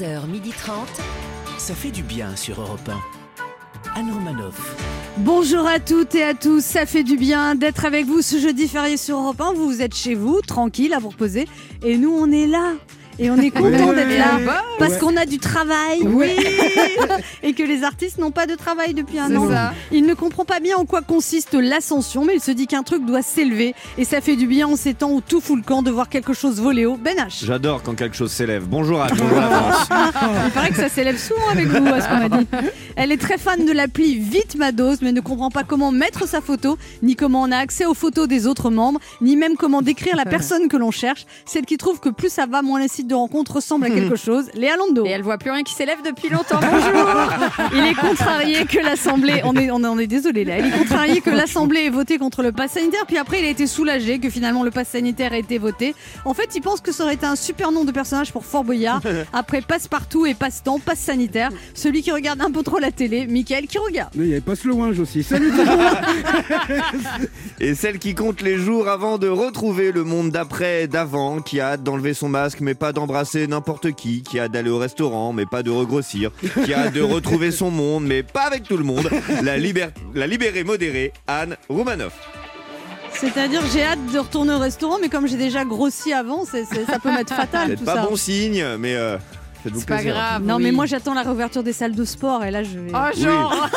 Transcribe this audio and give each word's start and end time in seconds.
11h30. 0.00 0.86
Ça 1.58 1.74
fait 1.74 1.90
du 1.90 2.02
bien 2.02 2.34
sur 2.36 2.60
Europe 2.60 2.88
1. 2.88 4.00
Anne 4.00 4.10
Romanoff. 4.12 4.76
Bonjour 5.18 5.66
à 5.66 5.78
toutes 5.78 6.14
et 6.14 6.24
à 6.24 6.34
tous, 6.34 6.64
ça 6.64 6.84
fait 6.86 7.04
du 7.04 7.16
bien 7.16 7.54
d'être 7.54 7.84
avec 7.84 8.06
vous 8.06 8.22
ce 8.22 8.38
jeudi 8.38 8.66
férié 8.66 8.96
sur 8.96 9.18
Europe 9.18 9.40
1. 9.40 9.52
Vous, 9.52 9.66
vous 9.66 9.82
êtes 9.82 9.94
chez 9.94 10.14
vous, 10.14 10.40
tranquille, 10.40 10.94
à 10.94 10.98
vous 10.98 11.10
reposer. 11.10 11.46
Et 11.84 11.96
nous, 11.96 12.10
on 12.10 12.30
est 12.32 12.46
là. 12.46 12.72
Et 13.18 13.30
on 13.30 13.36
est 13.36 13.50
content 13.50 13.88
Ouais. 13.90 13.94
d'être 13.94 14.18
là 14.18 14.38
parce 14.78 14.92
Ouais. 14.94 14.98
qu'on 14.98 15.16
a 15.16 15.24
du 15.24 15.38
travail. 15.38 16.00
Oui. 16.02 16.26
et 17.44 17.52
que 17.52 17.62
les 17.62 17.84
artistes 17.84 18.18
n'ont 18.18 18.30
pas 18.32 18.46
de 18.46 18.54
travail 18.54 18.92
depuis 18.94 19.18
un 19.20 19.28
C'est 19.28 19.36
an. 19.36 19.48
ça. 19.48 19.72
Il 19.92 20.04
ne 20.06 20.14
comprend 20.14 20.44
pas 20.44 20.58
bien 20.60 20.76
en 20.76 20.84
quoi 20.84 21.00
consiste 21.02 21.54
l'ascension, 21.54 22.24
mais 22.24 22.34
il 22.36 22.40
se 22.40 22.50
dit 22.50 22.66
qu'un 22.66 22.82
truc 22.82 23.04
doit 23.06 23.22
s'élever. 23.22 23.74
Et 23.98 24.04
ça 24.04 24.20
fait 24.20 24.34
du 24.36 24.46
bien 24.46 24.66
en 24.66 24.76
ces 24.76 24.94
temps 24.94 25.10
où 25.12 25.20
tout 25.20 25.40
fout 25.40 25.56
le 25.56 25.62
camp 25.62 25.82
de 25.82 25.90
voir 25.92 26.08
quelque 26.08 26.32
chose 26.32 26.60
voler 26.60 26.86
haut. 26.86 26.96
Ben 26.96 27.16
H. 27.16 27.44
J'adore 27.44 27.82
quand 27.82 27.94
quelque 27.94 28.16
chose 28.16 28.32
s'élève. 28.32 28.64
Bonjour 28.66 29.00
à 29.00 29.06
bonjour 29.14 29.38
la 29.40 29.48
France. 29.48 29.88
Il 30.46 30.50
paraît 30.52 30.70
que 30.70 30.76
ça 30.76 30.88
s'élève 30.88 31.18
souvent 31.18 31.48
avec 31.52 31.66
vous, 31.68 31.86
à 31.86 32.00
ce 32.00 32.08
qu'on 32.08 32.16
m'a 32.16 32.28
dit. 32.28 32.46
Elle 32.96 33.10
est 33.10 33.16
très 33.16 33.38
fan 33.38 33.64
de 33.64 33.72
l'appli 33.72 34.18
Vite 34.18 34.56
ma 34.56 34.72
dose, 34.72 34.98
mais 35.02 35.12
ne 35.12 35.20
comprend 35.20 35.50
pas 35.50 35.64
comment 35.64 35.90
mettre 35.90 36.28
sa 36.28 36.40
photo, 36.40 36.78
ni 37.02 37.16
comment 37.16 37.42
on 37.42 37.50
a 37.50 37.56
accès 37.56 37.86
aux 37.86 37.94
photos 37.94 38.28
des 38.28 38.46
autres 38.46 38.70
membres, 38.70 39.00
ni 39.20 39.36
même 39.36 39.56
comment 39.56 39.82
décrire 39.82 40.16
la 40.16 40.24
personne 40.24 40.68
que 40.68 40.76
l'on 40.76 40.90
cherche. 40.90 41.26
Celle 41.44 41.66
qui 41.66 41.76
trouve 41.76 41.98
que 41.98 42.08
plus 42.08 42.32
ça 42.32 42.46
va, 42.46 42.62
moins 42.62 42.80
les 42.80 42.88
sites 42.88 43.08
de 43.08 43.14
rencontres 43.14 43.56
ressemblent 43.56 43.86
à 43.86 43.90
quelque 43.90 44.16
chose. 44.16 44.46
Léa 44.54 44.76
Lando. 44.76 45.04
Et 45.06 45.10
elle 45.10 45.22
voit 45.22 45.38
plus 45.38 45.50
rien 45.50 45.62
qui 45.62 45.74
s'élève 45.74 45.98
depuis 46.04 46.28
longtemps. 46.28 46.60
Bonjour. 46.60 47.70
Il 47.74 47.84
est 47.84 47.94
contrarié 47.94 48.64
que 48.64 48.78
l'Assemblée, 48.78 49.40
on 49.44 49.54
est, 49.56 49.70
on 49.70 49.82
en 49.84 49.98
est 49.98 50.06
désolé 50.06 50.44
là, 50.44 50.58
il 50.58 50.66
est 50.66 50.76
contrarié 50.78 51.20
que 51.20 51.30
l'Assemblée 51.30 51.84
ait 51.84 51.90
voté 51.90 52.18
contre 52.18 52.42
le 52.42 52.52
pass 52.52 52.72
sanitaire, 52.72 53.06
puis 53.06 53.18
après 53.18 53.40
il 53.40 53.44
a 53.44 53.48
été 53.48 53.66
soulagé 53.66 54.18
que 54.18 54.30
finalement 54.30 54.62
le 54.62 54.70
pass 54.70 54.88
sanitaire 54.88 55.32
ait 55.32 55.40
été 55.40 55.58
voté. 55.58 55.94
En 56.24 56.34
fait, 56.34 56.50
il 56.54 56.60
pense 56.60 56.80
que 56.80 56.92
ça 56.92 57.04
aurait 57.04 57.14
été 57.14 57.26
un 57.26 57.36
super 57.36 57.72
nom 57.72 57.84
de 57.84 57.92
personnage 57.92 58.32
pour 58.32 58.44
Fort 58.44 58.64
Boyard. 58.64 59.00
Après 59.32 59.60
passe-partout 59.60 60.26
et 60.26 60.34
passe-temps, 60.34 60.78
passe 60.78 61.00
sanitaire, 61.00 61.50
celui 61.74 62.02
qui 62.02 62.10
regarde 62.10 62.40
un 62.40 62.50
peu 62.50 62.62
trop 62.62 62.78
la 62.84 62.92
télé, 62.92 63.26
Michael 63.26 63.66
qui 63.66 63.78
regarde. 63.78 64.10
Mais 64.14 64.24
il 64.24 64.28
y 64.28 64.32
avait 64.32 64.40
pas 64.40 64.54
Slowinge 64.56 64.98
aussi. 65.00 65.22
Salut 65.22 65.50
tout 65.50 65.56
le 65.58 65.64
monde 65.64 67.28
Et 67.60 67.74
celle 67.74 67.98
qui 67.98 68.14
compte 68.14 68.42
les 68.42 68.58
jours 68.58 68.88
avant 68.88 69.16
de 69.18 69.28
retrouver 69.28 69.90
le 69.92 70.04
monde 70.04 70.30
d'après 70.30 70.82
et 70.84 70.86
d'avant, 70.86 71.40
qui 71.40 71.60
a 71.60 71.70
hâte 71.72 71.82
d'enlever 71.82 72.12
son 72.14 72.28
masque 72.28 72.60
mais 72.60 72.74
pas 72.74 72.92
d'embrasser 72.92 73.46
n'importe 73.46 73.92
qui, 73.92 74.22
qui 74.22 74.38
a 74.38 74.44
hâte 74.44 74.52
d'aller 74.52 74.70
au 74.70 74.78
restaurant 74.78 75.32
mais 75.32 75.46
pas 75.46 75.62
de 75.62 75.70
regrossir, 75.70 76.30
qui 76.64 76.74
a 76.74 76.80
hâte 76.86 76.92
de 76.94 77.00
retrouver 77.00 77.50
son 77.50 77.70
monde 77.70 78.04
mais 78.06 78.22
pas 78.22 78.42
avec 78.42 78.64
tout 78.64 78.76
le 78.76 78.84
monde, 78.84 79.08
la, 79.42 79.56
liber- 79.56 79.88
la 80.14 80.26
libérée 80.26 80.64
modérée, 80.64 81.12
Anne 81.26 81.56
Roumanoff. 81.68 82.12
C'est-à-dire 83.12 83.62
j'ai 83.72 83.82
hâte 83.84 84.04
de 84.12 84.18
retourner 84.18 84.54
au 84.54 84.58
restaurant, 84.58 84.98
mais 85.00 85.08
comme 85.08 85.28
j'ai 85.28 85.36
déjà 85.36 85.64
grossi 85.64 86.12
avant, 86.12 86.44
ça 86.44 86.58
peut 87.00 87.10
m'être 87.12 87.32
fatal 87.32 87.76
C'est 87.78 87.84
pas 87.84 87.94
ça. 87.94 88.06
bon 88.06 88.16
signe, 88.16 88.64
mais 88.78 88.94
euh, 88.96 89.16
C'est 89.74 89.86
pas 89.86 90.02
grave. 90.02 90.42
Non 90.44 90.56
oui. 90.56 90.64
mais 90.64 90.72
moi 90.72 90.86
j'attends 90.86 91.14
la 91.14 91.22
réouverture 91.22 91.62
des 91.62 91.72
salles 91.72 91.94
de 91.94 92.04
sport 92.04 92.44
et 92.44 92.50
là 92.50 92.62
je 92.62 92.78
vais... 92.78 92.92
Oh, 92.94 93.16
genre, 93.20 93.68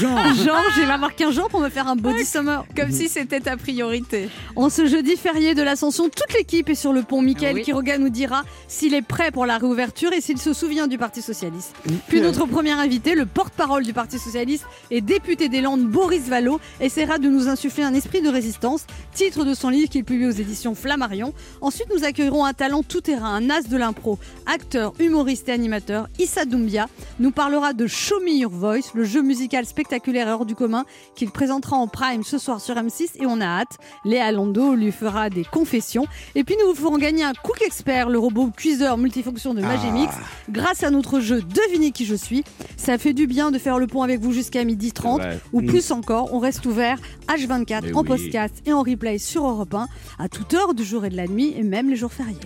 Genre, 0.00 0.34
Genre, 0.34 0.62
j'ai 0.76 0.84
va 0.84 0.98
marquer 0.98 1.24
un 1.24 1.30
jour 1.30 1.48
pour 1.48 1.60
me 1.60 1.68
faire 1.68 1.88
un 1.88 1.96
body 1.96 2.24
summer. 2.24 2.64
comme 2.76 2.90
si 2.90 3.08
c'était 3.08 3.40
ta 3.40 3.56
priorité. 3.56 4.28
En 4.56 4.68
ce 4.70 4.86
jeudi 4.86 5.16
férié 5.16 5.54
de 5.54 5.62
l'Ascension, 5.62 6.04
toute 6.08 6.32
l'équipe 6.36 6.68
est 6.68 6.74
sur 6.74 6.92
le 6.92 7.02
pont. 7.02 7.22
Michael 7.22 7.54
Oui. 7.56 7.62
Quiroga 7.62 7.98
nous 7.98 8.08
dira 8.10 8.42
s'il 8.68 8.94
est 8.94 9.02
prêt 9.02 9.30
pour 9.30 9.46
la 9.46 9.58
réouverture 9.58 10.12
et 10.12 10.20
s'il 10.20 10.38
se 10.38 10.52
souvient 10.52 10.86
du 10.86 10.98
Parti 10.98 11.22
Socialiste. 11.22 11.74
Puis 12.08 12.20
notre 12.20 12.46
premier 12.46 12.72
invité, 12.72 13.14
le 13.14 13.26
porte-parole 13.26 13.84
du 13.84 13.92
Parti 13.92 14.18
Socialiste 14.18 14.64
et 14.90 15.00
député 15.00 15.48
des 15.48 15.60
Landes, 15.60 15.84
Boris 15.86 16.28
Vallot, 16.28 16.60
essaiera 16.80 17.18
de 17.18 17.28
nous 17.28 17.48
insuffler 17.48 17.84
un 17.84 17.94
esprit 17.94 18.20
de 18.22 18.28
résistance, 18.28 18.84
titre 19.14 19.44
de 19.44 19.54
son 19.54 19.68
livre 19.70 19.88
qu'il 19.88 20.04
publie 20.04 20.26
aux 20.26 20.30
éditions 20.30 20.74
Flammarion. 20.74 21.32
Ensuite, 21.60 21.86
nous 21.94 22.04
accueillerons 22.04 22.44
un 22.44 22.52
talent 22.52 22.82
tout-terrain, 22.82 23.34
un 23.34 23.50
as 23.50 23.62
de 23.62 23.76
l'impro, 23.76 24.18
acteur, 24.46 24.92
humoriste 24.98 25.29
et 25.30 25.52
animateur, 25.52 26.08
Issa 26.18 26.44
Doumbia, 26.44 26.88
nous 27.20 27.30
parlera 27.30 27.72
de 27.72 27.86
Show 27.86 28.18
Me 28.20 28.32
Your 28.32 28.50
Voice, 28.50 28.90
le 28.94 29.04
jeu 29.04 29.22
musical 29.22 29.64
spectaculaire 29.64 30.26
et 30.28 30.32
hors 30.32 30.44
du 30.44 30.56
commun 30.56 30.84
qu'il 31.14 31.30
présentera 31.30 31.76
en 31.76 31.86
prime 31.86 32.24
ce 32.24 32.36
soir 32.36 32.60
sur 32.60 32.74
M6 32.74 33.10
et 33.20 33.26
on 33.26 33.40
a 33.40 33.44
hâte. 33.46 33.78
Léa 34.04 34.32
Lando 34.32 34.74
lui 34.74 34.90
fera 34.90 35.30
des 35.30 35.44
confessions. 35.44 36.06
Et 36.34 36.42
puis 36.42 36.56
nous 36.60 36.70
vous 36.70 36.74
ferons 36.74 36.98
gagner 36.98 37.22
un 37.22 37.32
Cook 37.32 37.62
Expert, 37.64 38.08
le 38.08 38.18
robot 38.18 38.50
cuiseur 38.56 38.98
multifonction 38.98 39.54
de 39.54 39.60
Magimix, 39.60 40.12
grâce 40.50 40.82
à 40.82 40.90
notre 40.90 41.20
jeu 41.20 41.40
Devinez 41.42 41.92
qui 41.92 42.06
je 42.06 42.16
suis. 42.16 42.42
Ça 42.76 42.98
fait 42.98 43.12
du 43.12 43.28
bien 43.28 43.52
de 43.52 43.58
faire 43.58 43.78
le 43.78 43.86
pont 43.86 44.02
avec 44.02 44.18
vous 44.20 44.32
jusqu'à 44.32 44.64
midi 44.64 44.90
30 44.90 45.20
Ouais. 45.20 45.38
ou 45.52 45.62
plus 45.62 45.92
encore. 45.92 46.34
On 46.34 46.40
reste 46.40 46.66
ouvert 46.66 46.98
H24 47.28 47.82
Mais 47.84 47.92
en 47.94 48.00
oui. 48.00 48.06
podcast 48.08 48.54
et 48.66 48.72
en 48.72 48.82
replay 48.82 49.18
sur 49.18 49.46
Europe 49.46 49.74
1 49.74 49.86
à 50.18 50.28
toute 50.28 50.52
heure 50.54 50.74
du 50.74 50.82
jour 50.82 51.04
et 51.04 51.08
de 51.10 51.16
la 51.16 51.26
nuit 51.28 51.54
et 51.56 51.62
même 51.62 51.88
les 51.88 51.96
jours 51.96 52.12
fériés. 52.12 52.36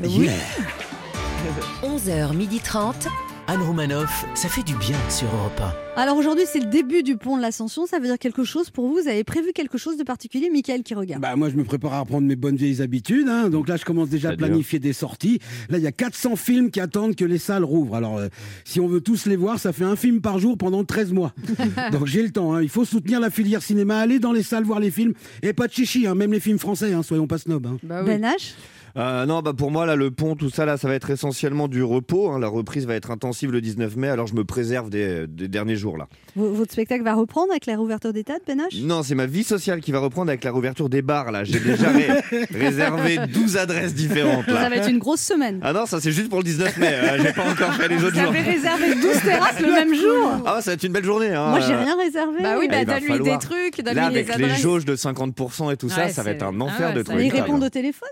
11h30. 1.83 3.09
Anne 3.47 3.61
Romanoff, 3.61 4.25
ça 4.35 4.49
fait 4.49 4.63
du 4.63 4.75
bien 4.77 4.97
sur 5.11 5.27
Europe 5.27 5.61
Alors 5.97 6.17
aujourd'hui 6.17 6.45
c'est 6.51 6.61
le 6.61 6.67
début 6.71 7.03
du 7.03 7.19
pont 7.19 7.37
de 7.37 7.43
l'Ascension, 7.43 7.85
ça 7.87 7.99
veut 7.99 8.07
dire 8.07 8.19
quelque 8.19 8.43
chose 8.43 8.71
pour 8.71 8.87
vous? 8.89 8.95
Vous 9.03 9.07
avez 9.09 9.23
prévu 9.23 9.53
quelque 9.53 9.77
chose 9.77 9.99
de 9.99 10.03
particulier, 10.03 10.49
Michael 10.51 10.83
qui 10.83 10.95
regarde? 10.95 11.21
Bah 11.21 11.37
moi 11.37 11.51
je 11.51 11.57
me 11.57 11.65
prépare 11.65 11.93
à 11.93 12.01
reprendre 12.01 12.27
mes 12.27 12.37
bonnes 12.37 12.57
vieilles 12.57 12.81
habitudes. 12.81 13.29
hein. 13.29 13.51
Donc 13.51 13.69
là 13.69 13.77
je 13.77 13.85
commence 13.85 14.09
déjà 14.09 14.31
à 14.31 14.37
planifier 14.37 14.79
des 14.79 14.95
sorties. 14.95 15.41
Là 15.69 15.77
il 15.77 15.85
y 15.85 15.87
a 15.87 15.93
400 15.93 16.37
films 16.37 16.71
qui 16.71 16.81
attendent 16.81 17.17
que 17.17 17.25
les 17.27 17.37
salles 17.39 17.65
rouvrent. 17.65 17.97
Alors 17.97 18.17
euh, 18.17 18.29
si 18.65 18.81
on 18.81 18.87
veut 18.89 19.03
tous 19.03 19.27
les 19.27 19.37
voir, 19.37 19.59
ça 19.59 19.75
fait 19.75 19.85
un 19.85 19.97
film 19.97 20.23
par 20.23 20.39
jour 20.39 20.57
pendant 20.57 20.83
13 20.83 21.13
mois. 21.13 21.35
Donc 21.93 22.07
j'ai 22.07 22.23
le 22.23 22.31
temps. 22.31 22.55
hein. 22.55 22.63
Il 22.63 22.71
faut 22.71 22.87
soutenir 22.87 23.21
la 23.21 23.29
filière 23.29 23.63
cinéma, 23.63 23.99
aller 23.99 24.19
dans 24.21 24.33
les 24.33 24.43
salles 24.43 24.65
voir 24.65 24.81
les 24.81 24.91
films. 24.91 25.13
Et 25.43 25.53
pas 25.53 25.67
de 25.67 25.73
chichi, 25.73 26.07
hein. 26.07 26.15
même 26.15 26.33
les 26.33 26.41
films 26.41 26.59
français, 26.59 26.95
hein. 26.95 27.03
soyons 27.03 27.27
pas 27.27 27.37
snobs. 27.37 27.67
hein. 27.67 27.77
Bah 27.83 28.01
oui. 28.03 28.07
Ben 28.07 28.23
H? 28.25 28.55
Euh, 28.97 29.27
non, 29.27 29.41
bah 29.43 29.53
pour 29.57 29.73
moi, 29.73 29.87
là, 29.87 29.97
le 29.97 30.13
pont, 30.13 30.37
tout 30.37 30.51
ça, 30.51 30.65
là, 30.65 30.77
ça 30.77 30.87
va 30.87 30.95
être 30.95 31.11
essentiellement 31.11 31.67
du 31.67 31.83
repos. 31.83 32.31
hein. 32.31 32.39
La 32.39 32.47
reprise 32.47 32.87
va 32.87 32.95
être 32.95 33.11
intensive 33.11 33.51
le 33.51 33.61
19 33.61 33.97
mai, 33.97 34.09
alors 34.09 34.29
je 34.29 34.35
me 34.35 34.45
préserve 34.45 34.89
des, 34.89 35.27
des 35.27 35.49
derniers 35.49 35.75
jours, 35.75 35.97
là. 35.99 36.07
V- 36.37 36.47
Votre 36.53 36.71
spectacle 36.73 37.03
va 37.03 37.15
reprendre 37.15 37.51
avec 37.51 37.67
la 37.67 37.73
réouverture 37.73 38.13
des 38.13 38.23
tas 38.23 38.35
de 38.39 38.85
Non, 38.87 39.03
c'est 39.03 39.17
ma 39.17 39.27
vie 39.27 39.43
sociale 39.43 39.81
qui 39.81 39.91
va 39.91 39.99
reprendre 39.99 40.29
avec 40.31 40.45
la 40.45 40.53
réouverture 40.53 40.89
des 40.89 41.03
bars, 41.03 41.33
là. 41.33 41.43
J'ai 41.43 41.59
déjà 41.59 41.91
ré- 41.91 42.47
réservé 42.55 43.19
12 43.33 43.57
adresses 43.57 43.95
différentes, 43.95 44.45
Ça 44.47 44.69
va 44.69 44.77
être 44.77 44.89
une 44.89 44.99
grosse 44.99 45.23
semaine. 45.23 45.59
Ah 45.65 45.73
non, 45.73 45.87
ça 45.87 46.01
c'est 46.01 46.13
juste 46.13 46.29
pour 46.29 46.39
le 46.39 46.45
19 46.45 46.77
mai. 46.77 46.87
euh, 46.93 47.19
J'ai 47.21 47.33
pas 47.33 47.49
encore 47.51 47.75
fait 47.75 47.89
les 47.89 47.97
autres 47.97 48.15
Vous 48.15 48.21
jours. 48.21 48.29
avez 48.31 48.43
réservé 48.43 48.95
12 48.95 49.21
terrasses 49.23 49.61
le 49.61 49.73
même 49.73 49.95
jour 49.95 50.43
Ah, 50.47 50.61
ça 50.61 50.71
va 50.71 50.75
être 50.75 50.85
une 50.85 50.93
belle 50.93 51.05
journée. 51.05 51.31
Hein. 51.35 51.51
Moi 51.51 51.61
j'ai 51.61 51.75
rien 51.75 51.97
réservé. 51.97 52.43
Bah 52.43 52.55
oui, 52.61 52.67
Eh, 52.69 52.71
bah 52.71 52.85
va 52.85 53.01
donne-lui 53.01 53.25
des 53.25 53.39
trucs, 53.39 53.77
donne-lui 53.83 53.95
Là, 54.01 54.11
les 54.11 54.19
avec 54.19 54.29
les 54.39 54.45
adresses. 54.45 54.61
jauges 54.61 54.85
de 54.85 54.95
50% 54.95 55.73
et 55.73 55.77
tout 55.77 55.89
ça, 55.89 56.05
Ouais, 56.05 56.11
ça 56.11 56.23
va 56.23 56.31
être 56.31 56.45
un 56.45 56.55
ah 56.61 56.65
enfer 56.65 56.89
ouais, 56.95 57.03
de 57.03 57.13
le 57.13 57.23
ils 57.25 57.33
répondent 57.33 57.65
au 57.65 57.69
téléphone? 57.69 58.09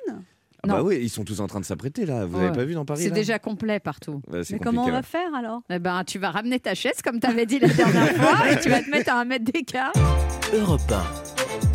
Ah 0.65 0.69
bah 0.69 0.79
Non. 0.79 0.85
oui, 0.85 0.99
ils 1.03 1.11
sont 1.11 1.25
tous 1.25 1.41
en 1.41 1.49
train 1.49 1.59
de 1.59 1.65
s'apprêter 1.65 2.07
là. 2.07 2.25
Vous 2.25 2.39
Ouais. 2.39 2.45
avez 2.45 2.53
pas 2.57 2.65
vu 2.65 2.75
dans 2.75 2.85
Paris 2.85 3.03
C'est 3.03 3.11
déjà 3.11 3.39
complet 3.41 3.81
partout. 3.81 4.23
C'est 4.45 4.53
Mais 4.53 4.59
comment 4.61 4.85
on 4.85 4.91
va 4.93 5.03
faire 5.03 5.35
alors? 5.35 5.63
Eh 5.71 5.81
ben, 5.81 6.05
tu 6.05 6.21
vas 6.21 6.31
ramener 6.31 6.61
ta 6.61 6.75
chaise 6.77 7.03
comme 7.03 7.19
t'avais 7.19 7.47
dit 7.47 7.59
la 7.59 7.67
dernière 7.69 8.13
fois 8.17 8.49
et 8.51 8.61
tu 8.61 8.69
vas 8.69 8.81
te 8.81 8.89
mettre 8.91 9.13
à 9.13 9.19
un 9.21 9.25
mètre 9.25 9.45
d'écart. 9.45 9.93
1. 10.53 10.57
Europe 10.59 10.81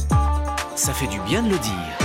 1. 0.10 0.78
Ça 0.78 0.94
fait 0.94 1.08
du 1.08 1.20
bien 1.28 1.44
de 1.44 1.50
le 1.50 1.58
dire. 1.58 1.98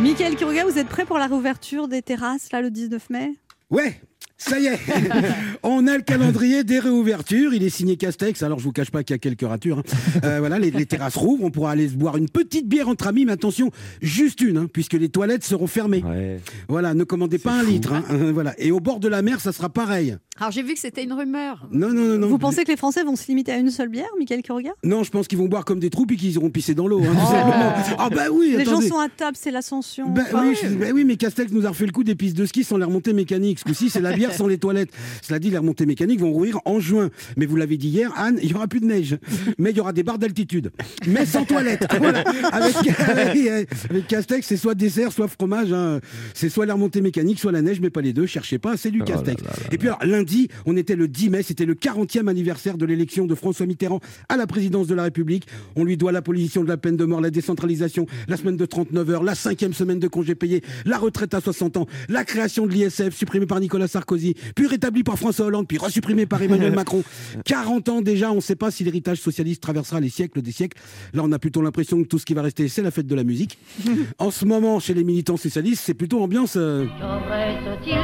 Michael 0.00 0.36
Kiruga, 0.36 0.64
vous 0.64 0.78
êtes 0.78 0.88
prêt 0.88 1.04
pour 1.04 1.18
la 1.18 1.26
réouverture 1.26 1.88
des 1.88 2.02
terrasses 2.02 2.52
là 2.52 2.60
le 2.60 2.70
19 2.70 3.10
mai? 3.10 3.32
Ouais 3.70 4.00
ça 4.48 4.58
y 4.58 4.66
est, 4.66 4.78
on 5.62 5.86
a 5.86 5.96
le 5.96 6.02
calendrier 6.02 6.64
des 6.64 6.78
réouvertures. 6.78 7.54
Il 7.54 7.62
est 7.62 7.68
signé 7.70 7.96
Castex. 7.96 8.42
Alors 8.42 8.58
je 8.58 8.64
vous 8.64 8.72
cache 8.72 8.90
pas 8.90 9.02
qu'il 9.02 9.14
y 9.14 9.16
a 9.16 9.18
quelques 9.18 9.42
ratures. 9.48 9.78
hein. 9.78 10.20
Euh, 10.24 10.38
voilà, 10.40 10.58
les, 10.58 10.70
les 10.70 10.86
terrasses 10.86 11.16
rouvrent. 11.16 11.44
On 11.44 11.50
pourra 11.50 11.72
aller 11.72 11.88
se 11.88 11.94
boire 11.94 12.16
une 12.16 12.28
petite 12.28 12.68
bière 12.68 12.88
entre 12.88 13.06
amis, 13.06 13.24
mais 13.24 13.32
attention, 13.32 13.70
juste 14.00 14.40
une, 14.40 14.56
hein, 14.56 14.66
puisque 14.72 14.94
les 14.94 15.08
toilettes 15.08 15.44
seront 15.44 15.66
fermées. 15.66 16.02
Ouais. 16.04 16.40
Voilà, 16.68 16.94
ne 16.94 17.04
commandez 17.04 17.38
pas 17.38 17.52
un 17.52 17.62
litre. 17.62 17.92
hein. 17.92 18.04
Euh, 18.10 18.32
voilà, 18.32 18.54
et 18.58 18.70
au 18.72 18.80
bord 18.80 19.00
de 19.00 19.08
la 19.08 19.22
mer, 19.22 19.40
ça 19.40 19.52
sera 19.52 19.68
pareil. 19.68 20.16
Alors 20.38 20.50
j'ai 20.50 20.62
vu 20.62 20.72
que 20.74 20.80
c'était 20.80 21.04
une 21.04 21.12
rumeur. 21.12 21.68
Non, 21.70 21.88
non, 21.92 22.02
non, 22.04 22.18
non. 22.18 22.26
Vous 22.28 22.38
pensez 22.38 22.64
que 22.64 22.70
les 22.70 22.76
Français 22.76 23.04
vont 23.04 23.16
se 23.16 23.26
limiter 23.28 23.52
à 23.52 23.58
une 23.58 23.70
seule 23.70 23.88
bière, 23.90 24.08
Michael 24.18 24.42
Kiruga 24.42 24.70
Non, 24.82 25.04
je 25.04 25.10
pense 25.10 25.28
qu'ils 25.28 25.38
vont 25.38 25.46
boire 25.46 25.64
comme 25.64 25.78
des 25.78 25.90
troupes 25.90 26.10
et 26.12 26.16
qu'ils 26.16 26.32
iront 26.32 26.48
pisser 26.50 26.74
dans 26.74 26.88
l'eau. 26.88 27.00
hein, 27.02 27.12
tout 27.12 27.26
simplement. 27.32 27.72
Ah 27.98 28.08
bah 28.10 28.24
oui, 28.32 28.54
Les 28.56 28.64
gens 28.64 28.72
attendez. 28.72 28.88
sont 28.88 28.98
à 28.98 29.08
table, 29.08 29.36
c'est 29.38 29.50
l'ascension. 29.50 30.08
Bah 30.10 30.22
Enfin, 30.26 30.44
oui, 30.48 30.56
je- 30.62 30.68
bah 30.74 30.86
oui, 30.94 31.04
mais 31.04 31.16
Castex 31.16 31.52
nous 31.52 31.66
a 31.66 31.68
refait 31.68 31.84
le 31.86 31.92
coup 31.92 32.02
des 32.02 32.14
pistes 32.14 32.36
de 32.36 32.46
ski 32.46 32.64
sans 32.64 32.78
les 32.78 32.84
remontées 32.84 33.12
mécaniques. 33.12 33.58
Ce 33.58 33.64
coup-ci, 33.64 33.90
c'est 33.90 34.00
la 34.00 34.14
bière 34.14 34.31
sans 34.32 34.46
les 34.46 34.58
toilettes. 34.58 34.90
Cela 35.22 35.38
dit, 35.38 35.50
les 35.50 35.58
remontées 35.58 35.86
mécaniques 35.86 36.20
vont 36.20 36.32
rouvrir 36.32 36.58
en 36.64 36.80
juin. 36.80 37.10
Mais 37.36 37.46
vous 37.46 37.56
l'avez 37.56 37.76
dit 37.76 37.88
hier, 37.88 38.12
Anne, 38.16 38.38
il 38.42 38.50
y 38.50 38.54
aura 38.54 38.66
plus 38.68 38.80
de 38.80 38.86
neige. 38.86 39.16
Mais 39.58 39.70
il 39.70 39.76
y 39.76 39.80
aura 39.80 39.92
des 39.92 40.02
barres 40.02 40.18
d'altitude. 40.18 40.70
Mais 41.06 41.26
sans 41.26 41.44
toilettes. 41.44 41.86
Voilà. 42.02 42.24
Avec, 42.52 42.74
avec, 43.00 43.68
avec 43.90 44.06
Castex, 44.08 44.46
c'est 44.46 44.56
soit 44.56 44.74
dessert, 44.74 45.12
soit 45.12 45.28
fromage. 45.28 45.72
hein. 45.72 46.00
C'est 46.34 46.48
soit 46.48 46.66
les 46.66 46.72
remontées 46.72 47.00
mécaniques, 47.00 47.38
soit 47.38 47.52
la 47.52 47.62
neige, 47.62 47.80
mais 47.80 47.90
pas 47.90 48.00
les 48.00 48.12
deux. 48.12 48.26
Cherchez 48.26 48.58
pas, 48.58 48.76
c'est 48.76 48.90
du 48.90 49.02
Castex. 49.02 49.42
Et 49.70 49.78
puis 49.78 49.88
alors, 49.88 50.00
lundi, 50.04 50.48
on 50.66 50.76
était 50.76 50.96
le 50.96 51.06
10 51.08 51.30
mai, 51.30 51.42
c'était 51.42 51.64
le 51.64 51.74
40e 51.74 52.28
anniversaire 52.28 52.76
de 52.78 52.86
l'élection 52.86 53.26
de 53.26 53.34
François 53.34 53.66
Mitterrand 53.66 54.00
à 54.28 54.36
la 54.36 54.46
présidence 54.46 54.86
de 54.86 54.94
la 54.94 55.04
République. 55.04 55.46
On 55.76 55.84
lui 55.84 55.96
doit 55.96 56.12
l'abolition 56.12 56.62
de 56.64 56.68
la 56.68 56.76
peine 56.76 56.96
de 56.96 57.04
mort, 57.04 57.20
la 57.20 57.30
décentralisation, 57.30 58.06
la 58.28 58.36
semaine 58.36 58.56
de 58.56 58.64
39 58.66 59.10
heures, 59.10 59.22
la 59.22 59.34
cinquième 59.34 59.72
semaine 59.74 59.98
de 59.98 60.08
congé 60.08 60.34
payé, 60.34 60.62
la 60.84 60.98
retraite 60.98 61.34
à 61.34 61.40
60 61.40 61.76
ans, 61.76 61.86
la 62.08 62.24
création 62.24 62.66
de 62.66 62.72
l'ISF 62.72 63.14
supprimée 63.14 63.46
par 63.46 63.60
Nicolas 63.60 63.88
Sarkozy, 63.88 64.21
Sarkozy, 64.22 64.34
puis 64.54 64.66
rétabli 64.66 65.02
par 65.02 65.18
François 65.18 65.46
Hollande, 65.46 65.66
puis 65.66 65.78
resupprimé 65.78 66.26
par 66.26 66.42
Emmanuel 66.42 66.72
Macron. 66.74 67.02
40 67.44 67.88
ans 67.88 68.00
déjà, 68.00 68.30
on 68.30 68.36
ne 68.36 68.40
sait 68.40 68.56
pas 68.56 68.70
si 68.70 68.84
l'héritage 68.84 69.18
socialiste 69.18 69.62
traversera 69.62 70.00
les 70.00 70.08
siècles 70.10 70.42
des 70.42 70.52
siècles. 70.52 70.78
Là, 71.12 71.22
on 71.24 71.32
a 71.32 71.38
plutôt 71.38 71.62
l'impression 71.62 72.02
que 72.02 72.08
tout 72.08 72.18
ce 72.18 72.24
qui 72.26 72.34
va 72.34 72.42
rester, 72.42 72.68
c'est 72.68 72.82
la 72.82 72.90
fête 72.90 73.06
de 73.06 73.14
la 73.14 73.24
musique. 73.24 73.58
En 74.18 74.30
ce 74.30 74.44
moment, 74.44 74.78
chez 74.78 74.94
les 74.94 75.04
militants 75.04 75.36
socialistes, 75.36 75.82
c'est 75.84 75.94
plutôt 75.94 76.22
ambiance. 76.22 76.54
euh, 76.56 76.84
Que 76.86 77.28
reste-t-il 77.30 77.96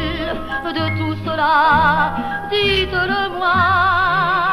de 0.75 0.99
tout 0.99 1.17
cela? 1.25 2.49
Dites-le 2.51 3.39
moi. 3.39 4.48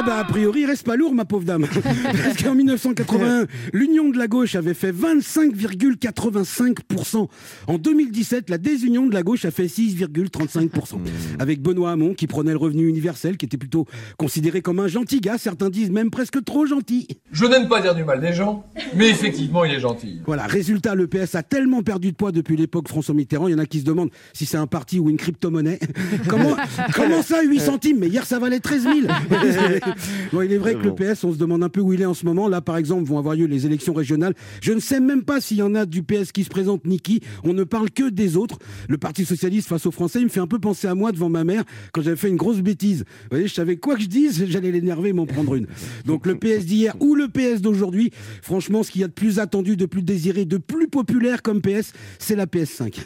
Eh 0.00 0.02
ben, 0.02 0.16
a 0.16 0.24
priori, 0.24 0.62
il 0.62 0.66
reste 0.66 0.86
pas 0.86 0.96
lourd, 0.96 1.14
ma 1.14 1.26
pauvre 1.26 1.44
dame. 1.44 1.66
Parce 2.24 2.42
qu'en 2.42 2.54
1981, 2.54 3.46
l'union 3.74 4.08
de 4.08 4.16
la 4.16 4.28
gauche 4.28 4.54
avait 4.54 4.72
fait 4.72 4.92
25,85%. 4.92 7.28
En 7.66 7.76
2017, 7.76 8.48
la 8.48 8.56
désunion 8.56 9.04
de 9.06 9.12
la 9.12 9.22
gauche 9.22 9.44
a 9.44 9.50
fait 9.50 9.66
6,35%. 9.66 11.00
Avec 11.38 11.60
Benoît 11.60 11.90
Hamon, 11.90 12.14
qui 12.14 12.26
prenait 12.26 12.52
le 12.52 12.56
revenu 12.56 12.88
universel, 12.88 13.36
qui 13.36 13.44
était 13.44 13.58
plutôt 13.58 13.84
considéré 14.16 14.62
comme 14.62 14.78
un 14.78 14.88
gentil 14.88 15.20
gars, 15.20 15.36
certains 15.36 15.68
disent 15.68 15.90
même 15.90 16.10
presque 16.10 16.42
trop 16.44 16.64
gentil. 16.64 17.06
Je 17.30 17.44
n'aime 17.44 17.68
pas 17.68 17.82
dire 17.82 17.94
du 17.94 18.04
mal 18.04 18.22
des 18.22 18.32
gens, 18.32 18.64
mais 18.96 19.10
effectivement, 19.10 19.66
il 19.66 19.74
est 19.74 19.80
gentil. 19.80 20.22
Voilà, 20.24 20.46
résultat, 20.46 20.94
le 20.94 21.08
PS 21.08 21.34
a 21.34 21.42
tellement 21.42 21.82
perdu 21.82 22.12
de 22.12 22.16
poids 22.16 22.32
depuis 22.32 22.56
l'époque 22.56 22.88
François 22.88 23.14
Mitterrand, 23.14 23.48
il 23.48 23.52
y 23.52 23.54
en 23.54 23.58
a 23.58 23.66
qui 23.66 23.80
se 23.80 23.84
demandent 23.84 24.12
si 24.32 24.46
c'est 24.46 24.56
un 24.56 24.66
parti 24.66 24.98
ou 24.98 25.10
une 25.10 25.18
crypto-monnaie. 25.18 25.78
comment, 26.28 26.56
comment 26.94 27.20
ça, 27.22 27.42
8 27.42 27.60
centimes? 27.60 27.98
Mais 28.00 28.08
hier, 28.08 28.24
ça 28.24 28.38
valait 28.38 28.60
13 28.60 28.84
000 28.84 28.94
Bon, 30.32 30.42
il 30.42 30.52
est 30.52 30.58
vrai 30.58 30.74
que 30.74 30.84
le 30.84 30.94
PS, 30.94 31.24
on 31.24 31.32
se 31.32 31.38
demande 31.38 31.62
un 31.62 31.68
peu 31.68 31.80
où 31.80 31.92
il 31.92 32.00
est 32.00 32.06
en 32.06 32.14
ce 32.14 32.24
moment. 32.26 32.48
Là, 32.48 32.60
par 32.60 32.76
exemple, 32.76 33.04
vont 33.04 33.18
avoir 33.18 33.34
lieu 33.34 33.46
les 33.46 33.66
élections 33.66 33.92
régionales. 33.92 34.34
Je 34.60 34.72
ne 34.72 34.80
sais 34.80 35.00
même 35.00 35.22
pas 35.22 35.40
s'il 35.40 35.58
y 35.58 35.62
en 35.62 35.74
a 35.74 35.86
du 35.86 36.02
PS 36.02 36.32
qui 36.32 36.44
se 36.44 36.50
présente, 36.50 36.86
Niki. 36.86 37.20
On 37.44 37.52
ne 37.52 37.64
parle 37.64 37.90
que 37.90 38.08
des 38.08 38.36
autres. 38.36 38.58
Le 38.88 38.98
Parti 38.98 39.24
Socialiste 39.24 39.68
face 39.68 39.86
aux 39.86 39.90
Français, 39.90 40.20
il 40.20 40.24
me 40.24 40.30
fait 40.30 40.40
un 40.40 40.46
peu 40.46 40.58
penser 40.58 40.88
à 40.88 40.94
moi 40.94 41.12
devant 41.12 41.28
ma 41.28 41.44
mère 41.44 41.64
quand 41.92 42.02
j'avais 42.02 42.16
fait 42.16 42.28
une 42.28 42.36
grosse 42.36 42.60
bêtise. 42.60 43.04
Vous 43.22 43.28
voyez, 43.30 43.48
je 43.48 43.54
savais 43.54 43.76
quoi 43.76 43.96
que 43.96 44.02
je 44.02 44.08
dise, 44.08 44.44
j'allais 44.48 44.72
l'énerver 44.72 45.10
et 45.10 45.12
m'en 45.12 45.26
prendre 45.26 45.54
une. 45.54 45.66
Donc 46.04 46.26
le 46.26 46.36
PS 46.36 46.64
d'hier 46.64 46.94
ou 47.00 47.14
le 47.14 47.28
PS 47.28 47.60
d'aujourd'hui, 47.60 48.10
franchement, 48.42 48.82
ce 48.82 48.90
qu'il 48.90 49.00
y 49.00 49.04
a 49.04 49.08
de 49.08 49.12
plus 49.12 49.38
attendu, 49.38 49.76
de 49.76 49.86
plus 49.86 50.02
désiré, 50.02 50.44
de 50.44 50.58
plus 50.58 50.88
populaire 50.88 51.42
comme 51.42 51.60
PS, 51.60 51.92
c'est 52.18 52.36
la 52.36 52.46
PS5. 52.46 53.02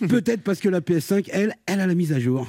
Peut-être 0.08 0.42
parce 0.42 0.60
que 0.60 0.68
la 0.68 0.80
PS5, 0.80 1.28
elle, 1.32 1.54
elle 1.66 1.80
a 1.80 1.86
la 1.86 1.94
mise 1.94 2.12
à 2.12 2.20
jour. 2.20 2.46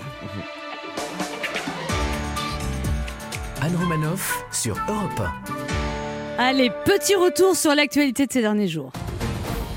Anne 3.61 3.75
Romanoff 3.75 4.45
sur 4.51 4.77
Europe 4.87 5.21
Allez, 6.37 6.71
petit 6.85 7.15
retour 7.15 7.55
sur 7.55 7.73
l'actualité 7.73 8.27
de 8.27 8.31
ces 8.31 8.41
derniers 8.41 8.67
jours. 8.67 8.91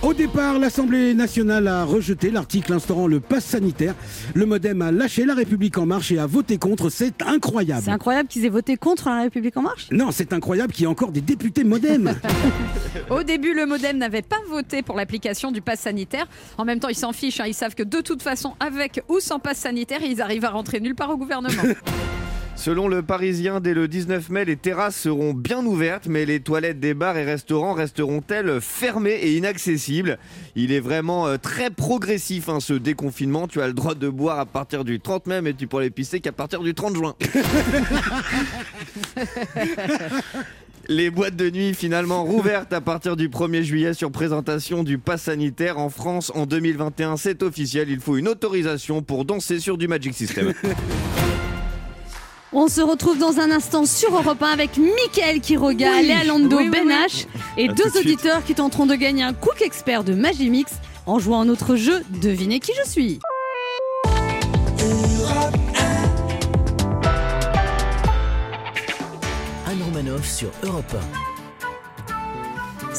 Au 0.02 0.14
départ, 0.14 0.58
l'Assemblée 0.60 1.12
nationale 1.14 1.66
a 1.66 1.84
rejeté 1.84 2.30
l'article 2.30 2.72
instaurant 2.72 3.06
le 3.08 3.18
pass 3.20 3.44
sanitaire. 3.44 3.94
Le 4.34 4.46
modem 4.46 4.80
a 4.82 4.92
lâché 4.92 5.24
la 5.24 5.34
République 5.34 5.76
en 5.78 5.86
marche 5.86 6.12
et 6.12 6.18
a 6.18 6.26
voté 6.26 6.56
contre. 6.58 6.88
C'est 6.88 7.20
incroyable. 7.22 7.82
C'est 7.84 7.90
incroyable 7.90 8.28
qu'ils 8.28 8.44
aient 8.44 8.48
voté 8.50 8.76
contre 8.76 9.08
la 9.08 9.22
République 9.22 9.56
en 9.56 9.62
marche? 9.62 9.88
Non, 9.90 10.10
c'est 10.12 10.32
incroyable 10.32 10.72
qu'il 10.72 10.82
y 10.82 10.84
ait 10.84 10.88
encore 10.90 11.10
des 11.10 11.20
députés 11.20 11.64
modem. 11.64 12.14
Au 13.10 13.22
début, 13.22 13.54
le 13.54 13.66
Modem 13.66 13.98
n'avait 13.98 14.22
pas 14.22 14.38
voté 14.48 14.82
pour 14.82 14.96
l'application 14.96 15.50
du 15.52 15.60
pass 15.60 15.80
sanitaire. 15.80 16.26
En 16.58 16.64
même 16.64 16.80
temps, 16.80 16.88
ils 16.88 16.96
s'en 16.96 17.12
fichent. 17.12 17.40
hein. 17.40 17.46
Ils 17.46 17.54
savent 17.54 17.74
que 17.74 17.82
de 17.82 18.00
toute 18.00 18.22
façon, 18.22 18.54
avec 18.60 19.02
ou 19.08 19.20
sans 19.20 19.38
pass 19.38 19.58
sanitaire, 19.58 20.00
ils 20.02 20.20
arrivent 20.22 20.44
à 20.44 20.50
rentrer 20.50 20.80
nulle 20.80 20.94
part 20.94 21.10
au 21.10 21.16
gouvernement. 21.16 21.62
Selon 22.58 22.88
le 22.88 23.02
Parisien, 23.02 23.60
dès 23.60 23.72
le 23.72 23.86
19 23.86 24.30
mai, 24.30 24.44
les 24.44 24.56
terrasses 24.56 24.96
seront 24.96 25.32
bien 25.32 25.64
ouvertes, 25.64 26.08
mais 26.08 26.24
les 26.24 26.40
toilettes 26.40 26.80
des 26.80 26.92
bars 26.92 27.16
et 27.16 27.22
restaurants 27.22 27.72
resteront-elles 27.72 28.60
fermées 28.60 29.14
et 29.14 29.36
inaccessibles? 29.36 30.18
Il 30.56 30.72
est 30.72 30.80
vraiment 30.80 31.28
euh, 31.28 31.36
très 31.36 31.70
progressif 31.70 32.48
hein, 32.48 32.58
ce 32.58 32.72
déconfinement. 32.72 33.46
Tu 33.46 33.62
as 33.62 33.68
le 33.68 33.74
droit 33.74 33.94
de 33.94 34.08
boire 34.08 34.40
à 34.40 34.44
partir 34.44 34.84
du 34.84 34.98
30 34.98 35.28
mai, 35.28 35.40
mais 35.40 35.54
tu 35.54 35.68
pourras 35.68 35.82
aller 35.82 35.90
pisser 35.90 36.18
qu'à 36.18 36.32
partir 36.32 36.60
du 36.60 36.74
30 36.74 36.96
juin. 36.96 37.14
Les 40.88 41.10
boîtes 41.10 41.36
de 41.36 41.50
nuit 41.50 41.74
finalement 41.74 42.24
rouvertes 42.24 42.72
à 42.72 42.80
partir 42.80 43.14
du 43.14 43.28
1er 43.28 43.62
juillet 43.62 43.94
sur 43.94 44.10
présentation 44.10 44.82
du 44.82 44.98
pass 44.98 45.22
sanitaire 45.22 45.78
en 45.78 45.90
France 45.90 46.32
en 46.34 46.44
2021. 46.44 47.18
C'est 47.18 47.44
officiel, 47.44 47.88
il 47.88 48.00
faut 48.00 48.16
une 48.16 48.26
autorisation 48.26 49.00
pour 49.00 49.24
danser 49.24 49.60
sur 49.60 49.78
du 49.78 49.86
Magic 49.86 50.12
System. 50.12 50.52
On 52.52 52.68
se 52.68 52.80
retrouve 52.80 53.18
dans 53.18 53.40
un 53.40 53.50
instant 53.50 53.84
sur 53.84 54.14
Europe 54.16 54.42
1 54.42 54.46
avec 54.46 54.78
Mickaël 54.78 55.40
Quiroga, 55.40 55.90
Oui, 55.98 56.06
Léa 56.06 56.24
Lando, 56.24 56.56
oui, 56.56 56.64
oui, 56.64 56.70
Ben 56.70 56.86
oui. 56.86 56.94
H 56.94 57.26
et 57.58 57.68
À 57.68 57.72
deux 57.72 57.98
auditeurs 57.98 58.42
qui 58.44 58.54
tenteront 58.54 58.86
de 58.86 58.94
gagner 58.94 59.22
un 59.22 59.34
Cook 59.34 59.60
Expert 59.60 60.02
de 60.02 60.14
Magimix 60.14 60.72
en 61.06 61.18
jouant 61.18 61.42
à 61.42 61.44
notre 61.44 61.76
jeu 61.76 62.02
Devinez 62.22 62.60
qui 62.60 62.72
je 62.84 62.88
suis. 62.90 63.18
Anne 69.66 69.82
Romanoff 69.84 70.26
sur 70.26 70.50
Europe 70.64 70.96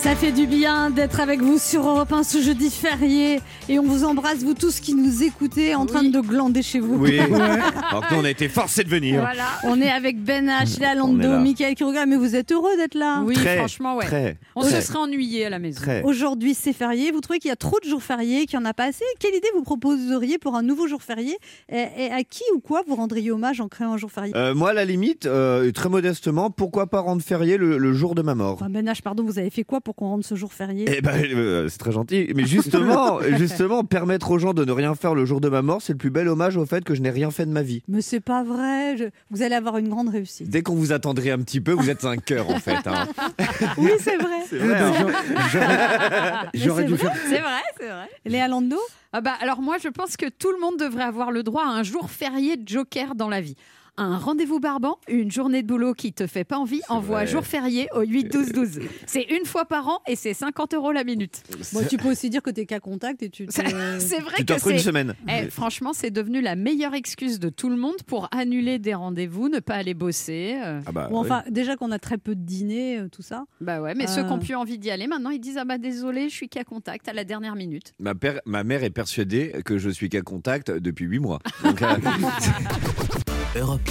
Ça 0.01 0.15
fait 0.15 0.31
du 0.31 0.47
bien 0.47 0.89
d'être 0.89 1.19
avec 1.19 1.41
vous 1.41 1.57
sur 1.59 1.87
Europe 1.87 2.11
1 2.13 2.23
ce 2.23 2.41
jeudi 2.41 2.69
férié 2.71 3.41
et 3.67 3.79
on 3.79 3.83
vous 3.83 4.05
embrasse 4.05 4.39
vous 4.43 4.53
tous 4.53 4.79
qui 4.79 4.95
nous 4.95 5.23
écoutez 5.23 5.75
en 5.75 5.85
train 5.85 6.03
de 6.03 6.19
glander 6.21 6.61
chez 6.61 6.79
vous. 6.79 6.95
Oui, 6.95 7.19
alors 7.91 8.07
que 8.07 8.13
nous 8.15 8.21
on 8.21 8.23
a 8.23 8.29
été 8.29 8.47
forcés 8.47 8.83
de 8.85 8.89
venir. 8.89 9.19
voilà. 9.19 9.43
On 9.65 9.79
est 9.81 9.89
avec 9.91 10.23
Ben 10.23 10.47
H, 10.49 10.79
Léa 10.79 10.95
Lando, 10.95 11.29
là. 11.29 11.39
Mickaël 11.39 11.75
Quiroga, 11.75 12.05
mais 12.05 12.15
vous 12.15 12.35
êtes 12.35 12.51
heureux 12.53 12.75
d'être 12.77 12.95
là 12.95 13.21
Oui, 13.25 13.35
Très, 13.35 13.57
franchement, 13.57 13.97
ouais. 13.97 14.05
Très, 14.05 14.37
On 14.55 14.61
très, 14.61 14.79
se 14.81 14.87
serait 14.87 14.99
ennuyé 14.99 15.45
à 15.45 15.49
la 15.49 15.59
maison. 15.59 15.81
Aujourd'hui, 16.05 16.53
c'est 16.53 16.73
férié. 16.73 17.11
Vous 17.11 17.19
trouvez 17.19 17.39
qu'il 17.39 17.49
y 17.49 17.51
a 17.51 17.57
trop 17.57 17.77
de 17.83 17.87
jours 17.87 18.01
fériés, 18.01 18.45
qu'il 18.45 18.57
n'y 18.57 18.65
en 18.65 18.69
a 18.69 18.73
pas 18.73 18.85
assez? 18.85 19.03
Quelle 19.19 19.35
idée 19.35 19.49
vous 19.53 19.63
proposeriez 19.63 20.37
pour 20.39 20.55
un 20.55 20.63
nouveau 20.63 20.87
jour 20.87 21.03
férié? 21.03 21.37
Et, 21.69 21.85
et 21.97 22.11
à 22.11 22.23
qui 22.23 22.43
ou 22.55 22.59
quoi 22.59 22.81
vous 22.87 22.95
rendriez 22.95 23.31
hommage 23.31 23.59
en 23.59 23.67
créant 23.67 23.93
un 23.93 23.97
jour 23.97 24.11
férié? 24.11 24.31
Euh, 24.35 24.55
moi, 24.55 24.69
à 24.69 24.73
la 24.73 24.85
limite, 24.85 25.25
euh, 25.25 25.71
très 25.71 25.89
modestement, 25.89 26.49
pourquoi 26.49 26.87
pas 26.87 27.01
rendre 27.01 27.21
férié 27.21 27.57
le, 27.57 27.77
le 27.77 27.93
jour 27.93 28.15
de 28.15 28.21
ma 28.21 28.33
mort? 28.33 28.53
Enfin, 28.53 28.69
Ben 28.69 28.87
H, 28.87 29.01
pardon, 29.03 29.23
vous 29.23 29.37
avez 29.37 29.49
fait 29.49 29.63
quoi 29.65 29.81
pour 29.81 29.88
qu'on 29.93 30.07
rende 30.07 30.23
ce 30.23 30.35
jour 30.35 30.53
férié 30.53 30.85
Eh 30.95 31.01
ben, 31.01 31.21
euh, 31.33 31.67
c'est 31.69 31.77
très 31.77 31.91
gentil. 31.91 32.31
Mais 32.35 32.45
justement, 32.45 33.19
justement, 33.37 33.83
permettre 33.83 34.31
aux 34.31 34.39
gens 34.39 34.53
de 34.53 34.65
ne 34.65 34.71
rien 34.71 34.95
faire 34.95 35.15
le 35.15 35.25
jour 35.25 35.41
de 35.41 35.49
ma 35.49 35.61
mort, 35.61 35.81
c'est 35.81 35.93
le 35.93 35.97
plus 35.97 36.09
bel 36.09 36.27
hommage 36.27 36.57
au 36.57 36.65
fait 36.65 36.83
que 36.83 36.95
je 36.95 37.01
n'ai 37.01 37.09
rien 37.09 37.31
fait 37.31 37.45
de 37.45 37.51
ma 37.51 37.61
vie. 37.61 37.81
Mais 37.87 38.01
c'est 38.01 38.19
pas 38.19 38.43
vrai. 38.43 38.97
je- 38.97 39.05
Vous 39.31 39.41
allez 39.41 39.55
avoir 39.55 39.77
une 39.77 39.89
grande 39.89 40.09
réussite. 40.09 40.49
Dès 40.49 40.61
qu'on 40.61 40.75
vous 40.75 40.91
attendrait 40.91 41.31
un 41.31 41.39
petit 41.39 41.61
peu, 41.61 41.71
vous 41.71 41.89
êtes 41.89 42.05
un 42.05 42.17
cœur 42.17 42.49
en 42.49 42.59
fait. 42.59 42.85
hein. 42.87 43.07
Oui, 43.77 43.91
c'est 43.99 44.17
vrai. 44.17 44.39
C'est 44.49 44.57
vrai, 44.57 44.79
hein. 44.79 46.47
j'aurais- 46.53 46.83
dû 46.85 46.97
faire. 46.97 47.13
C'est 47.27 47.39
vrai, 47.39 47.61
c'est 47.79 47.87
vrai. 47.87 48.09
Léa 48.25 48.47
Lando 48.47 48.77
Ah 49.13 49.21
bah, 49.21 49.33
alors 49.41 49.61
moi, 49.61 49.77
je 49.81 49.87
pense 49.89 50.17
que 50.17 50.27
tout 50.29 50.51
le 50.51 50.59
monde 50.59 50.77
devrait 50.79 51.03
avoir 51.03 51.31
le 51.31 51.43
droit 51.43 51.63
à 51.63 51.69
un 51.69 51.83
jour 51.83 52.09
férié 52.09 52.57
de 52.57 52.67
joker 52.67 53.15
dans 53.15 53.29
la 53.29 53.41
vie. 53.41 53.55
Un 54.01 54.17
rendez-vous 54.17 54.61
barbant, 54.61 54.97
une 55.09 55.29
journée 55.29 55.61
de 55.61 55.67
boulot 55.67 55.93
qui 55.93 56.13
te 56.13 56.25
fait 56.25 56.45
pas 56.45 56.57
envie, 56.57 56.79
envoie 56.87 57.17
vrai. 57.17 57.27
jour 57.27 57.45
férié 57.45 57.89
au 57.93 58.03
8-12-12. 58.03 58.81
C'est 59.05 59.23
une 59.23 59.45
fois 59.45 59.65
par 59.65 59.89
an 59.89 59.99
et 60.07 60.15
c'est 60.15 60.33
50 60.33 60.73
euros 60.73 60.93
la 60.93 61.03
minute. 61.03 61.43
Bon, 61.73 61.81
Tu 61.89 61.97
peux 61.97 62.09
aussi 62.11 62.29
dire 62.29 62.41
que 62.41 62.49
t'es 62.49 62.65
cas 62.65 62.79
contact 62.79 63.21
et 63.23 63.29
tu 63.29 63.45
te... 63.45 63.51
C'est 63.51 63.65
c'est 63.99 64.19
vrai 64.21 64.35
Tu 64.37 64.45
que 64.45 64.53
t'offres 64.53 64.69
une 64.69 64.77
c'est... 64.77 64.83
semaine. 64.85 65.15
Eh, 65.27 65.49
franchement, 65.49 65.91
c'est 65.91 66.11
devenu 66.11 66.39
la 66.39 66.55
meilleure 66.55 66.93
excuse 66.93 67.39
de 67.39 67.49
tout 67.49 67.69
le 67.69 67.75
monde 67.75 67.97
pour 68.07 68.29
annuler 68.31 68.79
des 68.79 68.93
rendez-vous, 68.93 69.49
ne 69.49 69.59
pas 69.59 69.75
aller 69.75 69.93
bosser. 69.93 70.57
euh. 70.63 70.79
Ah 70.85 70.91
bah, 70.93 71.09
enfin, 71.11 71.43
déjà 71.49 71.75
qu'on 71.75 71.91
a 71.91 71.99
très 71.99 72.17
peu 72.17 72.35
de 72.35 72.41
dîners, 72.41 72.99
euh, 72.99 73.09
tout 73.09 73.21
ça. 73.21 73.43
Bah 73.59 73.81
ouais, 73.81 73.95
mais 73.95 74.07
ceux 74.07 74.23
qui 74.23 74.29
Euh. 74.29 74.33
ont 74.33 74.39
plus 74.39 74.55
envie 74.55 74.77
d'y 74.77 74.91
aller, 74.91 75.07
maintenant, 75.07 75.31
ils 75.31 75.41
disent 75.41 75.57
Ah 75.57 75.65
bah 75.65 75.77
désolé, 75.77 76.29
je 76.29 76.33
suis 76.35 76.47
qu'à 76.47 76.63
contact 76.63 77.09
à 77.09 77.13
la 77.13 77.25
dernière 77.25 77.55
minute. 77.55 77.93
Ma, 77.99 78.15
père- 78.15 78.39
ma 78.45 78.63
mère 78.63 78.85
est 78.85 78.89
persuadée 78.91 79.53
que 79.65 79.77
je 79.77 79.89
suis 79.89 80.07
qu'à 80.07 80.21
contact 80.21 80.71
depuis 80.71 81.03
8 81.05 81.19
mois. 81.19 81.39
Donc, 81.65 81.81
euh, 81.81 81.87
Europe 83.55 83.81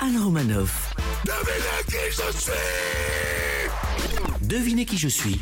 1, 0.00 0.06
Anne 0.06 0.16
Romanoff. 0.16 0.94
Devinez 4.48 4.86
qui 4.86 4.96
je 4.96 5.06
suis. 5.06 5.38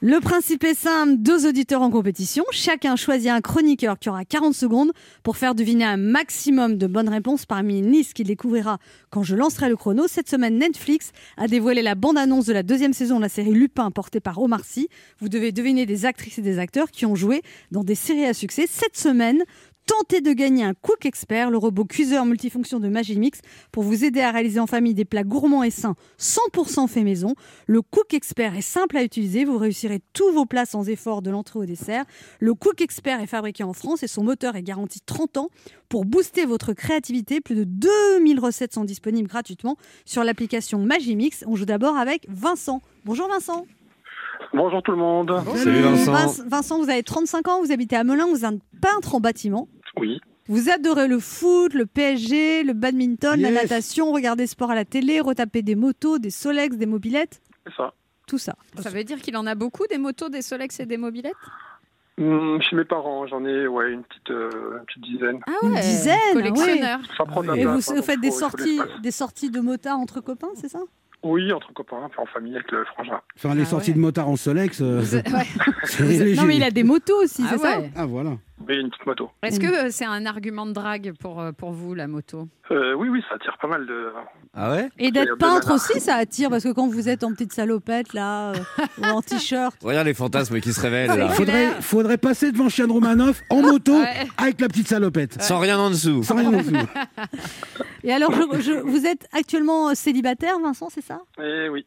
Le 0.00 0.20
principe 0.20 0.62
est 0.62 0.74
simple, 0.74 1.16
deux 1.16 1.48
auditeurs 1.48 1.82
en 1.82 1.90
compétition, 1.90 2.44
chacun 2.52 2.94
choisit 2.94 3.30
un 3.30 3.40
chroniqueur 3.40 3.98
qui 3.98 4.08
aura 4.10 4.24
40 4.24 4.54
secondes 4.54 4.92
pour 5.24 5.36
faire 5.36 5.56
deviner 5.56 5.84
un 5.84 5.96
maximum 5.96 6.76
de 6.76 6.86
bonnes 6.86 7.08
réponses 7.08 7.46
parmi 7.46 7.80
une 7.80 7.90
liste 7.90 8.12
qu'il 8.12 8.28
découvrira 8.28 8.78
quand 9.10 9.24
je 9.24 9.34
lancerai 9.34 9.68
le 9.68 9.74
chrono. 9.74 10.06
Cette 10.06 10.30
semaine, 10.30 10.56
Netflix 10.56 11.10
a 11.36 11.48
dévoilé 11.48 11.82
la 11.82 11.96
bande-annonce 11.96 12.46
de 12.46 12.52
la 12.52 12.62
deuxième 12.62 12.92
saison 12.92 13.16
de 13.16 13.22
la 13.22 13.28
série 13.28 13.50
Lupin 13.50 13.90
portée 13.90 14.20
par 14.20 14.40
Omar 14.40 14.64
Sy. 14.64 14.88
Vous 15.18 15.28
devez 15.28 15.50
deviner 15.50 15.84
des 15.84 16.06
actrices 16.06 16.38
et 16.38 16.42
des 16.42 16.60
acteurs 16.60 16.92
qui 16.92 17.06
ont 17.06 17.16
joué 17.16 17.42
dans 17.72 17.82
des 17.82 17.96
séries 17.96 18.26
à 18.26 18.34
succès. 18.34 18.66
Cette 18.68 18.96
semaine, 18.96 19.42
Tentez 19.86 20.20
de 20.20 20.32
gagner 20.32 20.64
un 20.64 20.74
Cook 20.74 21.06
Expert, 21.06 21.48
le 21.48 21.58
robot 21.58 21.84
cuiseur 21.84 22.26
multifonction 22.26 22.80
de 22.80 22.88
Magimix, 22.88 23.40
pour 23.70 23.84
vous 23.84 24.04
aider 24.04 24.20
à 24.20 24.32
réaliser 24.32 24.58
en 24.58 24.66
famille 24.66 24.94
des 24.94 25.04
plats 25.04 25.22
gourmands 25.22 25.62
et 25.62 25.70
sains 25.70 25.94
100% 26.18 26.88
fait 26.88 27.04
maison. 27.04 27.34
Le 27.68 27.82
Cook 27.82 28.12
Expert 28.12 28.56
est 28.56 28.62
simple 28.62 28.96
à 28.96 29.04
utiliser, 29.04 29.44
vous 29.44 29.58
réussirez 29.58 30.00
tous 30.12 30.32
vos 30.32 30.44
plats 30.44 30.66
sans 30.66 30.88
effort 30.88 31.22
de 31.22 31.30
l'entrée 31.30 31.60
au 31.60 31.64
dessert. 31.66 32.04
Le 32.40 32.54
Cook 32.54 32.80
Expert 32.80 33.20
est 33.20 33.28
fabriqué 33.28 33.62
en 33.62 33.72
France 33.72 34.02
et 34.02 34.08
son 34.08 34.24
moteur 34.24 34.56
est 34.56 34.62
garanti 34.64 34.98
30 35.06 35.36
ans. 35.36 35.48
Pour 35.88 36.04
booster 36.04 36.46
votre 36.46 36.72
créativité, 36.72 37.40
plus 37.40 37.54
de 37.54 37.62
2000 37.64 38.40
recettes 38.40 38.74
sont 38.74 38.84
disponibles 38.84 39.28
gratuitement 39.28 39.76
sur 40.04 40.24
l'application 40.24 40.80
Magimix. 40.80 41.44
On 41.46 41.54
joue 41.54 41.64
d'abord 41.64 41.96
avec 41.96 42.26
Vincent. 42.28 42.82
Bonjour 43.04 43.28
Vincent. 43.28 43.66
Bonjour 44.52 44.82
tout 44.82 44.90
le 44.90 44.98
monde. 44.98 45.32
Salut 45.56 45.80
Vincent. 45.80 46.12
Vince- 46.12 46.42
Vincent, 46.46 46.78
vous 46.82 46.90
avez 46.90 47.02
35 47.04 47.46
ans, 47.48 47.60
vous 47.62 47.70
habitez 47.72 47.94
à 47.96 48.02
Melun, 48.04 48.26
vous 48.26 48.38
êtes 48.38 48.44
un 48.44 48.58
peintre 48.82 49.14
en 49.14 49.20
bâtiment. 49.20 49.68
Oui, 49.98 50.20
Vous 50.48 50.68
adorez 50.70 51.08
le 51.08 51.18
foot, 51.18 51.72
le 51.74 51.86
PSG, 51.86 52.62
le 52.64 52.72
badminton, 52.72 53.40
la 53.40 53.50
natation, 53.50 54.12
regarder 54.12 54.46
sport 54.46 54.70
à 54.70 54.74
la 54.74 54.84
télé, 54.84 55.20
retaper 55.20 55.62
des 55.62 55.74
motos, 55.74 56.18
des 56.18 56.30
Solex, 56.30 56.76
des 56.76 56.86
mobilettes, 56.86 57.40
C'est 57.66 57.74
ça. 57.76 57.94
tout 58.26 58.38
ça. 58.38 58.54
Ça 58.78 58.90
veut 58.90 59.04
dire 59.04 59.20
qu'il 59.20 59.36
en 59.36 59.46
a 59.46 59.54
beaucoup 59.54 59.86
des 59.88 59.98
motos, 59.98 60.28
des 60.28 60.42
Solex 60.42 60.78
et 60.80 60.86
des 60.86 60.96
mobilettes? 60.98 61.34
Hum, 62.18 62.60
chez 62.62 62.76
mes 62.76 62.84
parents, 62.86 63.26
j'en 63.26 63.44
ai 63.44 63.66
ouais, 63.66 63.92
une, 63.92 64.02
petite, 64.04 64.30
euh, 64.30 64.78
une 64.78 64.84
petite 64.86 65.02
dizaine. 65.02 65.40
Ah 65.46 65.52
Une 65.66 65.74
dizaine, 65.74 66.16
Collectionneur. 66.32 67.00
Ça 67.16 67.24
prend 67.26 67.42
de 67.42 67.48
la 67.48 67.56
Et 67.56 67.64
vous, 67.66 67.72
place, 67.72 67.90
hein, 67.90 67.94
vous 67.96 68.02
faites 68.02 68.20
des 68.20 68.30
sorties, 68.30 68.80
des 69.02 69.10
sorties 69.10 69.50
de 69.50 69.60
motards 69.60 69.98
entre 69.98 70.20
copains, 70.22 70.48
c'est 70.54 70.68
ça? 70.70 70.78
Oui, 71.22 71.52
entre 71.52 71.72
copains, 71.74 72.08
puis 72.10 72.18
en 72.20 72.26
famille 72.26 72.54
avec 72.54 72.70
le 72.70 72.84
frangin. 72.86 73.20
Faire 73.36 73.54
les 73.54 73.62
Ah 73.62 73.66
sorties 73.66 73.90
ouais. 73.90 73.96
de 73.96 74.00
motard 74.00 74.28
en 74.30 74.36
Solex. 74.36 74.80
euh, 74.80 75.00
ouais. 75.02 75.16
Non, 76.36 76.44
mais 76.44 76.56
il 76.56 76.62
a 76.62 76.70
des 76.70 76.84
motos 76.84 77.22
aussi, 77.22 77.42
Ah 77.44 77.48
c'est 77.52 77.58
ça? 77.58 77.80
ouais. 77.80 77.90
Ah 77.96 78.06
voilà. 78.06 78.38
Oui, 78.66 78.76
une 78.80 78.88
petite 78.90 79.06
moto. 79.06 79.30
Est-ce 79.42 79.60
que 79.60 79.66
euh, 79.66 79.88
c'est 79.90 80.06
un 80.06 80.24
argument 80.24 80.64
de 80.66 80.72
drague 80.72 81.12
pour, 81.20 81.40
euh, 81.40 81.52
pour 81.52 81.72
vous, 81.72 81.94
la 81.94 82.06
moto? 82.08 82.48
Euh, 82.70 82.94
oui, 82.94 83.08
oui, 83.10 83.22
ça 83.28 83.34
attire 83.36 83.56
pas 83.60 83.68
mal 83.68 83.86
de. 83.86 84.08
Ah 84.54 84.70
ouais? 84.72 84.88
Et 84.98 85.10
d'être 85.10 85.28
de 85.30 85.34
peintre 85.34 85.74
aussi, 85.74 86.00
ça 86.00 86.16
attire, 86.16 86.48
parce 86.48 86.64
que 86.64 86.72
quand 86.72 86.88
vous 86.88 87.08
êtes 87.08 87.22
en 87.22 87.32
petite 87.32 87.52
salopette, 87.52 88.14
là, 88.14 88.52
ou 88.98 89.04
en 89.04 89.20
t-shirt, 89.20 89.76
Regarde 89.82 90.06
les 90.06 90.14
fantasmes 90.14 90.58
qui 90.60 90.72
se 90.72 90.80
révèlent 90.80 91.16
là. 91.16 91.28
Faudrait, 91.28 91.70
faudrait 91.82 92.16
passer 92.18 92.50
devant 92.50 92.68
Chian 92.70 92.88
Romanoff 92.88 93.42
en 93.50 93.60
moto 93.60 93.92
Ouais. 94.00 94.26
avec 94.38 94.60
la 94.60 94.68
petite 94.68 94.88
salopette. 94.88 95.40
Sans 95.42 95.58
rien 95.58 95.78
en 95.78 95.90
dessous. 95.90 96.22
Sans 96.22 96.36
rien 96.36 96.48
en 96.48 96.56
dessous. 96.58 96.74
Et 98.04 98.12
alors, 98.12 98.32
je- 98.32 98.60
je- 98.60 98.80
vous 98.80 99.04
êtes 99.06 99.28
actuellement 99.32 99.94
célibataire, 99.94 100.58
Vincent, 100.60 100.88
c'est 100.90 101.04
ça? 101.04 101.18
Eh 101.42 101.68
oui. 101.68 101.84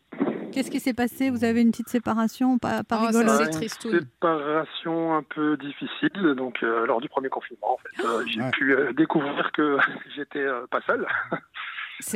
Qu'est-ce 0.51 0.71
qui 0.71 0.79
s'est 0.79 0.93
passé? 0.93 1.29
Vous 1.29 1.43
avez 1.43 1.61
une 1.61 1.71
petite 1.71 1.89
séparation, 1.89 2.57
pas, 2.57 2.83
pas 2.83 2.99
Oh, 3.03 3.07
rigolote? 3.07 3.55
Une 3.61 3.69
séparation 3.99 5.15
un 5.15 5.23
peu 5.23 5.57
difficile. 5.57 6.33
Donc, 6.35 6.57
euh, 6.63 6.85
lors 6.87 7.01
du 7.01 7.09
premier 7.09 7.29
confinement, 7.29 7.73
en 7.73 7.77
fait, 7.77 8.03
euh, 8.05 8.23
j'ai 8.27 8.41
Ouais. 8.41 8.51
pu 8.51 8.73
euh, 8.73 8.93
découvrir 8.93 9.51
que 9.53 9.77
j'étais 10.15 10.39
euh, 10.39 10.65
pas 10.71 10.81
seul. 10.87 11.05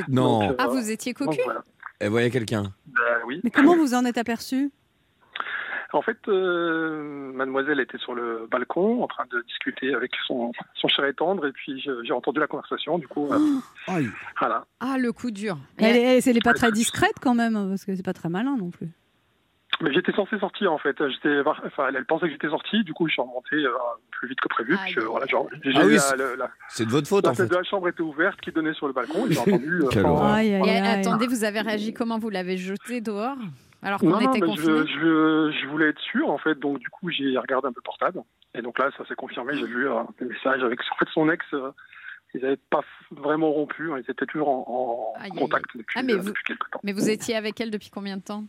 Non. 0.08 0.40
Donc, 0.40 0.52
euh, 0.52 0.56
Ah, 0.58 0.68
vous 0.68 0.90
étiez 0.90 1.14
donc, 1.14 1.28
cocu 1.30 1.42
voilà. 1.46 1.62
Elle 2.00 2.10
voyait 2.10 2.32
quelqu'un. 2.32 2.74
Bah, 2.88 3.02
oui. 3.28 3.40
Mais 3.44 3.52
comment 3.52 3.76
vous 3.76 3.94
en 3.94 4.04
êtes 4.06 4.18
aperçu 4.18 4.72
En 5.94 6.02
fait, 6.02 6.18
euh, 6.28 7.32
mademoiselle 7.34 7.80
était 7.80 7.98
sur 8.00 8.14
le 8.16 8.48
balcon 8.50 9.04
en 9.04 9.08
train 9.08 9.26
de 9.32 9.42
discuter 9.44 9.94
avec 9.94 10.12
son, 10.28 10.52
son 10.74 10.88
cher 10.88 11.06
et 11.06 11.14
tendre, 11.14 11.46
et 11.48 11.52
puis 11.52 11.80
j'ai 12.04 12.12
entendu 12.14 12.40
la 12.40 12.48
conversation, 12.48 12.98
du 12.98 13.08
coup, 13.08 13.30
euh, 13.32 13.38
voilà. 14.40 14.66
Ah, 14.80 14.98
le 14.98 15.12
coup 15.14 15.32
dur. 15.32 15.58
Elle 15.78 15.96
est, 15.96 16.28
elle 16.28 16.38
est 16.38 16.44
pas 16.44 16.54
très 16.54 16.72
discrète 16.72 17.16
quand 17.22 17.36
même, 17.36 17.54
parce 17.70 17.86
que 17.86 17.96
c'est 17.96 18.04
pas 18.06 18.14
très 18.14 18.30
malin 18.30 18.56
non 18.58 18.72
plus. 18.72 18.90
Mais 19.82 19.92
j'étais 19.94 20.14
censé 20.14 20.38
sortir, 20.40 20.72
en 20.72 20.78
fait. 20.78 20.96
Enfin, 21.02 21.88
elle, 21.90 21.96
elle 21.98 22.06
pensait 22.06 22.28
que 22.28 22.32
j'étais 22.32 22.50
sorti, 22.50 22.84
du 22.84 22.94
coup, 22.94 23.08
je 23.08 23.14
suis 23.14 23.22
remonté 23.22 23.56
euh, 23.56 23.70
plus 24.12 24.30
vite 24.30 24.40
que 24.40 24.48
prévu, 24.48 24.78
voilà, 25.10 25.26
genre, 25.26 25.48
Ah 25.76 25.82
oui, 25.86 25.98
c'est- 26.00 26.86
de 26.86 26.90
votre 26.92 27.08
faute 27.08 27.26
la 27.26 27.32
en 27.32 27.34
fait. 27.36 27.48
de 27.48 27.56
la 27.56 27.64
chambre 27.64 27.88
était 27.90 28.02
ouverte, 28.02 28.40
qui 28.42 28.52
donnait 28.52 28.74
sur 28.74 28.88
le 28.88 28.94
balcon, 28.94 29.26
et 29.28 29.32
j'ai 29.34 29.40
entendu... 29.58 29.82
euh, 29.84 29.88
Quelle 29.92 30.04
sans- 30.04 30.10
horreur. 30.10 30.32
Aïe, 30.34 30.54
aïe, 30.56 30.70
Et 30.70 30.78
attendez, 30.80 31.28
vous 31.28 31.44
avez 31.44 31.62
réagi 31.62 31.94
comment? 31.94 32.18
Vous 32.20 32.30
l'avez 32.30 32.58
jeté 32.58 33.02
dehors? 33.02 33.38
Alors 33.84 34.00
qu'on 34.00 34.10
Non, 34.10 34.22
non, 34.22 34.32
était 34.34 34.40
confinés 34.46 34.86
je, 34.88 34.88
je, 34.88 35.58
je 35.62 35.68
voulais 35.68 35.90
être 35.90 36.00
sûr, 36.00 36.30
en 36.30 36.38
fait, 36.38 36.58
donc 36.60 36.80
du 36.80 36.90
coup, 36.90 37.10
j'ai 37.12 37.38
regardé 37.38 37.68
un 37.68 37.72
peu 37.72 37.80
le 37.80 37.84
portable. 37.84 38.22
Et 38.56 38.62
donc 38.62 38.78
là, 38.80 38.90
ça 38.98 39.06
s'est 39.08 39.16
confirmé, 39.16 39.56
j'ai 39.58 39.66
vu 39.66 39.88
euh, 39.90 40.02
des 40.20 40.26
messages 40.26 40.64
avec 40.64 40.80
en 40.92 40.96
fait, 40.96 41.10
son 41.14 41.30
ex. 41.30 41.46
euh, 41.54 41.72
ils 42.36 42.42
n'avaient 42.42 42.58
pas 42.70 42.82
vraiment 43.12 43.52
rompu, 43.52 43.92
hein, 43.92 43.98
ils 44.04 44.10
étaient 44.10 44.26
toujours 44.26 44.50
en, 44.50 45.14
en 45.16 45.22
Aïe, 45.22 45.30
aïe, 45.32 45.40
contact 45.40 45.66
depuis, 45.76 46.00
Ah, 46.00 46.02
mais 46.04 46.14
euh, 46.14 46.18
vous- 46.18 46.30
depuis 46.30 46.44
quelques 46.46 46.70
temps. 46.72 46.80
Mais 46.84 46.92
vous 46.94 47.10
étiez 47.10 47.36
avec 47.36 47.62
elle 47.62 47.70
depuis 47.70 47.92
combien 47.92 48.18
de 48.18 48.24
temps? 48.24 48.44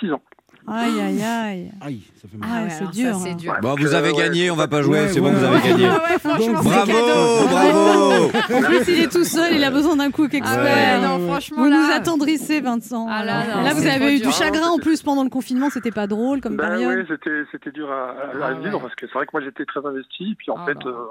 Six 0.00 0.10
ans. 0.12 0.22
Aïe, 0.66 0.98
aïe, 1.00 1.22
aïe. 1.22 1.70
Aïe, 1.82 2.00
ça 2.20 2.26
fait 2.28 2.36
mal. 2.38 2.48
Ah 2.50 2.56
ouais, 2.56 2.62
ouais, 2.64 2.70
c'est 2.70 2.90
dur, 3.02 3.14
Ça, 3.14 3.20
c'est 3.22 3.30
hein. 3.30 3.34
dur. 3.34 3.54
Bon, 3.60 3.68
Donc, 3.70 3.80
vous 3.80 3.94
avez 3.94 4.12
gagné, 4.14 4.50
on 4.50 4.56
va 4.56 4.66
pas 4.66 4.80
jouer, 4.82 5.00
Ouais, 5.02 5.08
c'est 5.08 5.20
bon, 5.20 5.30
vous 5.32 5.44
avez 5.44 5.60
gagné. 5.68 5.86
Ah 5.86 6.00
c'est 6.40 6.50
Bravo, 6.52 7.48
bravo. 7.48 8.24
En 8.54 8.62
plus, 8.62 8.88
il 8.92 9.00
est 9.02 9.12
tout 9.12 9.24
seul, 9.24 9.52
il 9.54 9.62
a 9.64 9.70
besoin 9.70 9.96
d'un 9.96 10.10
cook 10.10 10.30
Ah 10.32 10.36
expert. 10.38 10.62
ouais, 10.62 11.00
non, 11.06 11.26
franchement, 11.28 11.58
Vous 11.64 11.68
là. 11.68 11.76
nous 11.76 11.92
attendrissez, 11.94 12.60
Vincent. 12.60 13.06
Ah 13.10 13.24
là, 13.24 13.62
non, 13.62 13.74
vous 13.74 13.86
avez 13.86 14.14
eu 14.14 14.18
dur. 14.20 14.28
du 14.28 14.32
chagrin 14.32 14.68
en 14.68 14.78
plus 14.78 15.02
pendant 15.02 15.22
le 15.24 15.30
confinement, 15.30 15.68
c'était 15.70 15.90
pas 15.90 16.06
drôle 16.06 16.40
comme 16.40 16.56
Ben 16.56 16.68
période. 16.68 16.96
ouais, 16.98 17.04
c'était, 17.08 17.42
c'était 17.52 17.70
dur 17.70 17.90
à, 17.90 17.94
à- 17.94 18.46
à 18.46 18.48
Ah 18.48 18.52
vivre 18.54 18.74
ouais. 18.76 18.80
parce 18.80 18.94
que 18.94 19.06
c'est 19.06 19.12
vrai 19.14 19.26
que 19.26 19.30
moi 19.34 19.42
j'étais 19.42 19.64
très 19.66 19.80
investi. 19.84 20.30
Et 20.30 20.34
puis 20.34 20.50
en 20.50 20.64
fait, 20.64 20.74
là. 20.82 20.90
euh, 20.90 21.04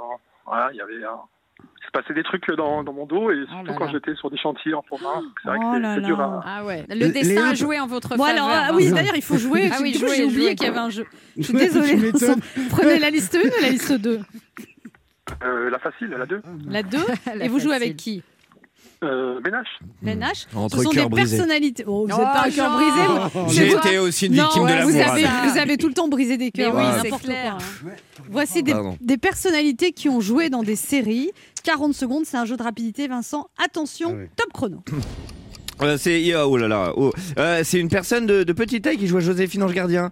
voilà, 0.47 0.69
il 0.73 0.77
y 0.77 0.81
avait. 0.81 1.03
un- 1.05 1.21
Il 1.59 1.85
se 1.85 1.91
passait 1.91 2.13
des 2.13 2.23
trucs 2.23 2.49
dans, 2.57 2.83
dans 2.83 2.93
mon 2.93 3.05
dos 3.05 3.29
et 3.31 3.35
surtout 3.45 3.53
Oh 3.61 3.67
là 3.67 3.73
quand 3.77 3.91
j'étais 3.91 4.15
sur 4.15 4.31
des 4.31 4.37
chantiers 4.37 4.73
en 4.73 4.81
province. 4.81 5.23
C'est 5.43 5.49
vrai 5.49 5.57
Oh 5.61 5.73
que 5.75 5.95
c'est, 5.95 6.01
dur 6.01 6.19
à. 6.19 6.41
Ah 6.45 6.65
ouais. 6.65 6.85
Le 6.89 7.09
destin 7.11 7.49
a 7.49 7.53
joué 7.53 7.79
en 7.79 7.87
votre 7.87 8.15
Bon 8.17 8.25
faveur. 8.25 8.45
alors, 8.47 8.65
ah 8.69 8.73
oui, 8.73 8.91
d'ailleurs, 8.91 9.15
il 9.15 9.21
faut 9.21 9.37
jouer. 9.37 9.69
Ah 9.71 9.77
oui, 9.81 9.93
j'ai 9.97 10.23
oublié 10.25 10.55
qu'il 10.55 10.67
y 10.67 10.69
avait 10.69 10.79
un 10.79 10.89
jeu. 10.89 11.05
Je 11.37 11.43
suis 11.43 11.53
désolée. 11.57 12.11
Prenez 12.71 12.99
la 12.99 13.09
liste 13.09 13.35
1 13.35 13.39
ou 13.47 13.61
la 13.61 13.69
liste 13.69 13.93
2 13.93 14.19
Euh, 15.43 15.69
la 15.69 15.79
facile, 15.79 16.09
la 16.09 16.25
2. 16.25 16.41
La 16.67 16.83
2 16.83 16.97
La 17.37 17.45
Et 17.45 17.47
vous 17.47 17.59
jouez 17.59 17.75
avec 17.75 17.95
qui 17.95 18.23
Euh, 19.03 19.39
Ménage. 19.43 19.67
Les 20.01 20.15
Nash 20.15 20.47
Entre 20.55 20.77
Ce 20.77 20.83
sont 20.83 20.91
des 20.91 21.09
personnalités. 21.09 21.83
Oh, 21.85 22.05
vous 22.07 22.13
Oh, 22.13 22.17
n'êtes 22.17 22.33
pas 22.33 22.45
un 22.47 22.49
cœur 22.51 22.69
non. 22.69 22.77
brisé. 22.77 23.07
vous. 23.07 23.39
Oh, 23.39 23.45
J'ai 23.49 23.71
été 23.71 23.97
aussi 23.99 24.27
une 24.27 24.35
Non, 24.35 24.43
victime 24.43 24.61
de 24.63 24.67
ouais, 24.67 24.75
l'amour. 24.77 24.91
vous, 24.91 24.99
avez, 24.99 25.25
hein. 25.25 25.41
vous 25.51 25.57
avez 25.57 25.77
tout 25.77 25.87
le 25.87 25.93
temps 25.93 26.07
brisé 26.07 26.37
des 26.37 26.51
cœurs. 26.51 26.73
Oui, 26.75 26.83
c'est 26.97 27.03
n'importe 27.03 27.23
clair. 27.23 27.57
quoi, 27.57 27.91
hein. 27.91 27.95
Voici 28.31 28.63
des, 28.63 29.17
personnalités 29.17 29.91
qui 29.91 30.09
ont 30.09 30.21
joué 30.21 30.49
dans 30.49 30.63
des 30.63 30.75
séries. 30.75 31.31
40 31.63 31.93
secondes, 31.93 32.25
c'est 32.25 32.37
un 32.37 32.45
jeu 32.45 32.55
de 32.57 32.63
rapidité, 32.63 33.07
Vincent. 33.07 33.47
Attention, 33.63 34.15
Ah 34.17 34.27
top 34.35 34.53
chrono. 34.53 34.77
Euh, 35.81 35.97
c'est 35.97 36.33
oh 36.35 36.55
là 36.57 36.67
là. 36.67 36.93
oh. 36.95 37.11
Euh, 37.39 37.61
c'est 37.63 37.79
une 37.79 37.89
personne 37.89 38.25
de, 38.25 38.43
de 38.43 38.53
petite 38.53 38.83
taille 38.83 38.97
qui 38.97 39.07
joue 39.07 39.17
à 39.17 39.21
Joséphine 39.21 39.63
Ange 39.63 39.73
Gardien. 39.73 40.11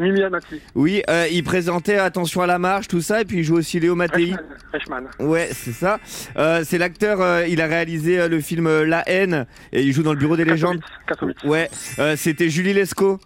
Mimi 0.00 0.22
Amati. 0.22 0.60
Oui, 0.74 1.02
euh, 1.08 1.26
il 1.30 1.42
présentait 1.44 1.96
Attention 1.96 2.42
à 2.42 2.46
la 2.46 2.58
marche, 2.58 2.88
tout 2.88 3.00
ça, 3.00 3.20
et 3.20 3.24
puis 3.24 3.38
il 3.38 3.44
joue 3.44 3.56
aussi 3.56 3.80
Léo 3.80 3.94
Mattei. 3.94 4.34
Reichmann. 4.72 5.06
Ouais, 5.18 5.48
c'est 5.52 5.72
ça. 5.72 5.98
Euh, 6.36 6.62
c'est 6.64 6.78
l'acteur, 6.78 7.20
euh, 7.20 7.46
il 7.46 7.60
a 7.60 7.66
réalisé 7.66 8.18
euh, 8.18 8.28
le 8.28 8.40
film 8.40 8.66
euh, 8.66 8.84
La 8.86 9.02
haine, 9.08 9.46
et 9.72 9.82
il 9.82 9.92
joue 9.92 10.02
dans 10.02 10.12
le 10.12 10.18
Bureau 10.18 10.36
des 10.36 10.44
légendes. 10.44 10.80
Katowice. 11.06 11.36
Ouais, 11.44 11.68
euh, 11.98 12.16
c'était 12.16 12.48
Julie 12.48 12.72
Lescaut. 12.72 13.18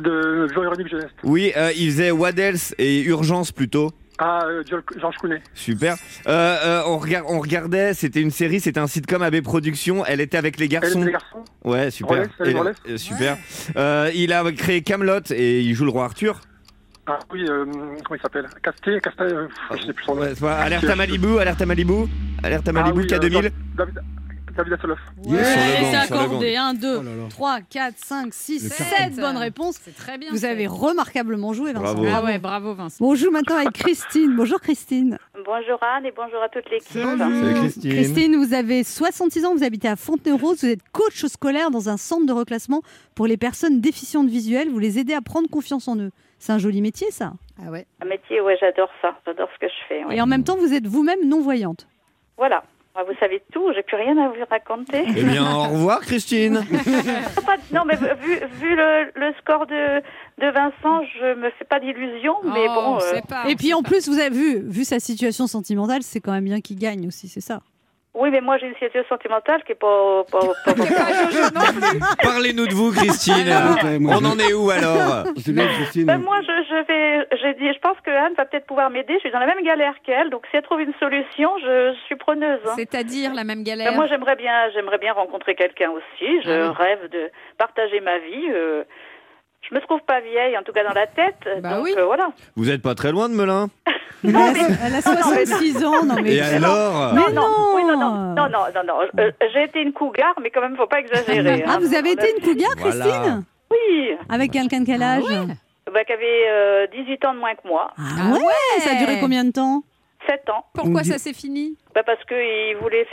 De 0.00 0.48
Jeunesse. 0.88 1.10
Oui, 1.22 1.52
euh, 1.56 1.70
il 1.76 1.90
faisait 1.90 2.10
What 2.10 2.30
Else 2.30 2.74
et 2.78 3.02
Urgence 3.02 3.52
plutôt. 3.52 3.92
Ah, 4.18 4.42
euh, 4.44 4.62
Georges 4.98 5.16
Clooney. 5.18 5.40
Super. 5.54 5.96
Euh, 6.26 6.56
euh, 6.64 6.82
on, 6.86 6.98
regard- 6.98 7.28
on 7.28 7.40
regardait, 7.40 7.94
c'était 7.94 8.20
une 8.20 8.30
série, 8.30 8.60
c'était 8.60 8.78
un 8.80 8.86
sitcom 8.86 9.22
AB 9.22 9.40
Productions. 9.40 10.04
Elle 10.06 10.20
était 10.20 10.36
avec 10.36 10.58
les 10.58 10.66
Elle, 10.66 10.70
garçons. 10.70 11.02
les 11.02 11.12
garçons. 11.12 11.44
Ouais, 11.64 11.90
super. 11.90 12.24
Elle 12.40 12.48
Et- 12.50 12.90
euh, 12.92 12.96
super. 12.98 13.36
Il 14.14 14.32
a 14.32 14.52
créé 14.52 14.82
Camelot 14.82 15.20
et 15.30 15.60
il 15.62 15.74
joue 15.74 15.84
le 15.84 15.90
roi 15.90 16.04
Arthur. 16.04 16.40
Ah 17.06 17.18
oui, 17.32 17.44
comment 17.46 18.14
il 18.16 18.20
s'appelle? 18.20 18.46
Casté, 18.62 19.00
Casté, 19.00 19.24
je 19.76 19.86
sais 19.86 19.92
plus 19.92 20.04
son 20.04 20.14
nom. 20.14 20.22
Ouais, 20.22 20.48
Alerte 20.48 20.84
à 20.84 20.94
Malibu, 20.94 21.38
alerte 21.38 21.60
à 21.60 21.66
Malibu, 21.66 22.04
alerte 22.44 22.68
à 22.68 22.70
Ah 22.70 22.72
Malibu 22.74 23.00
oui, 23.00 23.06
K2000. 23.06 23.46
euh, 23.46 23.50
David, 23.76 23.98
David 24.56 24.72
Hasselhoff. 24.74 24.98
Yes. 25.24 25.26
Sur 25.26 25.32
le 25.32 25.38
Allez, 25.62 25.80
banc, 25.82 25.90
c'est 25.90 25.96
accordé. 26.14 26.56
1, 26.56 26.74
2, 26.74 26.96
Oh 26.98 27.02
là 27.02 27.10
là. 27.16 27.28
3, 27.30 27.60
4, 27.70 27.94
5, 27.96 28.34
6, 28.34 28.62
Le 28.64 28.68
7 28.70 29.16
bonnes 29.16 29.36
réponses. 29.36 29.78
C'est 29.82 29.94
très 29.96 30.18
bien. 30.18 30.30
Vous 30.30 30.44
avez 30.44 30.66
remarquablement 30.66 31.52
joué, 31.52 31.72
Vincent. 31.72 31.94
Bravo. 31.94 32.06
Ah 32.12 32.24
ouais, 32.24 32.38
bravo 32.38 32.74
Vincent. 32.74 32.96
Bon, 33.04 33.12
on 33.12 33.14
joue 33.14 33.30
maintenant 33.30 33.56
avec 33.56 33.72
Christine. 33.72 34.34
Bonjour 34.36 34.60
Christine. 34.60 35.18
Bonjour 35.44 35.78
Anne 35.82 36.06
et 36.06 36.12
bonjour 36.14 36.42
à 36.42 36.48
toute 36.48 36.68
l'équipe. 36.70 36.86
Salut 36.92 37.54
Christine. 37.54 37.90
Christine, 37.92 38.36
vous 38.36 38.54
avez 38.54 38.84
66 38.84 39.44
ans, 39.46 39.54
vous 39.54 39.64
habitez 39.64 39.88
à 39.88 39.96
Fontenay-Rose, 39.96 40.58
vous 40.62 40.68
êtes 40.70 40.88
coach 40.92 41.24
scolaire 41.26 41.70
dans 41.70 41.88
un 41.88 41.96
centre 41.96 42.26
de 42.26 42.32
reclassement 42.32 42.82
pour 43.14 43.26
les 43.26 43.36
personnes 43.36 43.80
déficientes 43.80 44.28
visuelles. 44.28 44.68
Vous 44.70 44.78
les 44.78 44.98
aidez 44.98 45.14
à 45.14 45.20
prendre 45.22 45.48
confiance 45.48 45.88
en 45.88 45.96
eux. 45.96 46.10
C'est 46.38 46.52
un 46.52 46.58
joli 46.58 46.80
métier, 46.82 47.10
ça. 47.10 47.32
Ah 47.64 47.70
ouais. 47.70 47.86
Un 48.02 48.06
métier, 48.06 48.40
ouais, 48.40 48.56
j'adore 48.60 48.88
ça. 49.00 49.14
J'adore 49.24 49.48
ce 49.54 49.58
que 49.60 49.68
je 49.68 49.86
fais. 49.88 50.04
ouais. 50.04 50.16
Et 50.16 50.20
en 50.20 50.26
même 50.26 50.42
temps, 50.44 50.56
vous 50.56 50.72
êtes 50.74 50.86
vous-même 50.86 51.20
non-voyante. 51.26 51.86
Voilà. 52.36 52.64
Ah, 52.94 53.04
Vous 53.04 53.14
savez 53.18 53.42
tout, 53.52 53.72
j'ai 53.74 53.82
plus 53.82 53.96
rien 53.96 54.16
à 54.18 54.28
vous 54.28 54.44
raconter. 54.50 55.04
Eh 55.16 55.22
bien, 55.24 55.44
au 55.56 55.62
revoir 55.72 56.00
Christine. 56.00 56.62
Non, 57.72 57.82
mais 57.86 57.96
vu, 57.96 58.34
vu 58.60 58.76
le, 58.76 59.10
le 59.14 59.32
score 59.40 59.66
de, 59.66 60.00
de 60.40 60.50
Vincent, 60.52 61.02
je 61.18 61.34
me 61.34 61.50
fais 61.58 61.64
pas 61.64 61.80
d'illusions, 61.80 62.34
mais 62.44 62.66
Oh, 62.68 62.74
bon. 62.74 62.80
on 62.92 62.96
euh, 62.96 63.00
sait 63.00 63.22
pas, 63.26 63.44
Et 63.48 63.56
puis 63.56 63.72
en 63.72 63.82
pas. 63.82 63.88
plus, 63.90 64.08
vous 64.08 64.18
avez 64.18 64.30
vu, 64.34 64.60
vu 64.60 64.84
sa 64.84 65.00
situation 65.00 65.46
sentimentale, 65.46 66.02
c'est 66.02 66.20
quand 66.20 66.32
même 66.32 66.44
bien 66.44 66.60
qu'il 66.60 66.78
gagne 66.78 67.06
aussi, 67.06 67.28
c'est 67.28 67.40
ça. 67.40 67.60
Oui, 68.14 68.30
mais 68.30 68.40
moi 68.40 68.58
j'ai 68.58 68.66
une 68.66 68.74
situation 68.74 69.02
sentimentale 69.08 69.62
qui 69.64 69.72
est 69.72 69.74
pas. 69.74 70.24
pas, 70.30 70.40
pas- 70.64 70.74
pas- 70.74 72.16
Parlez-nous 72.22 72.66
de 72.66 72.74
vous 72.74 72.92
Christine. 72.92 73.34
Moi, 74.00 74.14
On 74.16 74.20
je- 74.20 74.26
en 74.26 74.38
est 74.38 74.52
où 74.52 74.70
alors 74.70 75.24
C'est 75.44 75.52
bien, 75.52 75.66
Christine. 75.66 76.04
Ben, 76.06 76.18
moi, 76.18 76.38
je, 76.42 76.46
je 76.68 76.86
vais, 76.86 77.26
j'ai 77.40 77.54
dit, 77.54 77.72
je 77.72 77.78
pense 77.78 77.96
que 78.04 78.10
Anne 78.10 78.34
va 78.36 78.44
peut-être 78.44 78.66
pouvoir 78.66 78.90
m'aider. 78.90 79.14
Je 79.14 79.20
suis 79.20 79.30
dans 79.30 79.38
la 79.38 79.46
même 79.46 79.62
galère 79.64 79.94
qu'elle, 80.04 80.30
donc 80.30 80.44
si 80.50 80.56
elle 80.56 80.62
trouve 80.62 80.80
une 80.80 80.94
solution, 81.00 81.50
je, 81.62 81.94
suis 82.06 82.16
preneuse. 82.16 82.60
hein. 82.66 82.72
C'est-à-dire 82.76 83.32
la 83.34 83.44
même 83.44 83.58
Ben, 83.64 83.76
galère. 83.76 83.92
moi, 83.94 84.06
j'aimerais 84.06 84.36
bien, 84.36 84.70
j'aimerais 84.74 84.98
bien 84.98 85.12
rencontrer 85.12 85.54
quelqu'un 85.54 85.90
aussi. 85.90 86.40
Je 86.44 86.50
Ah 86.50 86.74
oui. 86.78 86.84
rêve 86.84 87.10
de 87.10 87.30
partager 87.58 88.00
ma 88.00 88.18
vie. 88.18 88.48
euh, 88.50 88.84
je 89.72 89.76
me 89.76 89.80
trouve 89.82 90.00
pas 90.06 90.20
vieille, 90.20 90.56
en 90.56 90.62
tout 90.62 90.72
cas 90.72 90.84
dans 90.84 90.92
la 90.94 91.06
tête. 91.06 91.36
Bah 91.62 91.76
donc, 91.76 91.84
oui. 91.84 91.94
euh, 91.96 92.04
voilà. 92.04 92.30
Vous 92.56 92.70
êtes 92.70 92.82
pas 92.82 92.94
très 92.94 93.10
loin 93.10 93.28
de 93.28 93.34
Melun. 93.34 93.68
Elle 94.24 94.36
a, 94.36 94.52
elle 94.86 94.94
a 94.94 95.02
66 95.02 95.84
ans, 95.84 96.04
non 96.04 96.14
mais. 96.22 96.34
Et 96.36 96.40
alors 96.40 97.12
non, 97.12 97.28
non 97.32 97.48
oui, 97.74 97.82
non, 97.82 97.96
non, 97.98 98.10
non, 98.34 98.48
non, 98.48 98.64
non, 98.72 98.82
non. 98.86 98.94
Euh, 99.18 99.32
J'ai 99.52 99.64
été 99.64 99.80
une 99.82 99.92
cougar, 99.92 100.32
mais 100.40 100.50
quand 100.50 100.60
même, 100.60 100.76
faut 100.76 100.86
pas 100.86 101.00
exagérer. 101.00 101.64
Ah, 101.66 101.72
hein. 101.72 101.78
vous 101.80 101.92
avez 101.92 102.12
été 102.12 102.22
a- 102.22 102.30
une 102.30 102.40
cougar, 102.40 102.70
Voilà. 102.78 103.04
Christine? 103.04 103.44
Oui, 103.72 104.10
Avec 104.28 104.52
quelqu'un 104.52 104.80
de 104.82 104.86
quel 104.86 105.02
Ah 105.02 105.14
âge? 105.14 105.24
ouais. 105.24 105.54
bah, 105.92 106.04
qui 106.04 106.12
avait 106.12 106.44
euh, 106.48 106.86
18 106.92 107.24
ans 107.24 107.34
de 107.34 107.40
moins 107.40 107.54
que 107.56 107.66
moi. 107.66 107.90
Ah 107.98 108.32
ouais, 108.32 108.80
Ça 108.80 108.90
a 108.92 108.94
duré 109.00 109.18
combien 109.20 109.44
de 109.44 109.50
temps? 109.50 109.82
7 110.28 110.48
ans. 110.50 110.64
Pourquoi 110.72 111.02
ça 111.02 111.18
s'est 111.18 111.32
fini? 111.32 111.76
Bah 111.96 112.02
parce 112.06 112.22
qu'il 112.26 112.76
voulait, 112.80 113.06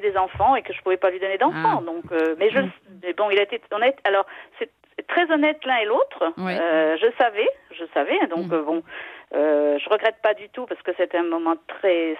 des 0.00 0.16
enfants 0.16 0.56
et 0.56 0.62
que 0.62 0.72
je 0.72 0.80
pouvais 0.82 0.96
pas 0.96 1.10
lui 1.10 1.20
donner 1.20 1.38
d'enfants. 1.38 1.80
Ah. 1.80 1.84
Donc, 1.86 2.02
euh, 2.10 2.34
mais 2.40 2.50
je, 2.50 2.58
mais 3.04 3.12
bon, 3.12 3.30
il 3.30 3.38
a 3.38 3.42
été 3.42 3.60
honnête. 3.70 3.96
Alors, 4.04 4.26
c'est 4.58 4.68
très 5.08 5.30
honnête 5.30 5.64
l'un 5.64 5.76
et 5.78 5.84
l'autre. 5.86 6.32
Euh, 6.58 6.96
je 6.98 7.06
savais, 7.18 7.48
je 7.72 7.84
savais. 7.94 8.26
Donc 8.28 8.46
Mm. 8.48 8.52
euh, 8.54 8.62
bon, 8.62 8.82
euh, 9.34 9.78
je 9.78 9.88
regrette 9.88 10.16
pas 10.22 10.34
du 10.34 10.48
tout 10.50 10.66
parce 10.66 10.80
que 10.82 10.92
c'était 10.96 11.18
un 11.18 11.24
moment 11.24 11.56
très 11.68 12.16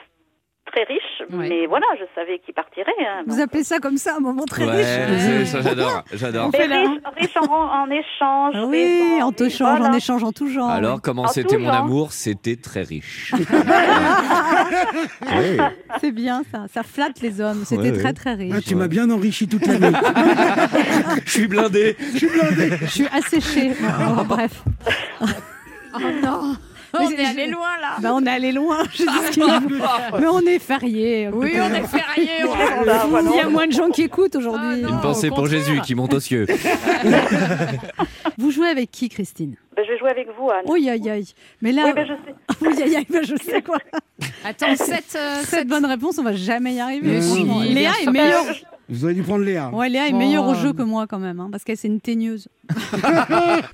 très 0.67 0.85
riche. 0.85 1.23
Ouais. 1.33 1.49
Mais 1.49 1.67
voilà, 1.67 1.87
je 1.99 2.05
savais 2.15 2.39
qu'il 2.45 2.55
partirait. 2.55 2.93
hein, 3.01 3.23
Vous 3.27 3.41
appelez 3.41 3.65
ça 3.65 3.79
comme 3.79 3.97
ça 3.97 4.17
un 4.17 4.21
moment 4.21 4.45
très 4.45 4.65
Ouais, 4.67 5.05
riche 5.07 5.47
ça 5.49 5.61
j'adore, 5.63 6.05
j'adore. 6.13 6.51
Riche, 6.53 6.71
riche 7.19 7.37
en, 7.37 7.53
en 7.53 7.91
échange. 7.91 8.55
Ah 8.55 8.65
Oui, 8.67 9.19
en 9.23 9.33
te 9.33 9.49
change, 9.49 9.79
voilà. 9.79 9.93
en 9.93 9.97
échange, 9.97 10.23
en 10.25 10.33
tout 10.33 10.49
genre. 10.49 10.69
Alors, 10.71 11.01
comment 11.01 11.23
En 11.23 11.29
c'était 11.29 11.57
mon 11.59 11.67
genre. 11.67 11.75
amour 11.85 12.13
C'était 12.13 12.57
très 12.57 12.83
riche. 12.83 13.33
C'est 16.01 16.13
bien 16.13 16.43
ça, 16.53 16.67
ça 16.73 16.83
flatte 16.83 17.21
les 17.21 17.41
hommes. 17.41 17.63
C'était 17.65 17.93
très 17.93 18.13
très 18.13 18.35
riche. 18.35 18.55
Ah, 18.57 18.61
tu 18.61 18.75
m'as 18.75 18.89
bien 18.89 19.09
enrichi 19.11 19.49
toute 19.49 19.67
la 19.67 19.79
nuit. 19.79 19.97
Je 21.25 21.31
suis 21.31 21.47
blindé. 21.49 21.97
Je 22.15 22.87
suis 22.89 23.07
asséchée. 23.09 23.73
Oh, 24.19 24.25
bref. 24.25 24.63
Oh 25.21 25.99
non 26.23 26.57
On 27.03 27.11
est 27.11 27.25
allé 27.25 27.47
loin 27.49 27.79
là 27.81 27.97
Bah, 28.01 28.11
on 28.15 28.25
est 28.25 28.31
allé 28.31 28.53
loin. 28.53 28.79
je 28.93 29.03
dis 29.03 29.27
ce 29.27 29.31
qu'il 29.33 29.43
veut. 29.45 29.81
Mais 30.21 30.27
on 30.27 30.41
est 30.41 30.59
férié. 30.59 31.29
Oui, 31.33 31.53
on 31.61 31.75
est 31.75 31.87
férié 31.87 32.31
on 32.45 32.47
voilà. 33.09 33.31
Il 33.33 33.37
y 33.37 33.41
a 33.41 33.49
moins 33.49 33.67
de 33.67 33.73
gens 33.73 33.89
qui 33.91 34.03
écoutent 34.03 34.37
aujourd'hui. 34.37 34.83
Ah. 34.85 34.89
Une 34.91 35.01
pensée 35.01 35.29
pour. 35.31 35.47
Jésus 35.47 35.81
qui 35.83 35.95
monte 35.95 36.13
aux 36.15 36.21
cieux. 36.21 36.47
Vous 38.39 38.51
jouez 38.51 38.69
avec 38.69 38.91
qui, 38.91 39.09
Christine? 39.09 39.55
Ben, 39.77 39.85
je 39.87 39.93
vais 39.93 39.99
jouer 39.99 40.11
avec 40.11 40.27
vous, 40.39 40.51
Anne. 40.51 40.65
Oui, 40.67 40.89
aïe, 40.91 41.09
aïe. 41.09 41.27
Mais 41.63 41.73
là, 41.73 41.85
Oui, 41.87 41.93
ben, 41.95 42.07
je 42.07 42.13
sais. 42.13 42.35
oui, 42.61 42.83
aïe, 42.83 42.97
aïe, 42.97 43.07
ben, 43.09 43.23
je 43.25 43.37
sais 43.37 43.63
quoi. 43.63 43.79
Attends, 44.45 44.75
7 44.77 45.19
Cette 45.45 45.69
bonne 45.69 45.87
réponse, 45.87 46.19
on 46.19 46.23
va 46.23 46.35
jamais 46.35 46.75
y 46.75 46.81
arriver. 46.81 47.07
Mais 47.07 47.21
franchement. 47.21 47.63
si. 47.63 47.73
Léa 47.75 47.93
est 48.03 48.11
meilleure. 48.11 48.45
Vous 48.89 49.05
auriez 49.05 49.17
dû 49.17 49.23
prendre 49.23 49.45
Léa. 49.45 49.71
Ouais, 49.71 49.89
Léa 49.89 50.09
est 50.09 50.13
Oh. 50.13 50.17
meilleure 50.17 50.47
au 50.47 50.55
jeu 50.55 50.73
que 50.73 50.83
moi 50.83 51.07
quand 51.07 51.19
même, 51.19 51.41
hein, 51.41 51.49
parce 51.51 51.65
qu'elle 51.65 51.77
c'est 51.77 51.89
une 51.89 52.01
teigneuse. 52.01 52.49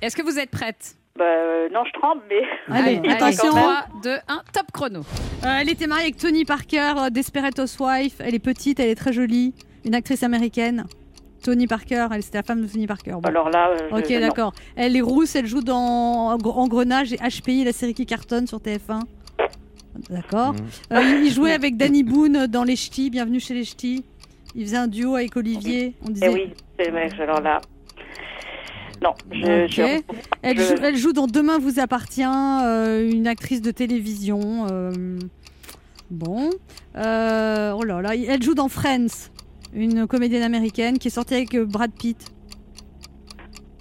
Est-ce 0.01 0.15
que 0.15 0.21
vous 0.23 0.39
êtes 0.39 0.49
prête? 0.49 0.95
Ben, 1.17 1.25
euh, 1.25 1.69
non, 1.71 1.83
je 1.85 1.91
tremble, 1.99 2.21
mais. 2.27 2.41
Allez, 2.75 2.97
attention. 3.09 3.49
3, 3.49 3.85
2, 4.03 4.09
1, 4.27 4.41
top 4.51 4.65
chrono. 4.73 5.01
Euh, 5.45 5.59
elle 5.61 5.69
était 5.69 5.85
mariée 5.85 6.05
avec 6.05 6.17
Tony 6.17 6.43
Parker, 6.43 6.93
euh, 6.97 7.09
Desperate 7.11 7.59
Housewife. 7.59 8.15
Elle 8.19 8.33
est 8.33 8.39
petite, 8.39 8.79
elle 8.79 8.89
est 8.89 8.95
très 8.95 9.13
jolie. 9.13 9.53
Une 9.85 9.93
actrice 9.93 10.23
américaine. 10.23 10.85
Tony 11.43 11.67
Parker, 11.67 12.07
elle 12.11 12.23
c'était 12.23 12.39
la 12.39 12.43
femme 12.43 12.61
de 12.63 12.67
Tony 12.67 12.87
Parker. 12.87 13.11
Bon. 13.11 13.29
Alors 13.29 13.49
là. 13.51 13.69
euh, 13.69 13.89
je- 13.91 13.95
Ok, 14.15 14.19
d'accord. 14.21 14.53
Elle 14.75 14.95
est 14.95 15.01
rousse, 15.01 15.35
elle 15.35 15.45
joue 15.45 15.61
dans 15.61 16.35
Engrenage 16.45 17.13
et 17.13 17.17
HPI, 17.17 17.63
la 17.63 17.73
série 17.73 17.93
qui 17.93 18.05
cartonne 18.07 18.47
sur 18.47 18.57
TF1. 18.59 19.01
D'accord. 20.09 20.55
Euh, 20.91 20.99
il 20.99 21.25
il 21.25 21.31
jouait 21.31 21.51
avec 21.51 21.77
Danny 21.77 22.01
Boone 22.03 22.47
dans 22.47 22.63
Les 22.63 22.75
Ch'tis, 22.75 23.11
Bienvenue 23.11 23.39
chez 23.39 23.53
les 23.53 23.65
Ch'tis. 23.65 24.03
Il 24.55 24.63
faisait 24.65 24.77
un 24.77 24.87
duo 24.87 25.15
avec 25.15 25.35
Olivier. 25.37 25.93
On 26.07 26.09
disait. 26.09 26.27
Eh 26.29 26.33
oui, 26.33 26.53
c'est 26.79 26.89
vrai, 26.89 27.09
alors 27.19 27.41
là. 27.41 27.61
Non, 29.03 29.13
je. 29.31 29.65
Ok. 29.65 29.69
je- 29.71 30.01
Elle, 30.43 30.57
je- 30.57 30.63
joue, 30.63 30.83
elle 30.83 30.95
joue 30.95 31.11
dans 31.13 31.27
Demain 31.27 31.57
vous 31.59 31.79
appartient, 31.79 32.23
euh, 32.23 33.09
une 33.11 33.27
actrice 33.27 33.61
de 33.61 33.71
télévision. 33.71 34.65
euh, 34.71 34.91
bon. 36.09 36.49
Euh, 36.95 37.73
oh 37.77 37.83
là 37.83 38.01
là, 38.01 38.11
elle 38.15 38.41
joue 38.41 38.53
dans 38.55 38.69
Friends, 38.69 39.29
une 39.73 40.07
comédienne 40.07 40.43
américaine 40.43 40.97
qui 40.99 41.09
est 41.09 41.11
sortie 41.11 41.35
avec 41.35 41.55
Brad 41.57 41.91
Pitt. 41.91 42.17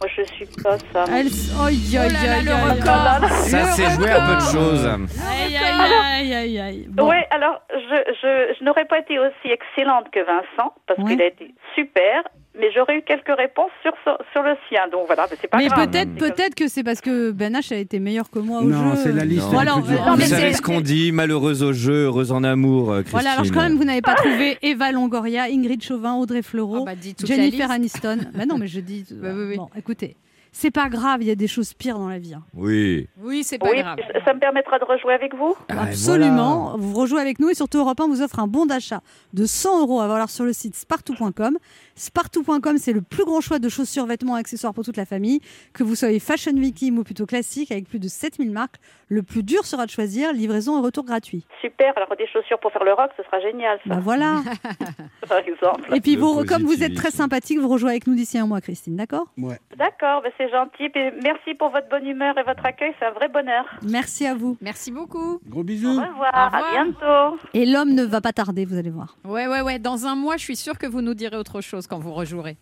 Moi, 0.01 0.11
je 0.17 0.23
suis 0.33 0.47
pas 0.65 0.77
ça. 0.93 1.05
Elle, 1.09 1.29
oh, 1.29 1.69
Oh 1.69 1.95
là 1.95 2.09
là, 2.09 2.43
le 2.43 2.75
record 2.75 3.31
Ça 3.45 3.65
s'est 3.73 3.91
joué 3.93 4.11
à 4.11 4.27
peu 4.27 4.35
de 4.35 4.51
choses. 4.51 4.85
aïe, 4.85 5.57
aïe, 5.57 5.93
aïe, 6.03 6.35
aïe, 6.35 6.59
aïe. 6.59 6.87
Bon. 6.91 7.09
Oui, 7.09 7.17
alors 7.31 7.61
je, 7.71 8.13
je, 8.21 8.55
je 8.59 8.65
n'aurais 8.65 8.87
pas 8.87 8.99
été 8.99 9.21
aussi 9.21 9.53
excellente 9.53 10.07
que 10.13 10.19
Vincent 10.27 10.75
parce 10.89 10.99
Ouais. 10.99 11.11
qu'il 11.13 11.23
a 11.23 11.27
été 11.27 11.55
super, 11.77 12.25
mais 12.59 12.71
j'aurais 12.75 12.99
eu 12.99 13.03
quelques 13.03 13.35
réponses 13.37 13.71
sur, 13.83 13.93
sur, 14.33 14.43
le 14.43 14.55
sien. 14.69 14.89
Donc 14.93 15.07
voilà, 15.07 15.27
mais 15.31 15.37
c'est 15.41 15.49
pas 15.49 15.57
Mais 15.59 15.69
grave. 15.69 15.89
peut-être, 15.89 16.09
comme- 16.19 16.29
peut-être 16.31 16.55
que 16.55 16.69
c'est 16.69 16.83
parce 16.85 17.01
que 17.01 17.31
Ben 17.31 17.55
H 17.55 17.73
a 17.73 17.77
été 17.79 17.99
meilleur 17.99 18.31
que 18.31 18.39
moi 18.39 18.61
au 18.61 18.65
Non, 18.65 18.95
jeu. 18.95 19.01
c'est 19.05 19.13
la 19.13 19.25
liste. 19.25 19.51
Non. 19.53 19.63
dure. 19.81 19.81
euh, 20.07 20.11
Vous 20.13 20.17
mais 20.17 20.25
savez 20.27 20.51
c'est- 20.51 20.59
ce 20.59 20.63
qu'on 20.63 20.81
dit 20.81 21.13
Malheureuse 21.13 21.63
au 21.63 21.73
jeu, 21.73 22.05
heureuse 22.05 22.33
en 22.33 22.45
amour, 22.45 22.91
euh, 22.91 23.01
Christine. 23.03 23.13
Voilà, 23.21 23.33
alors 23.33 23.45
quand 23.53 23.63
même, 23.63 23.77
vous 23.77 23.85
n'avez 23.85 24.03
pas 24.03 24.15
trouvé 24.15 24.59
Eva 24.63 24.93
Longoria, 24.93 25.45
Ingrid 25.45 25.83
Chauvin, 25.83 26.15
Audrey 26.15 26.43
Fleurot, 26.43 26.81
Oh, 26.81 26.85
bah, 26.85 26.93
Jennifer. 27.25 27.71
Aniston. 27.71 28.19
bah 28.35 28.47
non, 28.47 28.59
mais 28.59 28.67
je 28.67 28.81
dis. 28.81 29.07
Bah 29.13 29.29
oui, 29.35 29.45
oui. 29.51 29.57
Bon, 29.57 29.69
écoutez, 29.77 30.17
c'est 30.55 30.71
pas 30.71 30.91
grave, 30.91 31.23
il 31.23 31.29
y 31.29 31.31
a 31.31 31.35
des 31.35 31.47
choses 31.49 31.73
pires 31.73 31.99
dans 31.99 32.09
la 32.09 32.19
vie. 32.19 32.35
hein. 32.35 32.43
Oui. 32.55 33.09
Oui, 33.23 33.43
c'est 33.45 33.57
pas 33.59 33.71
Oui, 33.71 33.79
grave. 33.81 33.97
ça- 34.25 34.35
me 34.35 34.39
permettra 34.39 34.79
de 34.79 34.85
rejouer 34.85 35.15
avec 35.15 35.35
vous 35.35 35.55
Ouais, 35.71 35.77
Absolument. 35.89 36.77
Vous 36.79 36.95
rejouez 36.95 37.21
avec 37.21 37.39
nous 37.39 37.49
et 37.49 37.55
surtout 37.55 37.79
Europe 37.79 38.01
1 38.01 38.09
vous 38.09 38.21
offre 38.23 38.39
un 38.41 38.47
bon 38.47 38.67
d'achat 38.67 39.01
de 39.33 39.47
100 39.47 39.81
euros 39.83 40.01
à 40.01 40.09
valoir 40.09 40.29
sur 40.31 40.45
le 40.45 40.53
site 40.53 40.75
spartou.com. 40.75 41.57
Spartou.com, 41.95 42.79
c'est 42.79 42.93
le 42.93 43.03
plus 43.03 43.25
grand 43.25 43.41
choix 43.41 43.59
de 43.59 43.69
chaussures, 43.69 44.07
vêtements 44.07 44.37
et 44.37 44.41
accessoires 44.41 44.75
pour 44.75 44.85
toute 44.85 44.97
la 44.97 45.05
famille. 45.05 45.41
Que 45.73 45.83
vous 45.83 45.95
soyez 45.95 46.19
fashion 46.21 46.53
victime 46.55 46.99
ou 46.99 47.05
plutôt 47.05 47.27
classique 47.27 47.71
avec 47.73 47.89
plus 47.89 47.99
de 47.99 48.09
7000 48.09 48.51
marques, 48.51 48.77
le 49.09 49.23
plus 49.23 49.43
dur 49.43 49.65
sera 49.67 49.85
de 49.87 49.91
choisir, 49.91 50.33
livraison 50.33 50.79
et 50.79 50.83
retour 50.83 51.05
gratuit. 51.05 51.45
Super, 51.61 51.93
alors 51.97 52.17
des 52.17 52.27
chaussures 52.27 52.59
pour 52.61 52.73
faire 52.73 52.85
le 52.85 52.93
rock, 52.95 53.11
ce 53.17 53.23
sera 53.25 53.41
génial, 53.41 53.79
ça, 53.87 53.95
Bah 53.95 54.01
voilà. 54.03 54.43
par 55.29 55.39
exemple. 55.39 55.95
Et 55.95 56.01
puis 56.01 56.17
vous, 56.17 56.45
comme 56.45 56.63
vous 56.63 56.83
êtes 56.83 56.95
très 56.95 57.11
sympathique, 57.11 57.59
vous 57.59 57.69
rejouez 57.69 57.91
avec 57.91 58.07
nous 58.07 58.15
d'ici 58.15 58.39
un 58.39 58.47
mois, 58.47 58.61
Christine, 58.61 58.97
d'accord? 58.97 59.27
Ouais. 59.37 59.59
D'accord, 59.77 60.23
ben 60.23 60.33
c'est 60.39 60.51
gentil. 60.51 60.85
Et 60.95 61.11
merci 61.23 61.55
pour 61.59 61.71
votre 61.71 61.89
bonne 61.89 62.07
humeur 62.07 62.37
et 62.39 62.43
votre 62.43 62.65
accueil, 62.65 62.93
c'est 62.99 63.07
un 63.07 63.13
vrai 63.13 63.29
bonheur. 63.29 63.65
Merci 63.83 64.27
à 64.27 64.35
vous. 64.35 64.57
Merci 64.61 64.91
beaucoup. 64.91 65.41
Gros 65.47 65.61
Au 65.61 65.65
bisous. 65.65 65.91
revoir, 65.91 66.09
Au 66.09 66.45
revoir. 66.47 66.55
à 66.55 66.71
bientôt. 66.73 67.39
Et 67.55 67.67
l'homme 67.67 67.95
ne 67.95 68.05
va 68.05 68.21
pas 68.21 68.33
tarder, 68.33 68.65
vous 68.65 68.77
allez 68.79 68.91
voir. 68.91 69.17
Ouais, 69.25 69.47
ouais, 69.47 69.61
ouais. 69.61 69.79
Dans 69.79 70.07
un 70.07 70.15
mois, 70.15 70.37
je 70.37 70.43
suis 70.45 70.57
sûre 70.57 70.79
que 70.79 70.87
vous 70.87 71.03
nous 71.03 71.15
direz 71.15 71.37
autre 71.37 71.61
chose 71.61 71.82
quand 71.87 71.99
vous 71.99 72.13
rejouerez. 72.13 72.57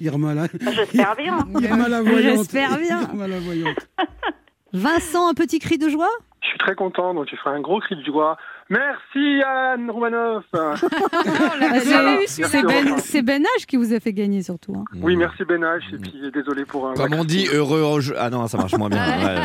Irma, 0.00 0.34
là. 0.34 0.46
J'espère 0.72 1.16
bien. 1.16 1.38
Irma 1.60 1.88
la 1.88 2.02
voyante. 2.02 2.22
J'espère 2.38 2.78
bien. 2.78 3.02
Irma 3.02 3.26
la 3.28 3.40
voyante. 3.40 3.76
Vincent, 4.72 5.28
un 5.28 5.34
petit 5.34 5.58
cri 5.60 5.78
de 5.78 5.88
joie? 5.88 6.08
Je 6.42 6.48
suis 6.48 6.58
très 6.58 6.74
content, 6.74 7.14
donc 7.14 7.26
je 7.30 7.36
ferai 7.36 7.56
un 7.56 7.60
gros 7.60 7.80
cri 7.80 7.96
de 7.96 8.04
joie. 8.04 8.36
Merci 8.70 9.42
Anne 9.44 9.90
Roumanoff 9.90 10.44
Ah, 10.52 10.74
C'est 12.26 12.44
c'est 12.44 12.62
ben, 12.62 12.98
c'est 12.98 13.22
Ben 13.22 13.42
H 13.42 13.66
qui 13.66 13.76
vous 13.76 13.92
a 13.94 13.98
fait 14.00 14.12
gagner 14.12 14.42
surtout. 14.42 14.74
hein. 14.76 14.84
Oui, 15.02 15.16
merci 15.16 15.44
Ben 15.44 15.62
H, 15.62 15.94
et 15.94 15.98
puis 15.98 16.12
désolé 16.32 16.64
pour 16.64 16.88
un... 16.88 16.94
Comme 16.94 17.14
on 17.14 17.24
dit, 17.24 17.46
heureux 17.52 17.80
au 17.80 18.00
jeu. 18.00 18.14
Ah 18.18 18.30
non, 18.30 18.46
ça 18.46 18.58
marche 18.58 18.74
moins 18.76 18.88
bien. 18.90 19.02
Ouais. 19.04 19.42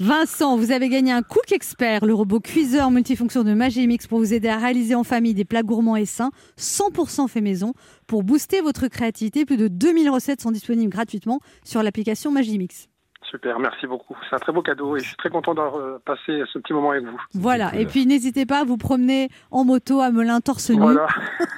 Vincent, 0.00 0.56
vous 0.56 0.70
avez 0.70 0.88
gagné 0.88 1.10
un 1.10 1.22
Cook 1.24 1.50
Expert, 1.50 2.06
le 2.06 2.14
robot 2.14 2.38
cuiseur 2.38 2.92
multifonction 2.92 3.42
de 3.42 3.52
Magimix 3.52 4.06
pour 4.06 4.20
vous 4.20 4.32
aider 4.32 4.46
à 4.46 4.56
réaliser 4.56 4.94
en 4.94 5.02
famille 5.02 5.34
des 5.34 5.44
plats 5.44 5.64
gourmands 5.64 5.96
et 5.96 6.06
sains, 6.06 6.30
100% 6.56 7.26
fait 7.26 7.40
maison. 7.40 7.74
Pour 8.06 8.22
booster 8.22 8.60
votre 8.60 8.86
créativité, 8.86 9.44
plus 9.44 9.56
de 9.56 9.66
2000 9.66 10.08
recettes 10.08 10.40
sont 10.40 10.52
disponibles 10.52 10.92
gratuitement 10.92 11.40
sur 11.64 11.82
l'application 11.82 12.30
Magimix. 12.30 12.88
Super, 13.30 13.58
merci 13.58 13.86
beaucoup. 13.86 14.16
C'est 14.28 14.36
un 14.36 14.38
très 14.38 14.52
beau 14.52 14.62
cadeau 14.62 14.96
et 14.96 15.00
je 15.00 15.06
suis 15.08 15.16
très 15.16 15.28
content 15.28 15.52
d'avoir 15.54 15.76
euh, 15.76 16.00
passé 16.04 16.42
ce 16.52 16.58
petit 16.58 16.72
moment 16.72 16.92
avec 16.92 17.04
vous. 17.04 17.20
Voilà, 17.34 17.70
cool. 17.70 17.80
et 17.80 17.86
puis 17.86 18.06
n'hésitez 18.06 18.46
pas 18.46 18.60
à 18.60 18.64
vous 18.64 18.78
promener 18.78 19.28
en 19.50 19.64
moto 19.64 20.00
à 20.00 20.10
Melun 20.10 20.40
torse 20.40 20.70
nu. 20.70 20.80
Voilà, 20.80 21.06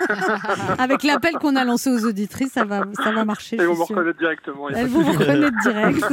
Avec 0.78 1.02
l'appel 1.04 1.34
qu'on 1.34 1.54
a 1.56 1.64
lancé 1.64 1.88
aux 1.90 2.04
auditrices, 2.06 2.52
ça 2.52 2.64
va, 2.64 2.82
ça 3.02 3.12
va 3.12 3.24
marcher. 3.24 3.56
et 3.56 3.60
je 3.60 3.64
vous 3.66 3.84
reconnaître 3.84 4.18
directement. 4.18 4.68
Elles 4.70 4.88
vont 4.88 4.98
de 5.00 5.04
vous 5.04 5.12
reconnaître 5.12 5.56
direct. 5.62 6.04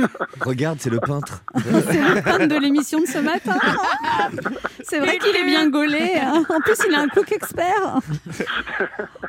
Regarde, 0.40 0.78
c'est 0.80 0.90
le 0.90 1.00
peintre. 1.00 1.42
C'est 1.64 2.00
le 2.00 2.22
fan 2.22 2.48
de 2.48 2.56
l'émission 2.56 3.00
de 3.00 3.06
ce 3.06 3.18
matin. 3.18 3.56
C'est 4.82 5.00
vrai 5.00 5.18
qu'il 5.18 5.36
est 5.36 5.44
bien 5.44 5.68
gaulé. 5.68 6.12
hein. 6.20 6.44
En 6.48 6.60
plus, 6.60 6.78
il 6.88 6.94
a 6.94 7.00
un 7.00 7.08
cook 7.08 7.30
expert. 7.32 7.98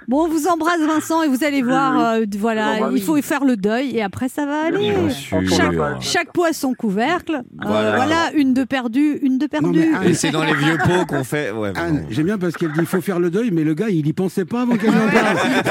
Bon, 0.08 0.24
on 0.24 0.28
vous 0.28 0.48
embrasse, 0.48 0.80
Vincent, 0.82 1.22
et 1.24 1.28
vous 1.28 1.43
allez 1.43 1.62
voir. 1.62 2.00
euh, 2.00 2.26
voilà, 2.38 2.76
Bon, 2.80 2.86
bah, 2.86 2.91
il 2.95 3.02
faut 3.04 3.22
faire 3.22 3.43
le 3.43 3.58
deuil, 3.58 3.98
et 3.98 4.02
après, 4.02 4.30
ça 4.30 4.45
va 4.45 4.62
aller. 4.67 4.91
Bien 4.91 5.10
sûr. 5.10 5.39
Chaque, 5.50 6.02
chaque 6.02 6.34
poids 6.34 6.54
son 6.54 6.74
couvercle. 6.74 7.42
Euh, 7.66 7.94
Voilà. 7.96 8.32
une 8.36 8.54
de 8.54 8.64
perdue, 8.64 9.20
une 9.22 9.38
de 9.38 9.48
perdue. 9.48 9.88
Et 10.06 10.14
c'est 10.14 10.32
dans 10.32 10.44
les 10.44 10.54
vieux 10.54 10.78
pots 10.84 11.06
qu'on 11.08 11.24
fait. 11.24 11.52
Ouais, 11.52 11.72
Anne, 11.76 12.02
bon. 12.02 12.06
j'aime 12.10 12.26
bien 12.26 12.38
parce 12.38 12.56
qu'elle 12.56 12.72
dit 12.72 12.80
il 12.82 12.86
faut 12.86 13.02
faire 13.02 13.20
le 13.20 13.30
deuil, 13.30 13.52
mais 13.52 13.64
le 13.64 13.74
gars, 13.74 13.90
il 13.90 14.06
y 14.08 14.14
pensait 14.14 14.46
pas 14.46 14.62
avant 14.62 14.76
qu'elle 14.78 14.90
en 14.90 15.10
parle. 15.12 15.38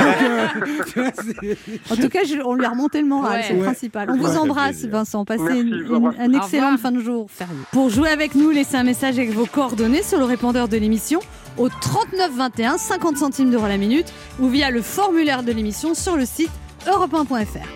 Donc, 0.96 0.96
euh, 0.96 1.54
En 1.90 1.96
tout 1.96 2.08
cas, 2.08 2.20
je- 2.24 2.42
on 2.44 2.54
lui 2.54 2.64
a 2.64 2.70
remonté 2.70 3.00
le 3.00 3.06
moral, 3.08 3.38
Ouais. 3.38 3.44
c'est 3.46 3.52
le 3.54 3.58
Ouais. 3.60 3.64
principal. 3.66 4.08
On 4.10 4.14
Ouais, 4.14 4.18
vous 4.20 4.36
embrasse. 4.36 4.84
Vincent. 4.84 5.24
Passez 5.24 5.42
Merci, 5.42 5.60
une, 5.60 5.68
une- 5.68 6.12
un 6.18 6.32
excellent 6.32 6.76
fin 6.76 6.92
de 6.92 7.00
jour. 7.00 7.26
Pour 7.72 7.90
jouer 7.90 8.08
avec 8.10 8.34
nous, 8.34 8.50
laissez 8.50 8.76
un 8.76 8.84
message 8.84 9.18
avec 9.18 9.32
vos 9.32 9.46
coordonnées 9.46 10.02
sur 10.02 10.18
le 10.18 10.24
répondeur 10.24 10.68
de 10.68 10.76
l'émission 10.76 11.20
au 11.56 11.68
39 11.68 12.30
21, 12.36 12.78
50 12.78 13.16
centimes 13.16 13.50
d'euros 13.50 13.66
la 13.66 13.76
minute, 13.78 14.06
ou 14.40 14.48
via 14.48 14.70
le 14.70 14.80
formulaire 14.82 15.42
de 15.42 15.52
l'émission 15.52 15.94
sur 15.94 16.16
le 16.16 16.24
site 16.24 16.50
europe1.fr. 16.86 17.66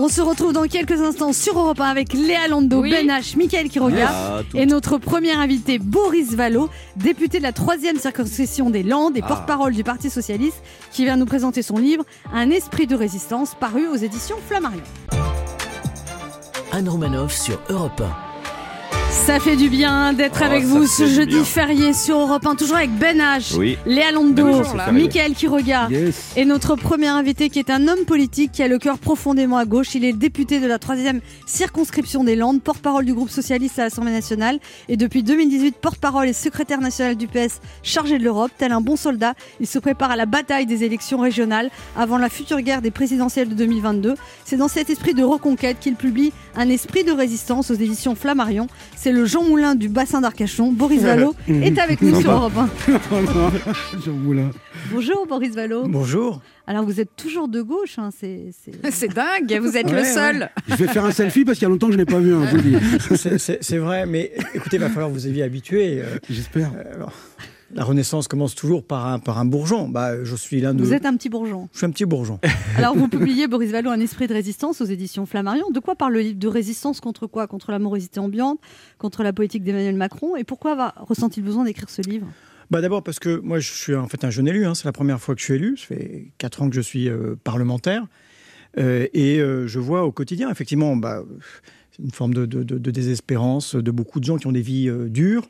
On 0.00 0.08
se 0.08 0.20
retrouve 0.20 0.52
dans 0.52 0.62
quelques 0.62 1.00
instants 1.00 1.32
sur 1.32 1.58
Europe 1.58 1.80
1 1.80 1.84
avec 1.84 2.12
Léa 2.12 2.46
Lando, 2.48 2.82
Oui. 2.82 2.90
Ben 2.92 3.08
H, 3.08 3.36
Mickaël 3.36 3.68
qui 3.68 3.80
regarde. 3.80 4.14
Ah, 4.16 4.42
Et 4.58 4.64
notre 4.64 4.96
premier 4.98 5.32
invité, 5.32 5.80
Boris 5.80 6.34
Vallot, 6.34 6.68
député 6.94 7.38
de 7.38 7.42
la 7.42 7.52
troisième 7.52 7.98
circonscription 7.98 8.70
des 8.70 8.84
Landes 8.84 9.16
et 9.16 9.22
Ah. 9.24 9.26
porte-parole 9.28 9.72
du 9.74 9.82
Parti 9.82 10.08
Socialiste, 10.08 10.62
qui 10.92 11.04
vient 11.04 11.16
nous 11.16 11.26
présenter 11.26 11.62
son 11.62 11.78
livre 11.78 12.04
Un 12.32 12.50
esprit 12.50 12.86
de 12.86 12.94
résistance, 12.94 13.56
paru 13.58 13.88
aux 13.88 13.96
éditions 13.96 14.36
Flammarion. 14.46 14.82
Anne 16.70 16.88
Romanoff 16.88 17.34
sur 17.34 17.58
Europe 17.68 18.02
Ça 19.10 19.40
fait 19.40 19.56
du 19.56 19.68
bien 19.68 20.12
d'être 20.14 20.38
Oh, 20.40 20.44
avec 20.44 20.64
vous 20.64 20.86
ce 20.86 21.06
jeudi 21.06 21.34
bien. 21.36 21.44
férié 21.44 21.92
sur 21.92 22.18
Europe 22.18 22.46
1, 22.46 22.54
toujours 22.54 22.76
avec 22.76 22.90
Ben 22.98 23.18
H, 23.18 23.56
Oui. 23.56 23.76
Léa 23.84 24.10
Londo, 24.10 24.62
là. 24.74 24.90
Michael 24.90 25.34
Quiroga 25.34 25.88
Yes. 25.90 26.32
et 26.36 26.44
notre 26.46 26.76
premier 26.76 27.08
invité 27.08 27.50
qui 27.50 27.58
est 27.58 27.68
un 27.70 27.88
homme 27.88 28.04
politique 28.06 28.52
qui 28.52 28.62
a 28.62 28.68
le 28.68 28.78
cœur 28.78 28.98
profondément 28.98 29.58
à 29.58 29.66
gauche. 29.66 29.94
Il 29.94 30.04
est 30.04 30.12
le 30.12 30.18
député 30.18 30.60
de 30.60 30.66
la 30.66 30.78
troisième 30.78 31.20
circonscription 31.46 32.24
des 32.24 32.36
Landes, 32.36 32.62
porte-parole 32.62 33.04
du 33.04 33.12
groupe 33.14 33.28
socialiste 33.28 33.78
à 33.78 33.84
l'Assemblée 33.84 34.12
nationale 34.12 34.58
et 34.88 34.96
depuis 34.96 35.22
2018 35.22 35.76
porte-parole 35.76 36.28
et 36.28 36.32
secrétaire 36.32 36.80
national 36.80 37.16
du 37.16 37.26
PS 37.26 37.60
chargé 37.82 38.18
de 38.18 38.24
l'Europe. 38.24 38.50
Tel 38.56 38.72
un 38.72 38.80
bon 38.80 38.96
soldat, 38.96 39.34
il 39.60 39.66
se 39.66 39.78
prépare 39.78 40.10
à 40.10 40.16
la 40.16 40.26
bataille 40.26 40.64
des 40.66 40.84
élections 40.84 41.18
régionales 41.18 41.70
avant 41.96 42.16
la 42.18 42.30
future 42.30 42.60
guerre 42.62 42.80
des 42.82 42.90
présidentielles 42.90 43.48
de 43.50 43.54
2022. 43.54 44.14
C'est 44.46 44.56
dans 44.56 44.68
cet 44.68 44.88
esprit 44.90 45.12
de 45.14 45.22
reconquête 45.22 45.78
qu'il 45.80 45.96
publie 45.96 46.32
Un 46.56 46.70
esprit 46.70 47.04
de 47.04 47.12
résistance 47.12 47.70
aux 47.70 47.74
éditions 47.74 48.14
Flammarion. 48.14 48.68
C'est 49.00 49.12
le 49.12 49.26
Jean 49.26 49.44
Moulin 49.44 49.76
du 49.76 49.88
bassin 49.88 50.20
d'Arcachon. 50.20 50.72
Boris 50.72 51.00
Vallot 51.04 51.34
est 51.46 51.78
avec 51.78 52.02
nous 52.02 52.20
sur 52.20 52.32
Europe 52.32 52.52
1. 52.56 52.68
J'avoue, 54.04 54.32
là. 54.32 54.42
Bonjour 54.92 55.24
Boris 55.26 55.54
Vallot. 55.54 55.84
Bonjour. 55.86 56.40
Alors 56.66 56.84
vous 56.84 57.00
êtes 57.00 57.14
toujours 57.16 57.46
de 57.48 57.62
gauche, 57.62 57.98
hein, 57.98 58.10
c'est 58.18 58.50
dingue, 59.14 59.60
vous 59.62 59.76
êtes 59.76 59.88
le 59.90 59.98
Ouais, 59.98 60.04
seul. 60.04 60.50
Je 60.68 60.74
vais 60.74 60.88
faire 60.88 61.04
un 61.04 61.12
selfie 61.12 61.44
parce 61.44 61.58
qu'il 61.58 61.66
y 61.66 61.70
a 61.70 61.70
longtemps 61.70 61.86
que 61.86 61.92
je 61.92 61.98
n'ai 61.98 62.04
pas 62.06 62.18
vu 62.18 62.34
un, 62.34 62.44
je 62.46 62.50
vous 62.50 62.56
le 62.56 62.62
dis. 62.62 63.58
C'est- 63.60 63.78
vrai, 63.78 64.04
mais 64.06 64.32
écoutez, 64.54 64.76
il 64.76 64.80
va 64.80 64.88
falloir 64.90 65.10
vous 65.10 65.26
y 65.28 65.42
habituer. 65.42 66.00
euh, 66.02 66.18
J'espère. 66.28 66.72
euh, 66.76 67.04
la 67.74 67.84
Renaissance 67.84 68.28
commence 68.28 68.54
toujours 68.54 68.82
par 68.84 69.06
un, 69.06 69.18
par 69.18 69.38
un 69.38 69.44
bourgeon. 69.44 69.88
Bah, 69.88 70.24
je 70.24 70.34
suis 70.36 70.60
l'un 70.60 70.72
de. 70.74 70.82
Vous 70.82 70.94
êtes 70.94 71.04
un 71.06 71.16
petit 71.16 71.28
bourgeon. 71.28 71.68
Je 71.72 71.78
suis 71.78 71.86
un 71.86 71.90
petit 71.90 72.04
bourgeon. 72.06 72.40
Alors 72.76 72.94
vous 72.96 73.08
publiez 73.08 73.46
Boris 73.46 73.70
Vallot 73.70 73.90
Un 73.90 74.00
esprit 74.00 74.26
de 74.26 74.32
résistance 74.32 74.80
aux 74.80 74.86
éditions 74.86 75.26
Flammarion. 75.26 75.70
De 75.70 75.80
quoi 75.80 75.94
parle 75.94 76.14
le 76.14 76.20
livre 76.20 76.38
De 76.38 76.48
résistance 76.48 77.00
contre 77.00 77.26
quoi? 77.26 77.46
Contre 77.46 77.70
la 77.70 77.78
morosité 77.78 78.20
ambiante, 78.20 78.58
contre 78.98 79.22
la 79.22 79.32
politique 79.32 79.64
d'Emmanuel 79.64 79.96
Macron? 79.96 80.34
Et 80.36 80.44
pourquoi 80.44 80.74
va 80.74 80.94
ressent-il 80.96 81.42
besoin 81.44 81.64
d'écrire 81.64 81.90
ce 81.90 82.00
livre? 82.02 82.26
Bah, 82.70 82.80
D'abord 82.80 83.02
parce 83.02 83.18
que 83.18 83.38
moi, 83.40 83.58
je 83.60 83.70
suis 83.72 83.94
en 83.94 84.08
fait 84.08 84.24
un 84.24 84.30
jeune 84.30 84.48
élu. 84.48 84.64
hein, 84.66 84.74
C'est 84.74 84.84
la 84.86 84.92
première 84.92 85.20
fois 85.20 85.34
que 85.34 85.40
je 85.40 85.44
suis 85.46 85.54
élu. 85.54 85.76
Ça 85.76 85.86
fait 85.86 86.32
quatre 86.38 86.62
ans 86.62 86.68
que 86.70 86.74
je 86.76 86.80
suis 86.80 87.08
euh, 87.08 87.34
parlementaire. 87.44 88.06
Euh, 88.78 89.06
et 89.14 89.40
euh, 89.40 89.66
je 89.66 89.78
vois 89.78 90.04
au 90.04 90.12
quotidien, 90.12 90.50
effectivement, 90.50 90.94
bah, 90.96 91.22
une 92.02 92.10
forme 92.12 92.32
de, 92.34 92.46
de- 92.46 92.62
de- 92.62 92.78
de 92.78 92.90
désespérance 92.90 93.74
de 93.74 93.90
beaucoup 93.90 94.20
de 94.20 94.24
gens 94.24 94.36
qui 94.36 94.46
ont 94.46 94.52
des 94.52 94.60
vies 94.62 94.88
euh, 94.88 95.08
dures. 95.08 95.48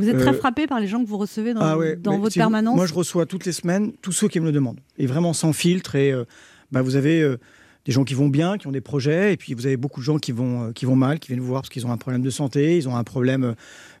Vous 0.00 0.08
êtes 0.08 0.16
Euh, 0.16 0.20
très 0.20 0.32
frappé 0.34 0.66
par 0.66 0.80
les 0.80 0.86
gens 0.88 1.02
que 1.02 1.08
vous 1.08 1.18
recevez 1.18 1.54
dans, 1.54 1.60
Ah 1.60 1.76
ouais, 1.78 1.94
dans 1.96 2.12
mais 2.12 2.18
votre 2.18 2.34
vous- 2.34 2.40
permanence 2.40 2.74
Moi, 2.76 2.86
je 2.86 2.94
reçois 2.94 3.26
toutes 3.26 3.44
les 3.46 3.52
semaines 3.52 3.92
tous 4.02 4.12
ceux 4.12 4.28
qui 4.28 4.40
me 4.40 4.46
le 4.46 4.52
demandent. 4.52 4.80
Et 4.98 5.06
vraiment 5.06 5.32
sans 5.32 5.52
filtre. 5.52 5.94
Et 5.94 6.10
euh, 6.12 6.24
bah, 6.72 6.82
vous 6.82 6.96
avez 6.96 7.20
euh, 7.22 7.36
des 7.84 7.92
gens 7.92 8.04
qui 8.04 8.14
vont 8.14 8.28
bien, 8.28 8.58
qui 8.58 8.66
ont 8.66 8.72
des 8.72 8.80
projets. 8.80 9.32
Et 9.32 9.36
puis 9.36 9.54
vous 9.54 9.66
avez 9.66 9.76
beaucoup 9.76 10.00
de 10.00 10.04
gens 10.04 10.18
qui 10.18 10.32
vont, 10.32 10.68
euh, 10.68 10.72
qui 10.72 10.84
vont 10.86 10.96
mal, 10.96 11.18
qui 11.18 11.28
viennent 11.28 11.40
vous 11.40 11.46
voir 11.46 11.62
parce 11.62 11.70
qu'ils 11.70 11.86
ont 11.86 11.92
un 11.92 11.96
problème 11.96 12.22
de 12.22 12.30
santé, 12.30 12.76
ils 12.76 12.88
ont 12.88 12.96
un 12.96 13.04
problème 13.04 13.54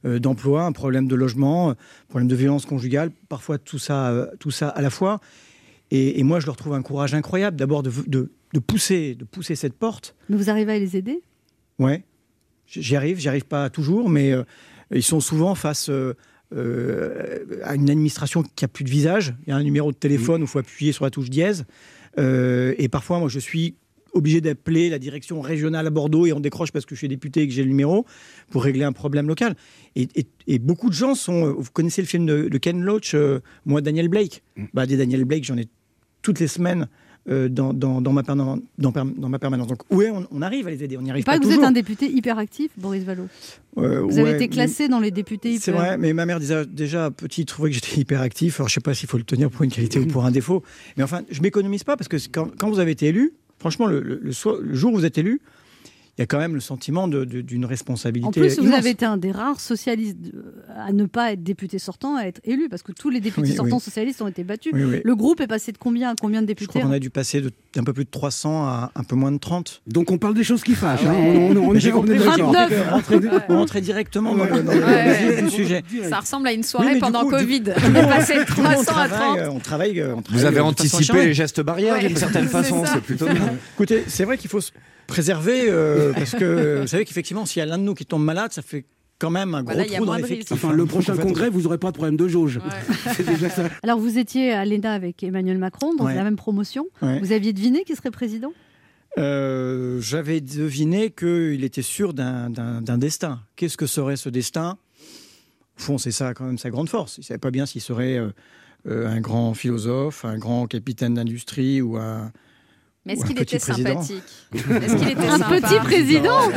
euh, 0.04 0.18
d'emploi, 0.18 0.64
un 0.64 0.72
problème 0.72 1.06
de 1.08 1.14
logement, 1.14 1.70
un 1.70 1.76
problème 2.08 2.28
de 2.28 2.34
violence 2.36 2.66
conjugale. 2.66 3.10
Parfois 3.28 3.58
tout 3.58 3.78
ça, 3.78 4.08
euh, 4.08 4.26
tout 4.38 4.50
ça 4.50 4.68
à 4.68 4.80
la 4.82 4.90
fois. 4.90 5.20
Et, 5.90 6.20
et 6.20 6.22
moi, 6.22 6.40
je 6.40 6.46
leur 6.46 6.56
trouve 6.56 6.74
un 6.74 6.82
courage 6.82 7.14
incroyable 7.14 7.56
d'abord 7.56 7.82
de, 7.82 7.90
de, 8.06 8.30
de 8.54 8.58
pousser, 8.60 9.14
de 9.16 9.24
pousser 9.24 9.54
cette 9.56 9.74
porte. 9.74 10.14
Mais 10.28 10.36
vous 10.36 10.48
arrivez 10.48 10.72
à 10.72 10.78
les 10.78 10.96
aider? 10.96 11.20
Ouais, 11.80 12.04
j'y 12.66 12.94
arrive, 12.94 13.18
j'y 13.18 13.28
arrive 13.28 13.46
pas 13.46 13.70
toujours, 13.70 14.08
mais 14.08 14.30
euh, 14.32 14.44
ils 14.92 15.02
sont 15.02 15.20
souvent 15.20 15.54
face 15.54 15.88
euh, 15.90 16.14
euh, 16.54 17.60
à 17.64 17.74
une 17.74 17.90
administration 17.90 18.42
qui 18.56 18.64
a 18.64 18.68
plus 18.68 18.84
de 18.84 18.90
visage. 18.90 19.34
Il 19.46 19.50
y 19.50 19.52
a 19.52 19.56
un 19.56 19.62
numéro 19.62 19.92
de 19.92 19.96
téléphone 19.96 20.42
où 20.42 20.44
il 20.44 20.48
faut 20.48 20.58
appuyer 20.58 20.92
sur 20.92 21.04
la 21.04 21.10
touche 21.10 21.30
dièse. 21.30 21.64
Euh, 22.18 22.74
et 22.78 22.88
parfois, 22.88 23.18
moi, 23.18 23.28
je 23.28 23.38
suis 23.38 23.76
obligé 24.12 24.40
d'appeler 24.40 24.90
la 24.90 24.98
direction 24.98 25.40
régionale 25.40 25.86
à 25.86 25.90
Bordeaux 25.90 26.26
et 26.26 26.32
on 26.32 26.40
décroche 26.40 26.72
parce 26.72 26.84
que 26.84 26.96
je 26.96 26.98
suis 26.98 27.06
député 27.08 27.42
et 27.42 27.46
que 27.46 27.54
j'ai 27.54 27.62
le 27.62 27.68
numéro 27.68 28.04
pour 28.50 28.64
régler 28.64 28.82
un 28.82 28.92
problème 28.92 29.28
local. 29.28 29.54
Et, 29.94 30.08
et- 30.16 30.26
et 30.48 30.58
beaucoup 30.58 30.88
de 30.88 30.94
gens 30.94 31.14
sont. 31.14 31.52
Vous 31.56 31.70
connaissez 31.72 32.02
le 32.02 32.08
film 32.08 32.26
de, 32.26 32.48
de 32.48 32.58
Ken 32.58 32.82
Loach, 32.82 33.14
euh, 33.14 33.38
moi, 33.66 33.80
Daniel 33.80 34.08
Blake 34.08 34.42
bah, 34.74 34.86
Des 34.86 34.96
Daniel 34.96 35.24
Blake, 35.24 35.44
j'en 35.44 35.56
ai 35.56 35.68
toutes 36.22 36.40
les 36.40 36.48
semaines. 36.48 36.88
Euh, 37.28 37.48
dans, 37.48 37.72
dans, 37.74 38.00
dans 38.00 38.12
ma 38.12 38.22
dans, 38.22 38.58
dans 38.78 39.28
ma 39.28 39.38
permanence. 39.38 39.66
Donc, 39.68 39.82
oui, 39.90 40.06
on, 40.12 40.26
on 40.30 40.42
arrive 40.42 40.66
à 40.66 40.70
les 40.70 40.82
aider. 40.82 40.96
On 40.96 41.02
n'y 41.02 41.10
arrive 41.10 41.24
pas 41.24 41.38
que 41.38 41.44
vous 41.44 41.52
êtes 41.52 41.62
un 41.62 41.70
député 41.72 42.10
hyper 42.10 42.38
actif, 42.38 42.70
Boris 42.78 43.04
Vallot. 43.04 43.26
Euh, 43.78 44.00
Vous 44.02 44.18
avez 44.18 44.32
été 44.32 44.48
classé 44.48 44.88
dans 44.88 45.00
les 45.00 45.10
députés 45.10 45.50
hyper 45.50 45.62
C'est 45.62 45.72
vrai, 45.72 45.98
mais 45.98 46.12
ma 46.12 46.26
mère 46.26 46.40
disait 46.40 46.64
déjà 46.66 47.10
petit 47.10 47.44
trouvait 47.44 47.70
que 47.70 47.74
j'étais 47.74 48.00
hyper 48.00 48.20
actif. 48.20 48.58
Alors 48.60 48.68
je 48.68 48.74
sais 48.74 48.80
pas 48.80 48.94
s'il 48.94 49.08
faut 49.08 49.18
le 49.18 49.24
tenir 49.24 49.50
pour 49.50 49.62
une 49.62 49.70
qualité 49.70 49.98
ou 50.00 50.06
pour 50.06 50.24
un 50.24 50.30
défaut, 50.30 50.62
mais 50.96 51.02
enfin 51.02 51.22
je 51.30 51.40
m'économise 51.42 51.84
pas 51.84 51.96
parce 51.96 52.08
que 52.08 52.16
quand, 52.32 52.48
quand 52.58 52.68
vous 52.70 52.78
avez 52.80 52.92
été 52.92 53.06
élu, 53.06 53.32
franchement 53.58 53.86
le, 53.86 54.00
le- 54.00 54.20
le 54.22 54.32
so- 54.32 54.60
le 54.60 54.74
jour 54.74 54.92
où 54.92 54.96
vous 54.96 55.04
êtes 55.04 55.18
élu, 55.18 55.40
il 56.20 56.22
y 56.22 56.24
a 56.24 56.26
quand 56.26 56.38
même 56.38 56.52
le 56.54 56.60
sentiment 56.60 57.08
d'une 57.08 57.64
responsabilité. 57.64 58.28
En 58.28 58.30
plus, 58.30 58.58
vous 58.58 58.64
immense. 58.66 58.78
avez 58.78 58.90
été 58.90 59.06
un 59.06 59.16
des 59.16 59.32
rares 59.32 59.58
socialistes 59.58 60.18
euh, 60.34 60.52
à 60.76 60.92
ne 60.92 61.06
pas 61.06 61.32
être 61.32 61.42
député 61.42 61.78
sortant, 61.78 62.16
à 62.16 62.24
être 62.24 62.42
élu, 62.44 62.68
parce 62.68 62.82
que 62.82 62.92
tous 62.92 63.08
les 63.08 63.20
députés 63.20 63.48
Oui, 63.52 63.56
sortants 63.56 63.76
oui. 63.76 63.80
socialistes 63.82 64.20
ont 64.20 64.28
été 64.28 64.44
battus. 64.44 64.72
Oui, 64.74 64.84
oui. 64.84 65.00
Le 65.02 65.16
groupe 65.16 65.40
est 65.40 65.46
passé 65.46 65.72
de 65.72 65.78
combien 65.78 66.10
à 66.10 66.14
combien 66.20 66.42
de 66.42 66.44
Je 66.46 66.48
députés 66.48 66.78
crois 66.80 66.82
qu'on 66.82 66.92
a 66.92 66.98
dû 66.98 67.08
passer 67.08 67.42
d'un 67.74 67.84
peu 67.84 67.94
plus 67.94 68.04
de 68.04 68.10
300 68.10 68.64
à 68.66 68.92
un 68.94 69.02
peu 69.04 69.16
moins 69.16 69.32
de 69.32 69.38
30. 69.38 69.80
Donc 69.86 70.10
on 70.10 70.18
parle 70.18 70.34
des 70.34 70.44
choses 70.44 70.62
qui 70.62 70.74
fâchent. 70.74 71.06
hein. 71.06 71.14
On, 71.16 71.56
on- 71.56 71.68
on 71.70 71.74
est, 71.74 71.90
on 71.92 72.04
est 72.06 72.18
on 73.48 73.56
rentrait 73.56 73.80
directement 73.80 74.34
dans 74.36 74.44
le, 74.44 74.62
dans 74.62 74.72
le- 74.72 74.78
Ouais. 74.80 75.04
dans 75.24 75.26
le 75.26 75.34
vif 75.36 75.44
du 75.44 75.50
sujet. 75.50 75.82
Ça 76.08 76.20
ressemble 76.20 76.48
à 76.48 76.52
une 76.52 76.62
soirée 76.64 76.98
pendant 76.98 77.20
coup, 77.24 77.30
du- 77.36 77.44
Covid. 77.44 77.62
On 77.82 77.94
est 77.94 78.06
passé 78.08 78.34
de 78.34 78.44
Du 78.44 78.52
coup, 78.52 78.60
on 78.60 78.72
300 78.82 78.92
à 78.96 79.08
30. 79.08 79.08
travaille, 79.08 79.38
euh, 79.40 79.50
on 79.50 79.58
travaille, 79.58 80.00
euh, 80.00 80.14
on 80.16 80.22
Vous 80.30 80.44
avez 80.44 80.60
anticipé 80.60 81.24
les 81.26 81.34
gestes 81.34 81.60
barrières 81.62 81.98
d'une 81.98 82.16
certaine 82.16 82.44
c'est 82.44 82.50
façon, 82.52 82.82
c'est 82.84 83.00
plutôt 83.00 83.26
bien. 83.26 83.54
Écoutez, 83.74 84.04
c'est 84.06 84.24
vrai 84.24 84.36
qu'il 84.36 84.50
faut 84.50 84.60
préserver 85.10 85.64
euh, 85.68 86.12
parce 86.14 86.32
que 86.32 86.80
vous 86.80 86.86
savez 86.86 87.04
qu'effectivement, 87.04 87.44
s'il 87.44 87.60
y 87.60 87.62
a 87.62 87.66
l'un 87.66 87.78
de 87.78 87.82
nous 87.82 87.94
qui 87.94 88.06
tombe 88.06 88.24
malade, 88.24 88.52
ça 88.52 88.62
fait 88.62 88.84
quand 89.18 89.30
même 89.30 89.54
un 89.54 89.62
gros 89.62 89.74
Voilà, 89.74 89.88
trou 89.92 90.06
dans 90.06 90.14
l'effectif. 90.14 90.52
Enfin, 90.52 90.68
hein. 90.70 90.72
le 90.72 90.78
Donc, 90.78 90.88
prochain 90.88 91.14
congrès, 91.16 91.50
vous 91.50 91.62
n'aurez 91.62 91.76
pas 91.76 91.88
de 91.90 91.96
problème 91.96 92.16
de 92.16 92.26
jauge. 92.26 92.58
C'est 93.16 93.26
déjà 93.26 93.50
ça. 93.50 93.64
Alors, 93.82 93.98
vous 93.98 94.16
étiez 94.16 94.52
à 94.52 94.64
l'ENA 94.64 94.92
avec 94.92 95.22
Emmanuel 95.22 95.58
Macron, 95.58 95.94
dans 95.94 96.06
Ouais. 96.06 96.14
la 96.14 96.24
même 96.24 96.36
promotion. 96.36 96.86
Ouais. 97.02 97.18
Vous 97.20 97.32
aviez 97.32 97.52
deviné 97.52 97.84
qui 97.84 97.94
serait 97.94 98.10
président? 98.10 98.52
Euh, 99.18 100.00
J'avais 100.00 100.40
deviné 100.40 101.10
qu'il 101.10 101.64
était 101.64 101.82
sûr 101.82 102.14
d'un- 102.14 102.48
destin. 102.96 103.40
Qu'est-ce 103.56 103.76
que 103.76 103.86
serait 103.86 104.16
ce 104.16 104.28
destin? 104.30 104.78
Au 105.78 105.82
fond, 105.82 105.98
c'est 105.98 106.12
ça 106.12 106.32
quand 106.32 106.44
même 106.44 106.58
sa 106.58 106.70
grande 106.70 106.88
force. 106.88 107.18
Il 107.18 107.20
ne 107.20 107.24
savait 107.24 107.38
pas 107.38 107.50
bien 107.50 107.66
s'il 107.66 107.80
serait 107.82 108.16
euh, 108.16 109.06
un 109.08 109.20
grand 109.20 109.52
philosophe, 109.54 110.24
un 110.24 110.38
grand 110.38 110.66
capitaine 110.66 111.14
d'industrie 111.14 111.82
ou 111.82 111.96
un. 111.98 112.32
Mais 113.06 113.14
est-ce 113.14 113.24
qu'il 113.24 113.40
était 113.40 113.58
président. 113.58 114.02
sympathique 114.02 114.22
Est-ce 114.52 114.96
qu'il 114.96 115.08
était 115.08 115.26
Un 115.26 115.38
sympa 115.38 115.60
petit 115.60 115.74
président. 115.76 116.50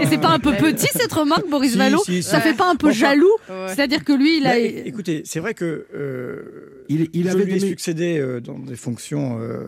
Et 0.00 0.06
c'est 0.06 0.20
pas 0.20 0.28
un 0.30 0.38
peu 0.38 0.52
petit 0.52 0.88
cette 0.92 1.12
remarque, 1.12 1.48
Boris 1.48 1.72
Si, 1.72 1.78
Vallot 1.78 2.02
si, 2.04 2.22
si. 2.22 2.22
Ça 2.22 2.40
fait 2.40 2.52
pas 2.54 2.70
un 2.70 2.76
peu 2.76 2.88
Enfin, 2.88 2.98
jaloux 2.98 3.32
Ouais. 3.48 3.68
C'est-à-dire 3.74 4.04
que 4.04 4.12
lui, 4.12 4.38
il 4.38 4.46
a. 4.46 4.58
Écoutez, 4.58 5.22
c'est 5.24 5.40
vrai 5.40 5.54
que 5.54 5.86
euh, 5.94 6.84
Il, 6.90 7.08
il 7.14 7.24
je 7.24 7.28
avait 7.30 7.44
lui 7.44 7.52
ai 7.54 7.58
donné- 7.58 7.70
succédé 7.70 8.18
euh, 8.18 8.40
dans 8.40 8.58
des 8.58 8.76
fonctions 8.76 9.38
euh, 9.40 9.64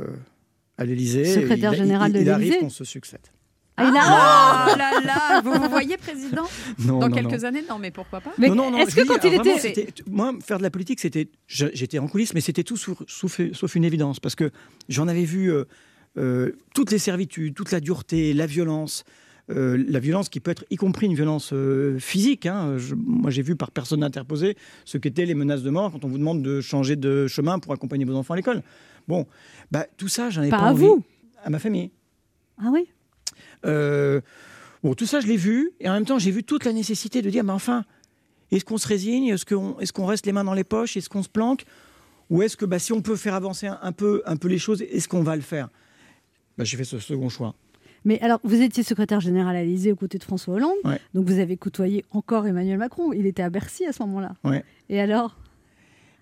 à 0.76 0.84
l'Élysée. 0.84 1.24
Secrétaire 1.24 1.72
Il- 1.72 1.78
général 1.78 2.10
il, 2.10 2.14
de 2.14 2.20
il 2.20 2.30
arrive 2.30 2.40
l'Élysée. 2.44 2.60
qu'on 2.60 2.70
se 2.70 2.84
succède. 2.84 3.20
Ah, 3.78 3.84
il 3.90 3.96
a- 3.96 4.72
Oh 4.74 4.78
là 4.78 4.90
là 5.04 5.40
Vous 5.42 5.52
vous 5.52 5.68
voyez 5.68 5.96
président 5.96 6.44
Non, 6.78 6.98
Dans 6.98 7.08
non, 7.08 7.14
quelques 7.14 7.42
non. 7.42 7.44
années 7.44 7.62
Non, 7.68 7.78
mais 7.78 7.90
pourquoi 7.90 8.20
pas 8.20 8.32
Mais 8.38 8.48
non, 8.48 8.54
non, 8.54 8.70
non, 8.70 8.78
est-ce 8.78 8.92
je 8.92 8.96
que 8.96 9.00
dis, 9.02 9.08
quand 9.08 9.14
il 9.24 9.28
alors 9.34 9.40
vraiment, 9.44 9.56
était. 9.58 9.74
c'était- 9.74 10.02
Moi, 10.10 10.32
faire 10.42 10.58
de 10.58 10.62
la 10.62 10.70
politique, 10.70 11.00
c'était. 11.00 11.28
je- 11.46 11.66
J'étais 11.74 11.98
en 11.98 12.08
coulisses, 12.08 12.32
mais 12.34 12.40
c'était 12.40 12.64
tout 12.64 12.76
sauf, 12.76 13.40
sauf 13.52 13.74
une 13.74 13.84
évidence. 13.84 14.18
Parce 14.20 14.34
que 14.34 14.50
j'en 14.88 15.08
avais 15.08 15.24
vu 15.24 15.52
euh, 15.52 15.64
euh, 16.16 16.52
toutes 16.74 16.90
les 16.90 16.98
servitudes, 16.98 17.54
toute 17.54 17.70
la 17.72 17.80
dureté, 17.80 18.32
la 18.34 18.46
violence. 18.46 19.04
euh, 19.48 19.84
la 19.88 20.00
violence 20.00 20.28
qui 20.28 20.40
peut 20.40 20.50
être 20.50 20.64
y 20.70 20.76
compris 20.76 21.06
une 21.06 21.14
violence 21.14 21.50
euh, 21.52 22.00
physique. 22.00 22.46
hein. 22.46 22.78
Je- 22.78 22.96
moi, 22.96 23.30
j'ai 23.30 23.42
vu 23.42 23.54
par 23.54 23.70
personne 23.70 24.02
interposée 24.02 24.56
ce 24.84 24.98
qu'étaient 24.98 25.24
les 25.24 25.34
menaces 25.36 25.62
de 25.62 25.70
mort 25.70 25.92
quand 25.92 26.04
on 26.04 26.08
vous 26.08 26.18
demande 26.18 26.42
de 26.42 26.60
changer 26.60 26.96
de 26.96 27.28
chemin 27.28 27.60
pour 27.60 27.72
accompagner 27.72 28.04
vos 28.04 28.16
enfants 28.16 28.34
à 28.34 28.36
l'école. 28.38 28.62
Bon, 29.06 29.24
bah, 29.70 29.86
tout 29.98 30.08
ça, 30.08 30.30
j'en 30.30 30.42
ai 30.42 30.48
Pas 30.50 30.58
pas, 30.58 30.64
à 30.64 30.72
envie. 30.72 30.86
vous. 30.86 31.04
À 31.44 31.50
ma 31.50 31.60
famille. 31.60 31.92
Ah 32.58 32.70
oui? 32.72 32.88
Euh, 33.64 34.20
bon, 34.82 34.94
tout 34.94 35.06
ça, 35.06 35.20
je 35.20 35.26
l'ai 35.26 35.36
vu, 35.36 35.72
et 35.80 35.88
en 35.88 35.92
même 35.92 36.04
temps, 36.04 36.18
j'ai 36.18 36.30
vu 36.30 36.44
toute 36.44 36.64
la 36.64 36.72
nécessité 36.72 37.22
de 37.22 37.30
dire, 37.30 37.44
mais 37.44 37.52
enfin, 37.52 37.84
est-ce 38.50 38.64
qu'on 38.64 38.78
se 38.78 38.86
résigne 38.88 39.28
Est-ce 39.28 39.44
qu'on 39.46 40.04
est 40.04 40.06
reste 40.06 40.26
les 40.26 40.32
mains 40.32 40.44
dans 40.44 40.54
les 40.54 40.64
poches 40.64 40.96
Est-ce 40.96 41.08
qu'on 41.08 41.22
se 41.22 41.28
planque 41.28 41.64
Ou 42.30 42.42
est-ce 42.42 42.56
que 42.56 42.64
bah, 42.64 42.78
si 42.78 42.92
on 42.92 43.02
peut 43.02 43.16
faire 43.16 43.34
avancer 43.34 43.66
un, 43.66 43.78
un 43.82 43.92
peu, 43.92 44.22
un 44.26 44.36
peu 44.36 44.48
les 44.48 44.58
choses, 44.58 44.82
est-ce 44.82 45.08
qu'on 45.08 45.22
va 45.22 45.36
le 45.36 45.42
faire? 45.42 45.68
Bah, 46.58 46.64
J'ai 46.64 46.76
fait 46.76 46.84
ce 46.84 46.98
second 46.98 47.28
choix. 47.28 47.54
Mais 48.04 48.20
alors, 48.20 48.38
vous 48.44 48.62
étiez 48.62 48.84
secrétaire 48.84 49.20
général 49.20 49.56
à 49.56 49.62
l'Élysée 49.62 49.90
aux 49.90 49.96
côtés 49.96 50.18
de 50.18 50.22
François 50.22 50.54
Hollande. 50.54 50.76
Ouais. 50.84 51.00
Donc, 51.12 51.26
vous 51.26 51.40
avez 51.40 51.56
côtoyé 51.56 52.04
encore 52.12 52.46
Emmanuel 52.46 52.78
Macron. 52.78 53.12
Il 53.12 53.26
était 53.26 53.42
à 53.42 53.50
Bercy 53.50 53.84
à 53.84 53.92
ce 53.92 54.00
moment-là. 54.04 54.34
Ouais. 54.44 54.64
Et 54.88 55.00
alors? 55.00 55.36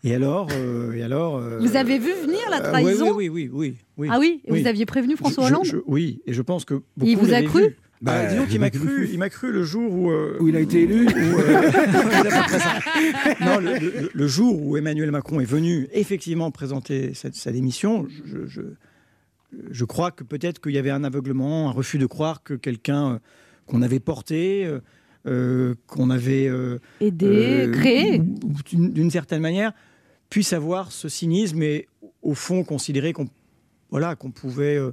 Et 0.06 0.14
alors, 0.14 0.48
euh, 0.52 0.92
et 0.92 1.02
alors 1.02 1.38
euh, 1.38 1.58
Vous 1.60 1.76
avez 1.76 1.98
vu 1.98 2.10
venir 2.22 2.40
la 2.50 2.58
euh, 2.62 2.68
trahison 2.70 3.14
oui, 3.16 3.28
oui, 3.30 3.48
oui, 3.50 3.50
oui, 3.52 3.74
oui. 3.96 4.08
Ah 4.10 4.18
oui. 4.20 4.42
Vous 4.46 4.66
aviez 4.66 4.84
prévenu 4.84 5.16
François 5.16 5.46
Hollande 5.46 5.64
je- 5.64 5.78
Oui, 5.86 6.20
et 6.26 6.34
je 6.34 6.42
pense 6.42 6.64
que 6.66 6.74
beaucoup 6.96 7.10
Il 7.10 7.16
vous 7.16 7.32
a 7.32 7.40
cru 7.42 7.62
vu. 7.62 7.76
Bah, 8.02 8.12
Bah, 8.24 8.26
disons 8.26 8.44
qu'il 8.44 8.60
m'a 8.60 8.68
cru, 8.68 9.08
il 9.10 9.18
m'a 9.18 9.30
cru 9.30 9.50
le 9.50 9.62
jour 9.62 9.90
où, 9.90 10.10
euh, 10.10 10.36
Où 10.40 10.48
il 10.48 10.56
a 10.56 10.60
été 10.60 10.82
élu. 10.82 11.06
où, 11.06 11.08
euh. 11.38 11.70
Non, 13.40 13.58
le, 13.60 13.78
le- 13.78 14.10
le 14.12 14.26
jour 14.26 14.60
où 14.60 14.76
Emmanuel 14.76 15.10
Macron 15.10 15.40
est 15.40 15.44
venu 15.46 15.88
effectivement 15.92 16.50
présenter 16.50 17.14
sa, 17.14 17.32
sa 17.32 17.50
démission, 17.50 18.06
je, 18.26 18.44
je, 18.46 18.60
je 19.70 19.84
crois 19.86 20.10
que 20.10 20.22
peut-être 20.22 20.60
qu'il 20.60 20.72
y 20.72 20.78
avait 20.78 20.90
un 20.90 21.02
aveuglement, 21.04 21.70
un 21.70 21.72
refus 21.72 21.96
de 21.96 22.04
croire 22.06 22.42
que 22.42 22.52
quelqu'un 22.52 23.12
euh, 23.14 23.18
qu'on 23.66 23.80
avait 23.80 24.00
porté, 24.00 24.68
qu'on 25.24 26.10
avait 26.10 26.46
euh, 26.48 26.78
Aidé, 27.00 27.70
créé. 27.72 28.20
d'une 28.72 29.10
certaine 29.10 29.40
manière, 29.40 29.72
puisse 30.34 30.52
avoir 30.52 30.90
ce 30.90 31.08
cynisme 31.08 31.62
et 31.62 31.86
au 32.20 32.34
fond 32.34 32.64
considérer 32.64 33.12
qu'on 33.12 33.28
voilà, 33.90 34.16
qu'on 34.16 34.32
pouvait 34.32 34.76
euh, 34.76 34.90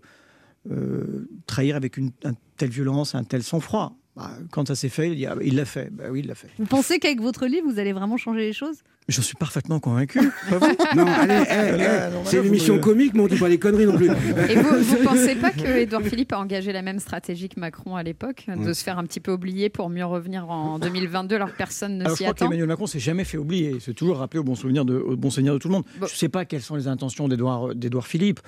euh, 0.69 1.27
trahir 1.47 1.75
avec 1.75 1.97
une, 1.97 2.11
une 2.23 2.35
telle 2.57 2.69
violence, 2.69 3.15
un 3.15 3.23
tel 3.23 3.41
sang-froid. 3.41 3.95
Bah, 4.15 4.29
quand 4.51 4.67
ça 4.67 4.75
s'est 4.75 4.89
fait, 4.89 5.11
il 5.13 5.55
l'a 5.55 5.65
fait. 5.65 5.89
Bah 5.91 6.05
oui, 6.11 6.19
il 6.19 6.27
l'a 6.27 6.35
fait. 6.35 6.49
Vous 6.59 6.65
pensez 6.65 6.99
qu'avec 6.99 7.21
votre 7.21 7.45
livre, 7.45 7.65
vous 7.71 7.79
allez 7.79 7.93
vraiment 7.93 8.17
changer 8.17 8.41
les 8.41 8.51
choses? 8.53 8.77
Je 9.07 9.19
suis 9.21 9.35
parfaitement 9.35 9.79
convaincu. 9.79 10.19
Pas 10.49 10.57
vous? 10.59 10.65
Non, 10.95 11.05
allez, 11.07 11.33
eh, 11.49 11.81
eh, 11.81 12.09
c'est 12.25 12.35
une 12.37 12.41
vous 12.43 12.47
émission 12.49 12.75
me- 12.75 12.79
comique, 12.81 13.13
mais 13.13 13.21
on 13.21 13.27
dit 13.27 13.37
pas 13.37 13.47
les 13.49 13.57
conneries 13.57 13.85
non 13.85 13.95
plus. 13.97 14.07
Et 14.49 14.55
vous, 14.55 14.77
vous 14.83 14.97
pensez 15.03 15.35
pas 15.35 15.49
que 15.51 15.65
Édouard 15.79 16.03
Philippe 16.03 16.33
a 16.33 16.39
engagé 16.39 16.71
la 16.71 16.81
même 16.81 16.99
stratégie 16.99 17.49
que 17.49 17.59
Macron 17.59 17.95
à 17.95 18.03
l'époque, 18.03 18.45
de 18.47 18.73
se 18.73 18.83
faire 18.83 18.99
un 18.99 19.05
petit 19.05 19.19
peu 19.19 19.31
oublier 19.31 19.69
pour 19.69 19.89
mieux 19.89 20.05
revenir 20.05 20.49
en 20.49 20.77
2022 20.79 21.35
alors 21.37 21.51
que 21.51 21.57
personne 21.57 21.97
ne 21.97 22.01
Alors, 22.03 22.11
je 22.11 22.17
s'y 22.17 22.23
crois 22.23 22.31
attend? 22.31 22.45
qu'Emmanuel 22.45 22.67
Macron 22.67 22.87
s'est 22.87 22.99
jamais 22.99 23.23
fait 23.23 23.37
oublier. 23.37 23.71
Il 23.75 23.81
s'est 23.81 23.93
toujours 23.93 24.17
rappelé 24.17 24.39
au 24.39 24.43
bon 24.43 24.55
souvenir 24.55 24.85
de, 24.85 24.95
au 24.95 25.15
bon 25.15 25.29
souvenir 25.29 25.53
de 25.53 25.57
tout 25.57 25.67
le 25.69 25.73
monde. 25.73 25.85
Bon. 25.99 26.05
Je 26.07 26.13
ne 26.13 26.17
sais 26.17 26.29
pas 26.29 26.45
quelles 26.45 26.61
sont 26.61 26.75
les 26.75 26.87
intentions 26.87 27.27
d'Édouard 27.27 27.73
d'Édouard 27.75 28.05
Philippe. 28.07 28.39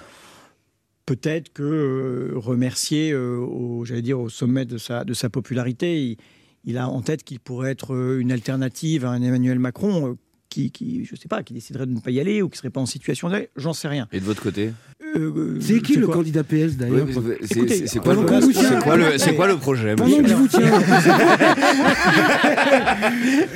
Peut-être 1.05 1.51
que 1.51 1.63
euh, 1.63 2.31
remercier 2.35 3.11
euh, 3.11 3.37
au, 3.37 3.83
j'allais 3.83 4.01
dire, 4.01 4.19
au 4.19 4.29
sommet 4.29 4.65
de 4.65 4.77
sa, 4.77 5.03
de 5.03 5.13
sa 5.13 5.29
popularité, 5.29 6.17
il, 6.63 6.77
a 6.77 6.87
en 6.87 7.01
tête 7.01 7.23
qu'il 7.23 7.41
pourrait 7.41 7.71
être 7.71 7.93
euh, 7.93 8.19
une 8.19 8.31
alternative 8.31 9.03
à 9.03 9.09
un 9.09 9.21
Emmanuel 9.21 9.59
Macron 9.59 10.17
qui, 10.49 11.03
je 11.03 11.15
sais 11.15 11.27
pas, 11.27 11.41
qui 11.41 11.53
déciderait 11.53 11.87
de 11.87 11.93
ne 11.93 11.99
pas 11.99 12.11
y 12.11 12.19
aller 12.19 12.43
ou 12.43 12.49
qui 12.49 12.59
serait 12.59 12.69
pas 12.69 12.79
en 12.79 12.85
situation 12.85 13.27
d'aller. 13.27 13.49
J'en 13.55 13.73
sais 13.73 13.87
rien. 13.87 14.07
Et 14.11 14.19
de 14.19 14.25
votre 14.25 14.41
côté? 14.41 14.71
Euh, 15.15 15.57
C'est 15.59 15.79
qui 15.81 15.95
le 15.95 16.07
candidat 16.07 16.43
PS 16.43 16.75
d'ailleurs 16.77 17.07
c'est- 17.07 17.99
quoi, 17.99 18.13
le- 18.15 18.21
qu'on 18.21 18.39
vous 18.39 18.51
c'est 18.51 18.59
tient- 18.59 18.79
quoi 18.81 18.97
le- 18.97 19.17
c'est 19.17 19.35
quoi 19.35 19.47
le 19.47 19.57
projet 19.57 19.95
Pendant 19.95 20.09
monsieur 20.09 20.23
que 20.23 20.29
je 20.29 20.35
vous 20.35 20.47
tiens. 20.47 20.61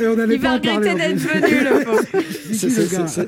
Et 0.01 0.07
on 0.07 0.13
Il 0.29 0.39
va 0.39 0.49
pas 0.49 0.53
regretter 0.55 0.95
d'être 0.95 1.17
venu, 1.17 1.63
le 1.63 1.83
pauvre. 1.83 2.03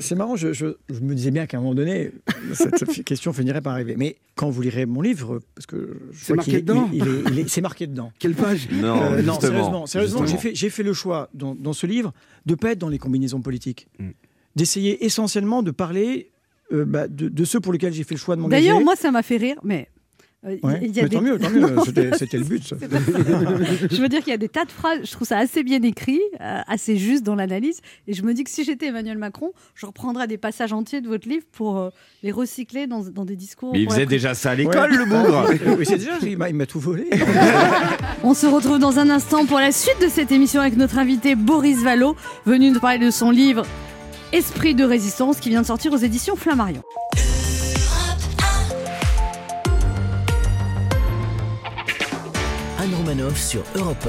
C'est 0.00 0.14
marrant, 0.14 0.36
je, 0.36 0.52
je- 0.52 0.76
je 0.92 1.00
me 1.00 1.14
disais 1.14 1.30
bien 1.30 1.46
qu'à 1.46 1.58
un 1.58 1.60
moment 1.60 1.74
donné, 1.74 2.12
cette, 2.52 3.02
question 3.04 3.32
finirait 3.32 3.60
par 3.60 3.72
arriver. 3.74 3.94
Mais 3.96 4.16
quand 4.34 4.50
vous 4.50 4.62
lirez 4.62 4.86
mon 4.86 5.02
livre, 5.02 5.40
parce 5.54 5.66
que 5.66 5.96
je 6.12 6.24
C'est 6.24 6.34
marqué 6.34 6.56
est- 6.56 6.62
dedans 6.62 6.88
il 6.92 7.02
est- 7.02 7.22
il 7.32 7.38
est- 7.40 7.48
c'est 7.48 7.60
marqué 7.60 7.86
dedans. 7.86 8.12
Quelle 8.18 8.34
page 8.34 8.68
Non, 8.72 9.02
Euh, 9.12 9.22
non, 9.22 9.38
sérieusement, 9.40 9.86
sérieusement, 9.86 10.24
j'ai 10.52 10.70
fait, 10.70 10.82
le 10.82 10.92
choix 10.92 11.28
dans, 11.34 11.54
dans 11.54 11.72
ce 11.72 11.86
livre 11.86 12.12
de 12.46 12.54
pas 12.54 12.70
être 12.72 12.78
dans 12.78 12.88
les 12.88 12.98
combinaisons 12.98 13.40
politiques, 13.42 13.86
Mm. 13.98 14.08
d'essayer 14.56 15.04
essentiellement 15.04 15.62
de 15.62 15.70
parler 15.70 16.30
euh, 16.72 16.84
bah, 16.84 17.08
de, 17.08 17.28
de 17.28 17.44
ceux 17.44 17.60
pour 17.60 17.72
lesquels 17.72 17.92
j'ai 17.92 18.04
fait 18.04 18.14
le 18.14 18.20
choix 18.20 18.36
de 18.36 18.40
m'engager. 18.40 18.62
D'ailleurs, 18.62 18.80
moi, 18.80 18.96
ça 18.96 19.10
m'a 19.10 19.22
fait 19.22 19.36
rire, 19.38 19.56
mais. 19.64 19.88
euh, 20.46 20.56
il- 20.62 20.66
Ouais. 20.66 20.78
il 20.82 20.96
y 20.96 21.00
a 21.00 21.02
Mais 21.02 21.08
des- 21.10 21.16
tant 21.16 21.22
mieux, 21.22 21.38
tant 21.38 21.50
mieux, 21.50 21.62
c'était- 22.16 22.38
le 22.38 22.44
but. 22.44 22.62
ça. 22.64 22.76
je 23.90 24.00
veux 24.00 24.08
dire 24.08 24.20
qu'il 24.20 24.30
y 24.30 24.34
a 24.34 24.38
des 24.38 24.48
tas 24.48 24.64
de 24.64 24.70
phrases, 24.70 25.00
je 25.04 25.10
trouve 25.12 25.26
ça 25.28 25.36
assez 25.38 25.62
bien 25.62 25.82
écrit, 25.82 26.20
euh, 26.40 26.60
assez 26.66 26.96
juste 26.96 27.24
dans 27.24 27.34
l'analyse. 27.34 27.80
Et 28.06 28.14
je 28.14 28.22
me 28.22 28.32
dis 28.32 28.44
que 28.44 28.50
si 28.50 28.64
j'étais 28.64 28.86
Emmanuel 28.86 29.18
Macron, 29.18 29.52
je 29.74 29.84
reprendrais 29.86 30.26
des 30.26 30.38
passages 30.38 30.72
entiers 30.72 31.00
de 31.02 31.08
votre 31.08 31.28
livre 31.28 31.44
pour 31.52 31.78
euh, 31.78 31.90
les 32.22 32.32
recycler 32.32 32.86
dans, 32.86 33.00
dans 33.02 33.24
des 33.26 33.36
discours. 33.36 33.72
Mais 33.72 33.82
il 33.82 33.90
faisait 33.90 34.06
déjà 34.06 34.32
ça 34.34 34.52
à 34.52 34.54
l'école, 34.54 34.90
Ouais. 34.90 34.96
le 34.96 35.04
bougre 35.04 35.46
Oui, 35.78 35.84
c'est 35.86 35.98
déjà, 35.98 36.12
il 36.22 36.38
m'a 36.38 36.48
il 36.48 36.54
m'a 36.54 36.66
tout 36.66 36.80
volé. 36.80 37.10
On 38.22 38.32
se 38.34 38.46
retrouve 38.46 38.78
dans 38.78 38.98
un 38.98 39.10
instant 39.10 39.44
pour 39.46 39.58
la 39.58 39.72
suite 39.72 40.00
de 40.02 40.08
cette 40.08 40.32
émission 40.32 40.60
avec 40.60 40.76
notre 40.76 40.98
invité 40.98 41.34
Boris 41.34 41.82
Vallot, 41.82 42.16
venu 42.46 42.70
nous 42.70 42.80
parler 42.80 43.04
de 43.04 43.10
son 43.10 43.30
livre 43.30 43.64
Esprit 44.32 44.76
de 44.76 44.84
résistance 44.84 45.40
qui 45.40 45.48
vient 45.48 45.62
de 45.62 45.66
sortir 45.66 45.92
aux 45.92 45.96
éditions 45.96 46.36
Flammarion. 46.36 46.82
Anne 52.78 52.94
Romanoff 52.94 53.36
sur 53.36 53.62
Europe 53.74 54.08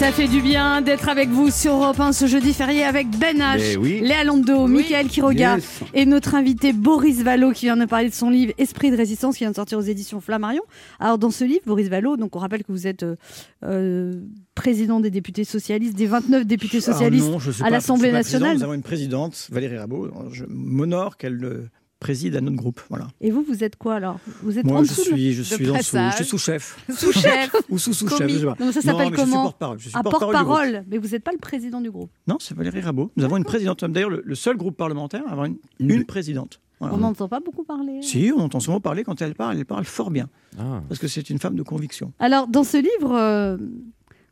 Ça 0.00 0.12
fait 0.12 0.28
du 0.28 0.40
bien 0.40 0.80
d'être 0.80 1.10
avec 1.10 1.28
vous 1.28 1.50
sur 1.50 1.74
Europe 1.74 2.00
1 2.00 2.12
ce 2.12 2.26
jeudi 2.26 2.54
férié 2.54 2.84
avec 2.84 3.10
Ben 3.18 3.36
H, 3.38 3.76
oui. 3.76 4.00
Léa 4.00 4.24
Lando, 4.24 4.64
Oui. 4.66 4.72
Michael 4.76 5.08
Quiroga 5.08 5.56
Yes. 5.56 5.80
et 5.92 6.06
notre 6.06 6.34
invité 6.34 6.72
Boris 6.72 7.22
Vallot 7.22 7.52
qui 7.52 7.66
vient 7.66 7.76
de 7.76 7.84
parler 7.84 8.08
de 8.08 8.14
son 8.14 8.30
livre 8.30 8.54
Esprit 8.56 8.90
de 8.90 8.96
résistance 8.96 9.36
qui 9.36 9.44
vient 9.44 9.50
de 9.50 9.56
sortir 9.56 9.76
aux 9.76 9.82
éditions 9.82 10.22
Flammarion. 10.22 10.62
Alors 11.00 11.18
dans 11.18 11.30
ce 11.30 11.44
livre, 11.44 11.60
Boris 11.66 11.88
Vallot, 11.88 12.16
donc 12.16 12.34
on 12.34 12.38
rappelle 12.38 12.64
que 12.64 12.72
vous 12.72 12.86
êtes 12.86 13.02
euh, 13.02 13.16
euh, 13.62 14.14
président 14.54 15.00
des 15.00 15.10
députés 15.10 15.44
socialistes, 15.44 15.96
des 15.96 16.06
29 16.06 16.46
députés 16.46 16.80
socialistes. 16.80 17.26
Ah 17.28 17.32
non, 17.32 17.38
je 17.38 17.50
suis 17.50 17.62
à 17.62 17.68
l'Assemblée 17.68 18.10
nationale. 18.10 18.56
Nous 18.56 18.62
avons 18.64 18.72
une 18.74 18.82
présidente, 18.82 19.48
Valérie 19.52 19.76
Rabault. 19.76 20.08
Je 20.32 20.44
m'honore 20.48 21.18
qu'elle 21.18 21.44
euh, 21.44 21.68
préside 22.00 22.34
à 22.34 22.40
notre 22.40 22.56
groupe. 22.56 22.80
Voilà. 22.88 23.06
Et 23.20 23.30
vous, 23.30 23.42
vous 23.42 23.62
êtes 23.62 23.76
quoi 23.76 23.94
alors? 23.94 24.18
Vous 24.42 24.58
êtes 24.58 24.64
en 24.66 24.68
Moi, 24.70 24.82
je 24.84 24.92
suis, 24.92 25.32
je 25.34 25.38
de 25.40 25.44
suis 25.44 25.66
pressage. 25.66 26.12
Je 26.12 26.16
suis 26.16 26.24
sous-chef. 26.24 26.84
Sous-chef. 26.92 27.54
Ou 27.68 27.78
sous-sous-chef, 27.78 28.18
Commis. 28.18 28.32
je 28.32 28.38
sais 28.38 28.44
pas. 28.46 28.56
Non, 28.58 28.66
mais 28.66 28.72
ça 28.72 28.80
s'appelle 28.80 29.10
mais 29.10 29.16
je 29.16 29.20
suis 29.22 29.30
comment 29.30 29.42
porte-parole. 29.44 29.78
Je 29.78 29.88
suis 29.88 29.92
Ah, 29.94 30.02
porte-parole 30.02 30.84
mais 30.88 30.98
vous 30.98 31.08
n'êtes 31.08 31.22
pas 31.22 31.32
le 31.32 31.38
président 31.38 31.80
du 31.80 31.90
groupe. 31.90 32.10
Non, 32.26 32.38
c'est 32.40 32.56
Valérie 32.56 32.80
Rabault. 32.80 33.12
Nous 33.16 33.24
avons 33.24 33.36
une 33.36 33.44
présidente. 33.44 33.84
D'ailleurs, 33.84 34.10
le, 34.10 34.22
le 34.24 34.34
seul 34.34 34.56
groupe 34.56 34.76
parlementaire 34.76 35.22
à 35.28 35.30
avoir 35.32 35.46
une, 35.46 35.56
une 35.78 36.04
présidente. 36.04 36.60
Voilà. 36.80 36.94
On 36.94 36.98
n'entend 36.98 37.28
pas 37.28 37.40
beaucoup 37.40 37.62
parler. 37.62 38.00
Si, 38.00 38.32
on 38.34 38.40
entend 38.40 38.58
souvent 38.58 38.80
parler 38.80 39.04
quand 39.04 39.20
elle 39.20 39.34
parle. 39.34 39.58
Elle 39.58 39.66
parle 39.66 39.84
fort 39.84 40.10
bien. 40.10 40.30
Ah. 40.58 40.82
Parce 40.88 40.98
que 40.98 41.08
c'est 41.08 41.28
une 41.28 41.38
femme 41.38 41.54
de 41.54 41.62
conviction. 41.62 42.12
Alors, 42.18 42.48
dans 42.48 42.64
ce 42.64 42.78
livre, 42.78 43.12
euh, 43.14 43.58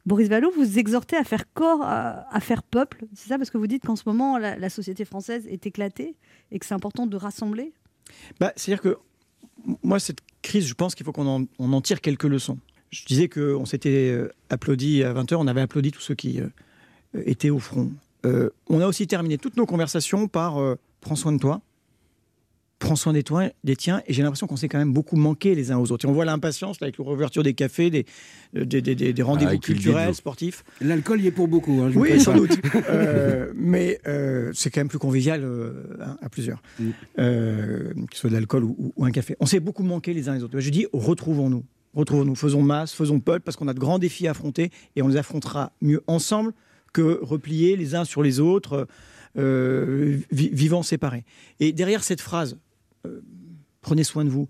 Boris 0.08 0.28
Vallot, 0.28 0.50
vous 0.56 0.78
exhortez 0.78 1.16
à 1.16 1.22
faire 1.22 1.52
corps, 1.52 1.82
à, 1.82 2.40
faire 2.40 2.62
peuple. 2.62 3.04
C'est 3.14 3.28
ça 3.28 3.36
parce 3.36 3.50
que 3.50 3.58
vous 3.58 3.66
dites 3.66 3.84
qu'en 3.84 3.94
ce 3.94 4.04
moment, 4.06 4.38
la, 4.38 4.70
société 4.70 5.04
française 5.04 5.46
est 5.46 5.66
éclatée 5.66 6.16
et 6.50 6.58
que 6.58 6.64
c'est 6.64 6.74
important 6.74 7.06
de 7.06 7.16
rassembler? 7.16 7.74
Bah, 8.40 8.52
C'est-à-dire 8.56 8.80
que 8.80 8.96
moi, 9.82 10.00
cette 10.00 10.20
crise, 10.40 10.66
je 10.66 10.72
pense 10.72 10.94
qu'il 10.94 11.04
faut 11.04 11.12
qu'on 11.12 11.46
en, 11.58 11.80
tire 11.82 12.00
quelques 12.00 12.24
leçons. 12.24 12.58
Je 12.90 13.04
disais 13.04 13.28
qu'on 13.28 13.66
s'était 13.66 14.10
euh, 14.10 14.32
applaudi 14.48 15.04
à 15.04 15.12
20h, 15.12 15.34
on 15.34 15.46
avait 15.46 15.60
applaudi 15.60 15.92
tous 15.92 16.00
ceux 16.00 16.14
qui 16.14 16.40
euh, 16.40 16.48
étaient 17.26 17.50
au 17.50 17.58
front. 17.58 17.92
Euh, 18.24 18.48
on 18.68 18.80
a 18.80 18.86
aussi 18.86 19.06
terminé 19.06 19.36
toutes 19.36 19.58
nos 19.58 19.66
conversations 19.66 20.26
par 20.26 20.58
prends 21.02 21.16
soin 21.16 21.32
de 21.32 21.38
toi, 21.38 21.60
prends 22.78 22.96
soin 22.96 23.12
des, 23.12 23.22
toi, 23.24 23.48
des 23.64 23.74
tiens, 23.76 24.02
et 24.06 24.12
j'ai 24.12 24.22
l'impression 24.22 24.46
qu'on 24.46 24.56
s'est 24.56 24.68
quand 24.68 24.78
même 24.78 24.92
beaucoup 24.92 25.16
manqué 25.16 25.54
les 25.54 25.72
uns 25.72 25.78
aux 25.78 25.90
autres. 25.90 26.04
Et 26.04 26.08
on 26.08 26.12
voit 26.12 26.24
l'impatience 26.24 26.76
avec 26.80 26.96
l'ouverture 26.98 27.42
des 27.42 27.54
cafés, 27.54 27.90
des, 27.90 28.06
euh, 28.56 28.64
des, 28.64 28.80
des- 28.80 28.94
des- 28.94 29.12
des 29.12 29.22
rendez-vous 29.22 29.58
culturels, 29.58 30.14
sportifs. 30.14 30.62
L'alcool 30.80 31.20
y 31.20 31.26
est 31.26 31.30
pour 31.32 31.48
beaucoup. 31.48 31.80
hein, 31.82 31.88
je 31.90 31.94
vous 31.94 32.00
Oui, 32.02 32.20
sans 32.20 32.32
pas. 32.32 32.38
doute. 32.38 32.58
Euh, 32.88 33.52
mais 33.56 33.98
euh, 34.06 34.50
c'est 34.54 34.70
quand 34.70 34.80
même 34.80 34.88
plus 34.88 34.98
convivial 34.98 35.42
euh, 35.44 35.72
hein, 36.00 36.16
à 36.22 36.28
plusieurs, 36.28 36.62
Mm. 36.78 36.90
Euh, 37.18 37.92
que 37.94 38.14
ce 38.14 38.20
soit 38.20 38.30
de 38.30 38.34
l'alcool 38.34 38.64
ou, 38.64 38.76
ou- 38.78 38.92
ou 38.96 39.04
un 39.04 39.10
café. 39.10 39.34
On 39.40 39.46
s'est 39.46 39.60
beaucoup 39.60 39.82
manqué 39.82 40.14
les 40.14 40.28
uns 40.28 40.34
les 40.34 40.42
autres. 40.44 40.58
Je 40.60 40.70
dis, 40.70 40.86
retrouvons-nous. 40.92 41.64
Retrouvons-nous, 41.94 42.34
faisons 42.36 42.62
masse, 42.62 42.92
faisons 42.92 43.18
peuple, 43.18 43.40
parce 43.40 43.56
qu'on 43.56 43.66
a 43.68 43.74
de 43.74 43.78
grands 43.80 43.98
défis 43.98 44.28
à 44.28 44.30
affronter 44.32 44.70
et 44.94 45.02
on 45.02 45.08
les 45.08 45.16
affrontera 45.16 45.72
mieux 45.80 46.02
ensemble 46.06 46.52
que 46.92 47.18
repliés 47.22 47.76
les 47.76 47.94
uns 47.94 48.04
sur 48.04 48.22
les 48.22 48.38
autres, 48.40 48.86
euh, 49.36 50.18
vi- 50.30 50.50
vivant 50.52 50.82
séparés. 50.82 51.24
Et 51.60 51.72
derrière 51.72 52.04
cette 52.04 52.20
phrase, 52.20 52.58
euh, 53.08 53.22
prenez 53.80 54.04
soin 54.04 54.24
de 54.24 54.30
vous, 54.30 54.48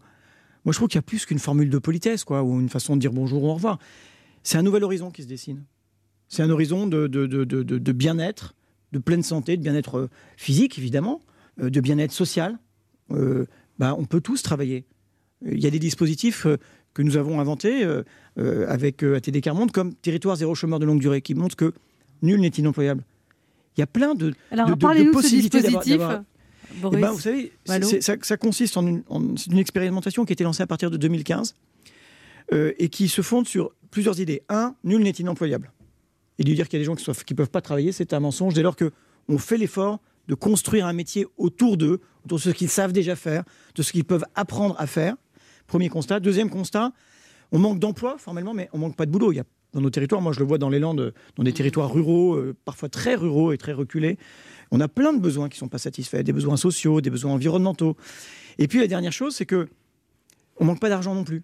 moi 0.64 0.72
je 0.72 0.78
trouve 0.78 0.88
qu'il 0.88 0.98
y 0.98 1.00
a 1.00 1.02
plus 1.02 1.24
qu'une 1.26 1.38
formule 1.38 1.70
de 1.70 1.78
politesse, 1.78 2.24
quoi, 2.24 2.42
ou 2.42 2.60
une 2.60 2.68
façon 2.68 2.96
de 2.96 3.00
dire 3.00 3.12
bonjour 3.12 3.42
ou 3.44 3.48
au 3.48 3.54
revoir. 3.54 3.78
C'est 4.42 4.58
un 4.58 4.62
nouvel 4.62 4.84
horizon 4.84 5.10
qui 5.10 5.22
se 5.22 5.28
dessine. 5.28 5.64
C'est 6.28 6.42
un 6.42 6.50
horizon 6.50 6.86
de, 6.86 7.06
de, 7.06 7.26
de, 7.26 7.44
de- 7.44 7.62
de- 7.62 7.78
de 7.78 7.92
bien-être, 7.92 8.54
de 8.92 8.98
pleine 8.98 9.22
santé, 9.22 9.56
de 9.56 9.62
bien-être 9.62 9.98
euh, 9.98 10.10
physique, 10.36 10.78
évidemment, 10.78 11.20
euh, 11.60 11.70
de 11.70 11.80
bien-être 11.80 12.12
social. 12.12 12.58
Euh, 13.10 13.46
bah, 13.78 13.94
on 13.98 14.04
peut 14.04 14.20
tous 14.20 14.42
travailler. 14.42 14.84
Il 15.46 15.58
y 15.62 15.66
a 15.66 15.70
des 15.70 15.78
dispositifs 15.78 16.46
que 16.94 17.02
nous 17.02 17.16
avons 17.16 17.38
inventés 17.40 17.84
avec 18.66 19.04
ATD 19.04 19.40
Carmonde, 19.40 19.70
comme 19.70 19.94
Territoire 19.94 20.34
zéro 20.34 20.54
chômeur 20.56 20.80
de 20.80 20.84
longue 20.84 20.98
durée, 21.00 21.22
qui 21.22 21.34
montrent 21.36 21.54
que 21.54 21.72
nul 22.22 22.40
n'est 22.40 22.48
inemployable. 22.48 23.04
Il 23.76 23.80
y 23.80 23.82
a 23.84 23.86
plein 23.86 24.16
de, 24.16 24.34
Alors, 24.50 24.66
de- 24.66 24.72
de- 24.72 24.78
de 25.04 25.10
possibilités 25.12 25.58
d'avoir- 25.98 26.24
eh 26.76 26.80
ben, 27.00 27.10
vous 27.12 27.20
savez, 27.20 27.52
ça, 28.00 28.14
ça 28.22 28.36
consiste 28.36 28.76
en 28.76 28.86
une, 28.86 29.02
en- 29.08 29.36
c'est 29.36 29.50
une 29.50 29.58
expérimentation 29.58 30.24
qui 30.24 30.32
a 30.32 30.34
été 30.34 30.44
lancée 30.44 30.62
à 30.62 30.66
partir 30.66 30.90
de 30.90 30.96
2015 30.96 31.54
euh, 32.52 32.72
et 32.78 32.88
qui 32.88 33.08
se 33.08 33.22
fonde 33.22 33.46
sur 33.46 33.72
plusieurs 33.90 34.20
idées. 34.20 34.42
Un, 34.48 34.74
nul 34.84 35.02
n'est 35.02 35.10
inemployable. 35.10 35.72
Et 36.38 36.44
de 36.44 36.52
dire 36.52 36.68
qu'il 36.68 36.78
y 36.78 36.80
a 36.80 36.82
des 36.82 36.86
gens 36.86 36.94
qui 36.94 37.04
ne 37.32 37.36
peuvent 37.36 37.50
pas 37.50 37.60
travailler, 37.60 37.90
c'est 37.92 38.12
un 38.12 38.20
mensonge 38.20 38.54
dès 38.54 38.62
lors 38.62 38.76
qu'on 38.76 39.38
fait 39.38 39.56
l'effort 39.58 39.98
de 40.28 40.34
construire 40.34 40.86
un 40.86 40.92
métier 40.92 41.26
autour 41.36 41.76
d'eux, 41.76 42.00
autour 42.24 42.38
de 42.38 42.42
ce 42.42 42.50
qu'ils 42.50 42.68
savent 42.68 42.92
déjà 42.92 43.16
faire, 43.16 43.42
de 43.74 43.82
ce 43.82 43.92
qu'ils 43.92 44.04
peuvent 44.04 44.24
apprendre 44.34 44.76
à 44.78 44.86
faire. 44.86 45.16
Premier 45.66 45.88
constat. 45.88 46.20
Deuxième 46.20 46.48
constat, 46.50 46.92
on 47.50 47.58
manque 47.58 47.78
d'emplois 47.80 48.18
formellement, 48.18 48.54
mais 48.54 48.68
on 48.72 48.78
manque 48.78 48.94
pas 48.94 49.06
de 49.06 49.10
boulot. 49.10 49.32
Il 49.32 49.36
y 49.36 49.40
a, 49.40 49.44
dans 49.72 49.80
nos 49.80 49.90
territoires, 49.90 50.20
moi 50.20 50.32
je 50.32 50.38
le 50.40 50.46
vois 50.46 50.58
dans 50.58 50.68
les 50.68 50.78
Landes, 50.78 51.12
dans 51.36 51.42
des 51.44 51.52
territoires 51.52 51.92
ruraux, 51.92 52.34
euh, 52.34 52.54
parfois 52.64 52.88
très 52.88 53.14
ruraux 53.16 53.52
et 53.52 53.58
très 53.58 53.72
reculés, 53.72 54.16
on 54.70 54.80
a 54.80 54.88
plein 54.88 55.12
de 55.12 55.20
besoins 55.20 55.48
qui 55.48 55.56
ne 55.56 55.60
sont 55.60 55.68
pas 55.68 55.78
satisfaits, 55.78 56.22
des 56.22 56.32
besoins 56.32 56.56
sociaux, 56.56 57.00
des 57.00 57.10
besoins 57.10 57.32
environnementaux. 57.32 57.96
Et 58.58 58.68
puis 58.68 58.80
la 58.80 58.86
dernière 58.86 59.12
chose, 59.12 59.34
c'est 59.34 59.46
que 59.46 59.68
on 60.58 60.64
manque 60.64 60.80
pas 60.80 60.88
d'argent 60.88 61.14
non 61.14 61.24
plus. 61.24 61.42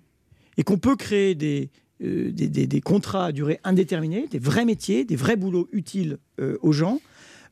Et 0.56 0.62
qu'on 0.62 0.78
peut 0.78 0.96
créer 0.96 1.34
des, 1.34 1.70
euh, 2.02 2.32
contrats 2.84 3.26
à 3.26 3.32
durée 3.32 3.60
indéterminée, 3.64 4.26
des 4.28 4.38
vrais 4.38 4.64
métiers, 4.64 5.04
des 5.04 5.16
vrais 5.16 5.36
boulots 5.36 5.68
utiles 5.72 6.18
euh, 6.40 6.58
aux 6.62 6.72
gens, 6.72 7.00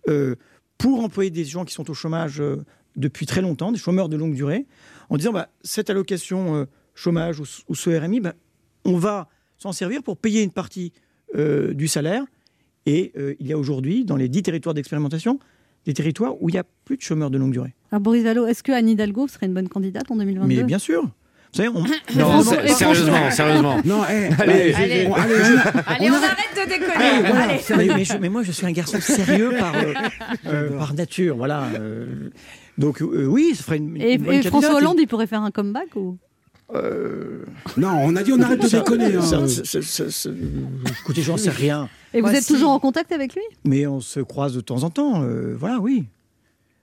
euh, 0.08 0.36
pour 0.78 1.00
employer 1.00 1.30
des 1.30 1.44
gens 1.44 1.64
qui 1.64 1.74
sont 1.74 1.88
au 1.90 1.94
chômage 1.94 2.42
depuis 2.96 3.26
très 3.26 3.40
longtemps, 3.40 3.70
des 3.70 3.78
chômeurs 3.78 4.08
de 4.08 4.16
longue 4.16 4.34
durée, 4.34 4.66
en 5.10 5.16
disant 5.16 5.32
bah, 5.32 5.48
cette 5.62 5.90
allocation 5.90 6.66
chômage 6.94 7.40
ou, 7.40 7.74
ce 7.74 7.90
RMI, 7.90 8.20
bah, 8.20 8.34
on 8.84 8.96
va 8.98 9.28
s'en 9.58 9.72
servir 9.72 10.02
pour 10.02 10.16
payer 10.16 10.42
une 10.42 10.50
partie 10.50 10.92
du 11.36 11.86
salaire. 11.86 12.24
Et 12.84 13.12
il 13.38 13.46
y 13.46 13.52
a 13.52 13.58
aujourd'hui, 13.58 14.04
dans 14.04 14.16
les 14.16 14.28
10 14.28 14.42
territoires 14.42 14.74
d'expérimentation, 14.74 15.38
des 15.86 15.94
territoires 15.94 16.34
où 16.40 16.48
il 16.48 16.52
n'y 16.52 16.58
a 16.58 16.64
plus 16.84 16.96
de 16.96 17.02
chômeurs 17.02 17.30
de 17.30 17.38
longue 17.38 17.52
durée. 17.52 17.74
Alors 17.90 18.00
Boris 18.00 18.22
Vallot, 18.24 18.46
est-ce 18.46 18.62
que 18.62 18.72
Anne 18.72 18.88
Hidalgo 18.88 19.28
serait 19.28 19.46
une 19.46 19.54
bonne 19.54 19.68
candidate 19.68 20.10
en 20.10 20.16
2022 20.16 20.46
Mais 20.56 20.62
bien 20.64 20.78
sûr. 20.78 21.02
Vous 21.02 21.56
savez, 21.58 21.68
on... 21.68 21.82
Non, 22.18 22.42
sé- 22.42 22.68
sérieusement, 22.68 23.30
sérieusement. 23.30 23.76
Non, 23.84 24.02
eh, 24.10 24.28
Allez, 24.40 24.72
Allez. 24.74 25.06
on- 25.10 25.12
allez, 25.14 25.34
on- 25.34 25.78
Allez, 25.86 26.10
on 26.10 26.14
arrête 26.14 26.54
de 26.56 26.68
déconner. 26.68 27.28
voilà, 27.28 27.44
Allez. 27.50 27.58
ça- 27.58 27.76
mais, 27.76 27.86
mais 27.88 28.04
je- 28.06 28.16
mais 28.16 28.28
moi, 28.30 28.42
je 28.42 28.52
suis 28.52 28.64
un 28.64 28.72
garçon 28.72 28.98
sérieux 29.00 29.52
par, 29.58 29.74
euh, 29.76 29.92
euh, 30.46 30.78
par 30.78 30.94
nature. 30.94 31.36
Voilà. 31.36 31.64
euh. 31.78 32.30
donc, 32.78 33.02
euh, 33.02 33.26
oui, 33.26 33.52
ça 33.54 33.64
ferait 33.64 33.76
une, 33.76 33.96
une 33.96 34.02
Et, 34.02 34.16
bonne 34.16 34.34
et 34.36 34.42
François. 34.42 34.76
Hollande, 34.76 34.96
il 34.98 35.06
pourrait 35.06 35.26
faire 35.26 35.42
un 35.42 35.50
comeback 35.50 35.94
ou 35.94 36.16
Euh, 36.74 37.44
Non, 37.76 37.98
on 38.02 38.16
a 38.16 38.22
dit 38.22 38.32
on 38.32 38.40
arrête 38.40 38.62
de 38.62 38.68
déconner. 38.68 39.14
hein. 39.16 39.20
ça- 39.20 39.46
ça- 39.46 39.62
ça- 39.64 39.82
ça- 39.82 40.10
ça- 40.10 40.30
écoutez, 41.02 41.20
j'en 41.20 41.36
sais 41.36 41.50
rien. 41.50 41.90
Et 42.14 42.20
vous 42.20 42.28
êtes 42.28 42.42
si. 42.44 42.52
toujours 42.52 42.70
en 42.70 42.78
contact 42.78 43.12
avec 43.12 43.34
lui? 43.34 43.42
Mais 43.64 43.86
on 43.86 44.00
se 44.00 44.20
croise 44.20 44.54
de 44.54 44.60
temps 44.60 44.82
en 44.82 44.90
temps. 44.90 45.22
euh, 45.22 45.54
voilà, 45.58 45.78
oui. 45.80 46.04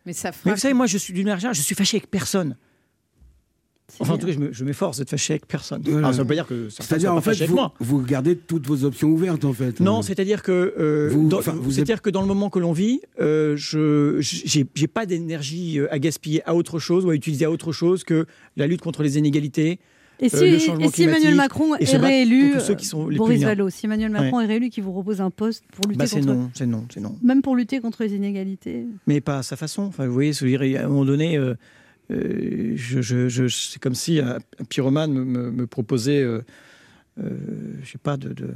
Mais 0.05 0.13
ça 0.13 0.31
Mais 0.45 0.51
vous 0.53 0.57
savez, 0.57 0.73
moi, 0.73 0.87
je 0.87 0.97
suis 0.97 1.13
d'une 1.13 1.27
manière 1.27 1.53
je 1.53 1.61
suis 1.61 1.75
fâché 1.75 1.97
avec 1.97 2.09
personne. 2.09 2.55
Enfin, 3.99 4.13
en 4.13 4.17
tout 4.19 4.27
cas, 4.27 4.33
je 4.33 4.37
me- 4.37 4.53
je 4.53 4.63
m'efforce 4.63 4.99
d'être 4.99 5.09
fâché 5.09 5.33
avec 5.33 5.47
personne. 5.47 5.81
Voilà. 5.83 5.97
Alors, 5.99 6.11
ça 6.11 6.17
ne 6.17 6.21
veut 6.23 6.27
pas 6.27 6.33
dire 6.35 6.45
que 6.45 6.69
ça 6.69 6.83
C'est-à-dire, 6.83 7.11
en 7.11 7.21
fait, 7.21 7.43
vous, 7.47 7.55
moi. 7.55 7.73
vous 7.79 8.01
gardez 8.03 8.35
toutes 8.37 8.67
vos 8.67 8.83
options 8.85 9.09
ouvertes, 9.09 9.43
en 9.45 9.51
fait. 9.53 9.79
Non, 9.79 10.03
c'est-à-dire 10.03 10.43
que 10.43 10.75
euh, 10.77 11.09
Vous- 11.11 11.27
dans, 11.27 11.41
vous 11.41 11.71
c'est-à-dire 11.71 12.03
que 12.03 12.11
dans 12.11 12.21
le 12.21 12.27
moment 12.27 12.51
que 12.51 12.59
l'on 12.59 12.71
vit, 12.71 13.01
euh, 13.19 13.55
je 13.57 14.17
j'ai 14.21 14.67
j'ai 14.75 14.87
pas 14.87 15.07
d'énergie 15.07 15.79
euh, 15.79 15.91
à 15.91 15.97
gaspiller 15.97 16.43
à 16.47 16.53
autre 16.53 16.77
chose 16.77 17.03
ou 17.03 17.09
à 17.09 17.15
utiliser 17.15 17.45
à 17.45 17.51
autre 17.51 17.71
chose 17.71 18.03
que 18.03 18.27
la 18.57 18.67
lutte 18.67 18.81
contre 18.81 19.01
les 19.01 19.17
inégalités. 19.17 19.79
Et 20.21 20.27
si, 20.29 20.36
euh, 20.36 20.39
le 20.41 20.55
et 20.55 20.60
changement 20.60 20.89
si 20.91 21.03
Emmanuel 21.03 21.36
Macron 21.36 21.75
et 21.79 21.84
est 21.84 21.97
réélu, 21.97 22.49
pour 22.51 22.60
tous 22.60 22.65
ceux 22.67 22.75
qui 22.75 22.86
sont 22.86 23.03
les 23.08 23.15
plus 23.15 23.17
Boris. 23.19 23.41
Vallot, 23.43 23.69
si 23.69 23.86
Emmanuel 23.86 24.12
Macron 24.12 24.41
est 24.41 24.45
réélu, 24.45 24.69
qui 24.69 24.82
vous 24.82 24.91
propose 24.91 25.21
un 25.21 25.29
poste 25.32 25.63
pour 25.71 25.86
lutter 25.88 25.97
Bah, 25.97 26.08
contre, 26.08 26.25
non, 26.27 26.51
c'est 26.53 26.65
non, 26.65 26.86
c'est 26.93 26.99
non. 26.99 27.15
même 27.23 27.41
pour 27.41 27.55
lutter 27.55 27.79
contre 27.79 28.03
les 28.03 28.13
inégalités. 28.15 28.86
Mais 29.08 29.21
pas 29.21 29.38
à 29.39 29.43
sa 29.43 29.55
façon. 29.55 29.84
Enfin, 29.84 30.05
vous 30.08 30.13
voyez, 30.13 30.34
à 30.77 30.86
un 30.86 30.88
moment 30.89 31.05
donné, 31.05 31.38
euh, 31.38 31.53
euh, 32.12 32.73
je, 32.75 33.01
je- 33.01 33.29
je- 33.29 33.47
c'est 33.47 33.79
comme 33.82 33.95
si 33.95 34.19
un, 34.19 34.39
pyromane 34.69 35.13
me, 35.13 35.23
me- 35.23 35.51
me 35.51 35.67
proposait, 35.67 36.21
euh, 36.21 36.41
euh, 37.21 37.29
je 37.84 37.89
sais 37.91 37.97
pas, 37.97 38.17
de, 38.17 38.34
de- 38.34 38.53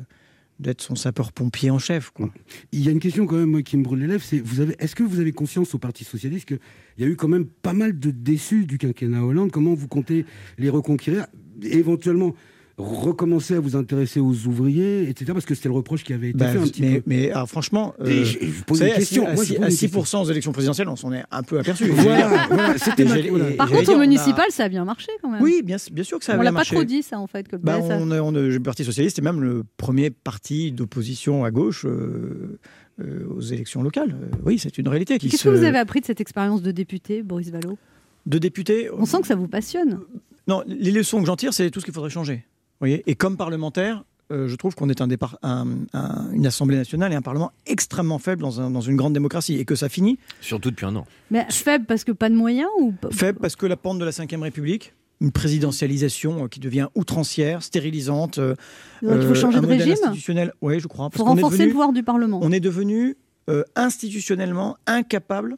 d'être 0.59 0.81
son 0.81 0.95
sapeur-pompier 0.95 1.71
en 1.71 1.79
chef. 1.79 2.11
Quoi. 2.11 2.29
Il 2.71 2.83
y 2.83 2.87
a 2.87 2.91
une 2.91 2.99
question 2.99 3.25
quand 3.25 3.35
même 3.37 3.49
moi, 3.49 3.61
qui 3.63 3.75
me 3.77 3.83
brûle 3.83 3.99
les 4.01 4.07
lèvres, 4.07 4.23
c'est 4.23 4.39
vous 4.39 4.59
avez, 4.59 4.75
est-ce 4.79 4.95
que 4.95 5.03
vous 5.03 5.19
avez 5.19 5.31
conscience 5.31 5.73
au 5.73 5.77
Parti 5.77 6.03
socialiste 6.03 6.45
qu'il 6.47 6.59
y 6.99 7.03
a 7.03 7.07
eu 7.07 7.15
quand 7.15 7.27
même 7.27 7.45
pas 7.45 7.73
mal 7.73 7.97
de 7.99 8.11
déçus 8.11 8.65
du 8.65 8.77
quinquennat 8.77 9.23
Hollande? 9.23 9.51
Comment 9.51 9.73
vous 9.73 9.87
comptez 9.87 10.25
les 10.57 10.69
reconquérir? 10.69 11.25
Éventuellement 11.65 12.33
recommencer 12.75 13.53
à 13.53 13.59
vous 13.59 13.75
intéresser 13.75 14.19
aux 14.19 14.33
ouvriers, 14.47 15.07
etc. 15.07 15.31
Parce 15.33 15.45
que 15.45 15.53
c'était 15.53 15.69
le 15.69 15.75
reproche 15.75 16.03
qui 16.03 16.11
avait 16.11 16.29
été 16.29 16.39
Bah, 16.39 16.47
fait 16.49 16.57
un 16.57 16.63
petit 16.63 16.81
mais, 16.81 16.95
peu. 16.95 17.03
mais 17.05 17.29
alors, 17.31 17.47
franchement, 17.47 17.93
euh, 18.01 18.23
je, 18.25 18.39
pose 18.65 18.79
savez, 18.79 18.89
une 18.89 18.95
à 18.95 18.99
question. 18.99 19.21
Moi, 19.23 19.31
à 19.31 19.35
je 19.35 19.41
six- 19.43 19.53
pose 19.55 19.63
à 19.63 19.67
une 19.69 19.71
6% 19.75 20.21
aux 20.23 20.31
élections 20.31 20.51
présidentielles, 20.53 20.89
on 20.89 20.95
s'en 20.95 21.13
est 21.13 21.23
un 21.29 21.43
peu 21.43 21.59
aperçu. 21.59 21.85
Voilà, 21.85 22.47
voilà, 22.49 22.77
c'était 22.79 23.03
Et 23.03 23.05
ma- 23.05 23.15
j'ai- 23.21 23.29
voilà. 23.29 23.51
et- 23.51 23.55
Par 23.57 23.69
contre, 23.69 23.83
dire, 23.83 23.91
au 23.93 23.97
on 23.97 23.99
a- 23.99 24.05
municipal, 24.07 24.45
ça 24.49 24.63
a 24.63 24.69
bien 24.69 24.85
marché 24.85 25.11
quand 25.21 25.29
même. 25.29 25.41
Oui, 25.43 25.61
bien, 25.63 25.77
bien 25.91 26.03
sûr 26.03 26.17
que 26.17 26.25
ça 26.25 26.31
a 26.31 26.35
on 26.35 26.39
bien 26.39 26.45
l'a 26.45 26.49
pas 26.49 26.55
marché. 26.55 26.75
trop 26.75 26.83
dit 26.83 27.03
ça 27.03 27.19
en 27.19 27.27
fait 27.27 27.47
que 27.47 27.57
le 27.57 27.61
Bah, 27.61 27.75
a- 27.75 27.79
on, 27.79 28.09
on 28.11 28.31
le 28.31 28.59
Parti 28.59 28.83
socialiste 28.83 29.19
est 29.19 29.23
même 29.23 29.41
le 29.41 29.63
premier 29.77 30.09
parti 30.09 30.71
d'opposition 30.71 31.45
à 31.45 31.51
gauche 31.51 31.85
euh, 31.85 32.57
euh, 33.01 33.27
aux 33.37 33.41
élections 33.41 33.83
locales. 33.83 34.15
Euh, 34.19 34.35
oui, 34.45 34.57
c'est 34.57 34.75
une 34.79 34.87
réalité. 34.87 35.19
qui 35.19 35.29
Qu'est-ce 35.29 35.43
se- 35.43 35.49
que 35.49 35.55
vous 35.55 35.63
avez 35.63 35.77
appris 35.77 36.01
de 36.01 36.05
cette 36.07 36.21
expérience 36.21 36.63
de 36.63 36.71
député, 36.71 37.21
Boris 37.21 37.51
Vallot? 37.51 37.77
De 38.25 38.39
député, 38.39 38.89
On 38.97 39.05
sent 39.05 39.21
que 39.21 39.27
ça 39.27 39.35
vous 39.35 39.47
passionne. 39.47 39.99
Non, 40.47 40.63
les 40.67 40.91
leçons 40.91 41.19
que 41.19 41.25
j'en 41.25 41.35
tire, 41.35 41.53
c'est 41.53 41.69
tout 41.71 41.79
ce 41.79 41.85
qu'il 41.85 41.93
faudrait 41.93 42.09
changer. 42.09 42.35
Vous 42.35 42.79
voyez 42.87 43.03
et 43.07 43.15
comme 43.15 43.37
parlementaire, 43.37 44.03
euh, 44.31 44.47
je 44.47 44.55
trouve 44.55 44.75
qu'on 44.75 44.89
est 44.89 44.99
un 45.01 45.07
départ, 45.07 45.37
un- 45.43 45.67
un- 45.93 46.31
une 46.31 46.45
Assemblée 46.47 46.75
nationale 46.77 47.11
et 47.13 47.15
un 47.15 47.21
Parlement 47.21 47.51
extrêmement 47.65 48.19
faible 48.19 48.41
dans, 48.41 48.59
un- 48.61 48.69
dans 48.71 48.81
une 48.81 48.95
grande 48.95 49.13
démocratie. 49.13 49.55
Et 49.57 49.65
que 49.65 49.75
ça 49.75 49.89
finit 49.89 50.17
Surtout 50.41 50.71
depuis 50.71 50.85
un 50.85 50.95
an. 50.95 51.05
Mais 51.31 51.45
faible 51.49 51.85
parce 51.85 52.03
que 52.03 52.11
pas 52.11 52.29
de 52.29 52.35
moyens 52.35 52.67
ou 52.81 52.93
faible 53.11 53.39
parce 53.39 53.55
que 53.55 53.65
la 53.65 53.77
pente 53.77 53.99
de 53.99 54.05
la 54.05 54.11
Ve 54.11 54.41
République, 54.41 54.93
une 55.21 55.31
présidentialisation 55.31 56.45
euh, 56.45 56.47
qui 56.47 56.59
devient 56.59 56.87
outrancière, 56.95 57.63
stérilisante. 57.63 58.39
euh, 58.39 58.55
Donc, 59.01 59.11
il 59.15 59.21
faut 59.21 59.31
euh, 59.31 59.33
changer 59.35 59.57
un 59.59 59.61
de 59.61 59.67
régime 59.67 59.91
institutionnel. 59.93 60.53
Oui, 60.61 60.79
je 60.79 60.87
crois. 60.87 61.05
Il 61.05 61.09
parce 61.11 61.17
faut 61.19 61.23
qu'on 61.25 61.37
est 61.37 61.41
renforcer 61.41 61.57
devenu- 61.59 61.67
le 61.67 61.71
pouvoir 61.71 61.93
du 61.93 62.03
Parlement. 62.03 62.39
On 62.41 62.51
est 62.51 62.59
devenu 62.59 63.15
euh, 63.49 63.63
institutionnellement 63.75 64.77
incapable 64.87 65.57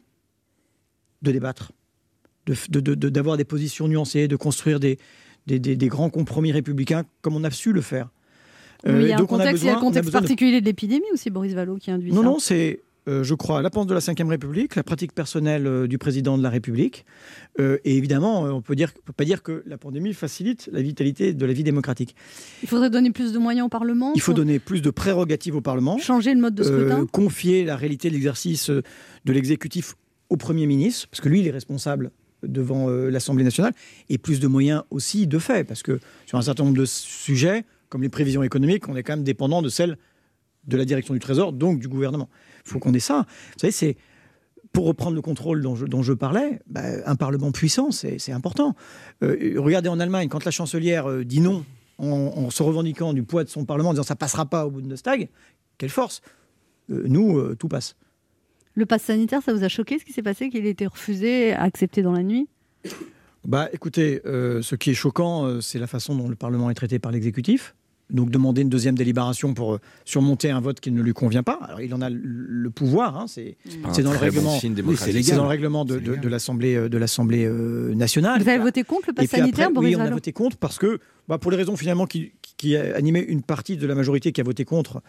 de 1.22 1.32
débattre, 1.32 1.72
de 2.46 2.54
f- 2.54 2.70
de- 2.70 2.80
de- 2.80 2.94
de- 2.94 3.08
d'avoir 3.08 3.36
des 3.36 3.44
positions 3.44 3.88
nuancées, 3.88 4.28
de 4.28 4.36
construire 4.36 4.80
des, 4.80 4.98
des, 5.46 5.58
des- 5.58 5.76
des 5.76 5.88
grands 5.88 6.10
compromis 6.10 6.52
républicains 6.52 7.04
comme 7.22 7.36
on 7.36 7.44
a 7.44 7.50
su 7.50 7.72
le 7.72 7.80
faire. 7.80 8.08
Oui, 8.86 8.92
il 8.94 9.08
y 9.08 9.12
a 9.12 9.16
un 9.16 9.18
donc 9.18 9.28
contexte, 9.30 9.62
il 9.62 9.66
y 9.66 9.68
a 9.68 9.72
le 9.72 9.76
besoin- 9.76 9.82
on 9.82 9.90
contexte 9.90 10.12
particulier 10.12 10.60
de 10.60 10.66
l'épidémie 10.66 11.06
aussi, 11.12 11.30
Boris 11.30 11.54
Vallot, 11.54 11.76
qui 11.76 11.90
induit 11.90 12.12
Non, 12.12 12.22
ça. 12.22 12.24
non, 12.28 12.38
c'est, 12.38 12.82
euh, 13.08 13.24
je 13.24 13.34
crois, 13.34 13.62
la 13.62 13.70
pente 13.70 13.88
de 13.88 13.94
la 13.94 14.00
Ve 14.00 14.28
République, 14.28 14.76
la 14.76 14.82
pratique 14.84 15.12
personnelle 15.12 15.66
euh, 15.66 15.86
du 15.88 15.96
président 15.98 16.36
de 16.38 16.42
la 16.42 16.50
République. 16.50 17.04
Euh, 17.58 17.78
et 17.84 17.96
évidemment, 17.96 18.46
euh, 18.46 18.50
on 18.50 18.60
peut 18.60 18.76
dire, 18.76 18.92
peut 19.04 19.12
pas 19.14 19.24
dire 19.24 19.42
que 19.42 19.62
la 19.66 19.78
pandémie 19.78 20.12
facilite 20.12 20.68
la 20.72 20.82
vitalité 20.82 21.32
de 21.32 21.46
la 21.46 21.52
vie 21.52 21.64
démocratique. 21.64 22.14
Il 22.62 22.68
faudrait 22.68 22.90
donner 22.90 23.10
plus 23.10 23.32
de 23.32 23.38
moyens 23.38 23.66
au 23.66 23.70
Parlement. 23.70 24.12
Il 24.14 24.20
faut 24.20 24.32
pour 24.32 24.36
donner 24.38 24.58
plus 24.60 24.82
de 24.82 24.90
prérogatives 24.90 25.56
au 25.56 25.60
Parlement. 25.62 25.96
changer 25.98 26.34
le 26.34 26.40
mode 26.40 26.54
de 26.54 26.62
euh, 26.62 26.66
scrutin? 26.90 27.06
confier 27.10 27.64
la 27.64 27.76
réalité 27.76 28.08
de 28.08 28.14
l'exercice 28.14 28.70
euh, 28.70 28.82
de 29.24 29.32
l'exécutif 29.32 29.94
au 30.28 30.36
Premier 30.36 30.66
ministre, 30.66 31.08
parce 31.08 31.20
que 31.20 31.28
lui, 31.28 31.40
il 31.40 31.46
est 31.48 31.52
responsable 31.52 32.10
devant 32.42 32.88
euh, 32.88 33.10
l'Assemblée 33.10 33.44
nationale, 33.44 33.72
et 34.08 34.18
plus 34.18 34.40
de 34.40 34.46
moyens 34.46 34.82
aussi 34.90 35.26
de 35.26 35.38
fait, 35.38 35.64
parce 35.64 35.82
que 35.82 36.00
sur 36.26 36.38
un 36.38 36.42
certain 36.42 36.64
nombre 36.64 36.76
de 36.76 36.84
sujets, 36.84 37.64
comme 37.88 38.02
les 38.02 38.08
prévisions 38.08 38.42
économiques, 38.42 38.88
on 38.88 38.96
est 38.96 39.02
quand 39.02 39.14
même 39.14 39.24
dépendant 39.24 39.62
de 39.62 39.68
celles 39.68 39.96
de 40.66 40.76
la 40.76 40.84
direction 40.84 41.14
du 41.14 41.20
Trésor, 41.20 41.52
donc 41.52 41.78
du 41.78 41.88
gouvernement. 41.88 42.28
Il 42.64 42.70
faut 42.70 42.78
qu'on 42.78 42.92
ait 42.92 42.98
ça. 42.98 43.26
Vous 43.54 43.60
savez, 43.60 43.70
c'est 43.70 43.96
pour 44.72 44.86
reprendre 44.86 45.14
le 45.14 45.22
contrôle 45.22 45.62
dont 45.62 45.76
je, 45.76 45.86
dont 45.86 46.02
je 46.02 46.12
parlais, 46.12 46.60
bah, 46.66 46.82
un 47.06 47.14
Parlement 47.14 47.52
puissant, 47.52 47.90
c'est 47.92 48.32
important. 48.32 48.74
Euh, 49.22 49.54
regardez 49.58 49.88
en 49.88 50.00
Allemagne, 50.00 50.28
quand 50.28 50.44
la 50.44 50.50
chancelière 50.50 51.08
euh, 51.08 51.24
dit 51.24 51.40
non 51.40 51.64
en, 51.98 52.50
se 52.50 52.62
revendiquant 52.62 53.14
du 53.14 53.22
poids 53.22 53.44
de 53.44 53.48
son 53.48 53.64
Parlement, 53.64 53.90
en 53.90 53.92
disant 53.92 54.02
ça 54.02 54.16
passera 54.16 54.44
pas 54.44 54.66
au 54.66 54.70
Bundestag, 54.70 55.30
quelle 55.78 55.88
force 55.88 56.20
Nous, 56.90 57.54
tout 57.54 57.68
passe. 57.68 57.96
Le 58.76 58.84
pass 58.84 59.02
sanitaire, 59.02 59.42
ça 59.42 59.54
vous 59.54 59.64
a 59.64 59.68
choqué 59.68 59.98
ce 59.98 60.04
qui 60.04 60.12
s'est 60.12 60.22
passé, 60.22 60.50
qu'il 60.50 60.66
ait 60.66 60.70
été 60.70 60.86
refusé, 60.86 61.54
accepté 61.54 62.02
dans 62.02 62.12
la 62.12 62.22
nuit? 62.22 62.46
Bah, 63.46 63.70
écoutez, 63.72 64.20
euh, 64.26 64.60
ce 64.60 64.74
qui 64.74 64.90
est 64.90 64.94
choquant, 64.94 65.46
euh, 65.46 65.60
c'est 65.62 65.78
la 65.78 65.86
façon 65.86 66.14
dont 66.14 66.28
le 66.28 66.36
Parlement 66.36 66.68
est 66.68 66.74
traité 66.74 66.98
par 66.98 67.10
l'exécutif. 67.10 67.74
Donc 68.10 68.30
demander 68.30 68.62
une 68.62 68.68
deuxième 68.68 68.94
délibération 68.94 69.54
pour 69.54 69.74
euh, 69.74 69.80
surmonter 70.04 70.50
un 70.50 70.60
vote 70.60 70.78
qui 70.78 70.92
ne 70.92 71.00
lui 71.00 71.14
convient 71.14 71.42
pas. 71.42 71.58
Alors 71.62 71.80
il 71.80 71.92
en 71.94 72.02
a 72.02 72.10
le, 72.10 72.20
le 72.22 72.70
pouvoir, 72.70 73.16
hein, 73.18 73.26
c'est 73.26 73.56
dans 74.02 74.12
le 74.12 74.18
règlement, 74.18 74.58
signe 74.58 74.70
Oui, 74.70 74.76
démocratique. 74.76 75.06
c'est 75.06 75.12
c'est 75.12 75.18
légal. 75.18 75.36
dans 75.38 75.42
le 75.44 75.48
règlement 75.48 75.84
de, 75.84 76.28
l'Assemblée 76.28 76.88
de 76.88 76.98
l'Assemblée 76.98 77.48
nationale. 77.96 78.42
Vous 78.42 78.48
avez 78.48 78.62
voté 78.62 78.84
contre 78.84 79.08
le 79.08 79.14
pass 79.14 79.26
puis 79.26 79.38
sanitaire, 79.38 79.68
après, 79.68 79.74
Boris 79.74 79.96
oui, 79.96 80.00
on 80.00 80.04
a 80.04 80.10
voté 80.10 80.32
contre 80.32 80.56
parce 80.56 80.78
que, 80.78 81.00
bah, 81.28 81.38
pour 81.38 81.50
les 81.50 81.56
raisons 81.56 81.76
finalement 81.76 82.06
qui, 82.06 82.32
animaient 82.76 83.22
une 83.22 83.42
partie 83.42 83.76
de 83.76 83.86
la 83.86 83.94
majorité 83.94 84.32
qui 84.32 84.40
a 84.40 84.44
voté 84.44 84.64
contre, 84.64 85.02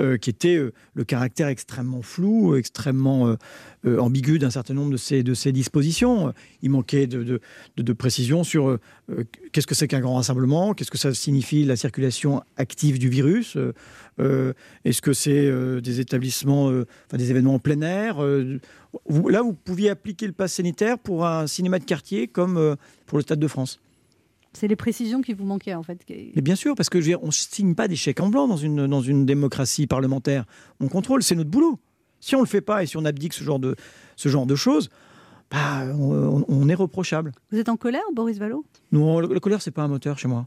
euh, 0.00 0.16
qui 0.16 0.30
était 0.30 0.56
euh, 0.56 0.72
le 0.94 1.04
caractère 1.04 1.48
extrêmement 1.48 2.02
flou, 2.02 2.56
extrêmement 2.56 3.36
euh, 3.84 3.98
ambigu 3.98 4.38
d'un 4.38 4.50
certain 4.50 4.74
nombre 4.74 4.92
de 4.92 4.96
ces, 4.96 5.52
dispositions. 5.52 6.32
Il 6.62 6.70
manquait 6.70 7.06
de, 7.06 7.40
de, 7.76 7.92
précision 7.92 8.44
sur 8.44 8.78
qu'est-ce 9.52 9.66
que 9.66 9.74
c'est 9.74 9.88
qu'un 9.88 10.00
grand 10.00 10.14
rassemblement, 10.14 10.74
qu'est-ce 10.74 10.90
que 10.90 10.98
ça 10.98 11.12
signifie 11.14 11.64
la 11.64 11.76
circulation 11.76 12.42
active 12.56 12.98
du 12.98 13.08
virus, 13.08 13.56
est-ce 14.18 15.02
que 15.02 15.12
c'est 15.12 15.80
des 15.80 16.00
établissements, 16.00 16.72
des 17.12 17.30
événements 17.30 17.54
en 17.54 17.58
plein 17.58 17.80
air. 17.82 18.20
là, 18.22 19.42
vous 19.42 19.52
pouviez 19.52 19.90
appliquer 19.90 20.26
le 20.26 20.32
pass 20.32 20.54
sanitaire 20.54 20.98
pour 20.98 21.26
un 21.26 21.46
cinéma 21.46 21.78
de 21.78 21.84
quartier 21.84 22.28
comme 22.28 22.76
pour 23.06 23.18
le 23.18 23.22
Stade 23.22 23.40
de 23.40 23.48
France. 23.48 23.80
C'est 24.56 24.68
les 24.68 24.76
précisions 24.76 25.20
qui 25.20 25.32
vous 25.34 25.44
manquaient 25.44 25.74
en 25.74 25.82
fait. 25.82 26.00
Mais 26.08 26.42
bien 26.42 26.54
sûr, 26.54 26.74
parce 26.74 26.88
que 26.88 27.00
je 27.00 27.04
veux 27.04 27.10
dire, 27.10 27.22
on 27.22 27.26
ne 27.26 27.32
signe 27.32 27.74
pas 27.74 27.88
des 27.88 27.96
chèques 27.96 28.20
en 28.20 28.28
blanc 28.28 28.46
dans 28.48 28.56
une, 28.56 28.86
dans 28.86 29.00
une 29.00 29.26
démocratie 29.26 29.86
parlementaire. 29.86 30.44
On 30.80 30.88
contrôle, 30.88 31.22
c'est 31.22 31.34
notre 31.34 31.50
boulot. 31.50 31.78
Si 32.20 32.34
on 32.36 32.38
ne 32.38 32.44
le 32.44 32.48
fait 32.48 32.60
pas 32.60 32.82
et 32.82 32.86
si 32.86 32.96
on 32.96 33.04
abdique 33.04 33.32
ce 33.34 33.44
genre 33.44 33.58
de, 33.58 33.74
ce 34.16 34.28
genre 34.28 34.46
de 34.46 34.54
choses, 34.54 34.88
bah, 35.50 35.84
on, 35.98 36.68
est 36.68 36.74
reprochable. 36.74 37.32
Vous 37.52 37.58
êtes 37.58 37.68
en 37.68 37.76
colère, 37.76 38.02
Boris 38.14 38.38
Vallot? 38.38 38.64
Non, 38.92 39.20
la, 39.20 39.40
colère, 39.40 39.60
c'est 39.60 39.70
pas 39.70 39.82
un 39.82 39.88
moteur 39.88 40.18
chez 40.18 40.28
moi. 40.28 40.46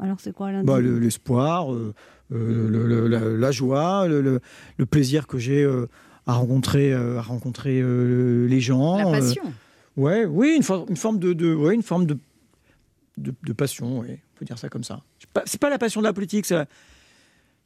Alors 0.00 0.16
c'est 0.18 0.32
quoi 0.34 0.50
Bah, 0.64 0.80
le- 0.80 0.98
L'espoir, 0.98 1.72
euh, 1.72 1.94
euh, 2.32 2.68
le- 2.68 2.86
le- 2.86 3.06
la, 3.06 3.20
la 3.20 3.50
joie, 3.52 4.08
le, 4.08 4.20
le- 4.20 4.40
le 4.76 4.86
plaisir 4.86 5.26
que 5.28 5.38
j'ai 5.38 5.62
euh, 5.62 5.86
à 6.26 6.32
rencontrer, 6.32 6.92
euh, 6.92 7.18
à 7.18 7.22
rencontrer 7.22 7.80
euh, 7.80 8.46
les 8.48 8.60
gens. 8.60 8.96
La 8.98 9.06
euh, 9.08 9.12
passion. 9.12 9.44
ouais, 9.96 10.24
oui, 10.24 10.54
une, 10.56 10.62
for- 10.64 10.86
une 10.88 10.96
forme 10.96 11.18
de, 11.20 11.32
de- 11.32 11.54
ouais, 11.54 11.74
une 11.74 11.82
forme 11.84 12.06
de, 12.06 12.18
de, 13.16 13.34
de 13.44 13.52
passion, 13.52 14.00
ouais, 14.00 14.20
on 14.34 14.38
peut 14.38 14.44
dire 14.44 14.58
ça 14.58 14.68
comme 14.68 14.84
ça. 14.84 15.02
C'est 15.18 15.30
pas, 15.32 15.44
pas 15.60 15.70
la 15.70 15.78
passion 15.78 16.00
de 16.00 16.06
la 16.06 16.12
politique, 16.12 16.46
c'est 16.46 16.54
la, 16.54 16.66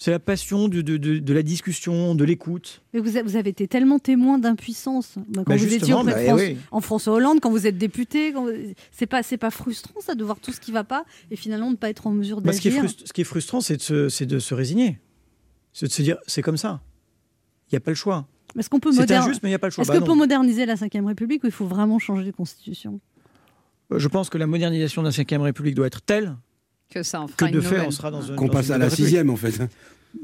C'est 0.01 0.13
la 0.13 0.21
passion 0.21 0.69
de, 0.69 0.81
de- 0.81 0.97
de- 0.97 1.19
de 1.19 1.33
la 1.35 1.43
discussion, 1.43 2.15
de 2.15 2.23
l'écoute. 2.25 2.83
Mais 2.95 3.01
vous, 3.01 3.17
avez 3.37 3.51
été 3.51 3.67
tellement 3.67 3.99
témoin 3.99 4.39
d'impuissance 4.39 5.15
bah, 5.17 5.43
quand 5.45 5.51
Bah, 5.51 5.57
vous 5.57 5.65
étiez 5.75 5.93
de 5.93 6.03
bah, 6.05 6.13
France- 6.25 6.41
oui. 6.41 6.57
en 6.71 6.81
François 6.81 7.15
Hollande, 7.15 7.41
quand 7.41 7.51
vous 7.51 7.67
êtes 7.67 7.79
député. 7.79 8.31
vous- 8.31 8.49
C'est 8.93 9.07
pas, 9.07 9.25
c'est 9.25 9.39
pas 9.39 9.51
frustrant 9.51 10.01
ça 10.01 10.15
de 10.15 10.23
voir 10.23 10.39
tout 10.39 10.53
ce 10.53 10.61
qui 10.61 10.71
va 10.71 10.85
pas 10.85 11.05
et 11.33 11.37
finalement 11.37 11.67
de 11.67 11.73
ne 11.73 11.77
pas 11.77 11.91
être 11.91 12.07
en 12.07 12.13
mesure 12.13 12.41
Bah, 12.41 12.53
ce, 12.53 12.61
qui 12.61 12.69
est 12.69 12.81
d'agir. 12.81 12.91
ce 13.05 13.13
qui 13.13 13.23
est 13.23 13.25
frustrant, 13.25 13.61
c'est 13.61 13.77
de, 13.79 13.83
se- 13.83 14.09
c'est 14.09 14.27
de 14.27 14.39
se 14.39 14.55
résigner. 14.55 15.01
C'est 15.73 15.87
de 15.87 15.93
se 15.93 16.03
dire, 16.03 16.19
c'est 16.29 16.43
comme 16.43 16.57
ça. 16.59 16.81
Il 17.67 17.75
n'y 17.75 17.79
a 17.79 17.81
pas 17.81 17.91
le 17.91 17.97
choix. 17.97 18.29
Est-ce 18.57 18.71
qu'on 18.71 18.79
peut. 18.79 18.91
Est-ce 18.91 19.01
non. 20.15 20.17
moderniser 20.17 20.65
la 20.65 20.75
Ve 20.77 20.89
République, 21.07 21.41
il 21.45 21.51
faut 21.51 21.67
vraiment 21.67 21.99
changer 21.99 22.25
de 22.25 22.31
constitution? 22.31 23.01
Je 23.95 24.09
pense 24.09 24.29
que 24.31 24.39
la 24.39 24.47
modernisation 24.47 25.03
de 25.03 25.09
la 25.09 25.39
Ve 25.39 25.43
République 25.43 25.75
doit 25.75 25.87
être 25.87 26.03
telle 26.03 26.37
Que 26.91 27.03
ça 27.03 27.21
en 27.23 27.29
fera 27.29 27.49
que 27.49 27.55
de 27.55 27.61
fait, 27.61 27.71
nouvelle. 27.71 27.87
on 27.89 27.91
sera 27.91 28.11
dans 28.11 28.23
une. 28.23 28.37
Qu'on 28.37 28.49
passe 28.49 28.67
une 28.69 28.75
à 28.75 28.79
la 28.79 28.91
sixième, 28.91 29.31
en 29.31 29.37
fait. 29.37 29.61
hein. 29.61 29.69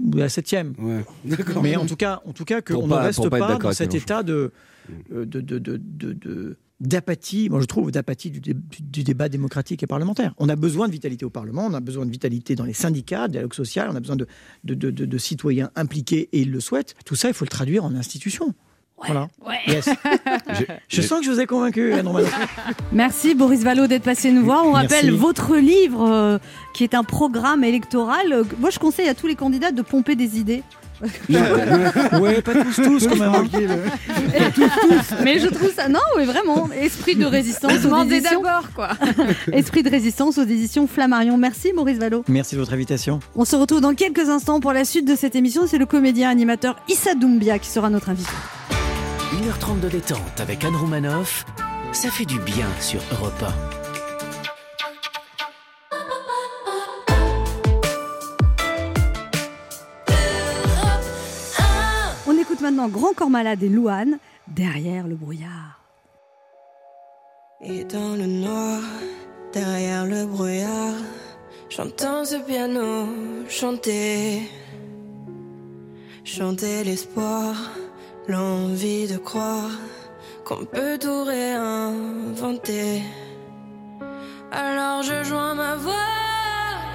Ou 0.03 0.17
à 0.17 0.21
la 0.21 0.29
septième. 0.29 0.75
Ouais. 0.79 1.05
Mais 1.63 1.77
en 1.77 1.87
tout 1.87 1.97
cas, 1.97 2.23
en 2.27 2.33
tout 2.33 2.45
cas, 2.45 2.63
qu'on 2.63 2.87
ne 2.87 2.95
reste 2.95 3.29
pas 3.29 3.59
dans 3.59 3.73
cet 3.73 3.95
état 3.95 4.23
de 4.23 4.53
euh, 5.13 5.25
de- 5.25 5.41
de- 5.41 5.59
de- 5.59 5.77
de- 5.83 6.13
de- 6.13 6.57
d'apathie, 6.81 7.49
moi 7.49 7.61
je 7.61 7.67
trouve, 7.67 7.91
d'apathie 7.91 8.31
du, 8.31 8.41
dé- 8.41 8.53
du- 8.55 8.83
du 8.83 9.03
débat 9.05 9.29
démocratique 9.31 9.83
et 9.83 9.87
parlementaire. 9.87 10.35
On 10.39 10.49
a 10.51 10.57
besoin 10.57 10.89
de 10.89 10.93
vitalité 10.93 11.25
au 11.25 11.31
Parlement, 11.31 11.67
on 11.67 11.73
a 11.75 11.81
besoin 11.81 12.05
de 12.05 12.11
vitalité 12.11 12.55
dans 12.57 12.65
les 12.65 12.73
syndicats, 12.75 13.27
de 13.29 13.33
dialogue 13.33 13.55
social, 13.55 13.89
on 13.91 13.97
a 13.97 14.01
besoin 14.01 14.17
de, 14.17 14.27
de, 14.65 14.75
de- 14.75 14.91
de- 14.91 15.05
de 15.07 15.19
citoyens 15.19 15.71
impliqués 15.77 16.29
et 16.33 16.41
ils 16.43 16.51
le 16.51 16.61
souhaitent. 16.61 16.95
Tout 17.07 17.15
ça, 17.15 17.29
il 17.29 17.35
faut 17.35 17.45
le 17.47 17.51
traduire 17.51 17.85
en 17.85 17.95
institution. 17.95 18.55
Voilà. 18.97 19.29
Yes. 19.67 19.89
Je 20.89 21.03
sens 21.03 21.21
que 21.21 21.27
je 21.27 21.31
vous 21.31 21.41
ai 21.41 21.47
convaincu, 21.47 21.93
Romano. 21.95 22.27
Merci 22.93 23.35
Boris 23.35 23.61
Vallot 23.63 23.87
d'être 23.87 24.03
passé 24.05 24.31
nous 24.31 24.45
voir. 24.45 24.65
On 24.65 24.73
Merci. 24.73 24.95
rappelle 24.95 25.11
votre 25.13 25.57
livre 25.57 26.09
euh, 26.11 26.39
qui 26.75 26.85
est 26.85 26.95
un 26.95 27.05
programme 27.05 27.65
électoral. 27.65 28.33
Euh, 28.33 28.45
Moi 28.61 28.71
je 28.71 28.79
conseille 28.79 29.09
à 29.09 29.15
tous 29.15 29.27
les 29.27 29.35
candidats 29.35 29.73
de 29.73 29.83
pomper 29.83 30.15
des 30.17 30.39
idées. 30.39 30.63
ouais, 32.21 32.41
pas 32.41 32.53
tous, 32.55 32.77
tous 32.77 33.09
quand 33.09 33.17
même. 33.17 33.35
hein. 33.35 33.45
mais 35.23 35.39
je 35.39 35.49
trouve 35.49 35.73
ça 35.75 35.89
non, 35.89 35.99
mais 36.17 36.25
vraiment 36.25 36.71
esprit 36.73 37.17
de 37.17 37.27
résistance 37.27 37.81
Demandez 37.83 38.21
d'abord, 38.21 38.63
quoi. 38.75 38.91
Esprit 39.53 39.83
de 39.83 39.91
résistance 39.91 40.39
aux 40.39 40.45
éditions 40.45 40.87
Flammarion. 40.87 41.37
Merci 41.37 41.73
Maurice 41.75 41.99
Vallot. 41.99 42.25
Merci 42.29 42.55
de 42.55 42.61
votre 42.61 42.73
invitation. 42.73 43.19
On 43.37 43.45
se 43.45 43.57
retrouve 43.57 43.81
dans 43.81 43.95
quelques 43.95 44.29
instants 44.31 44.61
pour 44.61 44.73
la 44.73 44.85
suite 44.85 45.07
de 45.07 45.17
cette 45.17 45.35
émission. 45.35 45.67
C'est 45.67 45.79
le 45.79 45.87
comédien 45.87 46.31
animateur 46.31 46.77
Issa 46.89 47.15
Doumbia 47.15 47.59
qui 47.59 47.69
sera 47.69 47.91
notre 47.91 48.09
invité. 48.09 48.31
1h30 49.45 49.81
de 49.81 49.89
détente 49.91 50.41
avec 50.41 50.65
Anne 50.65 50.75
Romanoff, 50.75 51.45
ça 51.93 52.09
fait 52.09 52.25
du 52.25 52.39
bien 52.39 52.67
sur 52.81 53.03
Europe 53.13 53.45
On 62.27 62.39
écoute 62.39 62.63
maintenant 62.63 62.89
Grand 62.89 63.13
Corps 63.13 63.29
Malade 63.29 63.63
et 63.63 63.69
Louane 63.69 64.19
derrière 64.49 65.07
le 65.07 65.15
brouillard. 65.15 65.79
Et 67.61 67.85
dans 67.85 68.17
le 68.17 68.25
noir, 68.25 68.81
derrière 69.53 70.07
le 70.07 70.25
brouillard, 70.25 70.95
j'entends 71.69 72.25
ce 72.25 72.37
piano 72.37 73.09
chanter. 73.51 74.49
Chanter 76.25 76.83
l'espoir, 76.85 77.55
l'envie 78.29 79.07
de 79.07 79.19
croire 79.19 79.71
qu'on 80.45 80.65
peut 80.65 80.99
tout 80.99 81.25
réinventer. 81.25 83.03
Alors 84.53 85.03
je 85.03 85.25
joins 85.25 85.55
ma 85.55 85.75
voix 85.77 85.95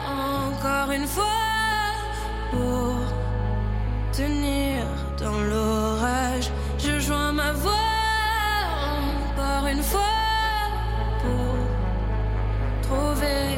encore 0.07 0.91
une 0.91 1.07
fois 1.07 1.25
pour 2.51 2.95
tenir 4.11 4.83
dans 5.19 5.39
l'orage. 5.41 6.51
Je 6.77 6.99
joins 6.99 7.31
ma 7.31 7.51
voix 7.53 7.71
encore 9.31 9.67
une 9.67 9.83
fois 9.83 9.99
pour 11.21 11.55
trouver 12.87 13.57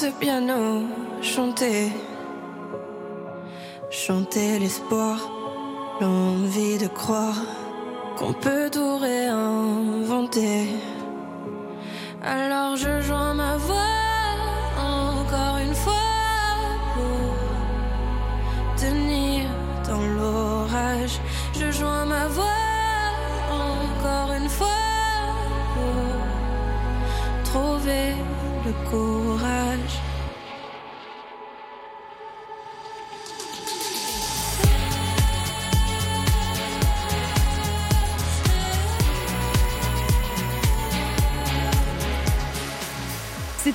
ce 0.00 0.06
piano 0.18 0.86
chanter. 1.20 1.92
Chanter 3.90 4.58
l'espoir, 4.58 5.18
l'envie 6.00 6.78
de 6.78 6.86
croire 6.86 7.40
qu'on 8.16 8.32
peut 8.32 8.70
tout 8.72 8.96
réinventer. 8.96 10.60
Alors 12.22 12.76
je 12.76 13.02
joins 13.02 13.34
ma 13.34 13.58
voix 13.58 13.96
encore 14.78 15.58
une 15.66 15.74
fois 15.74 15.99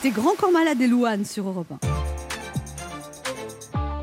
C'était 0.05 0.21
Grand 0.21 0.35
Corps 0.35 0.51
Malade 0.51 0.79
et 0.81 0.87
Louane 0.87 1.25
sur 1.25 1.47
Europe 1.47 1.71
1. 1.71 1.79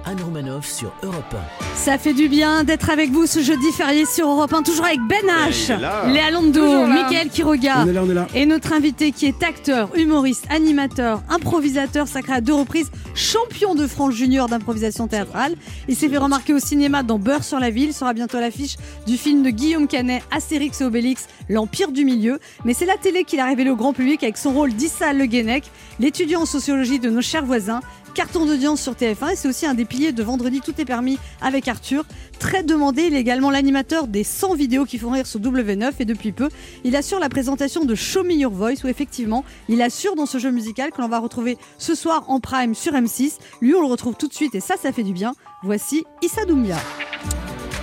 Anne 0.05 0.21
Romanoff 0.21 0.67
sur 0.69 0.93
Europe 1.05 1.33
1. 1.33 1.72
Ça 1.85 1.99
fait 1.99 2.14
du 2.14 2.28
bien 2.28 2.62
d'être 2.62 2.91
avec 2.91 3.11
vous 3.11 3.26
ce 3.26 3.41
jeudi 3.41 3.72
férié 3.76 4.07
sur 4.07 4.28
Europe 4.28 4.53
1, 4.55 4.62
toujours 4.62 4.85
avec 4.85 5.01
Ben 5.01 5.24
H. 5.49 5.76
Léa 6.12 6.30
Londo. 6.30 6.87
Mickaël 6.87 7.28
Quiroga 7.28 7.83
On 7.85 7.89
est 7.89 7.93
là, 7.93 8.03
on 8.07 8.11
est 8.11 8.14
là. 8.14 8.28
et 8.37 8.47
notre 8.47 8.72
invité 8.72 9.11
qui 9.11 9.26
est 9.26 9.43
acteur, 9.43 9.89
humoriste, 9.97 10.45
animateur, 10.49 11.22
improvisateur, 11.28 12.07
sacré 12.07 12.35
à 12.35 12.41
deux 12.41 12.55
reprises, 12.55 12.89
champion 13.16 13.74
de 13.74 13.89
France 13.89 14.14
junior 14.14 14.49
d'improvisation 14.49 15.09
théâtrale. 15.09 15.57
Il 15.89 15.97
s'est 15.97 16.09
fait 16.09 16.18
remarquer 16.18 16.55
au 16.55 16.61
cinéma 16.61 17.03
dans 17.03 17.18
Beurre 17.18 17.43
sur 17.43 17.59
la 17.59 17.70
ville, 17.70 17.93
sera 17.93 18.14
bientôt 18.14 18.37
à 18.37 18.41
l'affiche 18.43 18.76
du 19.09 19.16
film 19.16 19.43
de 19.43 19.51
Guillaume 19.51 19.89
Canet, 19.89 20.22
Astérix 20.30 20.80
et 20.80 20.85
Obélix, 20.85 21.26
L'Empire 21.49 21.91
du 21.91 22.05
Milieu. 22.05 22.39
Mais 22.64 22.74
c'est 22.74 22.87
la 22.87 22.97
télé 22.97 23.24
qui 23.24 23.37
l'a 23.37 23.47
révélé 23.47 23.70
au 23.70 23.76
grand 23.76 23.93
public 23.93 24.22
avec 24.22 24.37
son 24.37 24.53
rôle 24.53 24.72
d'Issa 24.72 25.12
Le 25.12 25.26
Guenec, 25.26 25.64
l'étudiant 25.99 26.43
en 26.43 26.47
sociologie 26.47 27.01
de 27.01 27.11
nos 27.11 27.22
chers 27.22 27.45
voisins. 27.45 27.80
Carton 28.14 28.45
d'audience 28.45 28.83
sur 28.83 28.93
TF1 28.93 29.33
et 29.33 29.37
c'est 29.37 29.49
aussi 29.49 29.64
un 29.64 29.72
des 29.72 29.87
piliers 29.87 30.12
de 30.12 30.22
Vendredi 30.22 30.61
Tout 30.61 30.74
est 30.78 30.85
permis 30.85 31.18
avec 31.41 31.66
Arthur. 31.73 32.05
Très 32.39 32.62
demandé, 32.62 33.03
il 33.03 33.14
est 33.14 33.20
également 33.20 33.51
l'animateur 33.51 34.07
des 34.07 34.23
100 34.25 34.55
vidéos 34.55 34.85
qui 34.85 34.99
font 34.99 35.11
rire 35.11 35.27
sur 35.27 35.41
W9 35.41 35.91
et 35.99 36.05
depuis 36.05 36.31
peu, 36.33 36.49
il 36.85 36.95
assure 36.97 37.18
la 37.18 37.29
présentation 37.29 37.85
de 37.85 37.95
Show 37.95 38.23
Me 38.23 38.33
Your 38.35 38.53
Voice 38.53 38.85
où 38.85 38.89
effectivement, 38.89 39.45
il 39.68 39.83
assure 39.83 40.14
dans 40.14 40.27
ce 40.27 40.39
jeu 40.39 40.51
musical 40.51 40.91
que 40.93 41.01
l'on 41.03 41.09
va 41.09 41.18
retrouver 41.18 41.59
ce 41.79 41.95
soir 41.95 42.25
en 42.29 42.39
prime 42.41 42.75
sur 42.75 42.93
M6. 42.93 43.39
Lui, 43.61 43.75
on 43.75 43.81
le 43.81 43.87
retrouve 43.89 44.14
tout 44.16 44.29
de 44.29 44.35
suite 44.35 44.55
et 44.55 44.61
ça, 44.61 44.75
ça 44.81 44.93
fait 44.93 45.03
du 45.03 45.12
bien. 45.12 45.35
Voici 45.64 46.05
Issa 46.23 46.45
Doumbia. 46.45 46.77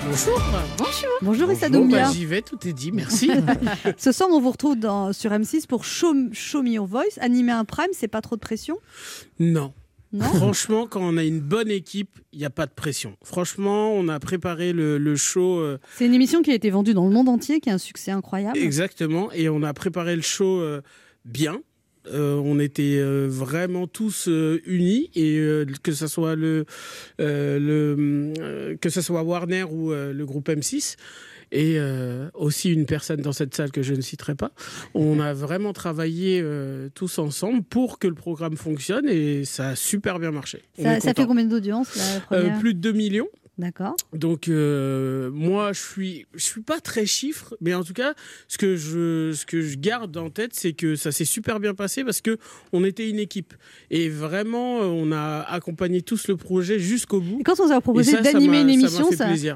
Bonjour. 0.06 0.42
Bonjour. 0.78 1.10
Bonjour 1.22 1.52
Issa 1.52 1.70
Doumbia. 1.70 2.06
bah, 2.06 2.12
J'y 2.14 2.26
vais, 2.26 2.42
tout 2.42 2.58
est 2.68 2.74
dit, 2.74 2.92
merci. 2.92 3.30
Ce 3.98 4.12
soir, 4.12 4.30
on 4.32 4.40
vous 4.40 4.52
retrouve 4.52 4.76
dans- 4.78 5.14
sur 5.14 5.32
M6 5.32 5.68
pour 5.68 5.84
Show, 5.86 6.14
Show 6.32 6.62
Me 6.64 6.70
Your 6.72 6.88
Voice. 6.88 7.18
Animer 7.20 7.52
un 7.52 7.66
prime, 7.66 7.90
c'est 7.94 8.08
pas 8.08 8.22
trop 8.22 8.36
de 8.36 8.42
pression? 8.42 8.78
Non. 9.40 9.74
Non 10.12 10.26
Franchement, 10.36 10.88
quand 10.88 11.02
on 11.02 11.18
a 11.18 11.24
une 11.24 11.40
bonne 11.40 11.70
équipe, 11.70 12.20
il 12.34 12.40
n'y 12.40 12.46
a 12.46 12.50
pas 12.50 12.66
de 12.66 12.72
pression. 12.72 13.16
Franchement, 13.24 13.94
on 13.94 14.08
a 14.08 14.20
préparé 14.20 14.74
le, 14.74 14.98
le 14.98 15.16
show 15.16 15.60
euh, 15.60 15.78
C'est 15.98 16.06
une 16.06 16.14
émission 16.14 16.42
qui 16.42 16.52
a 16.52 16.56
été 16.56 16.70
vendue 16.70 16.94
dans 16.94 17.06
le 17.08 17.14
monde 17.14 17.30
entier, 17.30 17.60
qui 17.60 17.70
a 17.70 17.74
un 17.74 17.78
succès 17.78 18.12
incroyable. 18.12 18.58
exactement 18.58 19.32
et 19.32 19.50
on 19.50 19.62
a 19.64 19.74
préparé 19.74 20.16
le 20.16 20.22
show 20.22 20.62
euh, 20.62 20.82
bien. 21.26 21.62
Euh, 22.12 22.36
on 22.44 22.60
était 22.60 22.98
euh, 22.98 23.28
vraiment 23.30 23.86
tous 23.86 24.28
euh, 24.30 24.62
unis 24.66 25.12
et 25.14 25.38
euh, 25.38 25.66
que 25.84 25.92
ce 25.92 26.08
soit 26.08 26.36
le, 26.36 26.66
euh, 27.20 27.60
le 27.60 28.34
euh, 28.40 28.78
que 28.78 28.90
ce 28.90 29.02
soit 29.02 29.22
Warner 29.22 29.66
ou 29.70 29.92
euh, 29.92 30.12
le 30.14 30.26
groupe 30.26 30.48
M6 30.50 30.96
et 31.52 31.76
euh, 31.78 32.30
aussi 32.34 32.72
une 32.72 32.86
personne 32.86 33.22
dans 33.22 33.32
cette 33.32 33.56
salle 33.56 33.72
que 33.72 33.82
je 33.82 33.94
ne 33.94 34.02
citerai 34.02 34.36
pas. 34.36 34.52
On 34.94 35.20
a 35.20 35.34
vraiment 35.34 35.74
travaillé 35.74 36.42
euh, 36.44 36.90
tous 36.94 37.20
ensemble 37.20 37.64
pour 37.64 38.00
que 38.00 38.08
le 38.08 38.14
programme 38.16 38.58
fonctionne 38.58 39.08
et 39.08 39.46
ça 39.46 39.70
a 39.70 39.76
super 39.76 40.20
bien 40.20 40.32
marché. 40.32 40.64
Ça, 40.82 41.00
fait 41.00 41.26
combien 41.26 41.46
d'audience 41.46 41.98
Euh, 42.32 42.60
Plus 42.60 42.74
de 42.74 42.80
2 42.80 42.92
millions. 42.92 43.28
D'accord. 43.60 43.96
Donc 44.14 44.48
euh, 44.48 45.30
moi 45.32 45.74
je 45.74 45.82
suis 45.82 46.26
je 46.34 46.44
suis 46.44 46.62
pas 46.62 46.80
très 46.80 47.06
chiffre 47.06 47.58
mais 47.60 47.74
en 47.74 47.84
tout 47.84 47.92
cas 47.92 48.14
ce 48.48 48.58
que 48.58 48.78
je 48.78 49.34
ce 49.34 49.46
que 49.46 49.60
je 49.60 49.78
garde 49.78 50.16
en 50.16 50.30
tête 50.30 50.52
c'est 50.54 50.72
que 50.72 50.96
ça 50.96 51.12
s'est 51.12 51.26
super 51.26 51.60
bien 51.60 51.74
passé 51.74 52.06
parce 52.06 52.22
que 52.22 52.38
on 52.72 52.86
était 52.86 53.10
une 53.10 53.20
équipe 53.20 53.54
et 53.92 54.08
vraiment 54.08 54.82
euh, 54.82 54.86
on 54.86 55.12
a 55.12 55.42
accompagné 55.42 56.02
tous 56.02 56.30
le 56.30 56.38
projet 56.38 56.80
jusqu'au 56.80 57.20
bout. 57.20 57.42
Et 57.42 57.44
quand 57.44 57.60
on 57.60 57.68
vous 57.68 57.74
a 57.74 57.82
proposé 57.82 58.14
d'animer 58.22 58.62
une 58.62 58.70
émission, 58.70 59.10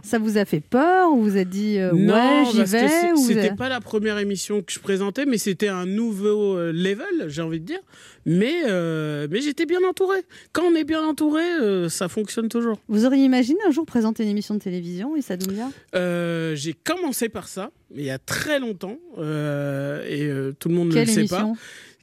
ça, 0.03 0.19
vous 0.19 0.37
a 0.37 0.43
fait 0.43 0.59
peur 0.59 1.13
ou 1.13 1.23
vous 1.23 1.37
a 1.37 1.45
dit 1.45 1.79
euh, 1.79 1.93
non, 1.93 2.13
ouais 2.13 2.43
j'y 2.51 2.63
vais 2.63 2.89
c'était 3.15 3.39
avez- 3.39 3.55
pas 3.55 3.69
la 3.69 3.79
première 3.79 4.17
émission 4.17 4.61
que 4.61 4.73
je 4.73 4.79
présentais, 4.79 5.25
mais 5.25 5.37
c'était 5.37 5.69
un 5.69 5.85
nouveau 5.85 6.57
euh, 6.57 6.73
level, 6.73 7.27
j'ai 7.27 7.41
envie 7.41 7.61
de 7.61 7.65
dire. 7.65 7.79
Mais, 8.25 8.63
euh, 8.67 9.27
mais 9.29 9.41
j'étais 9.41 9.65
bien 9.65 9.79
entouré. 9.87 10.17
Quand 10.53 10.63
on 10.63 10.75
est 10.75 10.83
bien 10.85 11.03
entouré, 11.03 11.43
euh, 11.43 11.89
ça 11.89 12.07
fonctionne 12.07 12.47
toujours. 12.49 12.79
Vous 12.87 13.05
auriez 13.05 13.25
imaginé 13.25 13.59
un 13.67 13.71
jour 13.71 13.85
présenter 13.85 14.23
une 14.23 14.29
émission 14.29 14.55
de 14.55 14.59
télévision, 14.59 15.15
Issa 15.15 15.35
Doumbia? 15.37 15.69
Euh, 15.95 16.55
j'ai 16.55 16.73
commencé 16.73 17.27
par 17.29 17.47
ça, 17.47 17.71
mais 17.93 18.03
il 18.03 18.05
y 18.05 18.11
a 18.11 18.19
très 18.19 18.59
longtemps, 18.59 18.97
euh, 19.17 20.05
et 20.07 20.23
euh, 20.25 20.53
tout 20.57 20.69
le 20.69 20.75
monde 20.75 20.89
Quelle 20.93 21.01
ne 21.01 21.07
le 21.07 21.11
sait 21.13 21.19
émission? 21.21 21.53
pas, 21.53 21.59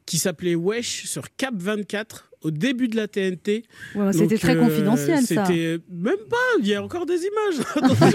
qui 0.07 0.19
s'appelait 0.19 0.55
Wesh 0.55 1.07
sur 1.07 1.25
Cap 1.37 1.55
24 1.57 2.27
au 2.43 2.51
début 2.51 2.89
de 2.89 2.97
la 2.97 3.07
TNT. 3.07 3.65
Ouais, 3.95 4.05
bah, 4.07 4.13
c'était 4.13 4.39
très 4.39 4.57
confidentiel, 4.57 5.19
ça. 5.23 5.45
C'était 5.47 5.79
même 5.91 6.17
pas, 6.29 6.37
il 6.61 6.67
y 6.67 6.75
a 6.75 6.83
encore 6.83 7.07
des 7.07 7.19
images. 7.21 7.65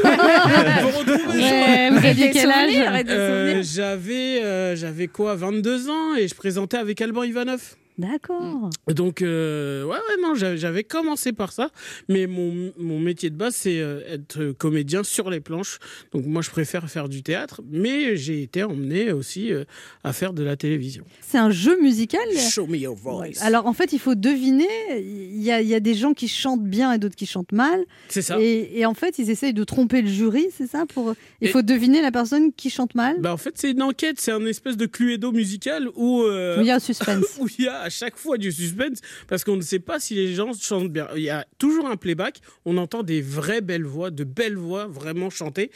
Ouais, 1.36 1.89
vous 1.91 2.06
aviez 2.06 2.32
quel 2.32 2.49
âge? 2.51 3.06
Euh, 3.10 3.62
J'avais 3.64 4.43
euh, 4.43 4.76
j'avais 4.76 5.08
quoi 5.08 5.36
22 5.36 5.89
ans 5.89 6.16
et 6.16 6.28
je 6.28 6.36
présentais 6.36 6.78
avec 6.78 7.01
Alban 7.01 7.24
Ivanov. 7.24 7.76
D'accord. 7.98 8.70
Donc, 8.93 9.22
euh, 9.22 9.84
ouais, 9.86 9.91
ouais, 9.96 10.22
non, 10.22 10.34
j'avais 10.36 10.84
commencé 10.84 11.32
par 11.32 11.52
ça, 11.54 11.70
mais 12.10 12.28
mon, 12.28 12.74
mon 12.78 13.00
métier 13.00 13.30
de 13.30 13.36
base, 13.36 13.56
c'est 13.56 13.80
euh, 13.80 14.02
être 14.08 14.52
comédien 14.52 15.04
sur 15.04 15.30
les 15.30 15.39
planches. 15.39 15.80
Donc, 16.12 16.26
moi, 16.26 16.41
je 16.41 16.50
préfère 16.50 16.89
faire 16.89 17.08
du 17.08 17.24
théâtre, 17.24 17.62
mais 17.72 18.18
j'ai 18.18 18.41
été 18.43 18.64
emmené 18.64 19.12
aussi 19.12 19.54
euh, 19.54 19.64
à 20.04 20.12
faire 20.14 20.34
de 20.34 20.43
la 20.43 20.56
télévision. 20.58 21.06
C'est 21.22 21.38
un 21.38 21.52
jeu 21.52 21.82
musical? 21.82 22.20
Show 22.38 22.68
me 22.68 22.78
your 22.78 22.96
voice. 22.96 23.39
Alors 23.41 23.66
en 23.68 23.74
fait, 23.74 23.93
il 23.93 24.00
faut 24.00 24.16
deviner. 24.16 24.68
Il 24.98 25.41
y 25.41 25.52
a, 25.52 25.62
il 25.62 25.68
y 25.68 25.76
a 25.76 25.80
des 25.80 25.93
gens 25.93 26.14
qui 26.14 26.28
chantent 26.28 26.64
bien 26.66 26.91
et 26.91 26.98
d'autres 26.98 27.16
qui 27.16 27.26
chantent 27.26 27.52
mal. 27.52 27.80
C'est 28.10 28.22
ça. 28.22 28.39
Et, 28.41 28.80
et 28.80 28.86
en 28.86 28.93
fait, 28.93 29.20
ils 29.20 29.30
essayent 29.30 29.54
de 29.54 29.64
tromper 29.64 30.02
le 30.02 30.08
jury, 30.10 30.48
c'est 30.56 30.68
ça 30.68 30.86
pour. 30.86 31.14
Il 31.41 31.48
Et- 31.48 31.52
faut 31.52 31.62
deviner 31.62 32.02
la 32.02 32.12
personne 32.12 32.52
qui 32.54 32.70
chante 32.70 32.93
mal? 32.96 33.20
Bah, 33.22 33.34
en 33.34 33.38
fait, 33.38 33.54
c'est 33.56 33.72
une 33.72 33.82
enquête, 33.82 34.20
c'est 34.20 34.32
un 34.32 34.46
espèce 34.46 34.78
de 34.78 34.86
cluedo 34.86 35.32
musical 35.32 35.88
où, 35.96 36.24
euh, 36.24 36.58
Où 36.58 36.62
il 36.62 36.68
y 36.68 36.72
a 36.72 36.76
un 36.76 36.80
suspense. 36.80 37.24
où 37.39 37.48
il 37.58 37.66
y 37.66 37.68
a 37.68 37.84
à 37.86 37.89
chaque 37.89 38.17
fois 38.17 38.38
du 38.38 38.51
suspense 38.51 38.99
parce 39.27 39.43
qu'on 39.43 39.55
ne 39.57 39.61
sait 39.61 39.79
pas 39.79 39.99
si 39.99 40.15
les 40.15 40.33
gens 40.33 40.51
chantent 40.53 40.91
bien. 40.91 41.07
Il 41.15 41.21
y 41.21 41.29
a 41.29 41.45
toujours 41.59 41.86
un 41.88 41.97
playback, 41.97 42.39
on 42.65 42.77
entend 42.77 43.03
des 43.03 43.21
vraies 43.21 43.61
belles 43.61 43.86
voix, 43.86 44.09
de 44.09 44.23
belles 44.23 44.57
voix 44.57 44.88
vraiment 44.88 45.29
chantées, 45.29 45.69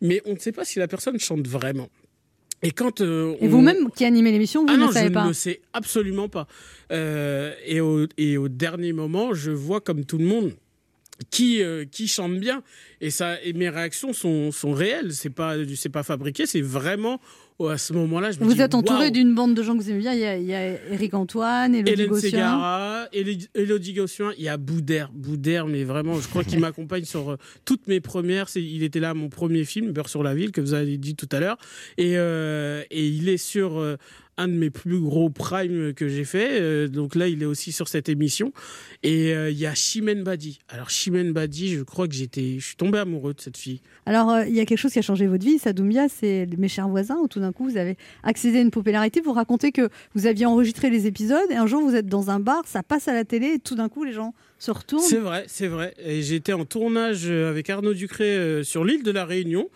mais 0.00 0.22
on 0.24 0.34
ne 0.34 0.38
sait 0.38 0.52
pas 0.52 0.64
si 0.64 0.78
la 0.78 0.86
personne 0.86 1.18
chante 1.18 1.46
vraiment. 1.48 1.88
Et 2.62 2.70
quand 2.70 3.00
euh, 3.00 3.34
Et 3.40 3.48
vous-même 3.48 3.90
qui 3.94 4.04
animez 4.04 4.32
l'émission, 4.32 4.62
vous 4.62 4.72
ah 4.72 4.76
ne 4.76 4.80
non, 4.86 4.92
savez 4.92 5.08
je 5.08 5.12
pas. 5.12 5.22
ne 5.24 5.28
le 5.28 5.34
sais 5.34 5.60
absolument 5.72 6.28
pas. 6.28 6.46
Euh, 6.92 7.52
et, 7.64 7.80
au, 7.80 8.06
et 8.16 8.36
au 8.36 8.48
dernier 8.48 8.92
moment, 8.92 9.34
je 9.34 9.50
vois 9.50 9.80
comme 9.80 10.04
tout 10.04 10.18
le 10.18 10.24
monde 10.24 10.52
qui 11.30 11.62
euh, 11.62 11.84
qui 11.84 12.08
chante 12.08 12.38
bien. 12.38 12.62
Et 13.00 13.10
ça 13.10 13.40
et 13.42 13.52
mes 13.52 13.68
réactions 13.68 14.12
sont, 14.12 14.50
sont 14.52 14.72
réelles. 14.72 15.12
C'est 15.12 15.30
pas 15.30 15.54
c'est 15.76 15.88
pas 15.88 16.02
fabriqué. 16.02 16.46
C'est 16.46 16.60
vraiment 16.60 17.20
oh, 17.58 17.68
à 17.68 17.78
ce 17.78 17.92
moment-là 17.92 18.30
je 18.32 18.40
me 18.40 18.44
Vous 18.44 18.54
dis, 18.54 18.60
êtes 18.60 18.74
entouré 18.74 19.10
d'une 19.10 19.34
bande 19.34 19.54
de 19.54 19.62
gens 19.62 19.76
que 19.76 19.82
vous 19.82 19.90
aimez 19.90 20.00
bien. 20.00 20.14
Il 20.14 20.20
y 20.20 20.24
a, 20.24 20.36
il 20.36 20.46
y 20.46 20.54
a 20.54 20.92
Eric 20.92 21.14
Antoine, 21.14 21.74
Elodie 21.74 21.92
Hélène 21.92 22.08
Gossuin. 22.08 22.30
Ségara, 22.30 23.08
Élodie 23.54 23.92
Gossuin, 23.94 24.32
il 24.38 24.44
y 24.44 24.48
a 24.48 24.56
Boudère, 24.56 25.10
Boudère, 25.12 25.66
mais 25.66 25.84
vraiment, 25.84 26.20
je 26.20 26.28
crois 26.28 26.44
qu'il 26.44 26.60
m'accompagne 26.60 27.04
sur 27.04 27.32
euh, 27.32 27.36
toutes 27.64 27.86
mes 27.88 28.00
premières. 28.00 28.48
C'est, 28.48 28.62
il 28.62 28.82
était 28.82 29.00
là 29.00 29.10
à 29.10 29.14
mon 29.14 29.28
premier 29.28 29.64
film, 29.64 29.92
Beurre 29.92 30.08
sur 30.08 30.22
la 30.22 30.34
ville, 30.34 30.52
que 30.52 30.60
vous 30.60 30.74
avez 30.74 30.98
dit 30.98 31.16
tout 31.16 31.28
à 31.32 31.40
l'heure, 31.40 31.58
et, 31.96 32.16
euh, 32.16 32.82
et 32.90 33.06
il 33.06 33.28
est 33.28 33.38
sur 33.38 33.78
un 34.38 34.48
de 34.48 34.54
mes 34.54 34.70
plus 34.70 35.00
gros 35.00 35.28
primes 35.28 35.92
que 35.92 36.08
j'ai 36.08 36.24
fait. 36.24 36.60
euh, 36.60 36.88
donc 36.88 37.14
là, 37.14 37.28
il 37.28 37.42
est 37.42 37.46
aussi 37.46 37.72
sur 37.72 37.88
cette 37.88 38.08
émission. 38.08 38.52
Et 39.02 39.34
euh, 39.34 39.50
il 39.50 39.58
y 39.58 39.66
a 39.66 39.74
Chimène 39.74 40.22
Badi. 40.22 40.60
Alors 40.68 40.90
Chimène 40.90 41.32
Badi, 41.32 41.74
je 41.74 41.82
crois 41.82 42.08
que 42.08 42.14
j'étais, 42.14 42.58
je 42.58 42.64
suis 42.64 42.76
tombé 42.76 42.98
amoureux 42.98 43.34
de 43.34 43.40
cette 43.40 43.56
fille. 43.56 43.80
Alors, 44.06 44.30
euh, 44.30 44.46
il 44.46 44.54
y 44.54 44.60
a 44.60 44.64
quelque 44.64 44.78
chose 44.78 44.92
qui 44.92 44.98
a 45.00 45.02
changé 45.02 45.26
votre 45.26 45.44
vie, 45.44 45.58
Sadoumbia, 45.58 46.08
c'est 46.08 46.46
Mes 46.56 46.68
chers 46.68 46.88
voisins, 46.88 47.16
où 47.22 47.28
tout 47.28 47.40
d'un 47.40 47.52
coup, 47.52 47.68
vous 47.68 47.76
avez 47.76 47.96
accédé 48.22 48.58
à 48.58 48.60
une 48.62 48.70
popularité. 48.70 49.20
Vous 49.20 49.32
racontez 49.32 49.72
que 49.72 49.88
vous 50.14 50.26
aviez 50.26 50.46
enregistré 50.46 50.88
les 50.88 51.06
épisodes 51.06 51.50
et 51.50 51.56
un 51.56 51.66
jour, 51.66 51.82
vous 51.82 51.96
êtes 51.96 52.06
dans 52.06 52.30
un 52.30 52.40
bar, 52.40 52.62
ça 52.66 52.82
passe 52.82 53.08
à 53.08 53.12
la 53.12 53.24
télé 53.24 53.54
et 53.54 53.58
tout 53.58 53.74
d'un 53.74 53.88
coup, 53.88 54.04
les 54.04 54.12
gens 54.12 54.34
se 54.60 54.70
retournent. 54.70 55.02
C'est 55.02 55.18
vrai, 55.18 55.44
c'est 55.48 55.68
vrai. 55.68 55.94
Et 55.98 56.22
j'étais 56.22 56.52
en 56.52 56.64
tournage 56.64 57.28
avec 57.28 57.68
Arnaud 57.70 57.94
Ducré 57.94 58.62
sur 58.64 58.84
l'île 58.84 59.02
de 59.02 59.10
la 59.10 59.24
Réunion 59.24 59.68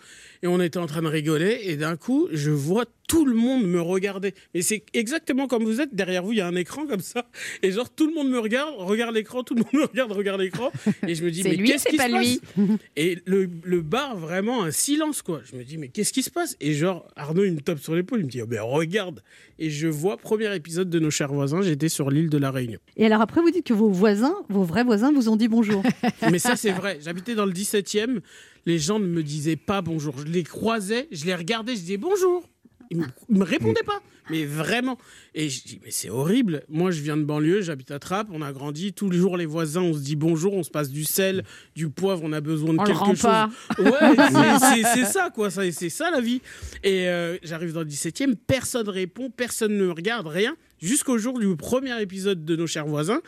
et 0.43 0.47
on 0.47 0.59
était 0.61 0.77
en 0.77 0.85
train 0.85 1.01
de 1.01 1.07
rigoler 1.07 1.61
et 1.63 1.77
d'un 1.77 1.95
coup, 1.95 2.27
je 2.31 2.51
vois 2.51 2.83
tout 3.07 3.25
le 3.25 3.33
monde 3.33 3.65
me 3.65 3.81
regarder. 3.81 4.33
Et 4.53 4.61
c'est 4.61 4.83
exactement 4.93 5.47
comme 5.47 5.63
vous 5.63 5.79
êtes. 5.81 5.95
Derrière 5.95 6.23
vous, 6.23 6.33
il 6.33 6.39
y 6.39 6.41
a 6.41 6.47
un 6.47 6.55
écran 6.55 6.85
comme 6.85 6.99
ça 6.99 7.27
et 7.61 7.71
genre 7.71 7.89
tout 7.89 8.07
le 8.07 8.13
monde 8.13 8.29
me 8.29 8.39
regarde, 8.39 8.73
regarde 8.77 9.15
l'écran, 9.15 9.43
tout 9.43 9.55
le 9.55 9.61
monde 9.61 9.73
me 9.73 9.85
regarde, 9.85 10.11
regarde 10.11 10.41
l'écran 10.41 10.71
et 11.07 11.15
je 11.15 11.23
me 11.23 11.31
dis 11.31 11.43
mais 11.43 11.55
lui, 11.55 11.69
qu'est-ce 11.69 11.87
qui 11.87 11.95
pas 11.95 12.09
se 12.09 12.17
lui. 12.17 12.39
passe? 12.39 12.77
Et 12.97 13.19
le, 13.25 13.49
le 13.63 13.81
bar 13.81 14.17
vraiment 14.17 14.63
un 14.63 14.71
silence 14.71 15.21
quoi. 15.21 15.41
Je 15.49 15.55
me 15.55 15.63
dis 15.63 15.77
mais 15.77 15.87
qu'est-ce 15.87 16.11
qui 16.11 16.23
se 16.23 16.29
passe? 16.29 16.57
Et 16.59 16.73
genre 16.73 17.07
Arnaud 17.15 17.45
il 17.45 17.53
me 17.53 17.61
tape 17.61 17.79
sur 17.79 17.95
l'épaule, 17.95 18.19
il 18.19 18.25
me 18.25 18.29
dit 18.31 18.41
oh, 18.41 18.47
ben 18.47 18.61
regarde 18.61 19.21
et 19.59 19.69
je 19.69 19.87
vois 19.87 20.17
premier 20.17 20.53
épisode 20.55 20.89
de 20.89 20.99
nos 20.99 21.11
chers 21.11 21.31
voisins. 21.31 21.61
J'étais 21.61 21.89
sur 21.89 22.09
l'île 22.09 22.29
de 22.29 22.37
la 22.37 22.51
Réunion. 22.51 22.79
Et 22.97 23.05
alors 23.05 23.21
après, 23.21 23.39
vous 23.41 23.51
dites 23.51 23.65
que 23.65 23.73
vos 23.73 23.89
voisins, 23.89 24.35
vos 24.49 24.63
vrais 24.63 24.83
voisins, 24.83 25.11
vous 25.13 25.29
ont 25.29 25.35
dit 25.35 25.47
bonjour. 25.47 25.83
Mais 26.31 26.39
ça, 26.39 26.55
c'est 26.55 26.71
vrai. 26.71 26.99
J'habitais 27.01 27.35
dans 27.35 27.45
le 27.45 27.53
17e. 27.53 28.19
Les 28.65 28.79
gens 28.79 28.99
ne 28.99 29.05
me 29.07 29.23
disaient 29.23 29.55
pas 29.55 29.81
bonjour. 29.81 30.17
Je 30.19 30.25
les 30.25 30.43
croisais, 30.43 31.07
je 31.11 31.25
les 31.25 31.35
regardais, 31.35 31.75
je 31.75 31.81
disais 31.81 31.97
bonjour. 31.97 32.49
Ils 32.91 32.97
me, 32.97 33.05
ils 33.29 33.37
me 33.37 33.43
répondaient 33.43 33.83
pas. 33.85 34.01
Mais 34.29 34.45
vraiment. 34.45 34.97
Et 35.35 35.49
je 35.49 35.63
dis, 35.65 35.81
mais 35.83 35.91
c'est 35.91 36.09
horrible. 36.09 36.63
Moi, 36.69 36.91
je 36.91 37.01
viens 37.01 37.17
de 37.17 37.23
banlieue, 37.23 37.61
j'habite 37.61 37.91
à 37.91 37.99
Trappes, 37.99 38.29
on 38.31 38.41
a 38.41 38.53
grandi. 38.53 38.93
Tous 38.93 39.09
les 39.09 39.17
jours, 39.17 39.35
les 39.35 39.45
voisins, 39.45 39.81
on 39.81 39.93
se 39.93 39.99
dit 39.99 40.15
bonjour, 40.15 40.53
on 40.53 40.63
se 40.63 40.69
passe 40.69 40.89
du 40.89 41.03
sel, 41.03 41.43
du 41.75 41.89
poivre, 41.89 42.21
on 42.23 42.31
a 42.31 42.39
besoin 42.39 42.73
de 42.73 42.79
On 42.79 42.83
le 42.83 42.87
quelque 42.87 42.99
rend 42.99 43.15
chose. 43.15 43.21
pas. 43.21 43.49
Ouais, 43.79 44.79
c'est- 44.93 45.05
ça, 45.05 45.29
quoi. 45.29 45.49
Ça- 45.49 45.69
C'est 45.73 45.89
ça, 45.89 46.09
la 46.09 46.21
vie. 46.21 46.39
Et 46.85 47.09
euh, 47.09 47.37
j'arrive 47.43 47.73
dans 47.73 47.81
le 47.81 47.85
17e, 47.87 48.35
personne 48.47 48.87
répond, 48.87 49.29
personne 49.29 49.73
ne 49.75 49.85
me 49.87 49.91
regarde, 49.91 50.27
rien. 50.27 50.55
Jusqu'au 50.81 51.17
jour 51.17 51.37
du 51.39 51.53
premier 51.57 52.01
épisode 52.01 52.45
de 52.45 52.55
Nos 52.55 52.67
chers 52.67 52.85
voisins. 52.85 53.21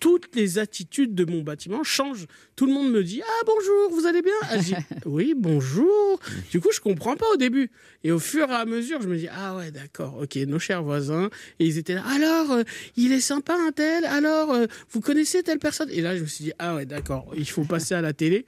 Toutes 0.00 0.34
les 0.34 0.58
attitudes 0.58 1.14
de 1.14 1.24
mon 1.24 1.42
bâtiment 1.42 1.82
changent. 1.82 2.26
Tout 2.54 2.66
le 2.66 2.72
monde 2.72 2.90
me 2.90 3.02
dit 3.02 3.22
Ah 3.24 3.42
bonjour, 3.46 3.90
vous 3.98 4.06
allez 4.06 4.22
bien? 4.22 4.32
Ah, 4.42 4.58
je 4.58 4.62
dis, 4.62 4.74
Oui, 5.06 5.34
bonjour. 5.36 6.20
Du 6.50 6.60
coup, 6.60 6.68
je 6.72 6.80
comprends 6.80 7.16
pas 7.16 7.26
au 7.32 7.36
début. 7.36 7.70
Et 8.04 8.12
au 8.12 8.18
fur 8.18 8.48
et 8.50 8.54
à 8.54 8.64
mesure, 8.64 9.00
je 9.02 9.08
me 9.08 9.16
dis 9.16 9.28
Ah 9.30 9.56
ouais, 9.56 9.70
d'accord, 9.70 10.18
ok, 10.20 10.36
nos 10.46 10.58
chers 10.58 10.82
voisins. 10.82 11.30
Et 11.58 11.66
ils 11.66 11.78
étaient 11.78 11.94
là 11.94 12.04
Alors, 12.06 12.52
euh, 12.52 12.62
il 12.96 13.12
est 13.12 13.20
sympa 13.20 13.54
un 13.54 13.72
tel? 13.72 14.04
Alors, 14.04 14.52
euh, 14.52 14.66
vous 14.90 15.00
connaissez 15.00 15.42
telle 15.42 15.58
personne? 15.58 15.88
Et 15.90 16.00
là, 16.00 16.16
je 16.16 16.22
me 16.22 16.26
suis 16.26 16.44
dit 16.44 16.52
Ah 16.58 16.74
ouais, 16.74 16.86
d'accord, 16.86 17.32
il 17.36 17.48
faut 17.48 17.64
passer 17.64 17.94
à 17.94 18.00
la 18.02 18.12
télé 18.12 18.46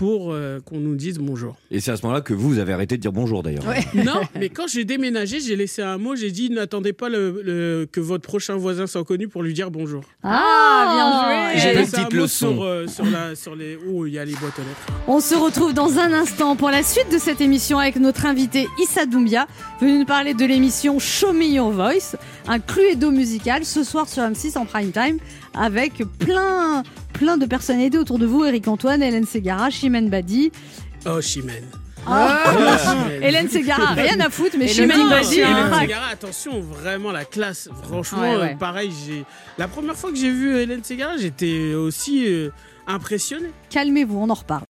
pour 0.00 0.32
euh, 0.32 0.60
qu'on 0.64 0.78
nous 0.78 0.94
dise 0.96 1.18
bonjour. 1.18 1.56
Et 1.70 1.78
c'est 1.78 1.90
à 1.90 1.96
ce 1.98 2.02
moment-là 2.04 2.22
que 2.22 2.32
vous, 2.32 2.48
vous 2.48 2.58
avez 2.58 2.72
arrêté 2.72 2.96
de 2.96 3.02
dire 3.02 3.12
bonjour 3.12 3.42
d'ailleurs. 3.42 3.64
Non, 3.94 4.22
mais 4.34 4.48
quand 4.48 4.66
j'ai 4.66 4.86
déménagé, 4.86 5.40
j'ai 5.40 5.56
laissé 5.56 5.82
un 5.82 5.98
mot, 5.98 6.16
j'ai 6.16 6.30
dit 6.30 6.48
n'attendez 6.48 6.94
pas 6.94 7.10
le, 7.10 7.42
le- 7.44 7.86
que 7.92 8.00
votre 8.00 8.26
prochain 8.26 8.56
voisin 8.56 8.86
soit 8.86 9.04
connu 9.04 9.28
pour 9.28 9.42
lui 9.42 9.52
dire 9.52 9.70
bonjour. 9.70 10.02
Ah, 10.22 10.86
bien 10.94 11.52
joué. 11.52 11.60
J'ai 11.60 11.74
laissé 11.78 11.90
Petite 11.98 12.14
un 12.14 12.16
mot 12.16 12.22
leçon. 12.22 12.52
sur, 12.54 12.62
euh, 12.64 12.86
sur, 12.86 13.04
la, 13.04 13.34
sur 13.36 13.54
les 13.54 13.76
où 13.76 14.06
il 14.06 14.14
y 14.14 14.18
a 14.18 14.24
les 14.24 14.32
boîtes 14.32 14.58
aux 14.58 14.62
lettres. 14.62 14.86
On 15.06 15.20
se 15.20 15.34
retrouve 15.34 15.74
dans 15.74 15.98
un 15.98 16.14
instant 16.14 16.56
pour 16.56 16.70
la 16.70 16.82
suite 16.82 17.12
de 17.12 17.18
cette 17.18 17.42
émission 17.42 17.78
avec 17.78 17.96
notre 17.96 18.24
invité 18.24 18.68
Issa 18.82 19.04
Doumbia, 19.04 19.46
venu 19.82 19.98
nous 19.98 20.06
parler 20.06 20.32
de 20.32 20.46
l'émission 20.46 20.98
Show 20.98 21.34
Me 21.34 21.44
Your 21.44 21.72
Voice, 21.72 22.16
un 22.48 22.58
cluedo 22.58 23.10
musical 23.10 23.66
ce 23.66 23.84
soir 23.84 24.08
sur 24.08 24.22
M6 24.22 24.56
en 24.56 24.64
prime 24.64 24.92
time 24.92 25.18
avec 25.52 26.02
plein, 26.18 26.84
plein 27.20 27.36
de 27.36 27.44
personnalités 27.44 27.98
autour 27.98 28.18
de 28.18 28.24
vous 28.24 28.46
Eric 28.46 28.66
Antoine, 28.66 29.02
Hélène 29.02 29.26
Ségara, 29.26 29.68
Chimène 29.68 30.08
Badi. 30.08 30.50
Oh, 31.04 31.20
Chimène. 31.20 31.66
Chimène. 32.06 33.22
Hélène 33.22 33.48
Ségara, 33.50 33.92
rien 33.92 34.18
à 34.20 34.30
foutre, 34.30 34.56
mais 34.58 34.66
Chimène 34.68 35.06
Badi, 35.10 35.40
Hélène. 35.40 35.70
Ségara, 35.80 36.06
attention, 36.10 36.60
vraiment 36.60 37.12
la 37.12 37.26
classe. 37.26 37.68
Franchement, 37.82 38.22
Ouais, 38.22 38.34
euh, 38.36 38.40
ouais. 38.40 38.56
pareil, 38.58 38.90
j'ai 39.06 39.26
la 39.58 39.68
première 39.68 39.96
fois 39.96 40.10
que 40.10 40.16
j'ai 40.16 40.30
vu 40.30 40.56
Hélène 40.56 40.82
Ségara, 40.82 41.18
j'étais 41.18 41.74
aussi 41.74 42.26
euh, 42.26 42.48
impressionné. 42.86 43.50
Calmez-vous, 43.68 44.16
on 44.18 44.30
en 44.30 44.34
reparle. 44.34 44.64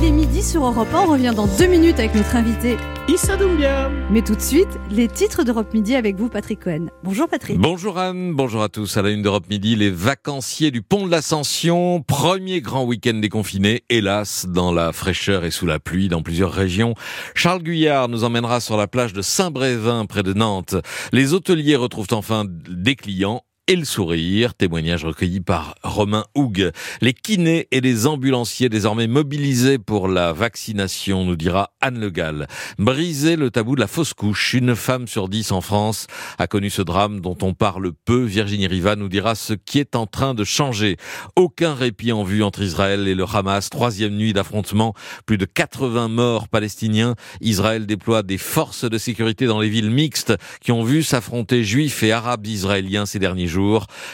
Il 0.00 0.04
est 0.04 0.10
midi 0.12 0.44
sur 0.44 0.64
Europe 0.64 0.94
1, 0.94 1.00
on 1.00 1.10
revient 1.10 1.32
dans 1.34 1.48
deux 1.58 1.66
minutes 1.66 1.98
avec 1.98 2.14
notre 2.14 2.36
invité. 2.36 2.76
Issa 3.08 3.36
Doumbia. 3.36 3.90
Mais 4.12 4.22
tout 4.22 4.36
de 4.36 4.40
suite, 4.40 4.68
les 4.92 5.08
titres 5.08 5.42
d'Europe 5.42 5.74
Midi 5.74 5.96
avec 5.96 6.14
vous, 6.14 6.28
Patrick 6.28 6.60
Cohen. 6.60 6.86
Bonjour 7.02 7.26
Patrick. 7.26 7.58
Bonjour 7.58 7.98
Anne, 7.98 8.32
bonjour 8.32 8.62
à 8.62 8.68
tous. 8.68 8.96
À 8.96 9.02
la 9.02 9.10
une 9.10 9.22
d'Europe 9.22 9.46
Midi, 9.50 9.74
les 9.74 9.90
vacanciers 9.90 10.70
du 10.70 10.82
pont 10.82 11.04
de 11.04 11.10
l'Ascension, 11.10 12.00
premier 12.06 12.60
grand 12.60 12.84
week-end 12.84 13.14
déconfiné, 13.14 13.82
hélas, 13.88 14.46
dans 14.48 14.70
la 14.70 14.92
fraîcheur 14.92 15.44
et 15.44 15.50
sous 15.50 15.66
la 15.66 15.80
pluie 15.80 16.08
dans 16.08 16.22
plusieurs 16.22 16.52
régions. 16.52 16.94
Charles 17.34 17.64
Guyard 17.64 18.08
nous 18.08 18.22
emmènera 18.22 18.60
sur 18.60 18.76
la 18.76 18.86
plage 18.86 19.14
de 19.14 19.22
Saint-Brévin, 19.22 20.06
près 20.06 20.22
de 20.22 20.32
Nantes. 20.32 20.76
Les 21.12 21.32
hôteliers 21.32 21.76
retrouvent 21.76 22.06
enfin 22.12 22.44
des 22.46 22.94
clients 22.94 23.42
et 23.70 23.76
le 23.76 23.84
sourire, 23.84 24.54
témoignage 24.54 25.04
recueilli 25.04 25.40
par 25.40 25.74
Romain 25.82 26.24
Houg. 26.34 26.70
Les 27.02 27.12
kinés 27.12 27.68
et 27.70 27.82
les 27.82 28.06
ambulanciers 28.06 28.70
désormais 28.70 29.06
mobilisés 29.06 29.76
pour 29.76 30.08
la 30.08 30.32
vaccination, 30.32 31.26
nous 31.26 31.36
dira 31.36 31.74
Anne 31.82 32.00
Le 32.00 32.08
Gall. 32.08 32.46
Briser 32.78 33.36
le 33.36 33.50
tabou 33.50 33.74
de 33.74 33.80
la 33.80 33.86
fausse 33.86 34.14
couche. 34.14 34.54
Une 34.54 34.74
femme 34.74 35.06
sur 35.06 35.28
dix 35.28 35.52
en 35.52 35.60
France 35.60 36.06
a 36.38 36.46
connu 36.46 36.70
ce 36.70 36.80
drame 36.80 37.20
dont 37.20 37.36
on 37.42 37.52
parle 37.52 37.92
peu. 38.06 38.24
Virginie 38.24 38.68
Riva 38.68 38.96
nous 38.96 39.10
dira 39.10 39.34
ce 39.34 39.52
qui 39.52 39.78
est 39.78 39.96
en 39.96 40.06
train 40.06 40.32
de 40.32 40.44
changer. 40.44 40.96
Aucun 41.36 41.74
répit 41.74 42.12
en 42.12 42.24
vue 42.24 42.42
entre 42.42 42.62
Israël 42.62 43.06
et 43.06 43.14
le 43.14 43.26
Hamas. 43.30 43.68
Troisième 43.68 44.16
nuit 44.16 44.32
d'affrontement. 44.32 44.94
Plus 45.26 45.36
de 45.36 45.44
80 45.44 46.08
morts 46.08 46.48
palestiniens. 46.48 47.16
Israël 47.42 47.84
déploie 47.84 48.22
des 48.22 48.38
forces 48.38 48.86
de 48.86 48.96
sécurité 48.96 49.44
dans 49.44 49.60
les 49.60 49.68
villes 49.68 49.90
mixtes 49.90 50.32
qui 50.62 50.72
ont 50.72 50.84
vu 50.84 51.02
s'affronter 51.02 51.64
juifs 51.64 52.02
et 52.02 52.12
arabes 52.12 52.46
israéliens 52.46 53.04
ces 53.04 53.18
derniers 53.18 53.46
jours. 53.46 53.57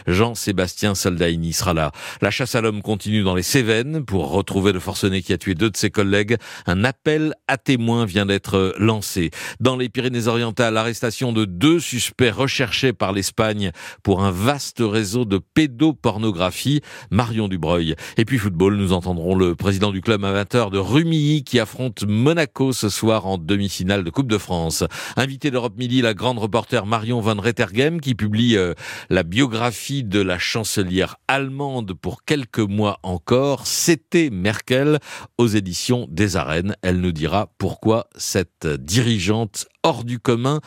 Jean-Sébastien 0.07 0.95
Soldaini 0.95 1.53
sera 1.53 1.74
là. 1.74 1.92
La 2.20 2.30
chasse 2.30 2.55
à 2.55 2.61
l'homme 2.61 2.82
continue 2.82 3.22
dans 3.22 3.34
les 3.34 3.42
Cévennes 3.42 4.05
pour 4.05 4.30
retrouver 4.30 4.72
le 4.72 4.80
forcené 4.80 5.22
qui 5.22 5.32
a 5.32 5.38
tué 5.38 5.55
deux 5.55 5.70
de 5.70 5.76
ses 5.76 5.90
collègues. 5.90 6.36
Un 6.66 6.84
appel 6.84 7.34
à 7.49 7.57
témoins 7.57 8.05
vient 8.05 8.26
d'être 8.26 8.74
lancé. 8.78 9.30
Dans 9.61 9.76
les 9.76 9.88
Pyrénées-Orientales, 9.88 10.74
l'arrestation 10.74 11.32
de 11.32 11.45
deux 11.45 11.80
suspects 11.80 12.30
recherchés 12.30 12.92
par 12.92 13.12
l'Espagne 13.12 13.70
pour 14.03 14.22
un 14.22 14.30
vaste 14.30 14.78
réseau 14.80 15.24
de 15.24 15.38
pédopornographie. 15.38 16.80
Marion 17.11 17.49
Dubreuil. 17.49 17.95
Et 18.16 18.24
puis 18.24 18.38
football, 18.38 18.76
nous 18.76 18.92
entendrons 18.92 19.34
le 19.34 19.55
président 19.55 19.92
du 19.92 20.01
club 20.01 20.24
amateur 20.24 20.70
de 20.70 20.78
Rumilly 20.78 21.45
qui 21.45 21.59
affronte 21.59 22.05
Monaco 22.07 22.72
ce 22.72 22.88
soir 22.88 23.26
en 23.26 23.38
demi-finale 23.38 24.05
de 24.05 24.11
Coupe 24.11 24.28
de 24.28 24.38
France. 24.38 24.84
Invité 25.16 25.51
d'Europe 25.51 25.76
Midi, 25.76 26.03
la 26.03 26.14
grande 26.14 26.38
reporter 26.38 26.86
Marion 26.86 27.20
Van 27.20 27.40
Rettergem 27.40 28.01
qui 28.01 28.14
publie 28.14 28.57
euh, 28.57 28.74
la 29.11 29.22
biographie 29.35 30.05
de 30.05 30.20
la 30.20 30.39
chancelière 30.39 31.16
allemande 31.26 31.93
pour 31.93 32.24
quelques 32.24 32.61
mois 32.61 33.01
encore. 33.03 33.66
C'était 33.66 34.30
Merkel 34.30 35.01
aux 35.39 35.49
éditions 35.49 36.07
des 36.09 36.37
Arènes. 36.37 36.76
Elle 36.82 37.01
nous 37.01 37.11
dira 37.11 37.53
pourquoi 37.59 38.07
cette 38.14 38.68
dirigeante 38.68 39.66
hors 39.82 40.05
du 40.05 40.20
commun 40.20 40.61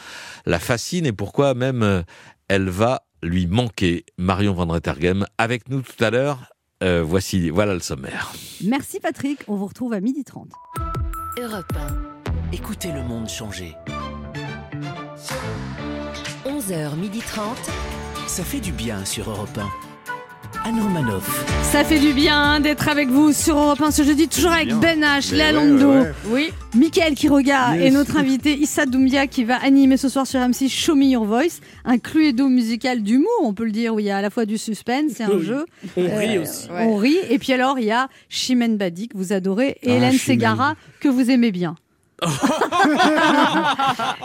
la 0.45 0.59
fascine 0.59 1.05
et 1.05 1.13
pourquoi 1.13 1.53
même 1.53 1.81
euh, 1.81 2.01
elle 2.49 2.67
va 2.67 3.03
lui 3.23 3.47
manquer. 3.47 4.03
Marion 4.17 4.53
Van 4.53 4.65
Rettergem 4.65 5.25
avec 5.37 5.69
nous 5.69 5.81
tout 5.81 6.03
à 6.03 6.09
l'heure. 6.09 6.51
Euh, 6.83 7.01
voici, 7.05 7.49
voilà 7.49 7.73
le 7.73 7.79
sommaire. 7.79 8.33
Merci 8.65 8.99
Patrick, 8.99 9.45
on 9.47 9.55
vous 9.55 9.67
retrouve 9.67 9.93
à 9.93 10.01
12h30. 10.01 10.49
Europe 11.41 11.71
1. 12.51 12.51
Écoutez 12.51 12.91
le 12.91 13.01
monde 13.01 13.29
changer. 13.29 13.75
11h30. 16.45 18.06
Ça 18.27 18.43
fait 18.43 18.59
du 18.59 18.71
bien 18.71 19.03
sur 19.05 19.29
Europe 19.29 19.57
1. 19.57 20.69
Anne 20.69 20.79
Romanoff. 20.81 21.45
Ça 21.63 21.83
fait 21.83 21.99
du 21.99 22.13
bien 22.13 22.59
d'être 22.59 22.87
avec 22.89 23.07
vous 23.09 23.31
sur 23.31 23.57
Europe 23.57 23.81
1 23.81 23.91
ce 23.91 24.03
jeudi, 24.03 24.27
toujours 24.27 24.51
avec 24.51 24.73
Ben 24.75 25.01
H, 25.01 25.29
Mais 25.31 25.37
Léa 25.37 25.45
ouais, 25.47 25.51
Lando, 25.53 25.91
ouais, 25.91 25.97
ouais. 25.99 26.11
oui, 26.29 26.49
Mickaël 26.75 27.15
Quiroga 27.15 27.75
Yes. 27.75 27.85
et 27.85 27.91
notre 27.91 28.17
invité 28.17 28.53
Issa 28.57 28.85
Doumbia 28.85 29.27
qui 29.27 29.43
va 29.43 29.55
animer 29.57 29.97
ce 29.97 30.09
soir 30.09 30.25
sur 30.27 30.39
M6 30.39 30.69
Show 30.69 30.95
Me 30.95 31.05
Your 31.05 31.25
Voice, 31.25 31.59
un 31.85 31.97
cluedo 31.99 32.47
musical 32.49 33.01
d'humour, 33.01 33.29
on 33.43 33.53
peut 33.53 33.65
le 33.65 33.71
dire, 33.71 33.93
où 33.93 33.99
il 33.99 34.05
y 34.07 34.11
a 34.11 34.17
à 34.17 34.21
la 34.21 34.29
fois 34.29 34.45
du 34.45 34.57
suspense, 34.57 35.11
c'est 35.15 35.23
un 35.23 35.29
Oui. 35.31 35.45
jeu. 35.45 35.65
On 35.95 36.15
rit 36.17 36.37
aussi. 36.39 36.67
On 36.71 36.95
rit. 36.97 37.17
Et 37.29 37.39
puis 37.39 37.53
alors, 37.53 37.79
il 37.79 37.85
y 37.85 37.91
a 37.91 38.09
Chimène 38.29 38.77
Badi 38.77 39.07
que 39.09 39.17
vous 39.17 39.31
adorez 39.33 39.77
et 39.83 39.91
Ah, 39.91 39.95
Hélène 39.95 40.11
Chimène. 40.13 40.39
Ségara 40.39 40.75
que 40.99 41.07
vous 41.09 41.29
aimez 41.31 41.51
bien. 41.51 41.75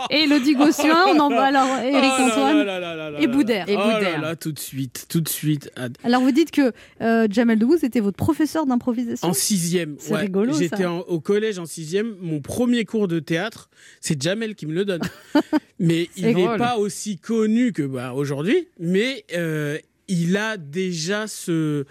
Et 0.09 0.23
Elodie 0.23 0.55
Gossuin, 0.55 1.05
on 1.09 1.19
en 1.19 1.29
va 1.29 1.43
alors 1.43 1.67
Eric 1.77 2.11
Oh 2.15 2.17
là 2.17 2.25
Antoine 2.25 2.57
là 2.57 2.63
là 2.63 2.79
là 2.79 2.95
là 2.95 3.11
là 3.11 3.21
et. 3.21 3.27
Boudère. 3.27 3.65
Oh 3.69 3.71
là 3.75 4.17
là, 4.17 4.35
tout 4.35 4.51
de 4.51 4.59
suite, 4.59 5.05
tout 5.09 5.21
de 5.21 5.29
suite. 5.29 5.71
Alors 6.03 6.21
vous 6.21 6.31
dites 6.31 6.51
que 6.51 6.71
euh, 7.01 7.27
Jamel 7.29 7.59
Debbouze 7.59 7.83
était 7.83 7.99
votre 7.99 8.17
professeur 8.17 8.65
d'improvisation 8.65 9.27
En 9.27 9.33
sixième. 9.33 9.95
C'est 9.99 10.13
ouais. 10.13 10.21
rigolo, 10.21 10.53
ça. 10.53 10.59
J'étais 10.59 10.85
au 10.85 11.19
collège 11.19 11.59
en 11.59 11.65
sixième. 11.65 12.15
Mon 12.21 12.41
premier 12.41 12.85
cours 12.85 13.07
de 13.07 13.19
théâtre, 13.19 13.69
c'est 14.01 14.19
Jamel 14.21 14.55
qui 14.55 14.65
me 14.65 14.73
le 14.73 14.85
donne. 14.85 15.01
mais 15.79 16.09
il 16.15 16.35
n'est 16.35 16.57
pas 16.57 16.77
aussi 16.77 17.17
connu 17.17 17.73
que 17.73 17.83
bah, 17.83 18.13
aujourd'hui. 18.13 18.67
Mais 18.79 19.23
euh, 19.35 19.77
il 20.13 20.37
a 20.37 20.57
déjà 20.57 21.27
ce, 21.27 21.85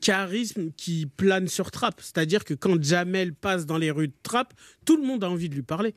charisme 0.00 0.70
qui 0.76 1.06
plane 1.06 1.48
sur 1.48 1.70
Trappes. 1.70 2.00
C'est-à-dire 2.00 2.44
que 2.44 2.54
quand 2.54 2.82
Jamel 2.82 3.34
passe 3.34 3.66
dans 3.66 3.78
les 3.78 3.90
rues 3.90 4.08
de 4.08 4.14
Trappes, 4.22 4.54
tout 4.84 4.96
le 4.96 5.06
monde 5.06 5.24
a 5.24 5.30
envie 5.30 5.48
de 5.48 5.54
lui 5.54 5.62
parler. 5.62 5.94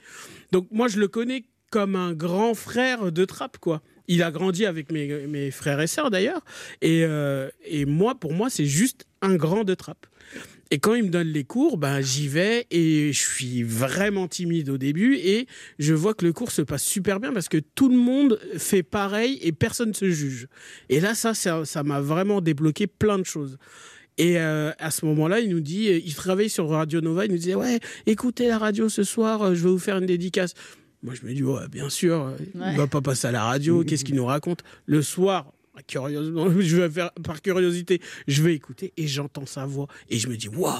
Donc 0.51 0.67
moi, 0.71 0.87
je 0.87 0.99
le 0.99 1.07
connais 1.07 1.45
comme 1.71 1.95
un 1.95 2.13
grand 2.13 2.53
frère 2.53 3.11
de 3.11 3.25
Trappes, 3.25 3.57
quoi. 3.57 3.81
Il 4.07 4.21
a 4.21 4.31
grandi 4.31 4.65
avec 4.65 4.91
mes, 4.91 5.49
frères 5.51 5.79
et 5.79 5.87
sœurs 5.87 6.11
d'ailleurs. 6.11 6.41
Et, 6.81 7.05
euh, 7.05 7.49
et 7.65 7.85
moi, 7.85 8.15
pour 8.15 8.33
moi, 8.33 8.49
c'est 8.49 8.65
juste 8.65 9.05
un 9.21 9.35
grand 9.35 9.63
de 9.63 9.73
Trappes. 9.73 10.05
Et 10.73 10.79
quand 10.79 10.95
il 10.95 11.03
me 11.03 11.09
donne 11.09 11.27
les 11.27 11.43
cours, 11.43 11.77
ben, 11.77 12.01
j'y 12.01 12.27
vais 12.27 12.65
et 12.71 13.13
je 13.13 13.19
suis 13.19 13.61
vraiment 13.61 14.27
timide 14.27 14.69
au 14.71 14.79
début 14.79 15.17
et 15.17 15.45
je 15.77 15.93
vois 15.93 16.15
que 16.15 16.25
le 16.25 16.33
cours 16.33 16.49
se 16.49 16.63
passe 16.63 16.81
super 16.83 17.19
bien 17.19 17.31
parce 17.31 17.47
que 17.47 17.59
tout 17.59 17.89
le 17.89 17.95
monde 17.95 18.39
fait 18.57 18.81
pareil 18.81 19.37
et 19.43 19.51
personne 19.51 19.89
ne 19.89 19.93
se 19.93 20.09
juge. 20.09 20.47
Et 20.89 20.99
là, 20.99 21.13
ça, 21.13 21.35
ça 21.35 21.63
ça 21.63 21.83
m'a 21.83 22.01
vraiment 22.01 22.41
débloqué 22.41 22.87
plein 22.87 23.19
de 23.19 23.23
choses. 23.23 23.59
Et 24.17 24.39
euh, 24.39 24.71
à 24.79 24.89
ce 24.89 25.05
moment-là, 25.05 25.41
il 25.41 25.49
nous 25.51 25.59
dit, 25.59 25.89
il 26.03 26.15
travaille 26.15 26.49
sur 26.49 26.67
Radio 26.69 27.01
Nova, 27.01 27.25
il 27.25 27.31
nous 27.31 27.37
disait, 27.37 27.53
ouais, 27.53 27.79
écoutez 28.07 28.47
la 28.47 28.57
radio 28.57 28.89
ce 28.89 29.03
soir, 29.03 29.43
euh, 29.43 29.53
je 29.53 29.61
vais 29.65 29.69
vous 29.69 29.77
faire 29.77 29.99
une 29.99 30.07
dédicace. 30.07 30.55
Moi, 31.03 31.13
je 31.13 31.23
me 31.27 31.35
dis, 31.35 31.43
ouais, 31.43 31.67
bien 31.71 31.89
sûr, 31.89 32.15
euh, 32.19 32.31
Ouais. 32.55 32.71
il 32.71 32.77
va 32.77 32.87
pas 32.87 33.01
passer 33.01 33.27
à 33.27 33.31
la 33.31 33.43
radio, 33.43 33.83
qu'est-ce 33.83 34.03
qu'il 34.05 34.15
nous 34.15 34.25
raconte? 34.25 34.63
Le 34.87 35.03
soir, 35.03 35.53
curieusement, 35.87 36.47
je 36.59 36.77
vais 36.77 36.89
faire 36.89 37.11
par 37.23 37.41
curiosité, 37.41 38.01
je 38.27 38.41
vais 38.43 38.53
écouter 38.53 38.93
et 38.97 39.07
j'entends 39.07 39.45
sa 39.45 39.65
voix 39.65 39.87
et 40.09 40.17
je 40.19 40.27
me 40.27 40.35
dis 40.37 40.47
waouh, 40.49 40.73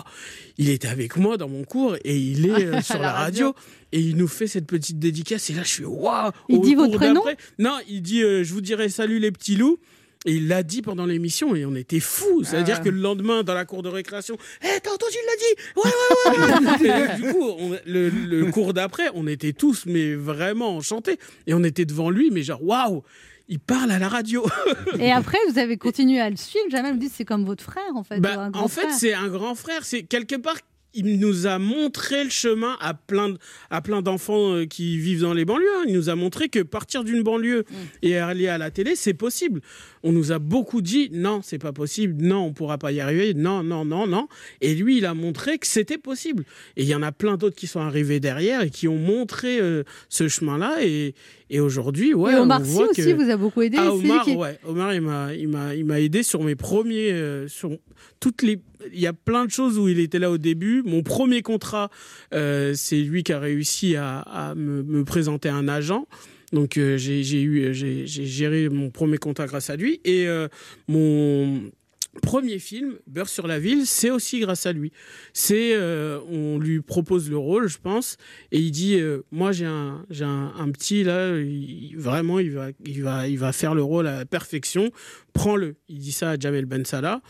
il 0.58 0.70
était 0.70 0.88
avec 0.88 1.18
moi 1.18 1.38
dans 1.38 1.50
mon 1.50 1.64
cours 1.64 1.96
et 2.04 2.18
il 2.18 2.46
est 2.48 2.66
euh, 2.66 2.82
sur 2.84 2.96
la, 2.96 3.02
La 3.04 3.12
radio. 3.14 3.48
radio. 3.48 3.64
et 3.92 4.00
il 4.00 4.16
nous 4.18 4.28
fait 4.28 4.48
cette 4.48 4.68
petite 4.68 5.00
dédicace 5.00 5.50
et 5.50 5.54
là 5.54 5.64
je 5.64 5.70
suis 5.70 5.86
waouh. 5.86 6.32
Il 6.50 6.62
dit 6.62 6.76
votre 6.76 6.96
prénom 6.98 7.24
Non, 7.60 7.78
il 7.88 8.02
dit 8.02 8.24
euh, 8.24 8.44
je 8.44 8.54
vous 8.54 8.62
dirai 8.62 8.90
salut 8.90 9.20
les 9.20 9.32
petits 9.32 9.56
loups. 9.56 9.80
Et 10.26 10.36
il 10.36 10.48
l'a 10.48 10.64
dit 10.64 10.82
pendant 10.82 11.06
l'émission 11.06 11.54
et 11.54 11.66
on 11.66 11.76
était 11.76 12.00
fous. 12.00 12.46
C'est-à-dire 12.46 12.78
Ah. 12.80 12.82
que 12.82 12.88
le 12.88 12.98
lendemain, 13.02 13.44
dans 13.44 13.54
la 13.54 13.66
cour 13.66 13.84
de 13.84 13.90
récréation, 13.90 14.38
hé, 14.62 14.68
t'as 14.82 14.92
entendu, 14.92 15.16
il 15.22 15.26
l'a 15.28 15.36
dit 15.36 16.40
Ouais, 16.56 16.88
ouais, 16.88 16.88
ouais 16.88 17.14
Et 17.18 17.22
Du 17.22 17.34
coup, 17.34 17.44
on- 17.60 17.78
le, 17.86 18.08
le 18.08 18.46
cours 18.50 18.74
d'après, 18.74 19.10
on 19.16 19.28
était 19.28 19.52
tous, 19.52 19.86
mais 19.86 20.16
vraiment 20.16 20.78
enchantés. 20.78 21.20
Et 21.46 21.54
on 21.54 21.62
était 21.66 21.84
devant 21.84 22.10
lui, 22.10 22.32
mais 22.32 22.42
genre, 22.42 22.64
waouh 22.64 23.04
il 23.50 23.60
parle 23.60 23.92
à 23.92 24.00
la 24.00 24.08
radio. 24.08 24.46
Et 25.00 25.12
après, 25.12 25.38
vous 25.50 25.60
avez 25.60 25.78
continué 25.78 26.20
à 26.20 26.30
le 26.30 26.36
suivre. 26.38 26.66
Jamel 26.70 26.94
vous 26.94 27.00
dit 27.00 27.10
c'est 27.14 27.26
comme 27.26 27.46
votre 27.46 27.64
frère, 27.64 27.96
en 27.96 28.04
fait. 28.04 28.20
Bah, 28.20 28.50
en 28.54 28.68
fait, 28.68 28.90
c'est 28.92 29.14
un 29.14 29.28
grand 29.28 29.56
frère. 29.56 29.84
C'est 29.84 30.04
quelque 30.04 30.36
part, 30.36 30.58
il 30.96 31.18
nous 31.20 31.48
a 31.48 31.58
montré 31.58 32.24
le 32.24 32.30
chemin 32.30 32.78
à 32.80 32.94
plein, 32.94 33.30
de- 33.30 33.38
à 33.72 33.82
plein 33.82 34.04
d'enfants 34.04 34.54
euh, 34.54 34.66
qui 34.68 35.00
vivent 35.00 35.22
dans 35.22 35.34
les 35.34 35.44
banlieues. 35.44 35.66
hein. 35.80 35.86
Il 35.88 35.96
nous 35.96 36.10
a 36.10 36.16
montré 36.16 36.50
que 36.50 36.60
partir 36.60 37.04
d'une 37.04 37.24
banlieue 37.24 37.66
Mm. 37.68 37.76
et 38.04 38.18
aller 38.18 38.48
à 38.48 38.60
la 38.60 38.70
télé, 38.70 38.96
c'est 38.96 39.16
possible. 39.16 39.62
On 40.04 40.12
nous 40.12 40.32
a 40.32 40.38
beaucoup 40.38 40.82
dit 40.84 41.10
non, 41.12 41.42
c'est 41.42 41.58
pas 41.58 41.74
possible. 41.74 42.22
Non, 42.24 42.42
on 42.46 42.54
pourra 42.54 42.78
pas 42.78 42.92
y 42.92 43.00
arriver. 43.00 43.34
Non, 43.34 43.64
non, 43.64 43.86
non, 43.86 44.06
non. 44.06 44.28
Et 44.62 44.76
lui, 44.76 44.98
il 45.00 45.06
a 45.08 45.16
montré 45.16 45.58
que 45.58 45.66
c'était 45.66 45.98
possible. 45.98 46.44
Et 46.78 46.84
il 46.84 46.88
y 46.88 46.94
en 46.94 47.02
a 47.02 47.12
plein 47.12 47.38
d'autres 47.38 47.56
qui 47.56 47.66
sont 47.68 47.80
arrivés 47.80 48.20
derrière 48.20 48.62
et 48.62 48.70
qui 48.70 48.88
ont 48.88 48.98
montré 49.00 49.60
euh, 49.60 49.84
ce 50.10 50.28
chemin-là. 50.28 50.78
Et, 50.84 51.16
et 51.56 51.60
aujourd'hui, 51.60 52.14
ouais, 52.14 52.34
Et 52.34 52.36
Omar 52.36 52.62
on 52.62 52.66
Sy 52.66 52.72
voit 52.72 52.90
aussi 52.90 53.02
que... 53.06 53.14
vous 53.14 53.30
a 53.30 53.38
beaucoup 53.38 53.62
aidé. 53.62 53.78
Ah, 53.80 53.94
Omar, 53.94 54.26
qui- 54.26 54.36
ouais. 54.36 54.58
Omar, 54.68 54.94
il 54.94 55.02
m'a, 55.02 55.34
il 55.34 55.48
m'a, 55.48 55.76
il 55.76 55.86
m'a 55.86 56.00
aidé 56.00 56.24
sur 56.24 56.44
mes 56.44 56.56
premiers, 56.56 57.12
euh, 57.12 57.48
sur 57.48 57.70
toutes 58.20 58.42
les. 58.42 58.60
Il 58.94 59.00
y 59.00 59.08
a 59.08 59.14
plein 59.14 59.46
de 59.46 59.52
choses 59.52 59.78
où 59.78 59.88
il 59.88 60.00
était 60.00 60.20
là 60.20 60.30
au 60.32 60.38
début. 60.38 60.82
Mon 60.84 61.04
premier 61.04 61.42
contrat, 61.42 61.90
euh, 62.34 62.74
c'est 62.76 62.98
lui 63.02 63.24
qui 63.24 63.32
a 63.34 63.40
réussi 63.40 63.96
à, 63.96 64.20
à 64.20 64.56
me, 64.56 64.84
me 64.84 65.04
présenter 65.06 65.48
un 65.50 65.68
agent. 65.68 66.08
Donc 66.52 66.78
euh, 66.78 66.98
j'ai, 66.98 67.24
j'ai 67.24 67.42
eu, 67.42 67.74
j'ai, 67.74 68.06
j'ai 68.06 68.26
géré 68.26 68.70
mon 68.70 68.90
premier 68.90 69.18
contrat 69.18 69.46
grâce 69.48 69.70
à 69.70 69.76
lui 69.76 70.02
et 70.06 70.28
mon 70.88 71.62
premier 72.22 72.60
film, 72.60 72.98
Beurre 73.08 73.30
sur 73.30 73.48
la 73.48 73.60
ville, 73.60 73.86
c'est 73.86 74.12
aussi 74.12 74.40
grâce 74.40 74.66
à 74.66 74.74
lui. 74.74 74.92
C'est, 75.34 75.74
euh, 75.74 76.20
on 76.30 76.60
lui 76.60 76.82
propose 76.82 77.30
le 77.30 77.38
rôle, 77.38 77.68
je 77.68 77.78
pense, 77.78 78.18
et 78.52 78.60
il 78.60 78.72
dit, 78.72 79.00
euh, 79.00 79.24
moi 79.32 79.52
j'ai 79.52 79.66
un, 79.66 80.06
j'ai 80.10 80.26
un, 80.26 80.70
petit 80.72 81.04
là, 81.04 81.34
vraiment 81.96 82.40
il 82.40 82.52
va, 82.52 82.68
il 82.86 83.04
va, 83.04 83.28
il 83.28 83.40
va 83.40 83.52
faire 83.52 83.76
le 83.76 83.84
rôle 83.84 84.08
à 84.08 84.20
la 84.20 84.26
perfection. 84.26 84.92
Prends-le. 85.34 85.76
Il 85.90 86.00
dit 86.00 86.12
ça 86.12 86.32
à 86.32 86.40
Jamel 86.40 86.66
Ben 86.66 86.86
Salah. 86.86 87.22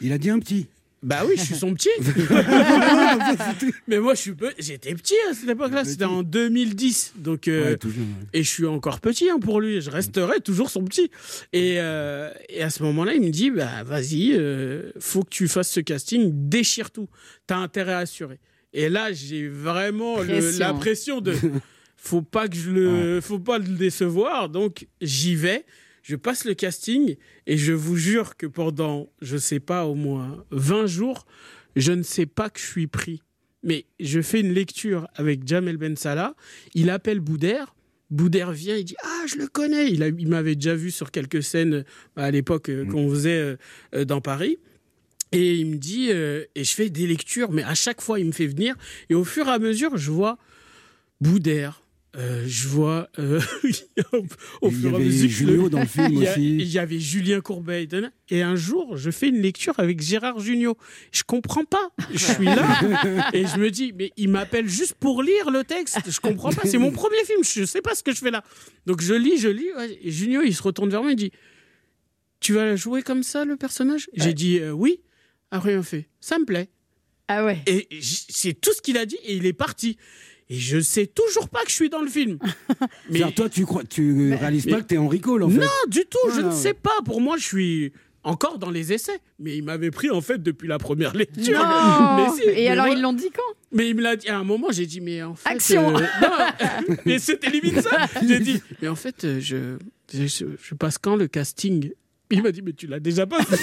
Il 0.00 0.12
a 0.12 0.18
dit 0.18 0.30
un 0.30 0.38
petit. 0.38 0.66
Bah 1.02 1.22
oui, 1.26 1.34
je 1.36 1.42
suis 1.44 1.54
son 1.54 1.74
petit. 1.74 1.90
Mais 3.88 3.98
moi, 3.98 4.14
je 4.14 4.20
suis 4.20 4.32
peu- 4.34 4.52
j'étais 4.58 4.94
petit 4.94 5.14
à 5.30 5.34
cette 5.34 5.48
époque-là. 5.48 5.84
C'était 5.84 6.04
en 6.04 6.22
2010. 6.22 7.14
Donc, 7.16 7.48
euh, 7.48 7.70
Ouais, 7.70 7.76
toujours, 7.76 8.02
ouais. 8.02 8.26
et 8.32 8.42
je 8.42 8.48
suis 8.48 8.66
encore 8.66 9.00
petit 9.00 9.28
hein, 9.30 9.38
pour 9.40 9.60
lui. 9.60 9.80
Je 9.80 9.90
resterai 9.90 10.40
toujours 10.40 10.70
son 10.70 10.84
petit. 10.84 11.10
Et, 11.52 11.76
euh, 11.78 12.30
et 12.48 12.62
à 12.62 12.70
ce 12.70 12.82
moment-là, 12.82 13.14
il 13.14 13.20
me 13.22 13.30
dit 13.30 13.50
bah, 13.50 13.82
vas-y, 13.84 14.32
euh, 14.32 14.90
faut 14.98 15.22
que 15.22 15.30
tu 15.30 15.48
fasses 15.48 15.70
ce 15.70 15.80
casting, 15.80 16.30
déchire 16.48 16.90
tout. 16.90 17.08
T'as 17.46 17.58
intérêt 17.58 17.92
à 17.92 17.98
assurer. 17.98 18.38
Et 18.72 18.88
là, 18.88 19.12
j'ai 19.12 19.48
vraiment 19.48 20.20
le- 20.20 20.26
Pression. 20.26 20.58
la 20.58 20.74
pression 20.74 21.20
de 21.20 21.34
faut 21.96 22.22
pas 22.22 22.48
que 22.48 22.56
je 22.56 22.70
le, 22.70 23.20
faut 23.20 23.38
pas 23.38 23.58
le 23.58 23.64
décevoir. 23.64 24.48
Donc, 24.48 24.86
j'y 25.00 25.34
vais. 25.36 25.64
Je 26.08 26.16
passe 26.16 26.46
le 26.46 26.54
casting 26.54 27.16
et 27.46 27.58
je 27.58 27.74
vous 27.74 27.96
jure 27.96 28.38
que 28.38 28.46
pendant, 28.46 29.12
je 29.20 29.36
sais 29.36 29.60
pas, 29.60 29.84
au 29.84 29.94
moins 29.94 30.42
20 30.52 30.86
jours, 30.86 31.26
je 31.76 31.92
ne 31.92 32.02
sais 32.02 32.24
pas 32.24 32.48
que 32.48 32.58
je 32.58 32.64
suis 32.64 32.86
pris. 32.86 33.20
Mais 33.62 33.84
je 34.00 34.22
fais 34.22 34.40
une 34.40 34.54
lecture 34.54 35.06
avec 35.16 35.46
Jamel 35.46 35.76
Ben 35.76 35.96
Salah. 35.96 36.34
Il 36.72 36.88
appelle 36.88 37.20
Boudère. 37.20 37.74
Boudère 38.08 38.52
vient, 38.52 38.76
il 38.76 38.86
dit 38.86 38.96
Ah, 39.04 39.24
je 39.26 39.36
le 39.36 39.48
connais. 39.48 39.90
Il, 39.90 40.28
m'avait 40.28 40.54
déjà 40.54 40.74
vu 40.74 40.90
sur 40.90 41.10
quelques 41.10 41.42
scènes 41.42 41.74
euh, 41.74 41.82
à 42.16 42.30
l'époque 42.30 42.70
euh, 42.70 42.86
qu'on 42.86 43.10
faisait 43.10 43.40
euh, 43.40 43.56
euh, 43.94 44.04
dans 44.06 44.22
Paris. 44.22 44.58
Et 45.32 45.56
il 45.56 45.66
me 45.66 45.76
dit, 45.76 46.08
euh, 46.10 46.46
et 46.54 46.64
je 46.64 46.74
fais 46.74 46.88
des 46.88 47.06
lectures, 47.06 47.52
mais 47.52 47.64
à 47.64 47.74
chaque 47.74 48.00
fois, 48.00 48.18
il 48.18 48.24
me 48.24 48.32
fait 48.32 48.46
venir. 48.46 48.76
Et 49.10 49.14
au 49.14 49.24
fur 49.24 49.46
et 49.46 49.50
à 49.50 49.58
mesure, 49.58 49.98
je 49.98 50.10
vois 50.10 50.38
Boudère. 51.20 51.82
Euh, 52.16 52.42
je 52.46 52.68
vois 52.68 53.08
euh, 53.18 53.38
au 54.62 54.70
Il 54.70 54.78
y 54.78 54.80
fur 54.80 54.90
et 54.90 54.92
à 54.92 54.96
avait 54.96 55.04
mesure 55.04 55.70
dans 55.70 55.80
le 55.80 55.86
film 55.86 56.08
il 56.12 56.18
y 56.22 56.26
a- 56.26 56.30
aussi. 56.32 56.54
il 56.56 56.66
y 56.68 56.78
avait 56.78 56.98
Julien 56.98 57.40
Courbet 57.42 57.86
et 58.30 58.42
un 58.42 58.56
jour 58.56 58.96
je 58.96 59.10
fais 59.10 59.28
une 59.28 59.40
lecture 59.42 59.74
avec 59.78 60.00
Gérard 60.00 60.40
Junio 60.40 60.76
je 61.12 61.22
comprends 61.22 61.64
pas. 61.64 61.90
Je 62.12 62.18
suis 62.32 62.44
là 62.46 63.30
et 63.34 63.44
je 63.46 63.58
me 63.58 63.70
dis 63.70 63.92
mais 63.94 64.10
il 64.16 64.30
m'appelle 64.30 64.68
juste 64.68 64.94
pour 64.94 65.22
lire 65.22 65.50
le 65.50 65.64
texte. 65.64 65.98
Je 66.10 66.18
comprends 66.20 66.50
pas. 66.50 66.62
C'est 66.64 66.78
mon 66.78 66.90
premier 66.92 67.22
film. 67.26 67.44
Je 67.44 67.64
sais 67.66 67.82
pas 67.82 67.94
ce 67.94 68.02
que 68.02 68.12
je 68.12 68.18
fais 68.20 68.30
là. 68.30 68.42
Donc 68.86 69.02
je 69.02 69.12
lis 69.14 69.36
je 69.38 69.48
lis. 69.48 69.68
Ouais, 69.76 69.98
et 70.02 70.10
Junio 70.10 70.40
il 70.42 70.54
se 70.54 70.62
retourne 70.62 70.88
vers 70.88 71.02
moi. 71.02 71.12
Et 71.12 71.16
dit 71.16 71.30
tu 72.40 72.54
vas 72.54 72.74
jouer 72.74 73.02
comme 73.02 73.22
ça 73.22 73.44
le 73.44 73.56
personnage? 73.56 74.08
J'ai 74.14 74.32
dit 74.32 74.58
euh, 74.60 74.70
oui. 74.72 75.00
Après 75.50 75.74
il 75.74 75.82
fait 75.82 76.08
ça 76.20 76.38
me 76.38 76.46
plaît. 76.46 76.70
Ah 77.28 77.44
ouais. 77.44 77.58
Et 77.66 77.86
c'est 78.00 78.54
tout 78.58 78.72
ce 78.72 78.80
qu'il 78.80 78.96
a 78.96 79.04
dit 79.04 79.18
et 79.24 79.36
il 79.36 79.44
est 79.44 79.52
parti 79.52 79.98
et 80.50 80.56
je 80.58 80.80
sais 80.80 81.06
toujours 81.06 81.48
pas 81.48 81.62
que 81.64 81.70
je 81.70 81.74
suis 81.74 81.90
dans 81.90 82.00
le 82.02 82.08
film 82.08 82.38
Mais 83.10 83.20
toi, 83.32 83.48
tu 83.48 83.64
crois, 83.66 83.84
tu 83.84 84.32
réalises 84.34 84.66
pas 84.66 84.78
que 84.80 84.86
t'es 84.86 84.96
Henri 84.98 85.20
Cole, 85.20 85.42
en 85.42 85.50
fait. 85.50 85.58
non, 85.58 85.66
du 85.88 86.04
tout, 86.08 86.30
je 86.34 86.40
ne 86.40 86.50
sais 86.52 86.74
pas. 86.74 86.90
Pour 87.04 87.20
moi, 87.20 87.36
je 87.36 87.44
suis 87.44 87.92
encore 88.24 88.58
dans 88.58 88.70
les 88.70 88.92
essais. 88.92 89.20
Mais 89.38 89.56
il 89.56 89.62
m'avait 89.62 89.90
pris 89.90 90.10
en 90.10 90.20
fait 90.20 90.42
depuis 90.42 90.66
la 90.68 90.78
première 90.78 91.14
lecture. 91.14 91.58
Non. 91.58 92.16
Mais 92.16 92.30
si, 92.34 92.42
Et 92.48 92.54
mais 92.54 92.68
alors, 92.68 92.86
moi- 92.86 92.94
ils 92.94 93.00
l'ont 93.02 93.12
dit 93.12 93.30
quand? 93.34 93.42
Mais 93.72 93.88
il 93.90 93.94
me 93.96 94.02
l'a 94.02 94.16
dit 94.16 94.28
à 94.28 94.38
un 94.38 94.44
moment, 94.44 94.68
j'ai 94.70 94.86
dit, 94.86 95.00
mais 95.02 95.22
en 95.22 95.34
fait. 95.34 95.48
Action. 95.50 95.94
euh, 95.96 96.00
non, 96.22 96.96
mais 97.04 97.18
c'était 97.18 97.50
limite 97.50 97.80
ça. 97.82 98.06
J'ai 98.26 98.40
dit, 98.40 98.62
mais 98.80 98.88
en 98.88 98.94
fait, 98.96 99.24
euh, 99.24 99.40
je, 99.40 99.76
je, 100.12 100.46
je 100.62 100.74
passe 100.74 100.96
quand 100.96 101.16
le 101.16 101.26
casting? 101.28 101.90
Il 102.30 102.42
m'a 102.42 102.52
dit, 102.52 102.60
mais 102.60 102.74
tu 102.74 102.86
l'as 102.86 103.00
déjà 103.00 103.26
passé. 103.26 103.56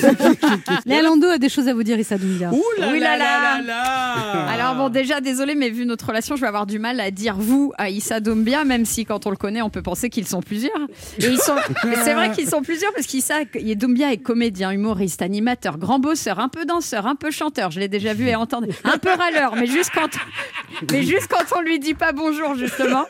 Léa 0.87 1.03
Lando 1.03 1.27
a 1.27 1.37
des 1.37 1.49
choses 1.49 1.67
à 1.67 1.73
vous 1.75 1.83
dire, 1.83 1.99
Issa 1.99 2.17
Doumbia. 2.17 2.51
Ouh 2.51 2.63
là 2.79 2.89
Oui 2.91 2.99
là 2.99 3.15
là 3.15 3.39
là 3.39 3.61
là 3.61 4.47
Alors 4.47 4.75
bon, 4.75 4.89
déjà, 4.89 5.21
désolé, 5.21 5.53
mais 5.53 5.69
vu 5.69 5.85
notre 5.85 6.07
relation, 6.07 6.35
je 6.35 6.41
vais 6.41 6.47
avoir 6.47 6.65
du 6.65 6.79
mal 6.79 6.99
à 6.99 7.11
dire 7.11 7.35
vous 7.37 7.73
à 7.77 7.91
Issa 7.91 8.19
Doumbia, 8.19 8.63
même 8.63 8.85
si 8.85 9.05
quand 9.05 9.27
on 9.27 9.29
le 9.29 9.35
connaît, 9.35 9.61
on 9.61 9.69
peut 9.69 9.83
penser 9.83 10.09
qu'ils 10.09 10.27
sont 10.27 10.41
plusieurs. 10.41 10.75
Et 11.19 11.25
ils 11.27 11.37
sont, 11.37 11.53
mais 11.85 11.95
c'est 12.03 12.15
vrai 12.15 12.31
qu'ils 12.31 12.49
sont 12.49 12.63
plusieurs 12.63 12.91
parce 12.93 13.05
qu'Issa 13.05 13.35
Doumbia 13.75 14.11
est 14.11 14.17
comédien, 14.17 14.71
humoriste, 14.71 15.21
animateur, 15.21 15.77
grand 15.77 15.99
bosseur, 15.99 16.39
un 16.39 16.49
peu 16.49 16.65
danseur, 16.65 17.05
un 17.05 17.15
peu 17.15 17.29
chanteur. 17.29 17.69
Je 17.69 17.79
l'ai 17.79 17.87
déjà 17.87 18.15
vu 18.15 18.27
et 18.27 18.35
entendu, 18.35 18.69
un 18.83 18.97
peu 18.97 19.09
râleur, 19.09 19.55
mais 19.55 19.67
juste 19.67 19.91
quand, 19.93 20.09
mais 20.91 21.03
juste 21.03 21.27
quand 21.29 21.55
on 21.55 21.61
lui 21.61 21.77
dit 21.77 21.93
pas 21.93 22.13
bonjour 22.13 22.55
justement. 22.55 23.05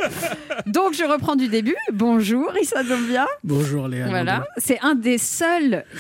Donc 0.66 0.94
je 0.96 1.06
reprends 1.06 1.38
du 1.38 1.48
début. 1.48 1.76
Bonjour 1.94 2.52
Issa 2.62 2.84
Doumbia. 2.84 3.26
Bonjour 3.46 3.88
Léa. 3.88 4.08
Voilà, 4.10 4.46
c'est 4.58 4.80
un 4.82 4.96
des 4.96 5.18
seuls 5.18 5.45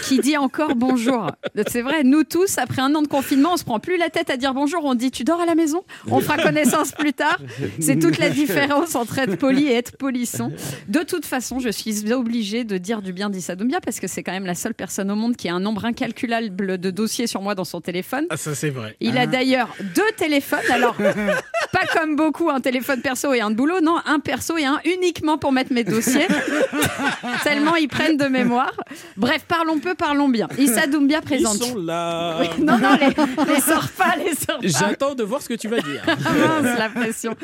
qui 0.03 0.19
dit 0.19 0.37
encore 0.37 0.75
bonjour. 0.75 1.31
C'est 1.67 1.81
vrai, 1.81 2.03
nous 2.03 2.23
tous, 2.23 2.57
après 2.57 2.81
un 2.81 2.93
an 2.95 3.01
de 3.01 3.07
confinement, 3.07 3.53
on 3.53 3.57
se 3.57 3.63
prend 3.63 3.79
plus 3.79 3.97
la 3.97 4.09
tête 4.09 4.29
à 4.29 4.37
dire 4.37 4.53
bonjour. 4.53 4.83
On 4.85 4.95
dit 4.95 5.11
tu 5.11 5.23
dors 5.23 5.39
à 5.39 5.45
la 5.45 5.55
maison, 5.55 5.83
on 6.07 6.19
fera 6.19 6.37
connaissance 6.37 6.91
plus 6.91 7.13
tard. 7.13 7.37
C'est 7.79 7.99
toute 7.99 8.17
la 8.17 8.29
différence 8.29 8.95
entre 8.95 9.19
être 9.19 9.37
poli 9.37 9.67
et 9.67 9.73
être 9.73 9.97
polisson. 9.97 10.51
De 10.87 10.99
toute 10.99 11.25
façon, 11.25 11.59
je 11.59 11.69
suis 11.69 12.11
obligée 12.13 12.63
de 12.63 12.77
dire 12.77 13.01
du 13.01 13.13
bien 13.13 13.29
d'Issa 13.29 13.55
Doumbia 13.55 13.79
parce 13.81 13.99
que 13.99 14.07
c'est 14.07 14.23
quand 14.23 14.31
même 14.31 14.45
la 14.45 14.55
seule 14.55 14.73
personne 14.73 15.11
au 15.11 15.15
monde 15.15 15.35
qui 15.35 15.49
a 15.49 15.53
un 15.53 15.59
nombre 15.59 15.85
incalculable 15.85 16.77
de 16.77 16.91
dossiers 16.91 17.27
sur 17.27 17.41
moi 17.41 17.55
dans 17.55 17.65
son 17.65 17.81
téléphone. 17.81 18.25
Ah, 18.29 18.37
ça 18.37 18.55
c'est 18.55 18.69
vrai. 18.69 18.95
Il 18.99 19.17
a 19.17 19.27
d'ailleurs 19.27 19.69
deux 19.95 20.11
téléphones. 20.17 20.59
Alors, 20.71 20.95
pas 20.95 21.87
comme 21.93 22.15
beaucoup, 22.15 22.49
un 22.49 22.61
téléphone 22.61 23.01
perso 23.01 23.33
et 23.33 23.41
un 23.41 23.51
de 23.51 23.55
boulot. 23.55 23.81
Non, 23.81 23.97
un 24.05 24.19
perso 24.19 24.57
et 24.57 24.65
un 24.65 24.79
uniquement 24.85 25.37
pour 25.37 25.51
mettre 25.51 25.73
mes 25.73 25.83
dossiers. 25.83 26.27
Tellement 27.43 27.75
ils 27.75 27.87
prennent 27.87 28.17
de 28.17 28.25
mémoire. 28.25 28.73
Bref, 29.17 29.34
parlons 29.43 29.79
peu, 29.79 29.95
parlons 29.95 30.29
bien. 30.29 30.47
Issa 30.57 30.87
Doumbia 30.87 31.21
présente. 31.21 31.55
Ils 31.55 31.65
sont 31.65 31.75
là. 31.77 32.37
Oui, 32.39 32.47
non, 32.63 32.77
non, 32.77 32.95
les, 32.95 33.53
les 33.53 33.61
sors 33.61 33.89
pas, 33.89 34.15
les 34.17 34.35
sors 34.35 34.59
pas. 34.59 34.67
J'attends 34.67 35.15
de 35.15 35.23
voir 35.23 35.41
ce 35.41 35.49
que 35.49 35.53
tu 35.53 35.67
vas 35.67 35.79
dire. 35.81 36.03
Ah 36.27 36.61
la 36.77 36.89
pression. 36.89 37.35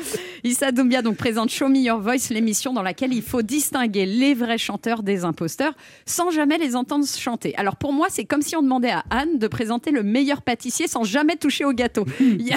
Issa 0.44 0.72
Doumbia 0.72 1.02
donc 1.02 1.16
présente 1.16 1.50
Show 1.50 1.68
Me 1.68 1.78
Your 1.78 2.00
Voice, 2.00 2.30
l'émission 2.30 2.72
dans 2.72 2.82
laquelle 2.82 3.12
il 3.12 3.22
faut 3.22 3.42
distinguer 3.42 4.06
les 4.06 4.34
vrais 4.34 4.58
chanteurs 4.58 5.02
des 5.02 5.24
imposteurs 5.24 5.72
sans 6.04 6.30
jamais 6.30 6.58
les 6.58 6.76
entendre 6.76 7.06
chanter. 7.06 7.54
Alors 7.56 7.76
pour 7.76 7.92
moi, 7.92 8.08
c'est 8.10 8.24
comme 8.24 8.42
si 8.42 8.56
on 8.56 8.62
demandait 8.62 8.90
à 8.90 9.04
Anne 9.10 9.38
de 9.38 9.46
présenter 9.46 9.90
le 9.90 10.02
meilleur 10.02 10.42
pâtissier 10.42 10.88
sans 10.88 11.04
jamais 11.04 11.36
toucher 11.36 11.64
au 11.64 11.72
gâteau. 11.72 12.04
Il 12.20 12.38
n'y 12.38 12.52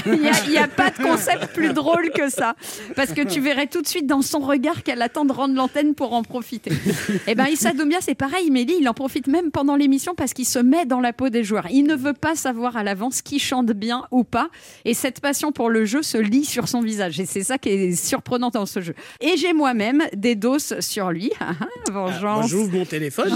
a, 0.58 0.68
pas 0.68 0.90
de 0.90 1.02
concept 1.02 1.54
plus 1.54 1.74
drôle 1.74 2.10
que 2.12 2.30
ça. 2.30 2.56
Parce 2.96 3.14
que 3.14 3.22
tu 3.22 3.40
verrais 3.40 3.68
tout 3.68 3.82
de 3.82 3.88
suite 3.88 4.08
dans 4.08 4.22
son 4.22 4.40
regard 4.40 4.84
qu'elle 4.84 5.02
attend 5.02 5.26
de 5.26 5.32
rendre 5.32 5.56
l'antenne 5.56 5.96
pour 5.96 6.14
en 6.14 6.24
profiter. 6.24 6.72
Et 7.28 7.36
ben 7.36 7.48
Issa 7.48 7.74
Doumbia, 7.74 8.00
c'est 8.02 8.16
pareil, 8.16 8.50
mais 8.52 8.64
il 8.64 8.88
en 8.90 8.94
profite 8.94 9.25
même 9.28 9.52
pendant 9.52 9.76
l'émission 9.76 10.14
parce 10.16 10.34
qu'il 10.34 10.46
se 10.46 10.60
met 10.60 10.86
dans 10.86 11.00
la 11.00 11.14
peau 11.14 11.30
des 11.30 11.44
joueurs. 11.44 11.68
Il 11.72 11.84
ne 11.84 11.96
veut 11.96 12.14
pas 12.14 12.36
savoir 12.36 12.78
à 12.78 12.84
l'avance 12.84 13.22
qui 13.22 13.40
chante 13.40 13.68
bien 13.68 14.04
ou 14.12 14.24
pas. 14.24 14.50
Et 14.86 14.94
cette 14.94 15.20
passion 15.20 15.52
pour 15.52 15.70
le 15.70 15.86
jeu 15.86 16.02
se 16.02 16.18
lit 16.18 16.46
sur 16.46 16.68
son 16.68 16.82
visage. 16.82 17.20
Et 17.20 17.26
c'est 17.26 17.44
ça 17.44 17.58
qui 17.58 17.70
est 17.70 17.96
surprenant 17.96 18.50
dans 18.50 18.66
ce 18.66 18.82
jeu. 18.82 18.94
Et 19.22 19.38
j'ai 19.38 19.54
moi-même 19.54 20.04
des 20.16 20.36
doses 20.36 20.80
sur 20.80 21.12
lui. 21.12 21.32
Ah, 21.48 21.52
ah, 21.62 21.92
Vengeance. 21.92 22.50
J'ouvre 22.50 22.72
mon 22.78 22.86
téléphone. 22.86 23.30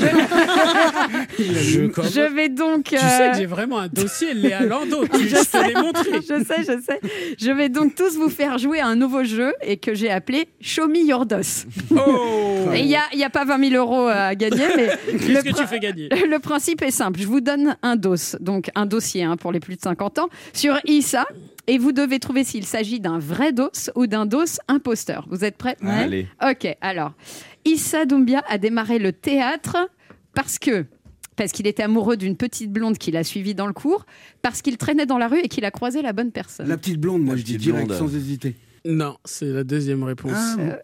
Je, 1.38 2.34
vais 2.36 2.50
donc. 2.50 2.86
Tu 2.86 2.98
sais 2.98 3.04
euh, 3.28 3.32
que 3.32 3.38
j'ai 3.38 3.46
vraiment 3.46 3.80
un 3.80 3.88
dossier 3.88 4.34
Léa 4.34 4.62
Lando. 4.62 5.06
Tu, 5.14 5.28
Je 5.28 5.36
sais. 5.36 5.74
montré. 5.74 6.10
je 6.22 6.44
sais, 6.44 6.60
je 6.64 6.82
sais. 6.82 7.00
Je 7.40 7.52
vais 7.52 7.70
donc 7.70 7.96
tous 7.96 8.16
vous 8.16 8.30
faire 8.30 8.58
jouer 8.58 8.80
à 8.80 8.88
un 8.88 8.96
nouveau 8.96 9.24
jeu 9.24 9.54
et 9.62 9.78
que 9.78 9.94
j'ai 9.94 10.10
appelé 10.10 10.48
Show 10.62 10.88
Me 10.88 11.00
Your 11.06 11.26
Dos. 11.26 11.66
Oh 11.92 12.72
Et 12.74 12.80
Il 12.80 12.88
n'y 12.88 12.96
a, 12.96 13.04
y 13.14 13.24
a 13.24 13.30
pas 13.30 13.46
20 13.46 13.70
000 13.70 13.76
euros 13.84 14.08
à 14.08 14.34
gagner, 14.36 14.66
mais 14.76 14.88
Qu'est-ce 15.18 15.44
que 15.44 15.50
tu 15.50 15.54
prin- 15.54 15.66
le 16.30 16.40
principe 16.40 16.82
est 16.82 16.92
simple. 16.92 17.20
Je 17.20 17.28
vous 17.28 17.42
donne 17.42 17.76
un 17.82 17.96
dos, 17.96 18.16
donc 18.40 18.70
un 18.76 18.86
dossier 18.86 19.24
hein, 19.24 19.38
pour 19.38 19.52
les 19.52 19.60
plus 19.60 19.76
de 19.76 19.82
50 19.82 20.20
ans, 20.20 20.30
sur 20.54 20.80
Issa. 20.86 21.26
Et 21.68 21.78
vous 21.78 21.92
devez 21.92 22.20
trouver 22.20 22.44
s'il 22.44 22.66
s'agit 22.66 23.00
d'un 23.00 23.20
vrai 23.20 23.52
dos 23.52 23.70
ou 23.96 24.08
d'un 24.08 24.26
dos 24.26 24.60
imposteur. 24.68 25.28
Vous 25.30 25.46
êtes 25.46 25.56
prêts? 25.56 25.78
Ouais. 25.84 25.90
Allez. 25.90 26.28
Ok, 26.44 26.68
alors. 26.82 27.14
Issa 27.66 28.06
Doumbia 28.06 28.44
a 28.48 28.58
démarré 28.58 29.00
le 29.00 29.14
théâtre 29.14 29.78
parce 30.34 30.58
que. 30.58 30.86
Parce 31.36 31.54
qu'il 31.54 31.68
était 31.68 31.84
amoureux 31.84 32.18
d'une 32.18 32.36
petite 32.36 32.70
blonde 32.72 32.98
qu'il 32.98 33.16
a 33.16 33.24
suivie 33.24 33.56
dans 33.56 33.68
le 33.68 33.72
cours, 33.72 34.06
parce 34.42 34.62
qu'il 34.62 34.78
traînait 34.78 35.06
dans 35.06 35.18
la 35.18 35.30
rue 35.30 35.40
et 35.40 35.48
qu'il 35.48 35.64
a 35.64 35.72
croisé 35.72 36.02
la 36.02 36.12
bonne 36.12 36.32
personne. 36.32 36.68
La 36.68 36.76
petite 36.76 37.00
blonde, 37.00 37.22
moi 37.24 37.38
je 37.38 37.44
dis 37.44 37.56
direct, 37.56 37.88
blonde. 37.88 37.98
sans 37.98 38.14
hésiter. 38.14 38.56
Non, 38.86 39.18
c'est 39.24 39.46
la 39.46 39.64
deuxième 39.64 40.04
réponse. 40.04 40.34
Ah, 40.36 40.56
bon. 40.58 40.64
Euh, 40.64 40.76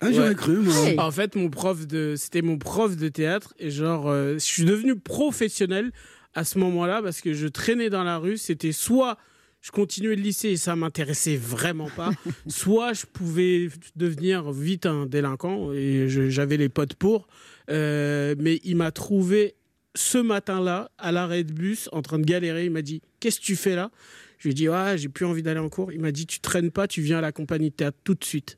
Ah, 0.00 0.12
j'aurais 0.12 0.34
cru, 0.34 0.56
moi. 0.56 0.74
Hey. 0.88 0.98
En 0.98 1.10
fait, 1.10 1.34
mon 1.36 1.50
prof 1.50 1.86
de, 1.86 2.14
c'était 2.16 2.42
mon 2.42 2.56
prof 2.58 2.96
de 2.96 3.08
théâtre 3.08 3.54
et 3.58 3.70
genre, 3.70 4.08
euh, 4.08 4.34
je 4.34 4.38
suis 4.38 4.64
devenu 4.64 4.96
professionnel 4.96 5.92
à 6.34 6.44
ce 6.44 6.58
moment-là 6.58 7.02
parce 7.02 7.20
que 7.20 7.32
je 7.34 7.46
traînais 7.46 7.90
dans 7.90 8.04
la 8.04 8.18
rue. 8.18 8.36
C'était 8.36 8.72
soit 8.72 9.18
je 9.60 9.70
continuais 9.72 10.16
le 10.16 10.22
lycée 10.22 10.48
et 10.50 10.56
ça 10.56 10.74
m'intéressait 10.74 11.36
vraiment 11.36 11.90
pas, 11.94 12.10
soit 12.48 12.94
je 12.94 13.04
pouvais 13.04 13.68
devenir 13.94 14.50
vite 14.52 14.86
un 14.86 15.04
délinquant 15.04 15.70
et 15.74 16.08
je- 16.08 16.30
j'avais 16.30 16.56
les 16.56 16.70
potes 16.70 16.94
pour. 16.94 17.28
Euh, 17.68 18.34
mais 18.38 18.58
il 18.64 18.76
m'a 18.76 18.90
trouvé 18.92 19.54
ce 19.94 20.16
matin-là 20.16 20.90
à 20.96 21.12
l'arrêt 21.12 21.44
de 21.44 21.52
bus 21.52 21.88
en 21.92 22.00
train 22.00 22.18
de 22.18 22.24
galérer. 22.24 22.64
Il 22.64 22.70
m'a 22.70 22.80
dit 22.82 23.02
Qu'est-ce 23.20 23.38
que 23.38 23.44
tu 23.44 23.56
fais 23.56 23.76
là? 23.76 23.90
Je 24.38 24.44
lui 24.44 24.52
ai 24.52 24.54
dit 24.54 24.68
Ouais, 24.70 24.96
j'ai 24.96 25.08
plus 25.10 25.26
envie 25.26 25.42
d'aller 25.42 25.60
en 25.60 25.68
cours. 25.68 25.92
Il 25.92 26.00
m'a 26.00 26.10
dit 26.12 26.24
Tu 26.26 26.40
traînes 26.40 26.70
pas, 26.70 26.88
tu 26.88 27.02
viens 27.02 27.18
à 27.18 27.20
la 27.20 27.32
compagnie 27.32 27.68
de 27.70 27.74
théâtre 27.74 27.98
tout 28.02 28.14
de 28.14 28.24
suite. 28.24 28.56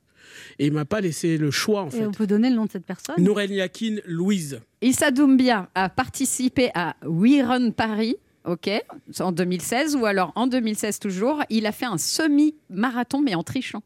Et 0.59 0.66
il 0.66 0.72
m'a 0.72 0.85
pas 0.85 1.01
laissé 1.01 1.39
le 1.39 1.51
choix 1.51 1.83
en 1.83 1.89
Et 1.89 1.93
fait. 1.93 2.07
on 2.07 2.12
peut 2.12 2.26
donner 2.26 2.51
le 2.51 2.57
nom 2.57 2.66
de 2.66 2.70
cette 2.70 2.85
personne 2.87 3.16
Nourel 3.18 3.51
Yakin, 3.53 3.97
Louise. 4.07 4.61
Issa 4.80 5.11
Doumbia 5.11 5.68
a 5.74 5.89
participé 5.89 6.70
à 6.74 6.97
We 7.05 7.43
Run 7.43 7.70
Paris, 7.70 8.16
ok, 8.45 8.70
en 9.20 9.33
2016, 9.33 9.97
ou 9.97 10.07
alors 10.07 10.33
en 10.35 10.47
2016 10.47 10.99
toujours, 10.99 11.43
il 11.51 11.66
a 11.66 11.72
fait 11.72 11.87
un 11.87 11.99
semi-marathon, 11.99 13.20
mais 13.20 13.35
en 13.35 13.43
trichant. 13.43 13.83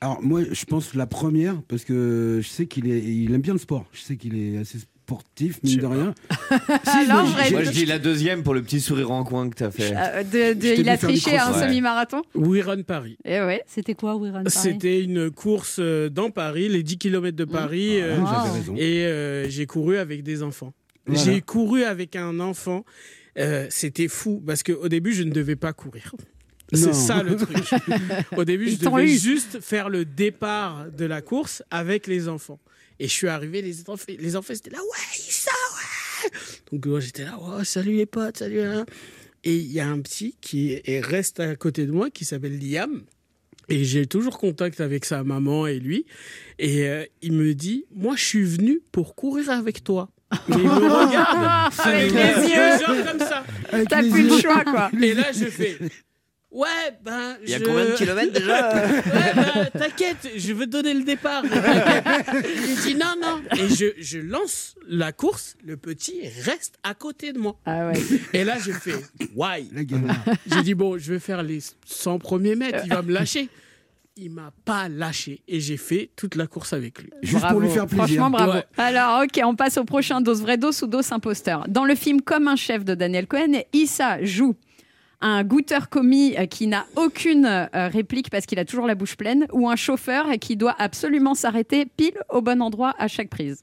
Alors 0.00 0.22
moi, 0.22 0.40
je 0.50 0.64
pense 0.64 0.94
la 0.94 1.06
première 1.06 1.60
parce 1.68 1.84
que 1.84 2.40
je 2.42 2.48
sais 2.48 2.66
qu'il 2.66 2.90
est, 2.90 3.00
il 3.02 3.34
aime 3.34 3.42
bien 3.42 3.52
le 3.52 3.58
sport. 3.58 3.84
Je 3.92 4.00
sais 4.00 4.16
qu'il 4.16 4.34
est 4.38 4.56
assez 4.56 4.78
sportif, 5.14 5.58
mine 5.64 5.80
de 5.80 5.86
rien. 5.86 6.14
Si, 6.84 7.10
Alors, 7.10 7.26
moi, 7.26 7.64
je 7.64 7.70
dis 7.70 7.84
la 7.84 7.98
deuxième 7.98 8.42
pour 8.44 8.54
le 8.54 8.62
petit 8.62 8.80
sourire 8.80 9.10
en 9.10 9.24
coin 9.24 9.50
que 9.50 9.56
t'as 9.56 9.70
fait. 9.72 9.92
Euh, 9.96 10.22
de- 10.22 10.54
de- 10.54 10.60
Je 10.60 10.74
t'ai 10.74 10.80
il 10.80 10.88
a 10.88 10.96
triché 10.96 11.36
à 11.36 11.48
un 11.48 11.52
ouais. 11.52 11.66
semi-marathon 11.66 12.22
We 12.36 12.62
Run 12.64 12.82
Paris. 12.82 13.16
Et 13.24 13.40
ouais. 13.40 13.62
C'était 13.66 13.94
quoi, 13.94 14.14
We 14.16 14.30
Run 14.32 14.44
Paris 14.44 14.54
C'était 14.56 15.02
une 15.02 15.30
course 15.32 15.76
euh, 15.80 16.08
dans 16.08 16.30
Paris, 16.30 16.68
les 16.68 16.82
10 16.84 16.98
km 16.98 17.36
de 17.36 17.44
Paris. 17.44 18.00
euh, 18.00 18.16
Ah, 18.24 18.44
raison. 18.52 18.74
et 18.76 19.04
euh, 19.06 19.48
j'ai 19.48 19.66
couru 19.66 19.96
avec 19.98 20.22
des 20.22 20.42
enfants. 20.44 20.72
Voilà. 21.06 21.22
J'ai 21.24 21.40
couru 21.40 21.82
avec 21.82 22.14
un 22.14 22.38
enfant. 22.38 22.84
euh, 23.38 23.66
C'était 23.68 24.08
fou 24.08 24.40
parce 24.46 24.62
qu'au 24.62 24.88
début, 24.88 25.12
je 25.12 25.24
ne 25.24 25.32
devais 25.32 25.56
pas 25.56 25.72
courir. 25.72 26.14
C'est 26.72 26.94
ça 26.94 27.24
le 27.24 27.34
truc. 27.34 27.56
Au 28.36 28.44
début, 28.44 28.66
je 28.68 28.74
Ils 28.74 28.78
devais 28.78 29.08
juste 29.08 29.58
faire 29.60 29.88
le 29.88 30.04
départ 30.04 30.86
de 30.96 31.04
la 31.04 31.20
course 31.20 31.64
avec 31.72 32.06
les 32.06 32.28
enfants. 32.28 32.60
Et 33.00 33.08
je 33.08 33.12
suis 33.12 33.28
arrivé, 33.28 33.62
les 33.62 33.80
enfants, 33.88 34.04
les 34.06 34.36
enfants 34.36 34.52
étaient 34.54 34.70
là, 34.70 34.78
ouais, 34.78 35.16
ça, 35.16 35.50
ouais. 35.74 36.30
Donc 36.70 36.84
moi, 36.86 37.00
j'étais 37.00 37.24
là, 37.24 37.38
ouais, 37.40 37.64
salut 37.64 37.96
les 37.96 38.06
potes, 38.06 38.36
salut. 38.36 38.60
hein. 38.60 38.84
Et 39.42 39.56
il 39.56 39.72
y 39.72 39.80
a 39.80 39.88
un 39.88 40.00
petit 40.00 40.36
qui 40.42 40.80
reste 41.00 41.40
à 41.40 41.56
côté 41.56 41.86
de 41.86 41.92
moi 41.92 42.10
qui 42.10 42.24
s'appelle 42.26 42.58
Liam. 42.58 43.02
Et 43.70 43.84
j'ai 43.84 44.04
toujours 44.04 44.36
contact 44.38 44.80
avec 44.80 45.04
sa 45.06 45.24
maman 45.24 45.66
et 45.66 45.78
lui. 45.78 46.04
Et 46.58 46.88
euh, 46.88 47.04
il 47.22 47.32
me 47.32 47.54
dit, 47.54 47.86
moi, 47.94 48.16
je 48.16 48.24
suis 48.24 48.44
venu 48.44 48.80
pour 48.92 49.14
courir 49.14 49.48
avec 49.48 49.82
toi. 49.82 50.10
Mais 50.48 50.56
il 50.56 50.62
me 50.64 50.68
regarde 51.06 51.72
avec 51.78 52.12
les 52.12 52.50
yeux, 52.50 52.78
genre 52.86 53.06
comme 53.06 53.18
ça. 53.20 53.44
T'as 53.88 54.02
plus 54.02 54.28
le 54.28 54.38
choix, 54.38 54.62
quoi. 54.64 54.90
Et 55.00 55.14
là, 55.14 55.32
je 55.32 55.46
fais. 55.46 55.78
Ouais, 56.52 56.66
ben. 57.04 57.36
Il 57.44 57.50
y 57.50 57.54
a 57.54 57.58
je- 57.58 57.64
combien 57.64 57.84
de 57.84 57.92
kilomètres 57.92 58.32
déjà 58.32 58.74
Ouais, 58.84 59.02
ben, 59.36 59.70
t'inquiète, 59.78 60.28
je 60.36 60.52
veux 60.52 60.66
te 60.66 60.70
donner 60.70 60.94
le 60.94 61.04
départ. 61.04 61.44
Il 62.34 62.76
dit 62.82 62.94
non, 62.96 63.14
non. 63.20 63.40
Et 63.56 63.68
je, 63.68 63.86
je 63.98 64.18
lance 64.18 64.74
la 64.88 65.12
course, 65.12 65.56
le 65.64 65.76
petit 65.76 66.20
reste 66.44 66.74
à 66.82 66.94
côté 66.94 67.32
de 67.32 67.38
moi. 67.38 67.56
Ah 67.66 67.86
ouais. 67.88 67.92
Et 68.32 68.44
là, 68.44 68.56
je 68.58 68.72
fais 68.72 68.94
why? 69.36 69.68
J'ai 70.46 70.62
dit 70.62 70.74
bon, 70.74 70.98
je 70.98 71.12
vais 71.12 71.20
faire 71.20 71.42
les 71.42 71.60
100 71.86 72.18
premiers 72.18 72.56
mètres, 72.56 72.80
il 72.84 72.90
va 72.92 73.02
me 73.02 73.12
lâcher. 73.12 73.48
Il 74.16 74.32
m'a 74.32 74.52
pas 74.64 74.88
lâché 74.88 75.40
et 75.48 75.60
j'ai 75.60 75.76
fait 75.78 76.10
toute 76.16 76.34
la 76.34 76.46
course 76.46 76.72
avec 76.74 77.00
lui. 77.00 77.10
Juste 77.22 77.38
Bravo. 77.38 77.54
pour 77.54 77.60
lui 77.62 77.70
faire 77.70 77.86
plaisir. 77.86 78.04
Franchement, 78.06 78.28
bravo. 78.30 78.52
Ouais. 78.54 78.64
Alors, 78.76 79.22
ok, 79.22 79.40
on 79.44 79.54
passe 79.54 79.78
au 79.78 79.84
prochain 79.84 80.20
dos 80.20 80.34
vrai 80.34 80.58
dos 80.58 80.72
ou 80.82 80.86
dos 80.88 81.12
imposteur? 81.12 81.64
Dans 81.68 81.84
le 81.86 81.94
film 81.94 82.20
Comme 82.20 82.46
un 82.48 82.56
chef 82.56 82.84
de 82.84 82.94
Daniel 82.94 83.26
Cohen, 83.26 83.60
Issa 83.72 84.22
joue 84.24 84.56
un 85.20 85.44
goûteur 85.44 85.88
commis 85.88 86.34
euh, 86.38 86.46
qui 86.46 86.66
n'a 86.66 86.86
aucune 86.96 87.44
euh, 87.46 87.66
réplique 87.88 88.30
parce 88.30 88.46
qu'il 88.46 88.58
a 88.58 88.64
toujours 88.64 88.86
la 88.86 88.94
bouche 88.94 89.16
pleine, 89.16 89.46
ou 89.52 89.68
un 89.68 89.76
chauffeur 89.76 90.26
qui 90.40 90.56
doit 90.56 90.74
absolument 90.78 91.34
s'arrêter 91.34 91.84
pile 91.86 92.14
au 92.30 92.40
bon 92.42 92.62
endroit 92.62 92.94
à 92.98 93.06
chaque 93.08 93.28
prise. 93.30 93.62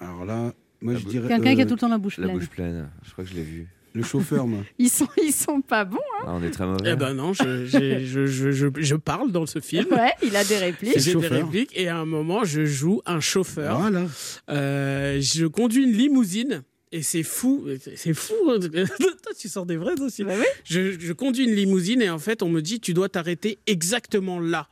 Alors 0.00 0.24
là, 0.24 0.52
moi 0.80 0.94
je 0.94 1.04
dirais 1.06 1.28
Quelqu'un 1.28 1.54
qui 1.54 1.60
a 1.60 1.64
euh, 1.64 1.68
tout 1.68 1.74
le 1.74 1.80
temps 1.80 1.88
la 1.88 1.98
bouche 1.98 2.18
La 2.18 2.26
pleine. 2.26 2.38
bouche 2.38 2.48
pleine, 2.48 2.88
je 3.04 3.10
crois 3.12 3.24
que 3.24 3.30
je 3.30 3.34
l'ai 3.34 3.42
vu. 3.42 3.66
le 3.94 4.02
chauffeur, 4.04 4.46
moi. 4.46 4.60
Ils 4.78 4.88
sont, 4.90 5.08
ils 5.20 5.32
sont 5.32 5.60
pas 5.60 5.84
bons. 5.84 5.96
hein. 6.20 6.24
Ah, 6.28 6.34
on 6.36 6.42
est 6.44 6.50
très 6.52 6.66
mauvais. 6.66 6.92
Eh 6.92 6.94
ben 6.96 7.14
non, 7.14 7.32
je, 7.32 7.66
je, 7.66 8.04
je, 8.04 8.26
je, 8.26 8.66
je 8.76 8.94
parle 8.94 9.32
dans 9.32 9.46
ce 9.46 9.58
film. 9.60 9.86
Ouais, 9.90 10.12
il 10.22 10.36
a 10.36 10.44
des 10.44 10.58
répliques. 10.58 10.98
J'ai 11.00 11.14
des 11.16 11.26
répliques 11.26 11.72
et 11.74 11.88
à 11.88 11.96
un 11.98 12.04
moment, 12.04 12.44
je 12.44 12.64
joue 12.64 13.00
un 13.06 13.18
chauffeur. 13.18 13.80
Voilà. 13.80 14.04
Euh, 14.50 15.18
je 15.20 15.46
conduis 15.46 15.82
une 15.82 15.92
limousine 15.92 16.62
et 16.92 17.02
c'est 17.02 17.22
fou. 17.22 17.66
C'est 17.96 18.14
fou. 18.14 18.34
Toi, 18.60 19.32
tu 19.38 19.48
sors 19.48 19.66
des 19.66 19.76
vrais 19.76 20.00
aussi. 20.00 20.24
Bah 20.24 20.34
oui. 20.38 20.44
je, 20.64 20.98
je 20.98 21.12
conduis 21.12 21.44
une 21.44 21.54
limousine 21.54 22.02
et 22.02 22.10
en 22.10 22.18
fait, 22.18 22.42
on 22.42 22.48
me 22.48 22.60
dit 22.60 22.80
tu 22.80 22.94
dois 22.94 23.08
t'arrêter 23.08 23.58
exactement 23.66 24.40
là. 24.40 24.68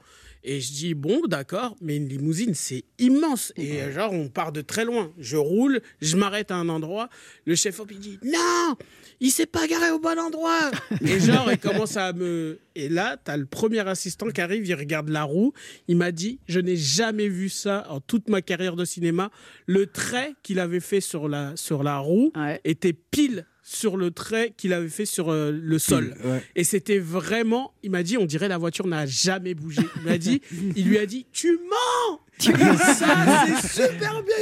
Et 0.49 0.61
je 0.61 0.73
dis 0.73 0.95
bon, 0.95 1.23
d'accord, 1.27 1.75
mais 1.81 1.97
une 1.97 2.09
limousine 2.09 2.55
c'est 2.55 2.85
immense 3.01 3.53
et 3.57 3.83
euh, 3.83 3.93
genre 3.93 4.13
on 4.13 4.29
part 4.29 4.53
de 4.53 4.61
très 4.61 4.85
loin. 4.85 5.13
Je 5.19 5.37
roule, 5.37 5.81
je 6.01 6.17
m'arrête 6.17 6.53
à 6.53 6.55
un 6.57 6.69
endroit. 6.69 7.09
Le 7.47 7.57
chef 7.57 7.81
op 7.81 7.91
il 7.91 7.99
dit 7.99 8.19
non, 8.25 8.77
il 9.19 9.33
s'est 9.33 9.47
pas 9.47 9.67
garé 9.67 9.91
au 9.91 9.99
bon 9.99 10.17
endroit. 10.19 10.71
et 11.01 11.19
genre 11.19 11.51
il 11.51 11.59
commence 11.59 11.97
à 11.97 12.13
me 12.13 12.61
et 12.77 12.89
là 12.89 13.17
t'as 13.23 13.37
le 13.37 13.47
premier 13.47 13.81
assistant 13.89 14.29
qui 14.29 14.41
arrive, 14.41 14.65
il 14.65 14.75
regarde 14.75 15.09
la 15.09 15.25
roue. 15.25 15.53
Il 15.89 15.97
m'a 15.97 16.13
dit 16.13 16.39
je 16.47 16.61
n'ai 16.61 16.77
jamais 16.77 17.29
vu 17.29 17.49
ça 17.49 17.85
en 17.91 18.01
toute 18.01 18.29
ma 18.29 18.41
carrière 18.41 18.77
de 18.77 18.85
cinéma. 18.85 19.31
Le 19.67 19.87
trait 19.87 20.35
qu'il 20.45 20.61
avait 20.61 20.79
fait 20.79 21.01
sur 21.01 21.29
la 21.29 21.57
sur 21.57 21.83
la 21.83 21.99
roue 21.99 22.31
Ouais. 22.37 22.61
était 22.65 22.93
pile 22.93 23.47
sur 23.67 23.97
le 23.97 24.13
trait 24.13 24.55
qu'il 24.57 24.73
avait 24.73 24.89
fait 24.89 25.07
sur 25.07 25.33
euh, 25.33 25.51
le 25.51 25.79
sol. 25.81 26.15
Ouais. 26.25 26.41
Et 26.55 26.63
c'était 26.63 27.01
vraiment, 27.01 27.73
il 27.83 27.91
m'a 27.91 28.05
dit, 28.05 28.17
on 28.17 28.25
dirait 28.25 28.47
la 28.47 28.59
voiture 28.59 28.87
n'a 28.87 29.07
jamais 29.07 29.55
bougé. 29.55 29.83
Il 29.97 30.03
m'a 30.03 30.19
dit, 30.19 30.41
il 30.77 30.87
lui 30.87 30.99
a 30.99 31.05
dit, 31.05 31.27
tu 31.33 31.59
mens 31.69 32.21
Tu 32.39 32.53
ça, 32.53 33.07
c'est 33.45 33.83
super 33.83 34.23
bien 34.23 34.37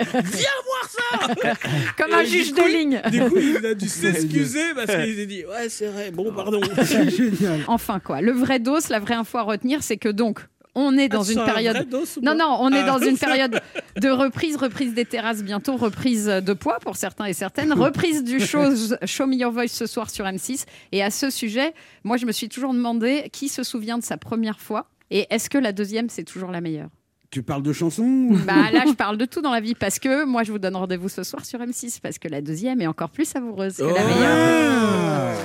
garé 0.00 0.22
Viens 0.32 0.48
voir 0.64 0.88
ça 0.88 1.54
Comme 1.98 2.12
Et 2.12 2.14
un 2.14 2.24
juge 2.24 2.52
coup, 2.52 2.62
de 2.62 2.68
ligne. 2.68 3.02
Du 3.10 3.20
coup, 3.28 3.36
il 3.36 3.66
a 3.66 3.74
dû 3.74 3.86
s'excuser 3.88 4.72
parce 4.74 5.04
qu'il 5.04 5.14
s'est 5.14 5.26
dit, 5.26 5.44
ouais, 5.44 5.68
c'est 5.68 5.88
vrai, 5.88 6.10
bon, 6.10 6.32
pardon. 6.32 6.62
C'est 6.82 7.10
génial. 7.10 7.60
Enfin 7.66 8.00
quoi, 8.00 8.22
le 8.22 8.32
vrai 8.32 8.60
dos, 8.60 8.78
la 8.88 8.98
vraie 8.98 9.14
info 9.14 9.36
à 9.36 9.42
retenir, 9.42 9.82
c'est 9.82 9.98
que 9.98 10.08
donc 10.08 10.40
on 10.74 10.96
est 10.96 11.08
dans 11.08 11.22
Ah, 11.22 11.32
une 11.32 11.38
un 11.40 11.44
période. 11.44 11.88
dos 11.88 12.04
Non, 12.22 12.34
non, 12.34 12.56
on 12.60 12.70
est 12.72 12.80
Ah. 12.80 12.86
dans 12.86 12.98
une 12.98 13.18
période 13.18 13.60
de 14.00 14.08
reprise, 14.08 14.56
reprise 14.56 14.94
des 14.94 15.04
terrasses 15.04 15.42
bientôt, 15.42 15.76
reprise 15.76 16.26
de 16.26 16.52
poids 16.52 16.78
pour 16.80 16.96
certains 16.96 17.26
et 17.26 17.32
certaines, 17.32 17.72
reprise 17.72 18.22
du 18.24 18.40
show, 18.40 18.60
show 19.04 19.26
Me 19.26 19.34
Your 19.36 19.52
Voice 19.52 19.68
ce 19.68 19.86
soir 19.86 20.10
sur 20.10 20.24
M6. 20.24 20.64
Et 20.92 21.02
à 21.02 21.10
ce 21.10 21.30
sujet, 21.30 21.74
moi 22.04 22.16
je 22.16 22.26
me 22.26 22.32
suis 22.32 22.48
toujours 22.48 22.72
demandé 22.74 23.28
qui 23.32 23.48
se 23.48 23.62
souvient 23.62 23.98
de 23.98 24.04
sa 24.04 24.16
première 24.16 24.60
fois 24.60 24.86
et 25.10 25.26
est-ce 25.30 25.50
que 25.50 25.58
la 25.58 25.72
deuxième 25.72 26.08
c'est 26.08 26.24
toujours 26.24 26.50
la 26.50 26.60
meilleure? 26.60 26.88
Tu 27.32 27.42
parles 27.44 27.62
de 27.62 27.72
chansons 27.72 28.28
Bah 28.46 28.70
là 28.72 28.82
je 28.88 28.92
parle 28.96 29.16
de 29.16 29.24
tout 29.24 29.40
dans 29.40 29.52
la 29.52 29.60
vie 29.60 29.74
parce 29.76 29.98
que 30.00 30.24
moi 30.24 30.42
je 30.42 30.50
vous 30.52 30.58
donne 30.58 30.74
rendez-vous 30.76 31.08
ce 31.08 31.22
soir 31.22 31.44
sur 31.44 31.60
M6 31.60 32.00
parce 32.00 32.18
que 32.18 32.26
la 32.28 32.40
deuxième 32.40 32.80
est 32.80 32.86
encore 32.88 33.10
plus 33.10 33.24
savoureuse 33.24 33.76
que 33.76 33.82
la 33.84 33.90
Oh. 34.04 34.08
meilleure. 34.08 35.36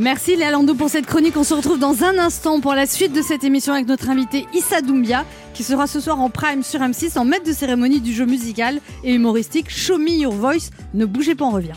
Merci 0.00 0.34
Léa 0.34 0.50
Landau 0.50 0.74
pour 0.74 0.88
cette 0.88 1.04
chronique. 1.04 1.36
On 1.36 1.44
se 1.44 1.52
retrouve 1.52 1.78
dans 1.78 2.04
un 2.04 2.16
instant 2.16 2.58
pour 2.60 2.72
la 2.72 2.86
suite 2.86 3.12
de 3.12 3.20
cette 3.20 3.44
émission 3.44 3.74
avec 3.74 3.86
notre 3.86 4.08
invité 4.08 4.46
Issa 4.54 4.80
Doumbia, 4.80 5.26
qui 5.52 5.62
sera 5.62 5.86
ce 5.86 6.00
soir 6.00 6.18
en 6.22 6.30
prime 6.30 6.62
sur 6.62 6.80
M6 6.80 7.18
en 7.18 7.26
maître 7.26 7.44
de 7.44 7.52
cérémonie 7.52 8.00
du 8.00 8.14
jeu 8.14 8.24
musical 8.24 8.80
et 9.04 9.14
humoristique 9.14 9.68
Show 9.68 9.98
Me 9.98 10.08
Your 10.08 10.32
Voice. 10.32 10.70
Ne 10.94 11.04
bougez 11.04 11.34
pas, 11.34 11.44
on 11.44 11.50
revient. 11.50 11.74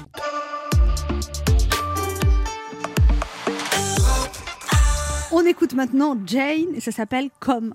On 5.33 5.45
écoute 5.45 5.73
maintenant 5.73 6.17
Jane 6.25 6.75
et 6.75 6.79
ça 6.79 6.93
s'appelle 6.93 7.29
Comme. 7.41 7.73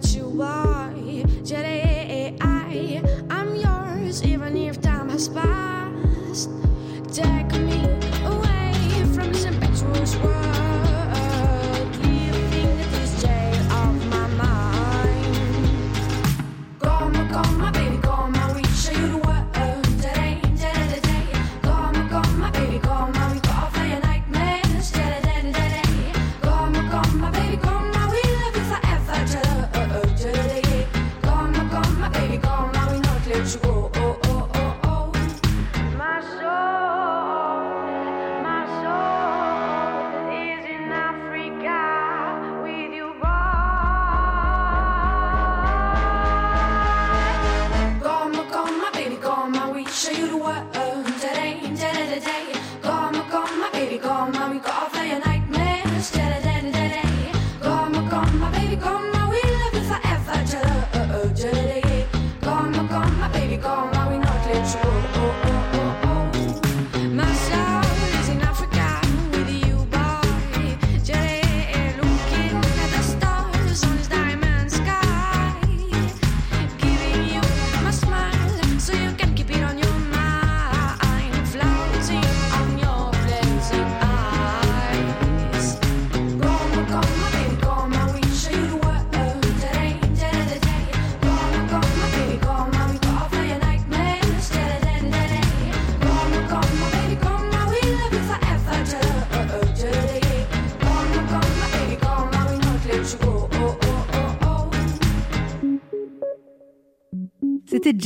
that 0.00 0.14
you 0.14 0.42
are. 0.42 0.90
Jedi, 1.42 2.36
I'm 3.30 3.54
yours, 3.56 4.22
even 4.22 4.56
if 4.56 4.80
time 4.80 5.08
has 5.08 5.28
passed. 5.28 5.77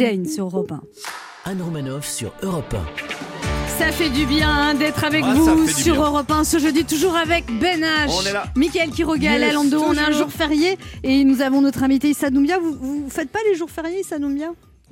Jane 0.03 0.27
sur 0.27 0.47
Europe 0.47 0.73
1. 0.73 1.51
Anne 1.51 1.63
Romanoff 1.63 2.09
sur 2.09 2.33
Europe 2.43 2.75
1. 2.75 3.79
Ça 3.79 3.93
fait 3.93 4.11
du 4.11 4.27
bien 4.27 4.75
d'être 4.75 5.05
avec 5.05 5.23
Ah, 5.25 5.33
vous 5.35 5.69
sur 5.69 5.95
bien. 5.95 6.05
Europe 6.05 6.29
1 6.29 6.43
ce 6.43 6.59
jeudi, 6.59 6.85
toujours 6.85 7.15
avec 7.15 7.45
Ben 7.61 7.81
H, 7.83 8.09
On 8.11 8.27
est 8.27 8.33
là. 8.33 8.47
Mickaël 8.57 8.91
Quiroga, 8.91 9.31
Yes, 9.39 9.41
Lalando. 9.41 9.81
On 9.81 9.97
a 9.97 10.09
un 10.09 10.11
jour 10.11 10.29
férié 10.31 10.77
et 11.05 11.23
nous 11.23 11.41
avons 11.41 11.61
notre 11.63 11.85
invité 11.85 12.11
Issa 12.11 12.31
Doumbia. 12.31 12.59
Vous, 12.59 12.75
vous 12.81 13.07
faites 13.11 13.31
pas 13.31 13.39
les 13.49 13.57
jours 13.57 13.71
fériés, 13.71 14.01
Issa 14.01 14.19
Doumbia 14.19 14.49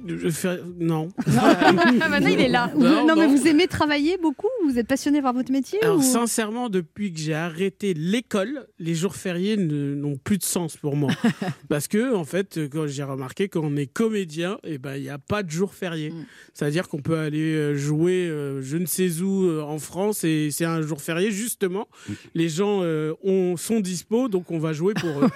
Je 0.07 0.29
fais... 0.31 0.59
Non. 0.79 1.09
Ah, 1.43 1.73
Maintenant, 2.09 2.29
il 2.29 2.41
est 2.41 2.49
là. 2.49 2.71
Non, 2.77 3.07
Non, 3.07 3.17
mais 3.17 3.27
vous 3.27 3.47
aimez 3.47 3.67
travailler 3.67 4.17
beaucoup? 4.19 4.49
Vous 4.67 4.79
êtes 4.79 4.87
passionné 4.87 5.23
par 5.23 5.33
votre 5.33 5.51
métier 5.53 5.79
Alors 5.83 5.99
ou- 5.99 6.03
sincèrement, 6.03 6.69
depuis 6.69 7.13
que 7.13 7.19
j'ai 7.19 7.35
arrêté 7.35 7.95
l'école, 7.95 8.67
les 8.79 8.95
jours 8.95 9.17
fériés 9.17 9.57
n'ont 9.57 10.17
plus 10.17 10.39
de 10.39 10.43
sens 10.45 10.77
pour 10.77 10.97
moi. 10.97 11.11
Parce 11.69 11.89
que 11.89 12.15
en 12.15 12.25
fait, 12.25 12.59
quand 12.71 12.87
j'ai 12.87 13.03
remarqué 13.03 13.49
quand 13.49 13.63
on 13.65 13.77
est 13.77 13.87
comédien, 13.87 14.59
et 14.65 14.79
ben 14.79 14.97
il 14.97 15.03
n'y 15.03 15.09
a 15.11 15.19
pas 15.19 15.43
de 15.43 15.51
jour 15.51 15.75
férié. 15.75 16.13
C'est-à-dire 16.55 16.89
qu'on 16.89 17.01
peut 17.03 17.19
aller 17.19 17.55
euh, 17.55 17.75
jouer 17.77 18.29
euh, 18.29 18.61
je 18.63 18.77
ne 18.77 18.87
sais 18.87 19.21
où 19.21 19.45
euh, 19.45 19.63
en 19.63 19.79
France 19.79 20.25
et 20.25 20.51
c'est 20.51 20.65
un 20.65 20.83
jour 20.83 21.01
férié 21.01 21.31
justement. 21.31 21.89
Les 22.35 22.49
gens 22.49 22.81
euh, 22.83 23.15
ont, 23.23 23.57
sont 23.57 23.81
dispo, 23.81 24.29
donc 24.29 24.51
on 24.51 24.59
va 24.59 24.73
jouer 24.73 24.95
pour 24.95 25.11
eux. 25.11 25.29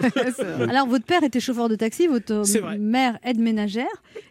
Alors, 0.68 0.86
votre 0.86 1.04
père 1.06 1.22
était 1.22 1.40
chauffeur 1.40 1.68
de 1.68 1.76
taxi, 1.76 2.06
votre 2.06 2.42
mère 2.78 3.18
aide 3.24 3.38
ménagère. 3.38 3.86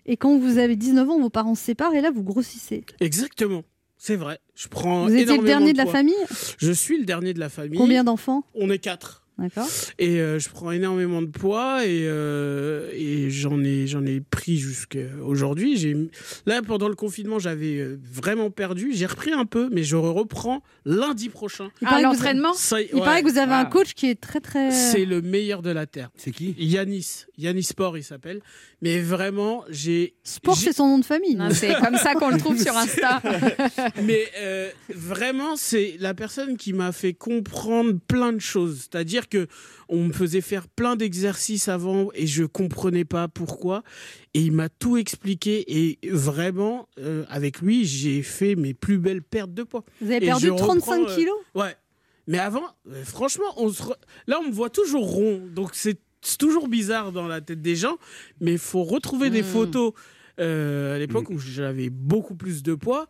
Et 0.05 0.17
quand 0.23 0.37
vous 0.37 0.57
avez 0.57 0.77
19 0.77 1.09
ans, 1.09 1.19
vos 1.19 1.29
parents 1.29 1.53
se 1.53 1.65
séparent 1.65 1.93
et 1.93 1.99
là, 1.99 2.09
vous 2.09 2.23
grossissez. 2.23 2.85
Exactement. 3.01 3.63
C'est 3.97 4.15
vrai. 4.15 4.39
Je 4.55 4.69
prends 4.69 5.03
Vous 5.05 5.13
étiez 5.13 5.37
le 5.37 5.43
dernier 5.43 5.73
de 5.73 5.77
la 5.77 5.83
poids. 5.83 5.91
famille? 5.91 6.15
Je 6.57 6.71
suis 6.71 6.97
le 6.97 7.03
dernier 7.03 7.33
de 7.33 7.41
la 7.41 7.49
famille. 7.49 7.77
Combien 7.77 8.05
d'enfants? 8.05 8.45
On 8.55 8.69
est 8.69 8.79
quatre. 8.79 9.22
D'accord. 9.39 9.67
Et 9.97 10.21
euh, 10.21 10.37
je 10.37 10.47
prends 10.49 10.71
énormément 10.71 11.21
de 11.21 11.27
poids 11.27 11.85
et, 11.85 12.03
euh, 12.05 12.89
et 12.93 13.31
j'en 13.31 13.63
ai, 13.63 13.87
j'en 13.87 14.05
ai 14.05 14.21
pris 14.21 14.57
jusqu'à 14.57 14.99
aujourd'hui. 15.23 15.75
J'ai- 15.75 15.97
Là, 16.45 16.61
pendant 16.61 16.87
le 16.87 16.93
confinement, 16.95 17.39
j'avais 17.39 17.79
euh, 17.79 17.99
vraiment 18.11 18.51
perdu. 18.51 18.91
J'ai 18.93 19.07
repris 19.07 19.31
un 19.33 19.45
peu, 19.45 19.69
mais 19.71 19.83
je 19.83 19.95
reprends 19.95 20.61
lundi 20.85 21.29
prochain. 21.29 21.69
Il 21.81 21.87
paraît 21.87 22.01
que 22.03 22.07
vous- 22.07 22.13
l'entraînement 22.13 22.53
y- 22.53 22.87
Il 22.91 22.95
ouais. 22.95 23.01
paraît 23.01 23.23
que 23.23 23.29
vous 23.29 23.37
avez 23.39 23.53
un 23.53 23.61
Ah. 23.61 23.65
coach 23.65 23.93
qui 23.95 24.07
est 24.09 24.21
très 24.21 24.39
très. 24.39 24.69
C'est 24.71 25.05
le 25.05 25.21
meilleur 25.23 25.61
de 25.63 25.71
la 25.71 25.87
Terre. 25.87 26.09
C'est 26.15 26.31
qui? 26.31 26.55
Yanis. 26.59 27.25
Yanis 27.39 27.63
Sport, 27.63 27.97
il 27.97 28.03
s'appelle. 28.03 28.39
Mais 28.83 28.99
vraiment, 28.99 29.63
j'ai. 29.69 30.13
Sport, 30.23 30.57
c'est 30.57 30.73
son 30.73 30.87
nom 30.87 30.99
de 30.99 31.05
famille. 31.05 31.39
C'est 31.53 31.73
comme 31.81 31.95
ça 31.97 32.13
qu'on 32.15 32.29
le 32.29 32.37
trouve 32.37 32.61
sur 32.61 32.75
Insta. 32.77 33.21
Mais 34.03 34.25
euh, 34.39 34.69
vraiment, 34.93 35.55
c'est 35.55 35.95
la 35.99 36.13
personne 36.13 36.57
qui 36.57 36.73
m'a 36.73 36.91
fait 36.91 37.13
comprendre 37.13 37.93
plein 38.07 38.33
de 38.33 38.39
choses. 38.41 38.81
C'est-à-dire 38.91 39.22
que 39.27 39.47
on 39.89 40.05
me 40.05 40.13
faisait 40.13 40.41
faire 40.41 40.67
plein 40.67 40.95
d'exercices 40.95 41.67
avant 41.67 42.09
et 42.13 42.27
je 42.27 42.43
comprenais 42.43 43.05
pas 43.05 43.27
pourquoi. 43.27 43.83
Et 44.33 44.41
il 44.41 44.51
m'a 44.51 44.69
tout 44.69 44.97
expliqué. 44.97 45.63
Et 45.67 45.99
vraiment, 46.09 46.87
euh, 46.99 47.25
avec 47.29 47.59
lui, 47.61 47.85
j'ai 47.85 48.21
fait 48.23 48.55
mes 48.55 48.73
plus 48.73 48.97
belles 48.97 49.21
pertes 49.23 49.53
de 49.53 49.63
poids. 49.63 49.83
Vous 50.01 50.07
avez 50.11 50.17
Et 50.23 50.27
perdu 50.27 50.45
je 50.47 50.51
reprends, 50.51 50.67
35 50.79 51.01
euh, 51.09 51.15
kilos? 51.15 51.37
Ouais. 51.55 51.75
Mais 52.27 52.39
avant, 52.39 52.63
euh, 52.89 53.03
franchement, 53.03 53.45
on 53.57 53.69
se 53.69 53.83
re- 53.83 53.95
là, 54.27 54.39
on 54.43 54.47
me 54.47 54.53
voit 54.53 54.69
toujours 54.69 55.05
rond. 55.09 55.41
Donc, 55.53 55.71
c'est 55.73 55.99
c'est 56.25 56.37
toujours 56.37 56.69
bizarre 56.69 57.11
dans 57.11 57.27
la 57.27 57.41
tête 57.41 57.61
des 57.61 57.75
gens. 57.75 57.97
Mais 58.39 58.53
il 58.53 58.57
faut 58.57 58.83
retrouver 58.85 59.29
des 59.29 59.41
Mm. 59.41 59.45
photos 59.45 59.91
euh, 60.39 60.95
à 60.95 60.97
l'époque 60.99 61.29
où 61.29 61.37
j'avais 61.37 61.89
beaucoup 61.89 62.35
plus 62.35 62.63
de 62.63 62.75
poids. 62.75 63.07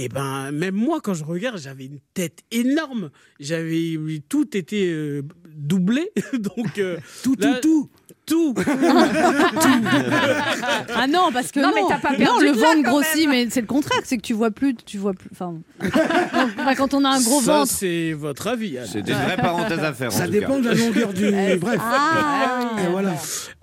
Et 0.00 0.08
ben, 0.08 0.52
même 0.52 0.76
moi, 0.76 1.00
quand 1.02 1.14
je 1.14 1.24
regarde, 1.24 1.58
j'avais 1.58 1.86
une 1.86 1.98
tête 2.14 2.40
énorme. 2.52 3.10
J'avais 3.40 3.98
tout 4.28 4.56
était 4.56 4.86
euh, 4.88 5.22
doublé. 5.56 6.10
Donc, 6.38 6.78
euh, 6.78 6.98
tout, 7.24 7.34
tout, 7.36 7.54
tout. 7.60 7.90
Tout. 8.26 8.54
Ah 10.94 11.06
non, 11.06 11.30
parce 11.32 11.50
que 11.52 11.60
Non, 11.60 11.68
non, 11.68 11.74
mais 11.74 11.82
t'as 11.88 11.98
pas 11.98 12.12
non, 12.12 12.18
perdu 12.18 12.44
le 12.46 12.52
de 12.52 12.60
là, 12.60 12.66
ventre 12.74 12.82
grossit, 12.82 13.28
mais 13.28 13.48
c'est 13.50 13.60
le 13.60 13.66
contraire, 13.66 14.00
c'est 14.04 14.16
que 14.18 14.22
tu 14.22 14.34
vois 14.34 14.50
plus, 14.50 14.74
tu 14.74 14.98
vois 14.98 15.14
plus. 15.14 15.30
Enfin, 15.32 15.54
quand 16.76 16.92
on 16.94 17.04
a 17.04 17.08
un 17.10 17.20
gros 17.22 17.40
Ça, 17.40 17.58
ventre. 17.60 17.72
c'est 17.72 18.12
votre 18.12 18.46
avis. 18.48 18.76
C'est 18.86 19.00
une 19.00 19.14
vraie 19.14 19.36
parenthèse 19.36 19.78
à 19.80 19.92
faire. 19.92 20.08
en 20.08 20.10
Ça 20.10 20.26
tout 20.26 20.32
dépend 20.32 20.56
cas. 20.56 20.60
de 20.60 20.68
la 20.68 20.74
longueur 20.74 21.12
du. 21.12 21.30
Bref. 21.58 21.80
Ah. 21.80 22.76
Et 22.84 22.90
voilà. 22.90 23.14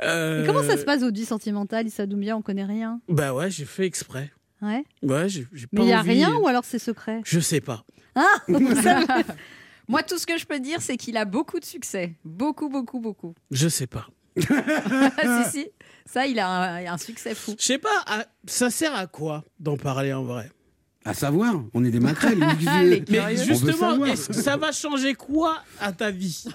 Euh, 0.03 0.41
Mais 0.41 0.47
Comment 0.47 0.63
ça 0.63 0.77
se 0.77 0.83
passe 0.83 1.03
au 1.03 1.11
vie 1.11 1.25
sentimentale, 1.25 1.87
Issa 1.87 2.05
Doumbia 2.05 2.35
On 2.35 2.41
connaît 2.41 2.65
rien? 2.65 2.99
Bah 3.07 3.33
ouais, 3.33 3.51
j'ai 3.51 3.65
fait 3.65 3.85
exprès. 3.85 4.31
Ouais. 4.61 4.83
Ouais, 5.03 5.29
j'ai 5.29 5.47
j'ai 5.53 5.67
Mais 5.71 5.79
pas 5.79 5.83
il 5.85 5.89
y 5.89 5.93
a 5.93 5.99
envie- 5.99 6.09
rien 6.11 6.33
ou 6.35 6.47
alors 6.47 6.63
c'est 6.65 6.79
secret? 6.79 7.21
Je 7.25 7.39
sais 7.39 7.61
pas. 7.61 7.83
Ah. 8.15 8.23
Moi, 9.87 10.01
tout 10.03 10.17
ce 10.17 10.25
que 10.25 10.37
je 10.37 10.45
peux 10.45 10.59
dire, 10.59 10.81
c'est 10.81 10.97
qu'il 10.97 11.15
a 11.17 11.25
beaucoup 11.25 11.59
de 11.59 11.65
succès. 11.65 12.13
Beaucoup, 12.23 12.69
beaucoup, 12.69 12.99
beaucoup. 12.99 13.35
Je 13.51 13.67
sais 13.67 13.85
pas. 13.87 14.07
si, 14.37 15.51
si. 15.51 15.67
Ça, 16.07 16.25
il 16.25 16.39
a 16.39 16.47
un, 16.47 16.85
un 16.93 16.97
succès 16.97 17.35
fou. 17.35 17.55
Je 17.59 17.63
sais 17.65 17.77
pas, 17.77 18.03
à- 18.07 18.25
ça 18.47 18.69
sert 18.69 18.93
à 18.95 19.07
quoi 19.07 19.43
d'en 19.59 19.77
parler 19.77 20.11
en 20.13 20.23
vrai? 20.23 20.49
À 21.07 21.13
savoir, 21.13 21.61
on 21.75 21.85
est 21.85 21.91
des 21.91 21.99
maquerelles. 21.99 22.39
Les 22.83 23.03
Mais 23.11 23.37
justement, 23.37 23.95
ça 24.17 24.57
va 24.57 24.71
changer 24.71 25.13
quoi 25.13 25.59
à 25.79 25.91
ta 25.91 26.09
vie 26.09 26.45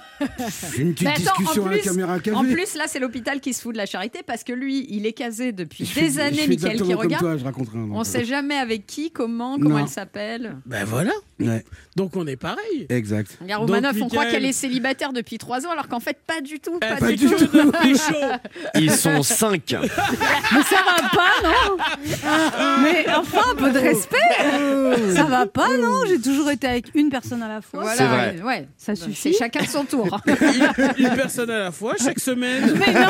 J'ai 0.75 0.83
une 0.83 0.93
petite 0.93 1.07
attends, 1.07 1.21
discussion 1.39 1.63
en 1.63 1.67
à 1.67 1.71
la 1.71 1.77
plus, 1.79 1.85
caméra 1.89 2.19
café. 2.19 2.37
en 2.37 2.43
plus, 2.43 2.75
là, 2.75 2.87
c'est 2.89 2.99
l'hôpital 2.99 3.39
qui 3.41 3.55
se 3.55 3.63
fout 3.63 3.73
de 3.73 3.79
la 3.79 3.87
charité 3.87 4.23
parce 4.27 4.43
que 4.43 4.53
lui, 4.53 4.87
il 4.91 5.07
est 5.07 5.13
casé 5.13 5.53
depuis 5.53 5.85
Je 5.85 6.01
des 6.01 6.19
années, 6.19 6.49
Mickaël 6.49 6.83
qui 6.83 6.95
regarde. 6.95 7.23
toi, 7.23 7.37
je 7.37 7.45
raconterai 7.45 7.79
un 7.79 7.91
On 7.93 8.01
autre. 8.01 8.07
sait 8.07 8.25
jamais 8.25 8.57
avec 8.57 8.87
qui, 8.89 9.13
comment, 9.13 9.57
comment 9.57 9.71
Non. 9.71 9.79
elle 9.79 9.89
s'appelle. 9.89 10.57
Ben 10.67 10.85
voilà, 10.85 11.13
Ouais, 11.49 11.65
donc 11.97 12.17
on 12.17 12.27
est 12.27 12.37
pareil. 12.37 12.87
exact. 12.89 13.39
Regarde, 13.41 13.67
Donc, 13.67 13.75
Romanov, 13.77 14.03
on 14.03 14.09
croit 14.09 14.27
qu'elle 14.27 14.45
est 14.45 14.53
célibataire 14.53 15.13
depuis 15.13 15.39
trois 15.39 15.67
ans, 15.67 15.71
alors 15.71 15.89
qu'en 15.89 16.01
fait, 16.01 16.17
pas 16.27 16.41
du 16.41 16.61
tout. 16.61 16.79
Pas, 16.79 16.97
Eh, 16.97 17.01
pas 17.01 17.09
du 17.13 17.17
du 17.17 17.27
tout. 17.27 17.49
Ils 18.75 18.91
sont 18.91 19.23
cinq. 19.23 19.75
Mais 19.75 20.63
ça 20.63 20.83
va 20.85 21.09
pas, 21.09 21.49
non 21.49 21.77
Mais 22.83 23.07
enfin, 23.15 23.41
un 23.53 23.55
peu 23.55 23.71
de 23.73 23.79
respect 23.79 24.17
Ça 25.15 25.25
va 25.25 25.47
pas, 25.47 25.77
non 25.77 26.03
J'ai 26.07 26.21
toujours 26.21 26.51
été 26.51 26.67
avec 26.67 26.87
une 26.95 27.09
personne 27.11 27.43
à 27.43 27.49
la 27.49 27.61
fois. 27.61 27.83
Voilà, 27.83 27.97
C'est 27.97 28.07
vrai. 28.07 28.43
ouais. 28.43 28.69
Ça 28.77 28.95
C'est 28.95 29.05
suffit. 29.05 29.33
chacun 29.35 29.65
son 29.65 29.85
tour. 29.85 30.21
une, 30.27 31.05
une 31.07 31.15
personne 31.15 31.51
à 31.51 31.59
la 31.59 31.71
fois, 31.73 31.95
chaque 32.03 32.21
semaine. 32.21 32.75
Mais 32.79 32.93
non 32.93 33.09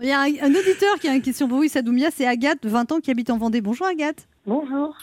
Il 0.00 0.08
y 0.08 0.12
a 0.12 0.20
un, 0.20 0.26
un 0.42 0.50
auditeur 0.54 0.98
qui 1.00 1.08
a 1.08 1.14
une 1.14 1.22
question 1.22 1.48
pour 1.48 1.58
vous, 1.58 1.64
Issa 1.64 1.82
Doumbia, 1.82 2.08
c'est 2.16 2.26
Agathe, 2.26 2.58
20 2.64 2.92
ans, 2.92 3.00
qui 3.00 3.10
habite 3.10 3.30
en 3.30 3.38
Vendée. 3.38 3.60
Bonjour 3.60 3.86
Agathe. 3.86 4.26
Bonjour. 4.46 4.96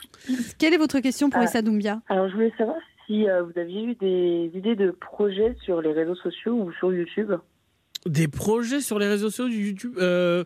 Quelle 0.57 0.73
est 0.73 0.77
votre 0.77 0.99
question 0.99 1.29
pour 1.29 1.39
Ah. 1.41 1.45
Issa 1.45 1.61
Doumbia 1.61 2.01
Alors, 2.09 2.27
je 2.29 2.33
voulais 2.35 2.53
savoir 2.57 2.77
si 3.07 3.27
euh, 3.29 3.43
vous 3.43 3.57
aviez 3.59 3.83
eu 3.83 3.95
des 3.95 4.51
idées 4.53 4.75
de 4.75 4.91
projets 4.91 5.55
sur 5.63 5.81
les 5.81 5.93
réseaux 5.93 6.15
sociaux 6.15 6.53
ou 6.55 6.71
sur 6.73 6.93
YouTube. 6.93 7.31
Des 8.05 8.27
projets 8.27 8.81
sur 8.81 8.99
les 8.99 9.07
réseaux 9.07 9.29
sociaux 9.29 9.47
du 9.49 9.67
YouTube 9.69 9.95
euh, 9.97 10.43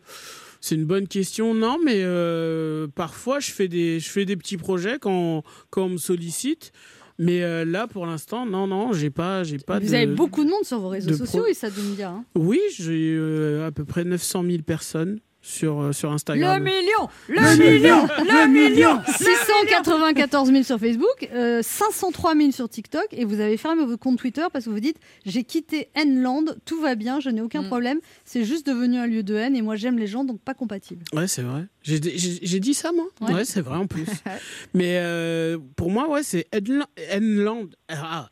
C'est 0.62 0.76
une 0.76 0.86
bonne 0.86 1.08
question. 1.08 1.54
Non, 1.54 1.78
mais 1.84 2.02
euh, 2.04 2.88
parfois 2.96 3.40
je 3.40 3.52
fais 3.52 3.68
des 3.68 4.00
je 4.00 4.10
fais 4.10 4.26
des 4.26 4.36
petits 4.36 4.58
projets 4.58 4.98
quand 5.00 5.44
quand 5.70 5.84
on 5.86 5.90
me 5.90 5.98
sollicite. 5.98 6.72
Mais 7.20 7.44
euh, 7.44 7.64
là, 7.64 7.86
pour 7.86 8.08
l'instant, 8.08 8.48
non, 8.48 8.66
non, 8.66 8.92
j'ai 8.92 9.12
pas, 9.12 9.44
j'ai 9.44 9.60
pas. 9.60 9.78
Vous 9.80 9.90
de- 9.90 9.94
avez 9.94 10.08
beaucoup 10.08 10.44
de 10.44 10.50
monde 10.50 10.64
sur 10.64 10.80
vos 10.80 10.90
réseaux 10.90 11.14
sociaux, 11.14 11.42
pro- 11.44 11.52
Issa 11.52 11.70
Doumbia. 11.70 12.10
hein. 12.10 12.26
Oui, 12.36 12.60
j'ai 12.76 13.14
euh, 13.16 13.68
à 13.68 13.72
peu 13.72 13.86
près 13.86 14.04
900 14.04 14.44
000 14.44 14.58
personnes 14.64 15.20
sur 15.46 15.82
euh, 15.82 15.92
sur 15.92 16.12
Instagram. 16.12 16.58
Le 16.58 16.64
million 16.64 17.10
Le 17.28 17.36
Le 17.36 17.58
million 17.58 18.02
million 18.02 18.08
Le 18.08 18.48
million 18.48 19.02
694 19.06 20.50
000 20.52 20.64
sur 20.64 20.80
Facebook, 20.80 21.30
euh, 21.34 21.62
503 21.62 22.36
000 22.36 22.52
sur 22.52 22.70
TikTok, 22.70 23.06
et 23.12 23.26
vous 23.26 23.40
avez 23.42 23.58
fermé 23.58 23.86
votre 23.86 24.00
compte 24.00 24.18
Twitter 24.18 24.46
parce 24.52 24.66
que 24.66 24.70
vous 24.70 24.80
dites 24.80 24.98
j'ai 25.26 25.44
quitté 25.44 25.90
N-Land, 25.96 26.46
tout 26.66 26.82
va 26.82 26.96
bien, 26.96 27.20
je 27.20 27.30
n'ai 27.30 27.42
aucun 27.42 27.62
Mm. 27.64 27.68
problème, 27.68 28.00
c'est 28.26 28.46
juste 28.46 28.66
devenu 28.66 28.98
un 28.98 29.06
lieu 29.06 29.22
de 29.22 29.36
haine 29.36 29.56
et 29.56 29.62
moi 29.62 29.76
j'aime 29.76 30.00
les 30.00 30.08
gens 30.08 30.24
donc 30.24 30.40
pas 30.42 30.54
compatible. 30.54 31.04
Ouais, 31.14 31.28
c'est 31.28 31.42
vrai. 31.44 31.66
J'ai 31.84 32.00
dit 32.00 32.74
ça, 32.74 32.92
moi? 32.94 33.06
Ouais. 33.22 33.34
Ouais, 33.34 33.46
c'est 33.46 33.60
vrai 33.62 33.76
en 33.76 33.88
plus. 33.88 34.06
Mais 34.74 34.98
euh, 35.00 35.58
pour 35.76 35.92
moi, 35.92 36.10
ouais, 36.10 36.24
c'est 36.24 36.48
Enland. 37.14 37.68
Ah, 37.90 38.30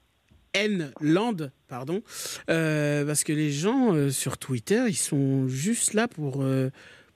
N-Land, 0.54 1.50
pardon. 1.68 2.02
Euh, 2.50 3.06
parce 3.06 3.24
que 3.24 3.34
les 3.34 3.52
gens 3.52 3.94
euh, 3.94 4.10
sur 4.10 4.38
Twitter, 4.38 4.84
ils 4.88 4.96
sont 4.96 5.48
juste 5.48 5.94
là 5.94 6.08
pour, 6.08 6.42
euh, 6.44 6.70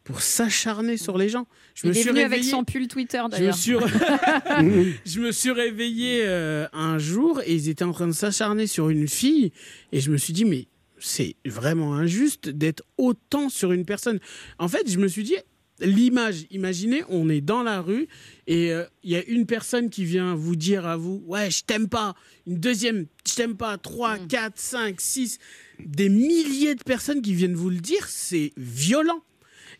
pour 0.05 0.21
s'acharner 0.21 0.95
sur 0.95 1.17
les 1.17 1.27
gens. 1.27 1.45
Je 1.73 1.81
Il 1.83 1.89
me 1.89 1.95
est 1.95 1.99
suis 1.99 2.09
venu 2.09 2.19
avec 2.21 2.39
réveillé- 2.39 2.51
son 2.51 2.63
pull 2.63 2.87
Twitter 2.87 3.17
je 3.17 3.23
me, 3.25 3.29
d'ailleurs. 3.31 3.57
suis... 3.57 3.73
je 5.05 5.19
me 5.19 5.31
suis 5.33 5.51
réveillé 5.51 6.21
euh, 6.23 6.67
un 6.73 6.97
jour 6.97 7.41
et 7.45 7.53
ils 7.53 7.67
étaient 7.69 7.83
en 7.83 7.91
train 7.91 8.07
de 8.07 8.13
s'acharner 8.13 8.67
sur 8.67 8.89
une 8.89 9.07
fille 9.07 9.51
et 9.91 9.99
je 9.99 10.11
me 10.11 10.17
suis 10.17 10.31
dit 10.31 10.45
mais 10.45 10.67
c'est 10.99 11.35
vraiment 11.45 11.93
injuste 11.95 12.49
d'être 12.49 12.83
autant 12.97 13.49
sur 13.49 13.71
une 13.73 13.83
personne. 13.83 14.19
En 14.59 14.67
fait, 14.69 14.89
je 14.89 14.97
me 14.97 15.07
suis 15.09 15.23
dit 15.23 15.35
l'image, 15.81 16.45
imaginez, 16.51 17.03
on 17.09 17.27
est 17.27 17.41
dans 17.41 17.61
la 17.63 17.81
rue 17.81 18.07
et 18.47 18.71
euh, 18.71 18.85
il 19.03 19.11
y 19.11 19.15
a 19.17 19.23
une 19.25 19.45
personne 19.45 19.89
qui 19.89 20.05
vient 20.05 20.33
vous 20.33 20.55
dire 20.55 20.85
à 20.85 20.95
vous 20.95 21.21
ouais, 21.27 21.51
je 21.51 21.63
t'aime 21.63 21.89
pas, 21.89 22.15
une 22.47 22.59
deuxième, 22.59 23.07
je 23.27 23.35
t'aime 23.35 23.57
pas, 23.57 23.77
3, 23.77 24.19
4, 24.29 24.53
5, 24.55 25.01
6 25.01 25.37
des 25.83 26.07
milliers 26.09 26.75
de 26.75 26.83
personnes 26.83 27.21
qui 27.21 27.33
viennent 27.33 27.55
vous 27.55 27.69
le 27.71 27.79
dire, 27.79 28.07
c'est 28.07 28.53
violent. 28.55 29.21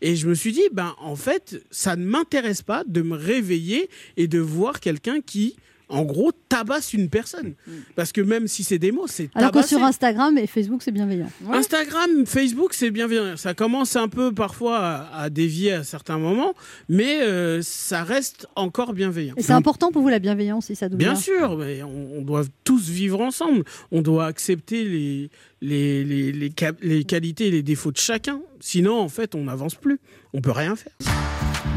Et 0.02 0.16
je 0.16 0.28
me 0.28 0.34
suis 0.34 0.52
dit, 0.52 0.68
ben, 0.72 0.94
en 0.98 1.16
fait, 1.16 1.62
ça 1.70 1.96
ne 1.96 2.04
m'intéresse 2.04 2.62
pas 2.62 2.84
de 2.86 3.02
me 3.02 3.16
réveiller 3.16 3.88
et 4.16 4.28
de 4.28 4.38
voir 4.38 4.80
quelqu'un 4.80 5.20
qui, 5.20 5.56
en 5.88 6.02
gros, 6.04 6.32
tabasse 6.48 6.92
une 6.94 7.08
personne. 7.08 7.54
Parce 7.94 8.12
que 8.12 8.20
même 8.20 8.48
si 8.48 8.64
c'est 8.64 8.78
des 8.78 8.90
mots, 8.92 9.06
c'est 9.06 9.30
Alors 9.34 9.52
que 9.52 9.64
sur 9.64 9.82
Instagram 9.82 10.36
et 10.38 10.46
Facebook 10.46 10.82
c'est 10.82 10.90
bienveillant. 10.90 11.30
Instagram, 11.52 12.26
Facebook, 12.26 12.74
c'est 12.74 12.90
bienveillant. 12.90 13.36
Ça 13.36 13.54
commence 13.54 13.94
un 13.96 14.08
peu 14.08 14.32
parfois 14.32 14.78
à, 14.78 15.22
à 15.22 15.30
dévier 15.30 15.72
à 15.72 15.84
certains 15.84 16.18
moments, 16.18 16.54
mais 16.88 17.22
euh, 17.22 17.60
ça 17.62 18.02
reste 18.02 18.48
encore 18.56 18.94
bienveillant. 18.94 19.34
Et 19.36 19.42
c'est 19.42 19.52
important 19.52 19.92
pour 19.92 20.02
vous 20.02 20.08
la 20.08 20.18
bienveillance, 20.18 20.70
Issa 20.70 20.88
Doumbia 20.88 21.12
Bien 21.12 21.16
sûr, 21.16 21.56
mais 21.56 21.82
on, 21.82 22.18
on 22.18 22.22
doit 22.22 22.42
tous 22.64 22.88
vivre 22.88 23.20
ensemble. 23.20 23.64
On 23.92 24.02
doit 24.02 24.26
accepter 24.26 24.84
les, 24.84 25.30
les, 25.60 26.04
les, 26.04 26.32
les, 26.32 26.52
les 26.82 27.04
qualités 27.04 27.46
et 27.46 27.50
les 27.50 27.62
défauts 27.62 27.92
de 27.92 27.96
chacun. 27.96 28.40
Sinon, 28.60 28.98
en 28.98 29.08
fait, 29.08 29.34
on 29.34 29.44
n'avance 29.44 29.74
plus. 29.76 30.00
On 30.32 30.40
peut 30.40 30.50
rien 30.50 30.74
faire. 30.76 30.92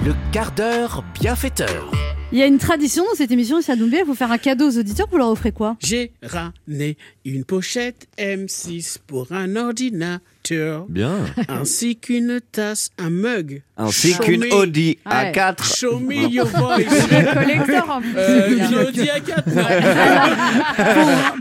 Le 0.05 0.13
quart 0.31 0.51
d'heure 0.53 1.03
bienfaiteur. 1.19 1.91
Il 2.31 2.37
y 2.37 2.43
a 2.43 2.45
une 2.45 2.59
tradition 2.59 3.03
dans 3.05 3.15
cette 3.15 3.31
émission, 3.31 3.57
Doumbia, 3.75 4.01
il 4.01 4.05
faut 4.05 4.13
faire 4.13 4.31
un 4.31 4.37
cadeau 4.37 4.67
aux 4.69 4.77
auditeurs, 4.77 5.07
vous 5.11 5.17
leur 5.17 5.29
offrez 5.29 5.51
quoi? 5.51 5.77
J'ai 5.79 6.11
ramené 6.21 6.95
une 7.25 7.43
pochette 7.43 8.07
M6 8.19 8.97
pour 9.07 9.31
un 9.31 9.55
ordinateur. 9.55 10.85
Bien. 10.89 11.17
Ainsi 11.47 11.95
qu'une 11.95 12.39
tasse, 12.51 12.89
un 12.99 13.09
mug. 13.09 13.63
Ainsi 13.77 14.13
Show 14.13 14.23
qu'une 14.23 14.41
me- 14.41 14.53
Audi 14.53 14.97
A4. 15.07 15.75
Show 15.79 15.99
me 15.99 16.27
your 16.29 16.45
voice. 16.55 16.85
Le 16.87 17.33
collector 17.33 17.89
en 17.89 18.01
plus. 18.01 18.13
Euh, 18.15 18.49
une 18.57 18.75
Audi 18.87 19.01
A4. 19.01 19.43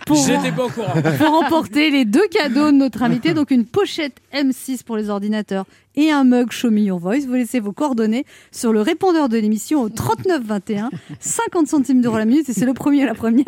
Pour- 0.07 0.26
J'étais 0.26 0.53
pas 0.53 0.64
au 0.64 0.68
courant. 0.70 0.93
pour 1.18 1.30
remporter 1.41 1.91
les 1.91 2.05
deux 2.07 2.26
cadeaux 2.30 2.66
de 2.70 2.76
notre 2.76 3.03
invité, 3.03 3.34
donc 3.34 3.51
une 3.51 3.64
pochette 3.66 4.14
M6 4.34 4.82
pour 4.84 4.97
les 4.97 5.09
ordinateurs 5.11 5.64
et 5.97 6.11
un 6.12 6.24
mug 6.24 6.51
Show 6.53 6.70
Me 6.70 6.80
Your 6.80 6.99
Voice. 6.99 7.26
Vous 7.26 7.34
laissez 7.34 7.61
vos 7.61 7.72
coordonnées 7.72 8.24
sur 8.53 8.72
le 8.72 8.80
répondeur 8.82 9.28
de 9.30 9.36
l'émission 9.39 9.80
au 9.82 9.89
3921, 9.89 10.78
50 11.20 11.66
centimes 11.66 12.01
d'euros 12.01 12.18
la 12.18 12.24
minute, 12.24 12.49
et 12.49 12.53
c'est 12.53 12.66
le 12.66 12.74
premier 12.74 13.05
ou 13.05 13.07
la 13.07 13.14
première 13.14 13.45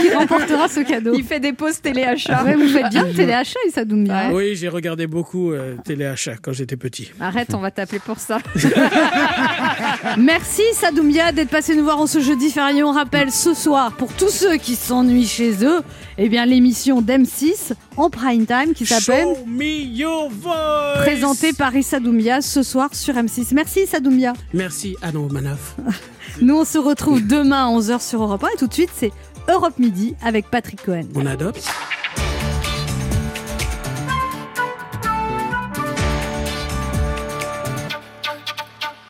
qui 0.00 0.10
remportera 0.10 0.68
ce 0.68 0.80
cadeau. 0.80 1.12
Il 1.14 1.24
fait 1.24 1.40
des 1.40 1.52
pauses 1.52 1.80
téléachat. 1.80 2.44
Ouais, 2.44 2.54
vous 2.56 2.68
faites 2.68 2.90
bien 2.90 3.04
le 3.04 3.12
téléachat, 3.12 3.58
Issa 3.68 3.84
Doumbia. 3.84 4.30
Oui, 4.32 4.54
j'ai 4.56 4.68
regardé 4.68 5.06
beaucoup 5.06 5.52
euh, 5.52 5.76
téléachat 5.84 6.36
quand 6.42 6.52
j'étais 6.52 6.76
petit. 6.76 7.10
Arrête, 7.20 7.54
on 7.54 7.58
va 7.58 7.70
t'appeler 7.70 8.00
pour 8.00 8.18
ça. 8.18 8.38
Merci 10.18 10.62
Sadoumbia 10.74 11.32
d'être 11.32 11.50
passé 11.50 11.74
nous 11.76 11.84
voir 11.84 12.00
en 12.00 12.06
ce 12.06 12.20
jeudi 12.20 12.50
férié. 12.50 12.82
On 12.82 12.92
rappelle 12.92 13.30
ce 13.30 13.54
soir, 13.54 13.92
pour 13.92 14.12
tous 14.12 14.30
ceux 14.30 14.56
qui 14.56 14.74
s'ennuient 14.74 15.26
chez 15.26 15.64
eux, 15.64 15.80
eh 16.18 16.28
bien 16.28 16.46
l'émission 16.46 17.02
d'M6 17.02 17.72
en 17.96 18.10
prime 18.10 18.46
time 18.46 18.74
qui 18.74 18.86
s'appelle 18.86 19.26
présentée 20.96 21.52
par 21.52 21.74
Issa 21.74 22.00
Doumbia 22.00 22.40
ce 22.40 22.62
soir 22.62 22.94
sur 22.94 23.14
M6. 23.14 23.54
Merci 23.54 23.80
Issa 23.80 24.00
Doumbia. 24.00 24.32
Merci, 24.52 24.96
Anne 25.02 25.28
Manaf. 25.30 25.76
Nous 26.40 26.56
on 26.56 26.64
se 26.74 26.78
retrouve 26.80 27.24
demain 27.24 27.68
à 27.68 27.70
11h 27.70 28.00
sur 28.00 28.20
Europe 28.20 28.42
1 28.42 28.48
et 28.48 28.56
tout 28.58 28.66
de 28.66 28.72
suite 28.72 28.90
c'est 28.92 29.12
Europe 29.48 29.78
Midi 29.78 30.16
avec 30.20 30.50
Patrick 30.50 30.84
Cohen. 30.84 31.04
On 31.14 31.24
adopte. 31.24 31.64